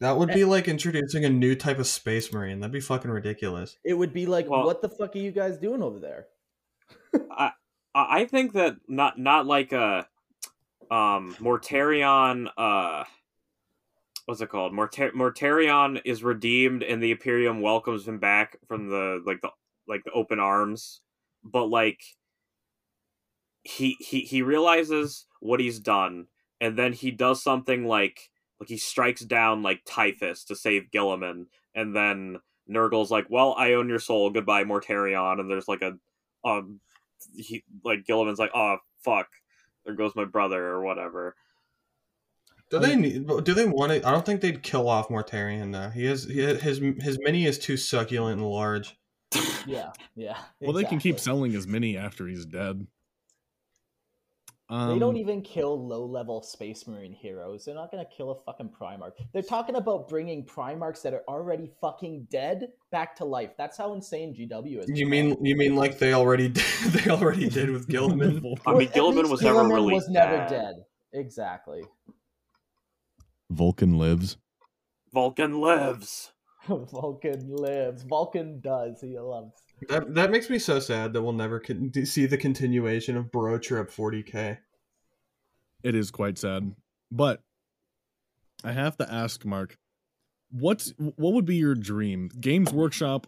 [0.00, 0.34] That would Eh.
[0.34, 2.60] be like introducing a new type of space marine.
[2.60, 3.76] That'd be fucking ridiculous.
[3.84, 6.28] It would be like, Well- what the fuck are you guys doing over there?
[7.30, 7.52] I
[7.94, 10.06] I think that not not like a
[10.90, 13.04] um Mortarion uh
[14.26, 14.74] what's it called?
[14.74, 19.50] Mortar- Mortarion is redeemed and the Imperium welcomes him back from the like the
[19.86, 21.00] like the open arms.
[21.42, 22.00] But like
[23.62, 26.26] he he he realizes what he's done
[26.60, 31.46] and then he does something like like he strikes down like Typhus to save Guilliman
[31.74, 34.28] and then Nurgle's like, "Well, I own your soul.
[34.28, 35.96] Goodbye, Mortarion." And there's like a
[36.44, 36.80] um
[37.34, 39.28] he like Guilliman's like, oh fuck,
[39.88, 41.34] there goes my brother or whatever.
[42.70, 43.26] Do they need?
[43.26, 44.06] Do they want to?
[44.06, 45.88] I don't think they'd kill off Mortarion though.
[45.88, 48.96] He has he, his his mini is too succulent and large.
[49.66, 50.38] Yeah, yeah.
[50.62, 52.86] Well, they can keep selling his mini after he's dead.
[54.70, 57.64] Um, They don't even kill low-level Space Marine heroes.
[57.64, 59.12] They're not gonna kill a fucking Primarch.
[59.32, 63.52] They're talking about bringing Primarchs that are already fucking dead back to life.
[63.56, 64.90] That's how insane GW is.
[64.98, 68.58] You mean you mean like they already did, they already did with Guilliman?
[68.66, 70.48] I mean, at Guilliman least was never really was never dead.
[70.50, 70.74] dead.
[71.14, 71.82] Exactly.
[73.50, 74.36] Vulkan lives.
[75.14, 76.32] Vulkan lives.
[76.68, 78.04] Vulkan lives.
[78.04, 79.00] Vulkan does.
[79.00, 79.52] He loves.
[79.88, 83.58] That that makes me so sad that we'll never con- see the continuation of Bro
[83.58, 84.58] Trip 40k.
[85.82, 86.74] It is quite sad,
[87.12, 87.40] but
[88.64, 89.76] I have to ask, Mark,
[90.50, 92.30] what's what would be your dream?
[92.40, 93.26] Games Workshop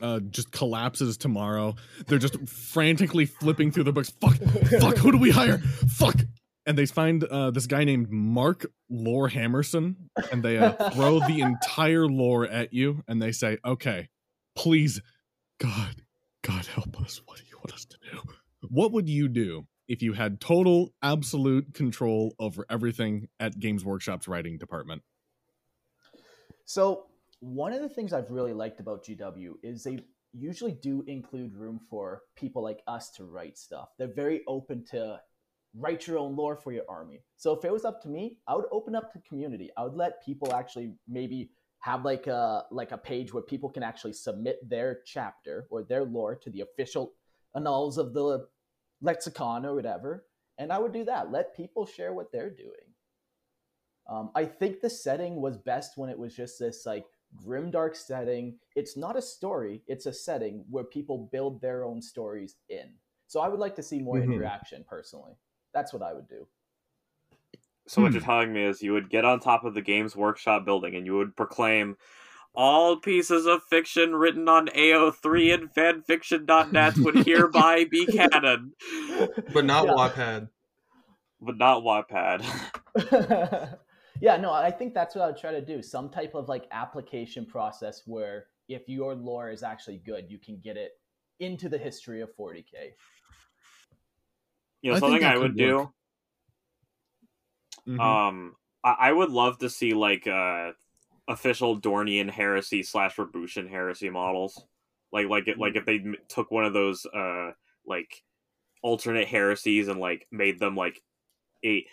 [0.00, 1.76] uh, just collapses tomorrow.
[2.06, 4.12] They're just frantically flipping through the books.
[4.20, 4.36] Fuck,
[4.80, 4.96] fuck.
[4.96, 5.58] Who do we hire?
[5.58, 6.16] Fuck.
[6.64, 9.96] And they find uh, this guy named Mark Lore Hammerson,
[10.30, 14.08] and they uh, throw the entire lore at you, and they say, "Okay,
[14.54, 15.00] please,
[15.62, 16.02] God,
[16.42, 17.22] God help us.
[17.24, 18.20] What do you want us to do?
[18.68, 24.26] What would you do if you had total, absolute control over everything at Games Workshop's
[24.26, 25.02] writing department?"
[26.64, 27.06] So
[27.38, 30.00] one of the things I've really liked about GW is they
[30.32, 33.90] usually do include room for people like us to write stuff.
[33.98, 35.20] They're very open to
[35.74, 37.22] write your own lore for your army.
[37.36, 39.70] So if it was up to me, I would open up to community.
[39.76, 41.50] I would let people actually maybe
[41.82, 46.04] have like a like a page where people can actually submit their chapter or their
[46.04, 47.12] lore to the official
[47.56, 48.46] annals of the
[49.00, 50.24] lexicon or whatever.
[50.58, 51.32] And I would do that.
[51.32, 52.94] Let people share what they're doing.
[54.08, 57.04] Um, I think the setting was best when it was just this like
[57.44, 58.58] grimdark setting.
[58.76, 62.94] It's not a story; it's a setting where people build their own stories in.
[63.26, 64.24] So I would like to see more Mhm.
[64.24, 65.36] interaction personally.
[65.74, 66.46] That's what I would do.
[67.86, 68.14] So what Hmm.
[68.14, 71.04] you're telling me is you would get on top of the Games Workshop building and
[71.06, 71.96] you would proclaim
[72.54, 78.72] all pieces of fiction written on AO3 and fanfiction.net would hereby be canon,
[79.52, 79.92] But not Yeah.
[79.94, 80.48] Wattpad.
[81.40, 82.44] but not Wattpad.
[84.20, 85.82] yeah, no, I think that's what I would try to do.
[85.82, 90.60] Some type of like application process where if your lore is actually good, you can
[90.60, 90.92] get it
[91.40, 92.92] into the history of 40k.
[94.82, 95.78] You know, I something I could would do.
[95.78, 95.88] work.
[97.86, 98.00] Mhm.
[98.00, 100.72] Um, I, I would love to see like uh
[101.28, 104.64] official Dornian heresy slash Rebushan heresy models.
[105.12, 107.52] Like like it, like if they m- took one of those uh
[107.86, 108.22] like
[108.82, 111.00] alternate heresies and like made them like
[111.64, 111.86] a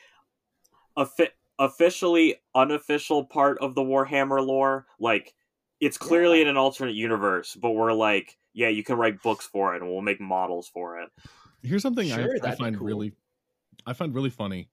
[0.98, 5.34] offi- officially unofficial part of the Warhammer lore, like
[5.80, 6.44] it's clearly Yeah.
[6.44, 9.90] in an alternate universe, but we're like, yeah, you can write books for it, and
[9.90, 11.10] we'll make models for it.
[11.64, 12.88] Here's something Sure, I, I find cool.
[12.88, 13.14] really,
[13.86, 14.70] I find really funny.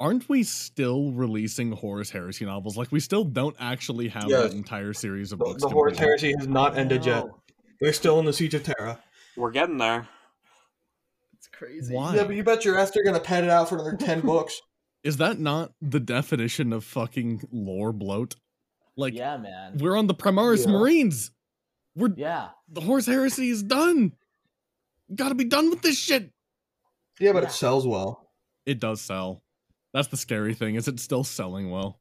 [0.00, 2.76] Aren't we still releasing Horus Heresy novels?
[2.76, 4.42] Like we still don't actually have Yes.
[4.50, 5.62] that entire series of The, books.
[5.62, 5.98] the to Horus.
[5.98, 7.26] Heresy has not ended yet.
[7.26, 7.40] No,
[7.80, 9.00] They're still in the Siege of Terra.
[9.36, 10.08] We're getting there.
[11.34, 11.94] It's crazy.
[11.94, 12.16] Why?
[12.16, 14.60] Yeah, but you bet your ass they're gonna pad it out for another ten books.
[15.04, 18.34] Is that not the definition of fucking lore bloat?
[18.96, 19.78] Like yeah, man.
[19.78, 20.72] we're on the Primaris Yeah.
[20.72, 21.30] Marines.
[21.94, 22.48] We're Yeah.
[22.68, 24.12] the Horus Heresy is done.
[25.14, 26.30] Got to be done with this shit.
[27.20, 27.48] Yeah, but Yeah.
[27.48, 28.30] it sells well.
[28.66, 29.42] It does sell.
[29.94, 30.74] That's the scary thing.
[30.74, 32.00] Is it still selling well?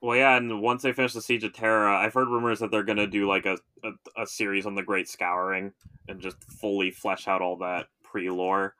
[0.00, 2.82] Well, yeah, and once they finish the Siege of Terra, I've heard rumors that they're
[2.82, 5.72] gonna do like a, a, a series on the Great Scouring
[6.08, 8.74] and just fully flesh out all that pre lore.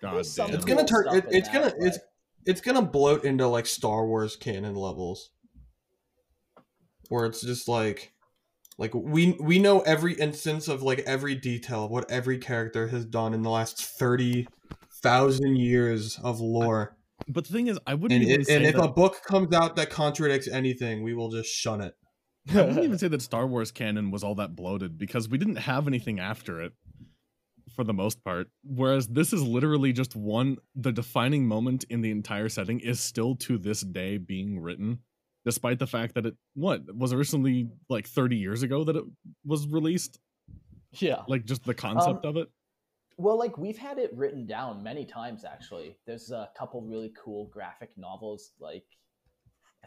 [0.00, 0.54] God There's damn.
[0.54, 1.06] It's gonna turn.
[1.14, 1.86] It, it's that, gonna.
[1.86, 1.98] It's
[2.46, 5.30] it's gonna bloat into like Star Wars canon levels,
[7.08, 8.12] where it's just like,
[8.78, 13.04] like we we know every instance of like every detail of what every character has
[13.04, 14.46] done in the last thirty
[15.04, 16.96] thousand years of lore.
[17.28, 19.22] But the thing is, I wouldn't And even it, say and if that, a book
[19.24, 21.94] comes out that contradicts anything, we will just shun it.
[22.50, 25.56] I wouldn't even say that Star Wars canon was all that bloated because we didn't
[25.56, 26.72] have anything after it
[27.74, 28.48] for the most part.
[28.64, 33.36] Whereas this is literally just one the defining moment in the entire setting is still
[33.36, 34.98] to this day being written,
[35.46, 39.04] despite the fact that it what was originally like 30 years ago that it
[39.46, 40.18] was released.
[40.92, 41.22] Yeah.
[41.28, 42.48] Like just the concept Um, of it.
[43.16, 45.96] Well, like we've had it written down many times actually.
[46.06, 48.84] There's a couple really cool graphic novels like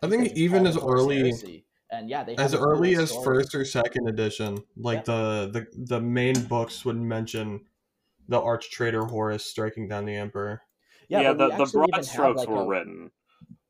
[0.01, 1.65] I think they're even as early- Heresy.
[1.91, 3.23] and yeah, they As early as story.
[3.25, 7.61] first or second edition, like the, the the main books would mention
[8.27, 10.61] the arch traitor Horus striking down the emperor.
[11.09, 13.11] Yeah, but the, the broad strokes like, were a- written.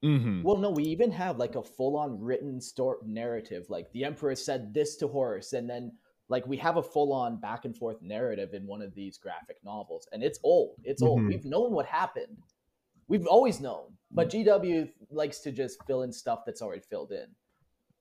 [0.03, 0.43] Mm-hmm.
[0.43, 3.65] Well, no, we even have like a full-on written story narrative.
[3.69, 5.93] Like the emperor said this to Horus, and then
[6.29, 10.07] like we have a full-on back and forth narrative in one of these graphic novels,
[10.11, 10.75] and it's old.
[10.83, 11.21] It's old.
[11.21, 11.27] Mhm.
[11.27, 12.37] We've known what happened.
[13.07, 17.27] We've always known, but GW likes to just fill in stuff that's already filled in.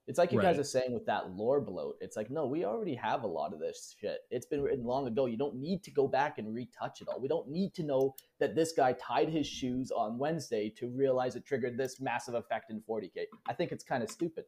[0.08, 1.96] It's like you guys are saying with that lore bloat.
[2.00, 4.20] It's like, no, we already have a lot of this shit.
[4.30, 5.26] It's been written long ago.
[5.26, 7.20] You don't need to go back and retouch it all.
[7.20, 11.34] We don't need to know that this guy tied his shoes on Wednesday to realize
[11.34, 13.26] it triggered this massive effect in 40k.
[13.48, 14.44] I think it's kind of stupid.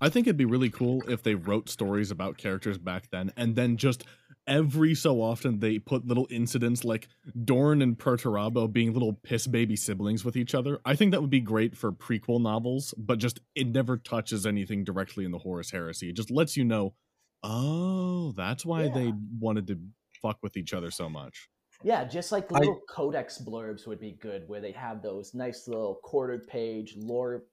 [0.00, 3.54] I think it'd be really cool if they wrote stories about characters back then and
[3.54, 4.04] then just
[4.48, 7.08] every so often they put little incidents like
[7.44, 10.80] Dorn and Perturabo being little piss baby siblings with each other.
[10.84, 14.84] I think that would be great for prequel novels, but just it never touches anything
[14.84, 16.10] directly in the Horus Heresy.
[16.10, 16.94] It just lets you know,
[17.42, 18.94] oh, that's why Yeah.
[18.94, 19.78] they wanted to
[20.20, 21.48] fuck with each other so much.
[21.84, 25.68] Yeah, just like I- little codex blurbs would be good, where they have those nice
[25.68, 27.44] little quarter page lore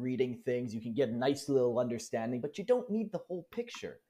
[0.00, 0.74] reading things.
[0.74, 4.00] You can get a nice little understanding, but you don't need the whole picture.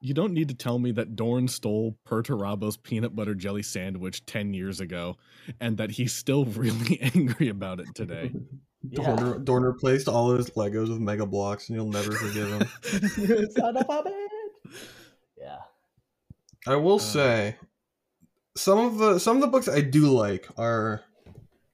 [0.00, 4.52] You don't need to tell me that Dorn stole Perturabo's peanut butter jelly sandwich 10
[4.52, 5.16] years ago
[5.60, 8.32] and that he's still really angry about it today.
[8.86, 9.16] Yeah.
[9.16, 12.68] Dorn, Dorn replaced all his Legos with Mega Blocks, and you'll never forgive him.
[13.52, 14.76] Son of a bitch.
[15.38, 15.56] Yeah.
[16.66, 16.98] I will Uh.
[16.98, 17.56] say,
[18.58, 21.00] some of the some of the books I do like are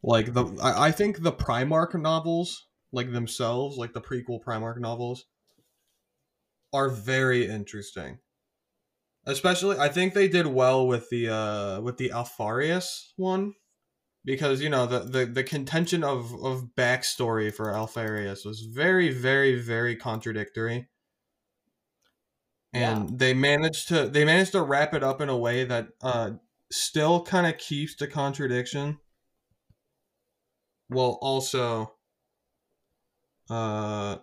[0.04, 5.26] like the I, I think the Primarch novels, like themselves, like the prequel Primarch novels,
[6.72, 8.18] are very interesting.
[9.26, 13.54] Especially, I think they did well with the uh with the Alpharius one,
[14.24, 19.60] because you know the the, the contention of of backstory for Alpharius was very very
[19.60, 20.88] very contradictory
[22.72, 26.30] and they managed to they managed to wrap it up in a way that uh
[26.70, 28.98] still kind of keeps the contradiction
[30.88, 31.94] while also
[33.50, 34.16] uh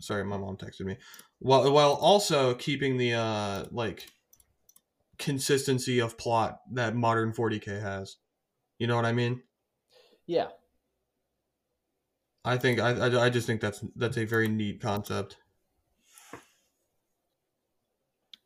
[0.00, 0.96] sorry my mom texted me
[1.38, 4.06] while while also keeping the uh like
[5.18, 8.16] consistency of plot that modern 40k has
[8.78, 9.42] you know what i mean
[10.26, 10.48] Yeah.
[12.44, 15.36] i think i i, I just think that's that's a very neat concept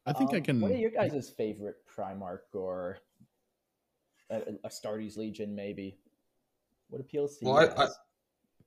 [0.06, 0.60] I think I Um, can.
[0.60, 2.98] What are your guys' favorite Primarch or
[4.30, 5.98] a, a Astartes Legion, maybe?
[6.88, 7.94] What appeals to Well, you I- guys?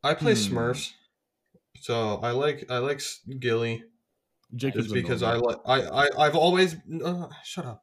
[0.03, 0.57] I play Hmm.
[0.57, 0.91] smurfs
[1.81, 3.01] so i like i like
[3.39, 3.83] gilly
[4.55, 7.81] Jacob's just because I like I, I I've always uh, shut up.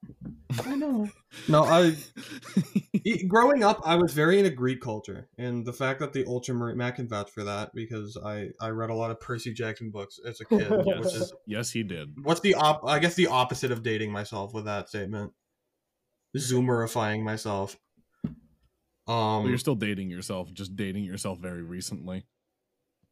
[0.65, 1.08] I know.
[1.49, 1.97] No, I
[3.28, 6.94] growing up I was very into Greek culture, and the fact that the Ultramarine Mac
[6.97, 10.40] can vouch for that because I I read a lot of Percy Jackson books as
[10.40, 11.15] a kid, which yes.
[11.15, 12.10] is yes, he did.
[12.23, 15.32] what's the op I guess the opposite of dating myself with that statement.
[16.36, 17.76] Zoomerifying myself.
[19.10, 19.48] Well, Um.
[19.48, 22.26] you're still dating yourself, just dating yourself very recently.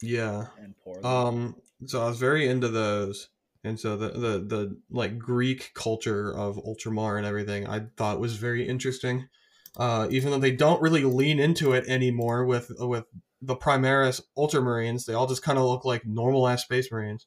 [0.01, 0.47] Yeah.
[0.60, 1.05] and poor.
[1.05, 1.57] Um.
[1.86, 3.28] so I was very into those,
[3.65, 8.36] and so the the the like Greek culture of Ultramar and everything I thought was
[8.36, 9.28] very interesting.
[9.77, 13.05] Uh, even though they don't really lean into it anymore with with
[13.43, 17.27] the Primaris Ultramarines, they all just kind of look like normal ass Space Marines.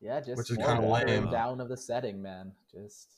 [0.00, 1.30] Yeah, just Which is kinda lame.
[1.30, 2.52] down of the setting, man.
[2.70, 3.08] Just,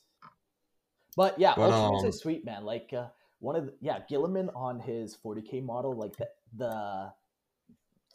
[1.15, 2.63] but yeah, But, Ultramarines um, are sweet, man.
[2.63, 3.07] Like uh,
[3.39, 7.11] one of the, yeah, Guilliman on his 40k model, like the the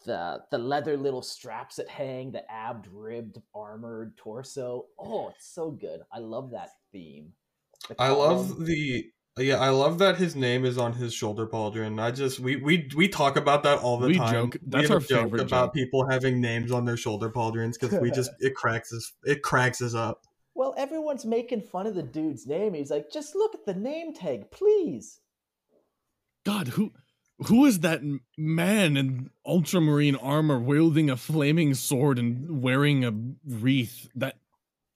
[0.06, 4.86] the the leather little straps that hang, the abbed, ribbed, armored torso.
[4.98, 6.00] Oh, it's so good.
[6.12, 7.32] I love that theme.
[7.88, 9.06] The I love the
[9.38, 12.00] yeah, I love that his name is on his shoulder pauldron.
[12.00, 14.32] I just we we we talk about that all the We time.
[14.32, 15.74] joke- We that's have a our joke favorite about joke.
[15.74, 19.80] people having names on their shoulder pauldrons because we just it cracks us it cracks
[19.80, 20.22] us up.
[20.54, 22.74] Well, everyone's making fun of the dude's name.
[22.74, 25.20] He's like, just look at the name tag, please.
[26.44, 26.92] God, who
[27.46, 28.00] who is that
[28.38, 33.12] man in ultramarine armor wielding a flaming sword and wearing a
[33.46, 34.08] wreath?
[34.14, 34.36] That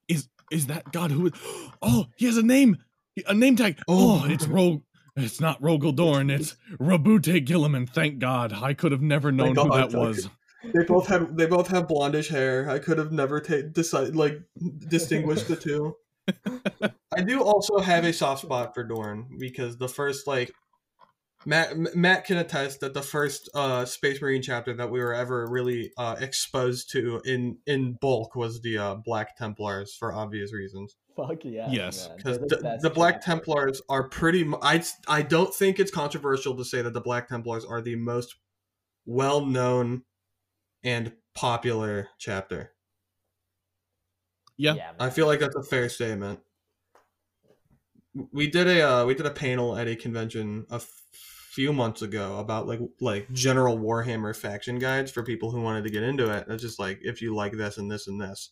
[0.06, 1.32] is is that God who is
[1.82, 2.78] Oh, he has a name.
[3.26, 3.78] A name tag.
[3.88, 4.30] Oh, Oh.
[4.30, 4.82] it's Rog
[5.16, 7.88] it's not Rogal Dorn, it's Roboute Guilliman.
[7.88, 8.52] Thank God.
[8.52, 10.28] I could have never known who that was.
[10.62, 12.68] They both have they both have blondish hair.
[12.68, 14.40] I could have never ta- decide like
[14.88, 15.96] distinguished the two.
[17.16, 20.52] I do also have a soft spot for Dorn because the first like
[21.46, 25.46] Matt Matt can attest that the first uh Space Marine chapter that we were ever
[25.48, 30.96] really uh exposed to in in bulk was the uh Black Templars for obvious reasons.
[31.16, 31.70] Fuck yeah.
[31.70, 32.08] Yes.
[32.16, 33.30] Because They're the, the Black chapter.
[33.30, 34.44] Templars are pretty.
[34.60, 38.34] I I don't think it's controversial to say that the Black Templars are the most
[39.06, 40.02] well known
[40.88, 42.72] and popular chapter.
[44.56, 44.74] Yeah.
[44.98, 46.40] I feel like that's a fair statement.
[48.32, 52.00] We did a uh, we did a panel at a convention a f- few months
[52.00, 56.34] ago about like like general Warhammer faction guides for people who wanted to get into
[56.34, 56.46] it.
[56.48, 58.50] It's just like if you like this and this and this,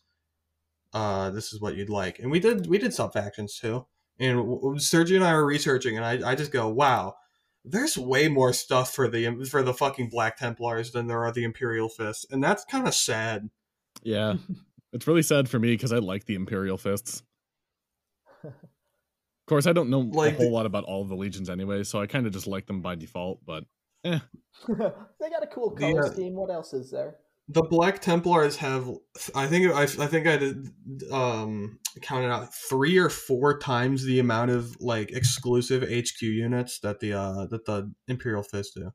[0.92, 2.18] uh, this is what you'd like.
[2.18, 3.86] And we did we did sub factions too.
[4.20, 7.14] And w- w- Sergio and I were researching, and I, I just go, wow,
[7.66, 11.44] there's way more stuff for the for the fucking Black Templars than there are the
[11.44, 13.50] Imperial Fists, and that's kind of sad.
[14.02, 14.34] Yeah.
[14.92, 17.22] it's really sad for me because I like the Imperial Fists.
[18.44, 18.52] Of
[19.48, 21.84] course, I don't know Like a whole the- lot about all of the legions anyway,
[21.84, 23.40] so I kind of just like them by default.
[23.46, 23.64] But
[24.02, 26.34] they got a cool The, color uh, scheme.
[26.34, 27.16] What else is there?
[27.48, 28.88] the Black Templars have,
[29.32, 30.68] I think, I, I think I did,
[31.12, 37.00] um, counted out three or four times the amount of like exclusive HQ units that
[37.00, 38.90] the uh that the Imperial Fist do.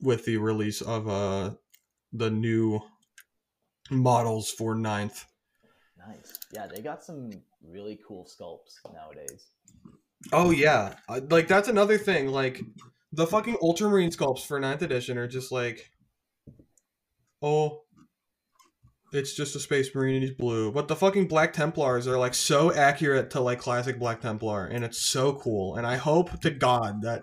[0.00, 1.50] With the release of uh
[2.12, 2.80] the new
[3.90, 5.24] models for ninth.
[5.98, 6.38] Nice.
[6.52, 7.30] Yeah, they got some
[7.66, 9.48] really cool sculpts nowadays.
[10.32, 12.28] Oh yeah, Uh, like that's another thing.
[12.28, 12.60] Like
[13.12, 15.90] the fucking Ultramarine sculpts for ninth edition are just like,
[17.40, 17.81] oh,
[19.12, 20.72] it's just a Space Marine and he's blue.
[20.72, 24.84] But the fucking Black Templars are like so accurate to like classic Black Templar, and
[24.84, 25.76] it's so cool.
[25.76, 27.22] And I hope to God that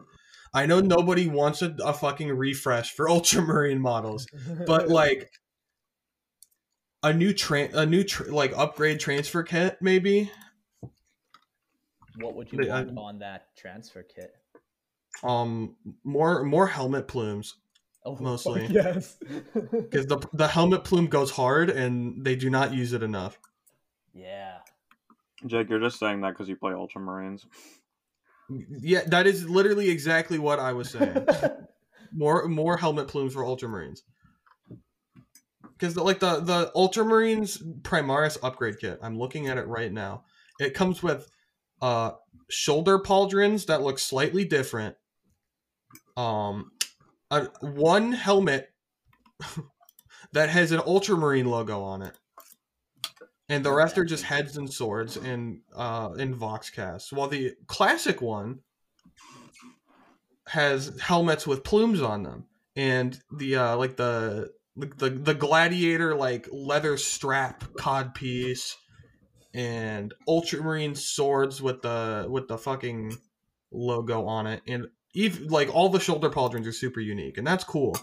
[0.54, 4.26] I know nobody wants a, a fucking refresh for Ultramarine models,
[4.66, 5.30] but like
[7.04, 10.32] a new train, a new tr- like upgrade transfer kit maybe.
[12.20, 14.32] What would you They- I- want on that transfer kit?
[15.24, 17.56] Um, more more helmet plumes.
[18.06, 18.66] Oh, Mostly.
[18.70, 19.18] yes.
[19.54, 23.40] because the the helmet plume goes hard and they do not use it enough.
[24.14, 24.58] yeah.
[25.46, 27.46] Jake, you're just saying that because you play Ultramarines.
[28.82, 31.26] Yeah, that is literally exactly what I was saying.
[32.12, 34.02] more more helmet plumes for Ultramarines.
[35.78, 40.26] Because like the the Ultramarines Primaris upgrade kit, I'm looking at it right now.
[40.60, 41.30] It comes with
[41.82, 42.12] uh
[42.50, 44.98] shoulder pauldrons that look slightly different.
[46.18, 46.72] Um,
[47.32, 48.72] a, one helmet
[50.34, 52.18] that has an Ultramarine logo on it,
[53.48, 57.12] and the rest are just heads and swords and uh in Vox casts.
[57.12, 58.60] While the classic one
[60.48, 66.48] has helmets with plumes on them, and the uh like the the the gladiator like
[66.52, 68.78] leather strap cod piece
[69.54, 73.18] and ultramarine swords with the with the fucking
[73.72, 74.62] logo on it.
[74.68, 77.96] And even like all the shoulder pauldrons are super unique and that's cool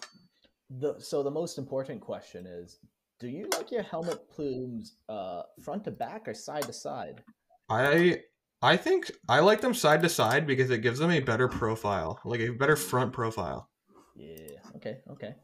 [0.69, 2.79] The, so the most important question is,
[3.21, 7.23] do you like your helmet plumes uh, front to back or side to side?
[7.69, 8.21] i
[8.63, 12.21] i think i like them side to side because it gives them a better profile
[12.25, 13.69] like a better front profile
[14.17, 14.59] Yeah.
[14.77, 14.99] Okay.
[15.11, 15.35] Okay.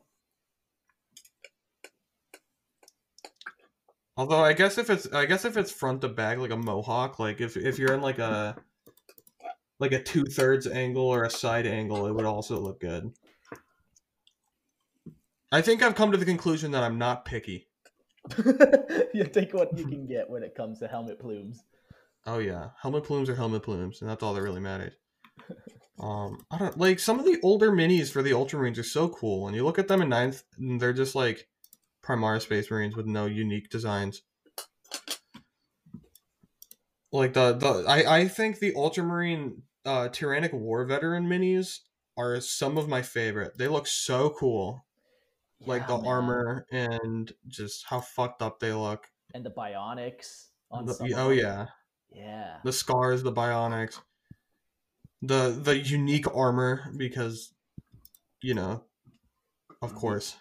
[4.16, 7.18] although i guess if it's i guess if it's front to back like a mohawk
[7.18, 8.56] like if if you're in like a
[9.82, 13.12] like a two-thirds angle or a side angle it would also look good
[15.52, 17.68] I think I've come to the conclusion that I'm not picky.
[19.12, 21.62] you take what you can get when it comes to helmet plumes.
[22.26, 24.94] Oh yeah, helmet plumes are helmet plumes, and that's all that really matters.
[26.00, 29.46] Um, I don't like some of the older minis for the Ultramarines are so cool,
[29.46, 31.48] and you look at them in ninth, and they're just like
[32.02, 34.22] Primaris Space Marines with no unique designs.
[37.12, 41.80] Like the the I I think the Ultramarine uh, Tyrannic War Veteran minis
[42.16, 43.56] are some of my favorite.
[43.58, 44.84] They look so cool,
[45.66, 46.06] like Yeah, the man.
[46.06, 49.06] armor and just how fucked up they look.
[49.34, 51.68] and the bionics on The- oh yeah,
[52.10, 52.58] yeah.
[52.64, 53.98] the scars, the bionics,
[55.22, 57.54] the the unique armor because
[58.42, 58.84] you know,
[59.80, 60.36] of course.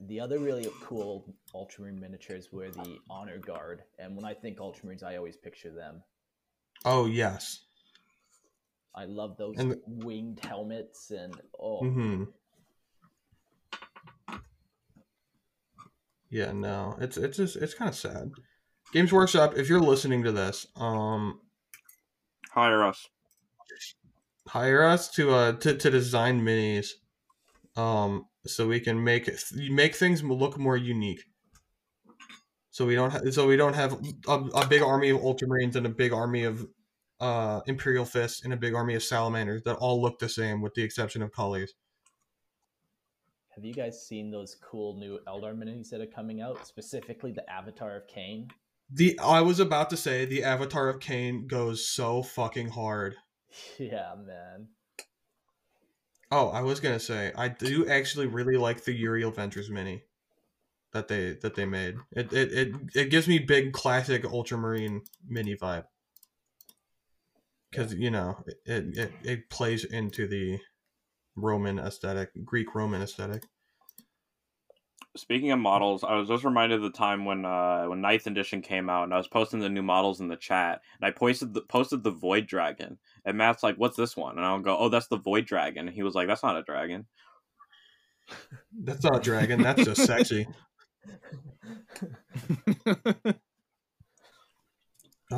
[0.00, 5.02] The other really cool Ultramarine miniatures were the Honor Guard, and when I think Ultramarines,
[5.02, 6.02] I always picture them.
[6.84, 7.64] Oh yes.
[8.98, 12.24] I love those And winged helmets, and oh, hmm
[16.30, 18.32] Yeah, no, it's it's just it's kind of sad.
[18.92, 21.40] Games Workshop, if you're listening to this, um,
[22.50, 23.06] Hire us.
[24.48, 26.88] hire us to uh to, to design minis,
[27.76, 31.22] um, so we can make it make things look more unique.
[32.72, 33.92] So we don't ha- so we don't have
[34.26, 36.66] a, a big army of Ultramarines and a big army of
[37.20, 40.74] uh Imperial Fists and a big army of Salamanders that all look the same with
[40.74, 41.74] the exception of colors.
[43.54, 46.66] have you guys seen those cool new Eldar minis that are coming out?
[46.66, 48.50] Specifically, the Avatar of Khaine.
[48.90, 53.16] The I was about to say the Avatar of Khaine goes so fucking hard.
[53.78, 54.68] yeah, man.
[56.30, 60.04] Oh, I was gonna say I do actually really like the Uriel Ventris mini
[60.92, 61.96] that they that they made.
[62.12, 65.84] It it it, it gives me big classic Ultramarine mini vibe
[67.70, 70.58] because you know it, it it plays into the
[71.36, 73.44] Roman aesthetic, Greek Roman aesthetic.
[75.16, 78.62] Speaking of models, I was just reminded of the time when uh when Ninth Edition
[78.62, 81.54] came out, and I was posting the new models in the chat, and I posted
[81.54, 84.88] the posted the Void Dragon, and Matt's like, "What's this one?" And I'll go, "Oh,
[84.88, 87.06] that's the Void Dragon." And he was like, "That's not a dragon."
[88.84, 89.62] That's not a dragon.
[89.62, 90.46] That's just sexy.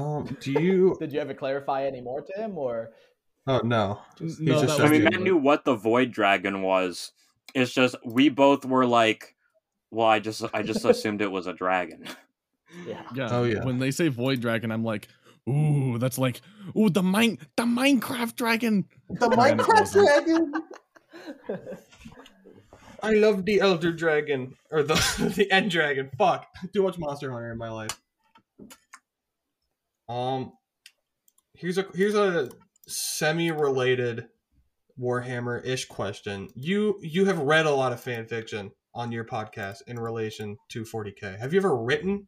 [0.00, 0.96] Um, do you?
[1.00, 2.90] Did you ever clarify any more to him, or
[3.46, 4.00] Oh no.
[4.20, 5.12] no, just I mean, it.
[5.12, 7.12] Matt knew what the Void Dragon was.
[7.54, 9.34] It's just we both were like,
[9.90, 12.04] "Well, I just I just assumed it was a dragon."
[12.86, 13.02] yeah?
[13.14, 13.28] Yeah.
[13.30, 13.64] Oh, yeah.
[13.64, 15.08] When they say void dragon, I'm like,
[15.48, 16.40] ooh, that's like,
[16.76, 18.84] ooh, the mine, the Minecraft dragon.
[19.08, 19.60] The And
[19.92, 20.52] dragon.
[23.02, 24.94] I love the Elder Dragon or the
[25.36, 26.10] the End Dragon.
[26.18, 27.99] Fuck, too much Monster Hunter in my life.
[30.10, 30.52] Um,
[31.55, 32.50] here's a here's a
[32.89, 34.26] semi-related
[35.00, 36.48] Warhammer-ish question.
[36.56, 40.82] You you have read a lot of fan fiction on your podcast in relation to
[40.82, 41.39] 40k.
[41.39, 42.26] Have you ever written,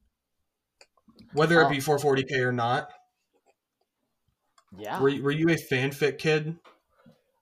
[1.32, 2.88] whether it be for 40k or not?
[4.78, 5.00] Yeah.
[5.00, 6.56] Were you, were you a fanfic kid?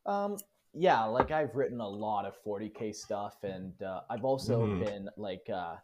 [0.06, 0.38] Um,
[0.72, 4.84] yeah, like I've written a lot of 40k stuff, and uh, I've also Mhm.
[4.86, 5.76] been like uh,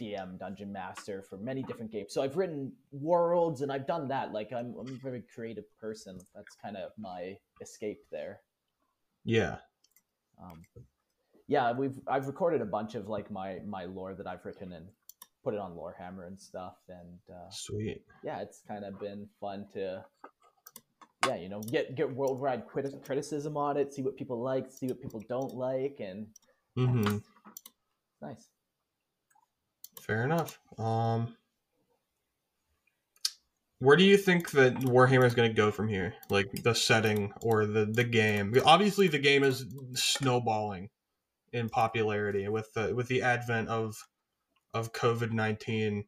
[0.00, 2.12] DM dungeon master for many different games.
[2.12, 4.32] So I've written worlds, and I've done that.
[4.32, 6.18] Like I'm, I'm a very creative person.
[6.34, 8.40] That's kind of my escape there.
[9.24, 9.56] Yeah.
[10.42, 10.62] Um,
[11.46, 14.86] yeah, we've I've recorded a bunch of like my my lore that I've written and
[15.42, 18.02] put it on Lorehammer and stuff, and uh, Sweet.
[18.24, 20.02] yeah, it's kind of been fun to,
[21.26, 24.86] yeah, you know, get get worldwide criti- criticism on it, see what people like, see
[24.86, 26.26] what people don't like, and
[26.76, 27.16] yeah, hmm
[28.22, 28.48] nice.
[30.06, 30.58] Fair enough.
[30.78, 31.34] Um,
[33.78, 36.14] where do you think that Warhammer is going to go from here?
[36.28, 38.54] Like the setting or the the game?
[38.66, 40.90] Obviously, the game is snowballing
[41.52, 43.96] in popularity with the with the advent of
[44.74, 46.04] of COVID nineteen.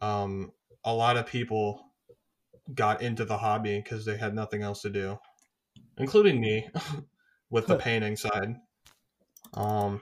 [0.00, 0.52] Um,
[0.82, 1.82] a lot of people
[2.72, 5.18] got into the hobby because they had nothing else to do,
[5.98, 6.68] including me,
[7.50, 8.54] with the painting side.
[9.52, 10.00] Um,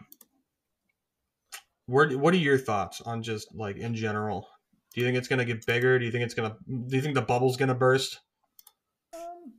[1.87, 4.49] where what are your thoughts on just like in general?
[4.95, 5.99] Do you think it's gonna get bigger?
[5.99, 6.57] Do you think it's gonna?
[6.67, 8.21] Do you think the bubble's gonna burst?
[9.15, 9.53] Um,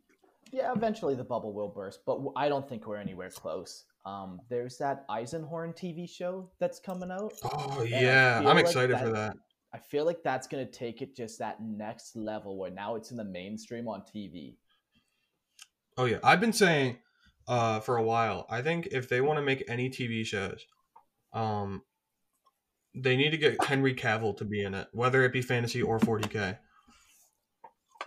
[0.51, 3.85] yeah, eventually the bubble will burst, but I don't think we're anywhere close.
[4.05, 7.33] Um, there's that Eisenhorn TV show that's coming out.
[7.43, 9.35] Oh yeah, I'm like excited for that.
[9.73, 13.17] I feel like that's gonna take it just that next level where now it's in
[13.17, 14.55] the mainstream on TV.
[15.97, 16.97] Oh yeah, I've been saying
[17.47, 18.45] uh, for a while.
[18.49, 20.65] I think if they want to make any TV shows,
[21.33, 21.81] um,
[22.95, 25.99] they need to get Henry Cavill to be in it, whether it be fantasy or
[25.99, 26.57] 40k.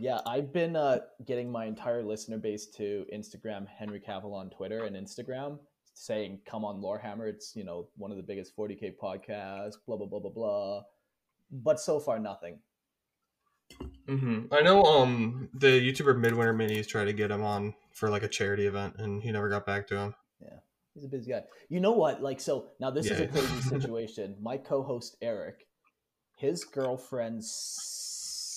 [0.00, 4.84] Yeah, I've been uh, getting my entire listener base to Instagram Henry Cavill on Twitter
[4.84, 5.58] and Instagram
[5.94, 7.28] saying come on Lorehammer.
[7.28, 9.74] It's you know one of the biggest 40k podcasts.
[9.86, 10.82] Blah blah blah blah blah.
[11.50, 12.60] But so far nothing.
[14.08, 18.22] hmm I know um the YouTuber Midwinter Minis tried to get him on for like
[18.22, 20.14] a charity event, and he never got back to him.
[20.98, 21.42] He's a busy guy.
[21.68, 22.20] You know what?
[22.22, 24.34] Like so now this is a crazy situation.
[24.42, 25.64] My co-host Eric,
[26.36, 27.48] his girlfriend's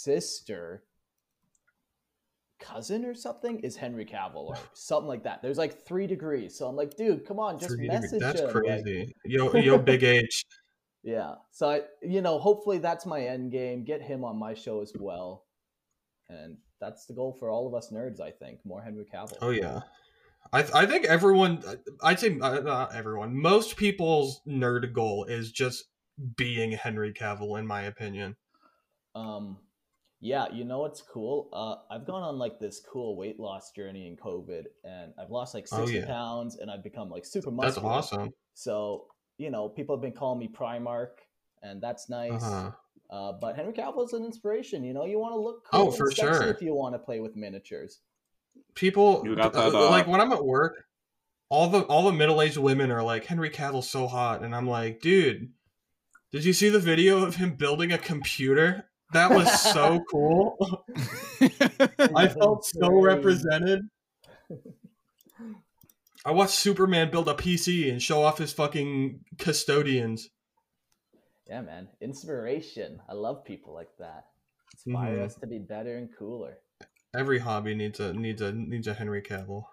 [0.03, 0.83] sister
[2.59, 5.41] cousin or something is Henry Cavill or something like that.
[5.43, 6.57] There's like three degrees.
[6.57, 8.47] So I'm like, dude, come on, just Three message That's him.
[8.47, 9.13] like- crazy.
[9.25, 10.45] Yo, yo, Big H.
[11.03, 11.35] Yeah.
[11.51, 13.83] So I, you know, hopefully that's my end game.
[13.83, 15.45] Get him on my show as well,
[16.29, 18.19] and that's the goal for all of us nerds.
[18.19, 19.37] I think more Henry Cavill.
[19.41, 19.79] Oh yeah,
[20.53, 21.63] I th- I think everyone.
[22.03, 23.35] I'd say uh, not everyone.
[23.35, 25.85] Most people's nerd goal is just
[26.35, 28.35] being Henry Cavill, in my opinion.
[29.15, 29.57] Um,
[30.19, 31.49] yeah, you know what's cool?
[31.53, 35.53] Uh, I've gone on like this cool weight loss journey in COVID, and I've lost
[35.53, 36.05] like Oh, sixty yeah.
[36.05, 38.31] pounds, and I've become like super That's awesome.
[38.53, 41.17] So you know, people have been calling me Primarch,
[41.63, 42.43] and that's nice.
[42.43, 42.71] Uh-huh.
[43.09, 44.83] Uh, but Henry Cavill is an inspiration.
[44.83, 46.47] You know, you want to look Oh, cool and for sure.
[46.49, 47.99] if you want to play with miniatures.
[48.75, 50.85] People You got uh, that, uh, like when I'm at work,
[51.49, 54.67] all the all the middle aged women are like Henry Cavill's so hot, and I'm
[54.67, 55.51] like, dude,
[56.31, 58.89] did you see the video of him building a computer?
[59.13, 60.55] That was so cool.
[62.15, 63.81] I felt so represented.
[66.23, 70.29] I watched Superman build a PC and show off his fucking custodians.
[71.47, 71.89] Yeah, man.
[71.99, 73.01] Inspiration.
[73.09, 74.25] I love people like that.
[74.85, 75.25] Inspire Mhm.
[75.25, 76.59] us to be better and cooler.
[77.13, 79.65] Every hobby needs a needs a needs a Henry Cavill.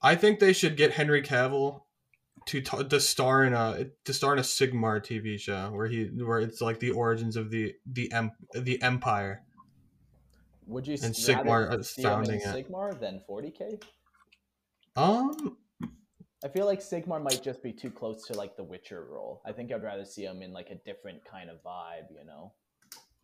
[0.00, 1.82] I think they should get Henry Cavill
[2.46, 6.04] to t- to star in a to star in a Sigmar TV show where he
[6.04, 9.42] where it's like the origins of the the em, the Empire.
[10.66, 12.46] Would you And Sigmar rather is see him in founding it.
[12.46, 13.82] Sigmar than 40k?
[14.96, 15.56] Um,
[16.44, 19.42] I feel like Sigmar might just be too close to like the Witcher role.
[19.44, 22.52] I think I'd rather see him in like a different kind of vibe, you know.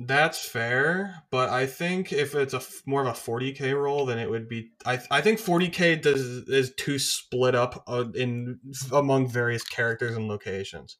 [0.00, 4.18] That's fair, but I think if it's a f- more of a 40k role, then
[4.18, 4.72] it would be.
[4.84, 8.58] I I think 40k does is too split up uh, in
[8.92, 10.96] among various characters and locations.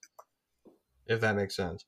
[1.07, 1.85] If that makes sense.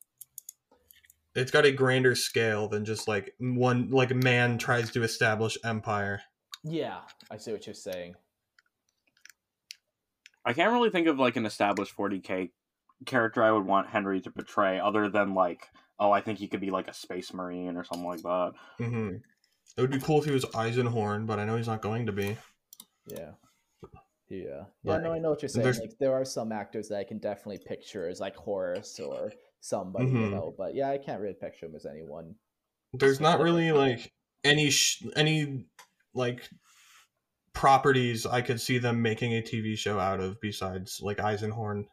[1.35, 6.23] It's got a grander scale than just like one like man tries to establish empire.
[6.65, 8.15] Yeah, I see what you're saying.
[10.44, 12.51] I can't really think of like an established 40k
[13.05, 15.68] character I would want Henry to portray, other than like,
[15.99, 18.52] oh, I think he could be like a space marine or something like that.
[18.78, 19.08] hmm
[19.76, 22.12] It would be cool if he was Eisenhorn, but I know he's not going to
[22.12, 22.36] be.
[23.07, 23.33] Yeah.
[24.28, 24.65] Yeah.
[24.83, 25.02] Yeah, Right.
[25.02, 25.66] no, I know what you're saying.
[25.78, 30.07] Like there are some actors that I can definitely picture as like Horus or somebody,
[30.07, 30.31] you Mhm.
[30.33, 32.34] know, but yeah, I can't really picture him as anyone.
[32.92, 34.12] there's not really like
[34.44, 35.66] any sh- any
[36.15, 36.49] like
[37.52, 41.86] properties I could see them making a TV show out of besides like Eisenhorn.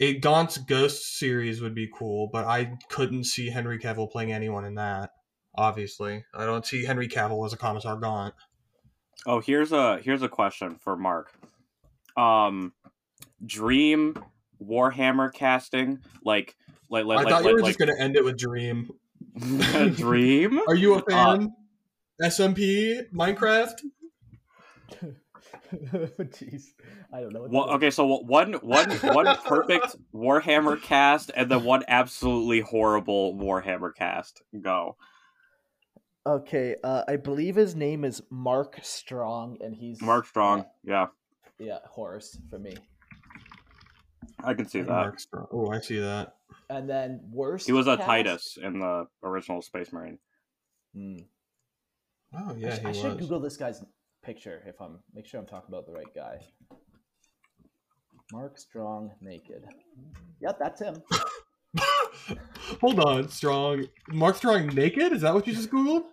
[0.00, 4.64] A Gaunt's Ghost series would be cool, but I couldn't see Henry Cavill playing anyone
[4.64, 5.10] in that.
[5.54, 8.34] Obviously, I don't see Henry Cavill as a Commissar Gaunt.
[9.26, 11.32] Oh, here's a here's a question for Mark.
[12.16, 12.72] Um,
[13.44, 14.16] Dream
[14.60, 16.56] Warhammer casting, like
[16.90, 18.90] like like I like, thought you were like just gonna end it with Dream.
[19.94, 20.60] Dream.
[20.66, 21.52] Are you a fan?
[22.20, 23.80] SMP Minecraft?
[25.72, 26.72] Jeez.
[27.12, 27.42] I don't know.
[27.42, 33.34] What Well, okay, so one one one perfect Warhammer cast, and then one absolutely horrible
[33.34, 34.42] Warhammer cast.
[34.60, 34.96] Go.
[36.26, 39.56] Okay, uh, I believe his name is Mark Strong.
[39.56, 40.64] Strong, and he's Mark Strong.
[40.82, 41.06] Yeah,
[41.58, 42.74] Yeah, yeah, Horus for me.
[44.42, 44.88] I can see that.
[44.88, 45.46] Mark Strong.
[45.52, 46.36] Oh, I see that.
[46.70, 47.66] And then worst.
[47.66, 48.06] He was a cast?
[48.06, 50.18] Titus in the original Space Marine.
[50.94, 51.16] Hmm.
[52.34, 53.00] Oh I, yeah, sh- he I was.
[53.00, 53.82] should Google this guy's
[54.24, 56.38] picture if I'm make sure I'm talking about the right guy.
[58.32, 59.64] Mark Strong naked.
[60.40, 60.96] Yep, that's him.
[62.80, 63.86] Hold on, Strong.
[64.08, 65.12] Mark Strong naked?
[65.12, 66.04] Is that what you just googled?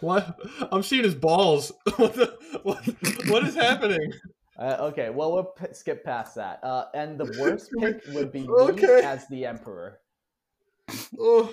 [0.00, 0.38] What?
[0.70, 1.72] I'm seeing his balls.
[1.96, 2.84] what, the, what,
[3.26, 4.12] what is happening?
[4.56, 6.62] Uh, okay, well we'll p- skip past that.
[6.62, 9.02] Uh, and the worst pick would be me Okay.
[9.02, 9.98] as the emperor.
[11.18, 11.52] Oh,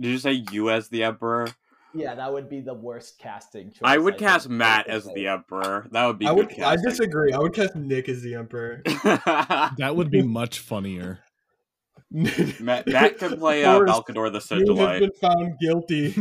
[0.00, 1.48] Did you say you as the Emperor?
[1.96, 3.80] Yeah, that would be the worst casting choice.
[3.82, 5.86] I would think, cast I Matt as the Emperor.
[5.90, 6.60] That would be I good would.
[6.60, 7.32] I disagree.
[7.32, 8.82] I would cast Nick as the emperor.
[9.78, 11.20] That would be much funnier.
[12.10, 15.00] Matt, Matt could play uh, Forrest, Malcador the You have Sigilite.
[15.00, 16.14] been found guilty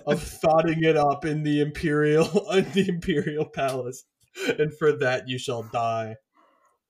[0.06, 4.04] of thoughting it up in the imperial in the imperial palace,
[4.58, 6.16] and for that you shall die.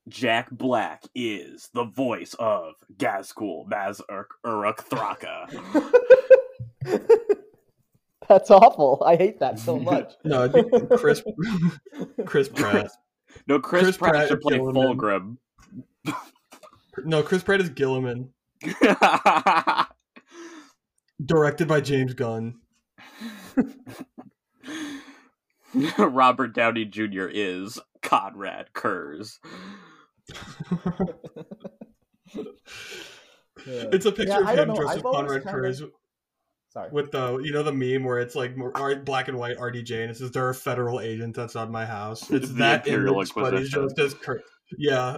[0.09, 3.95] Jack Black is the voice of Ghazghkull Mag
[4.45, 5.47] Uruk Thraka.
[8.31, 9.03] That's awful.
[9.05, 10.13] I hate that so much.
[10.23, 10.47] No,
[10.97, 11.21] Chris
[12.25, 12.89] Chris Pratt.
[13.45, 15.37] No, Chris, Chris Pratt, Pratt should play Guilliman.
[16.05, 16.15] Fulgrim.
[17.03, 18.29] No, Chris Pratt is Guilliman,
[21.25, 22.55] directed by James Gunn.
[25.97, 27.27] Robert Downey Jr.
[27.29, 29.39] is Konrad Curze.
[33.65, 35.81] It's a picture Yeah, of him know, dressed I've as always Konrad kinda- Curze
[36.71, 36.89] Sorry.
[36.89, 38.55] with the you know the meme where it's like
[39.03, 42.31] black and white RDJ and it says there are federal agents outside my house.
[42.31, 44.41] It's The that Imperial image, but it's just as Kur-
[44.77, 45.17] yeah.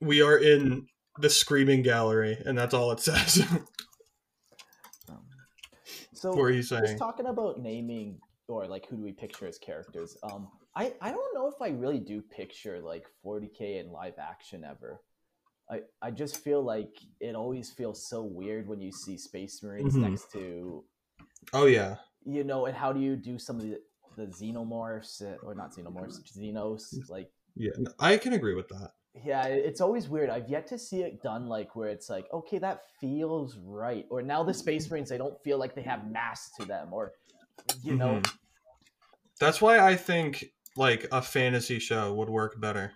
[0.00, 0.86] We are in
[1.18, 3.44] the screaming gallery, and that's all it says.
[5.08, 5.22] Um,
[6.12, 9.58] so what are you just talking about naming or like who do we picture as
[9.58, 14.14] characters um i i don't know if i really do picture like 40k in live
[14.18, 15.00] action ever
[15.70, 19.94] i i just feel like it always feels so weird when you see space marines
[19.94, 20.10] Mhm.
[20.10, 20.84] next to
[21.52, 23.80] Oh yeah, you know and how do you do some of the
[24.16, 27.70] the xenomorphs uh, or not xenomorphs xenos like yeah.
[27.98, 28.90] I can agree with that.
[29.24, 32.58] yeah it's always weird i've yet to see it done like where it's like okay
[32.58, 36.50] that feels right or now the space marines they don't feel like they have mass
[36.58, 37.12] to them or
[37.82, 38.30] you know Mhm.
[39.40, 40.46] That's why I think
[40.76, 42.92] like a fantasy show would work better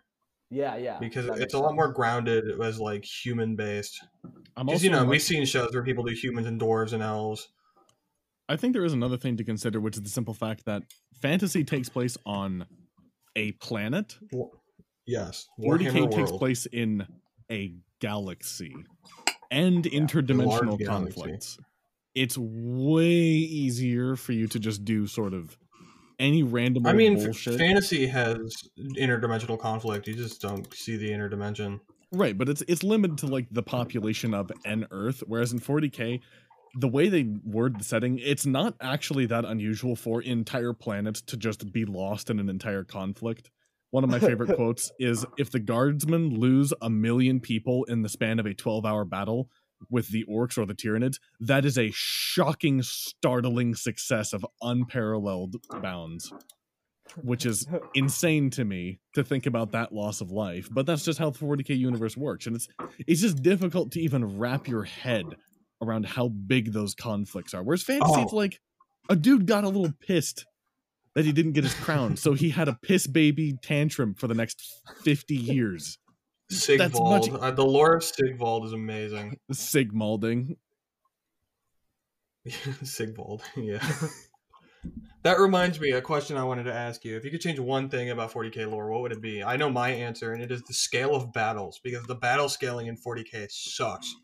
[0.51, 0.99] Yeah, yeah.
[0.99, 1.77] because it's makes a lot sense.
[1.77, 4.03] more grounded as like human based.
[4.57, 7.49] Because you know much- we've seen shows where people do humans and dwarves and elves.
[8.49, 10.83] I think there is another thing to consider, which is the simple fact that
[11.23, 12.67] fantasy takes place on
[13.37, 14.19] a planet.
[15.07, 17.07] Yes, 40k Warhammer takes place in
[17.51, 18.75] a galaxy
[19.53, 20.85] and large interdimensional galaxy.
[20.85, 21.59] conflicts.
[22.17, 25.57] It's way easier for you to just do sort of
[26.21, 27.59] any random I mean, bullshit.
[27.59, 30.07] fantasy has interdimensional conflict.
[30.07, 31.81] You just don't see the interdimension.
[32.13, 36.21] Right, but it's it's limited to like the population of an Earth, whereas in 40k,
[36.75, 41.37] the way they word the setting, it's not actually that unusual for entire planets to
[41.37, 43.51] just be lost in an entire conflict.
[43.91, 48.09] One of my favorite quotes is if the guardsmen lose a million people in the
[48.09, 49.49] span of a 12-hour battle
[49.89, 56.33] with the orcs or the tyranids, that is a shocking, startling success of unparalleled bounds.
[57.23, 61.19] Which is insane to me to think about that loss of life but that's just
[61.19, 62.69] how the 40k universe works and it's
[63.05, 65.25] it's just difficult to even wrap your head
[65.83, 68.37] around how big those conflicts are whereas fantasy it's Oh.
[68.37, 68.61] like
[69.09, 70.45] a dude got a little pissed
[71.17, 74.35] that he didn't get his crown so he had a piss baby tantrum for the
[74.35, 74.63] next
[75.03, 75.99] 50 years
[76.51, 77.31] Sigvald.
[77.33, 79.39] much- Uh, the lore of Sigvald is amazing.
[79.53, 80.57] sigmalding
[82.83, 83.43] Sigvald.
[83.57, 83.87] Yeah.
[85.23, 87.17] that reminds me a question I wanted to ask you.
[87.17, 89.43] If you could change one thing about 40k lore, what would it be?
[89.45, 92.87] I know my answer, and it is the scale of battles because the battle scaling
[92.87, 94.15] in 40k sucks.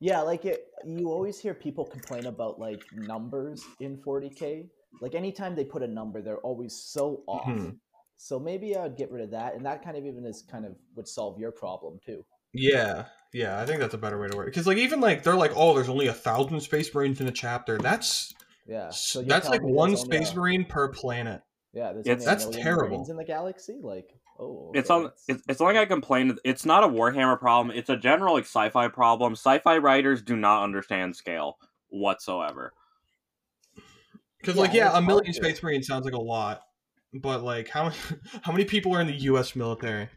[0.00, 0.66] Yeah, like it.
[0.84, 4.68] You always hear people complain about like numbers in 40k.
[5.00, 7.46] Like anytime they put a number, they're always so off.
[7.46, 7.78] Mhm.
[8.16, 10.64] So maybe I would get rid of that, and that kind of even is kind
[10.64, 12.24] of would solve your problem too.
[12.52, 14.46] Yeah, yeah, I think that's a better way to work.
[14.46, 17.32] Because like even like they're like, oh, there's only a thousand space marines in a
[17.32, 17.76] chapter.
[17.78, 18.34] That's
[18.66, 18.88] Yeah.
[18.90, 21.42] So that's like one space a- marine per planet.
[21.72, 22.88] Yeah, there's It's- only That's million terrible.
[22.96, 23.78] Marines in the galaxy.
[23.82, 25.12] Like, oh, It's on.
[25.28, 26.38] It's, it's something I complain.
[26.42, 27.76] It's not a Warhammer problem.
[27.76, 29.32] It's a general like sci-fi problem.
[29.34, 32.72] Sci-fi writers do not understand scale whatsoever.
[34.38, 36.62] Because Yeah, like yeah, a million space marines sounds like a lot,
[37.22, 37.90] but like how
[38.42, 39.56] how many people are in the U.S.
[39.56, 40.08] military?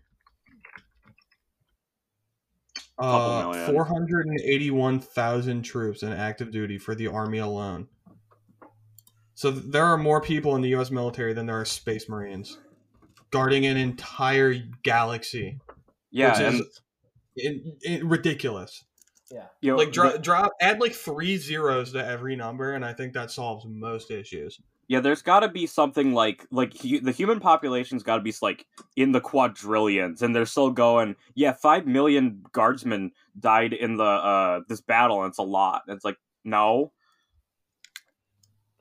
[2.97, 7.87] Uh, four hundred and eighty-one thousand troops in active duty for the army alone.
[9.35, 10.91] So th- there are more people in the U.S.
[10.91, 12.57] military than there are space marines,
[13.31, 14.53] guarding an entire
[14.83, 15.59] galaxy.
[16.11, 16.81] Yeah, which and is
[17.37, 18.83] in, in, ridiculous.
[19.31, 19.45] Yeah.
[19.61, 22.93] you know, Like dro- the- drop, add like three zeros to every number, and I
[22.93, 24.59] think that solves most issues.
[24.89, 28.33] Yeah, there's got to be something like like hu- the human population's got to be
[28.41, 28.65] like
[28.97, 31.15] in the quadrillions, and they're still going.
[31.35, 35.83] Yeah, five million guardsmen died in the uh this battle, and it's a lot.
[35.87, 36.91] It's like no,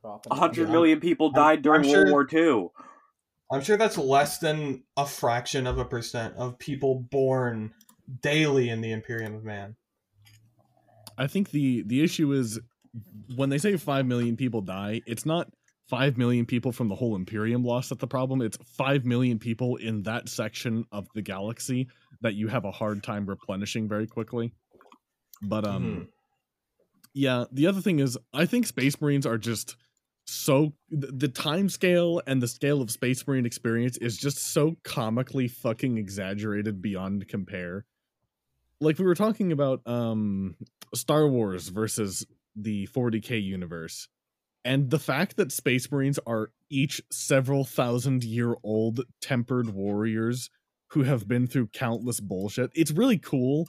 [0.02, 0.38] Dropping a it.
[0.38, 0.98] hundred Yeah.
[0.98, 2.68] people I'm- died during I'm World sure- War II.
[3.50, 7.72] I'm sure that's less than a fraction of a percent of people born
[8.22, 9.76] daily in the Imperium of Man.
[11.16, 12.60] I think the the issue is
[13.36, 15.50] when they say five million people die, it's not
[15.88, 18.42] five million people from the whole Imperium lost at the problem.
[18.42, 21.88] It's five million people in that section of the galaxy
[22.20, 24.52] that you have a hard time replenishing very quickly.
[25.42, 26.08] But um, Mhm.
[27.14, 29.76] yeah, the other thing is I think Space Marines are just
[30.26, 34.76] so the, the time scale and the scale of Space Marine experience is just so
[34.84, 37.86] comically fucking exaggerated beyond compare.
[38.80, 40.56] Like we were talking about um
[40.94, 42.26] Star Wars versus
[42.56, 44.08] the 40k universe
[44.68, 50.50] and the fact that space marines are each several thousand year old tempered warriors
[50.88, 53.66] who have been through countless bullshit it's really cool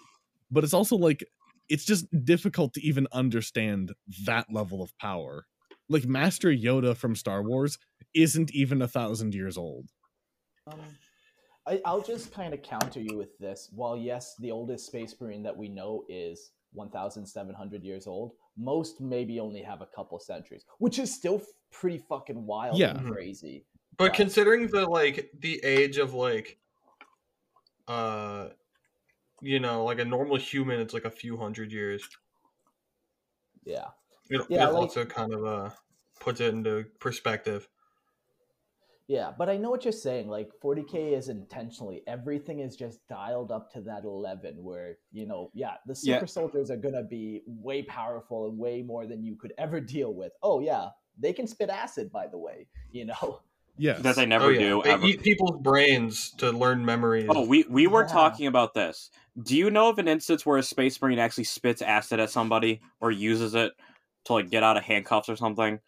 [0.52, 1.24] but it's also like
[1.70, 3.94] it's just difficult to even understand
[4.26, 5.46] that level of power
[5.88, 7.78] like master yoda from star wars
[8.14, 9.90] isn't even a thousand years old
[10.68, 10.80] Um,
[11.68, 13.70] I, I'll just kind of counter you with this.
[13.72, 19.40] While yes, the oldest space marine that we know is 1,700 years old, most maybe
[19.40, 22.98] only have a couple centuries, which is still pretty fucking wild Yeah.
[22.98, 23.66] and crazy.
[23.98, 24.14] But Right.
[24.18, 26.60] considering the like the age of like
[27.88, 28.50] uh
[29.42, 32.08] you know, like a normal human it's like a few hundred years.
[33.64, 33.88] Yeah.
[34.30, 35.70] It, Yeah, it like- also kind of uh
[36.20, 37.68] puts it into perspective.
[39.10, 40.30] Yeah, but I know what you're saying.
[40.30, 45.50] Like 40k is intentionally everything is just dialed up to that 11 where, you know,
[45.56, 46.26] yeah, the super Yeah.
[46.26, 50.14] soldiers are going to be way powerful and way more than you could ever deal
[50.14, 50.34] with.
[50.44, 53.42] Oh yeah, they can spit acid by the way, you know.
[53.80, 54.60] yes that they oh, never oh, yeah.
[54.60, 54.82] do.
[54.84, 55.08] They ever.
[55.08, 57.26] eat people's brains to learn memories.
[57.30, 58.14] Oh, we we were Yeah.
[58.14, 59.10] talking about this.
[59.42, 62.82] Do you know of an instance where a space marine actually spits acid at somebody
[63.02, 63.72] or uses it
[64.26, 65.80] to like get out of handcuffs or something?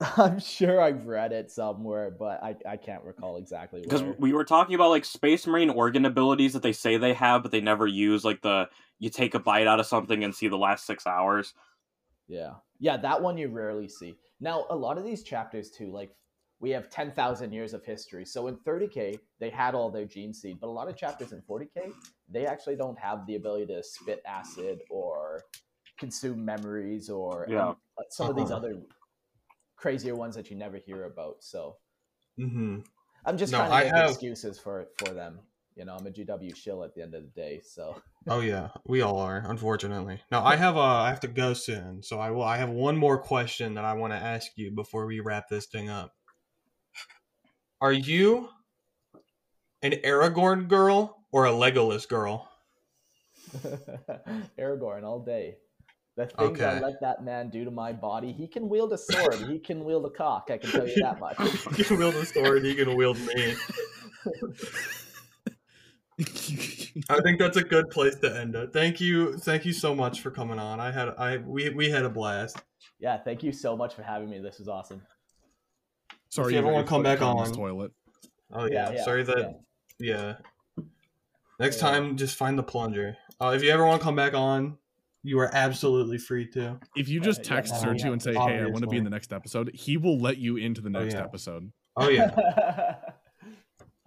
[0.00, 4.44] I'm sure I've read it somewhere, but I, I can't recall exactly Because we were
[4.44, 7.86] talking about like space marine organ abilities that they say they have, but they never
[7.86, 8.24] use.
[8.24, 11.54] Like the you take a bite out of something and see the last six hours.
[12.28, 12.54] Yeah.
[12.78, 14.18] Yeah, that one you rarely see.
[14.40, 16.14] Now, a lot of these chapters too, like
[16.60, 18.24] we have 10,000 years of history.
[18.24, 21.42] So in 30K, they had all their gene seed, but a lot of chapters in
[21.42, 21.90] 40K,
[22.28, 25.42] they actually don't have the ability to spit acid or
[25.98, 27.58] consume memories or Yeah.
[27.58, 27.76] um,
[28.10, 28.56] some of these Uh-huh.
[28.56, 28.82] other
[29.80, 31.36] crazier ones that you never hear about.
[31.40, 31.76] So
[32.36, 32.80] hmm
[33.24, 35.40] I'm just No, trying to I make have- excuses for for them.
[35.76, 37.60] You know, I'm a GW shill at the end of the day.
[37.64, 40.20] So Oh yeah, we all are, unfortunately.
[40.30, 42.96] Now I have a I have to go soon, so I will I have one
[42.96, 46.12] more question that I want to ask you before we wrap this thing up.
[47.80, 48.48] Are you
[49.82, 52.48] an Aragorn girl or a Legolas girl?
[54.58, 55.56] Aragorn all day.
[56.20, 59.34] The things I let that man do to my body, he can wield a sword.
[59.48, 60.48] he can wield a cock.
[60.50, 61.36] I can tell you that much.
[61.76, 63.54] he can wield a sword, He can wield me.
[67.08, 68.72] I think that's a good place to end it.
[68.72, 70.78] Thank you, thank you so much for coming on.
[70.80, 72.58] I had I we we had a blast.
[72.98, 74.38] Yeah, thank you so much for having me.
[74.40, 75.00] This was awesome.
[76.28, 77.92] sorry you ever got wanna come back caught in on- toilet
[78.52, 79.60] Oh yeah, sorry that
[79.98, 80.34] yeah.
[81.58, 81.90] Next Yeah.
[81.90, 83.16] time, just find the plunger.
[83.40, 84.78] Uh, if you ever want to come back on,
[85.22, 86.78] you are absolutely free to.
[86.96, 88.86] if you Uh, just yeah, text no, Sergio yeah, and say, "Hey, I want to
[88.86, 91.22] be in the next episode," he will let you into the Oh, next yeah.
[91.24, 91.72] episode.
[91.96, 92.30] Oh yeah,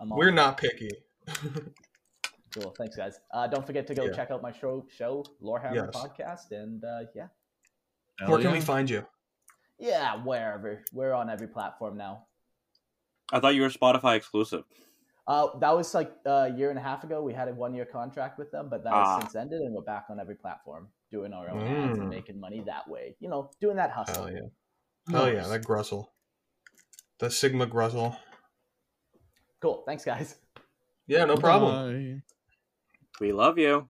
[0.06, 0.34] we're it.
[0.34, 0.90] not picky.
[2.54, 2.74] cool.
[2.78, 3.20] Thanks, guys.
[3.34, 4.12] Uh, don't forget to go Yeah.
[4.14, 5.90] check out my show, show Lorehammer Yes.
[5.96, 7.28] podcast, and uh, yeah,
[8.20, 9.06] Hell Where can we find you?
[9.80, 10.84] yeah, wherever.
[10.94, 12.28] We're on every platform now.
[13.32, 14.64] I thought you were Spotify exclusive.
[15.26, 17.24] Uh, that was like a year and a half ago.
[17.24, 19.16] We had a one year contract with them, but that Ah.
[19.16, 22.10] has since ended, and we're back on every platform doing our own ads and Mm.
[22.10, 23.16] making money that way.
[23.20, 24.26] You know, doing that hustle.
[24.26, 24.48] Hell yeah,
[25.12, 26.08] hell yeah, that Grussel,
[27.20, 28.18] the Sigma Grussel.
[29.62, 29.84] Cool.
[29.86, 30.30] Thanks, guys.
[31.08, 31.72] Yeah, no problem.
[31.72, 32.22] Bye.
[33.22, 33.74] We love you.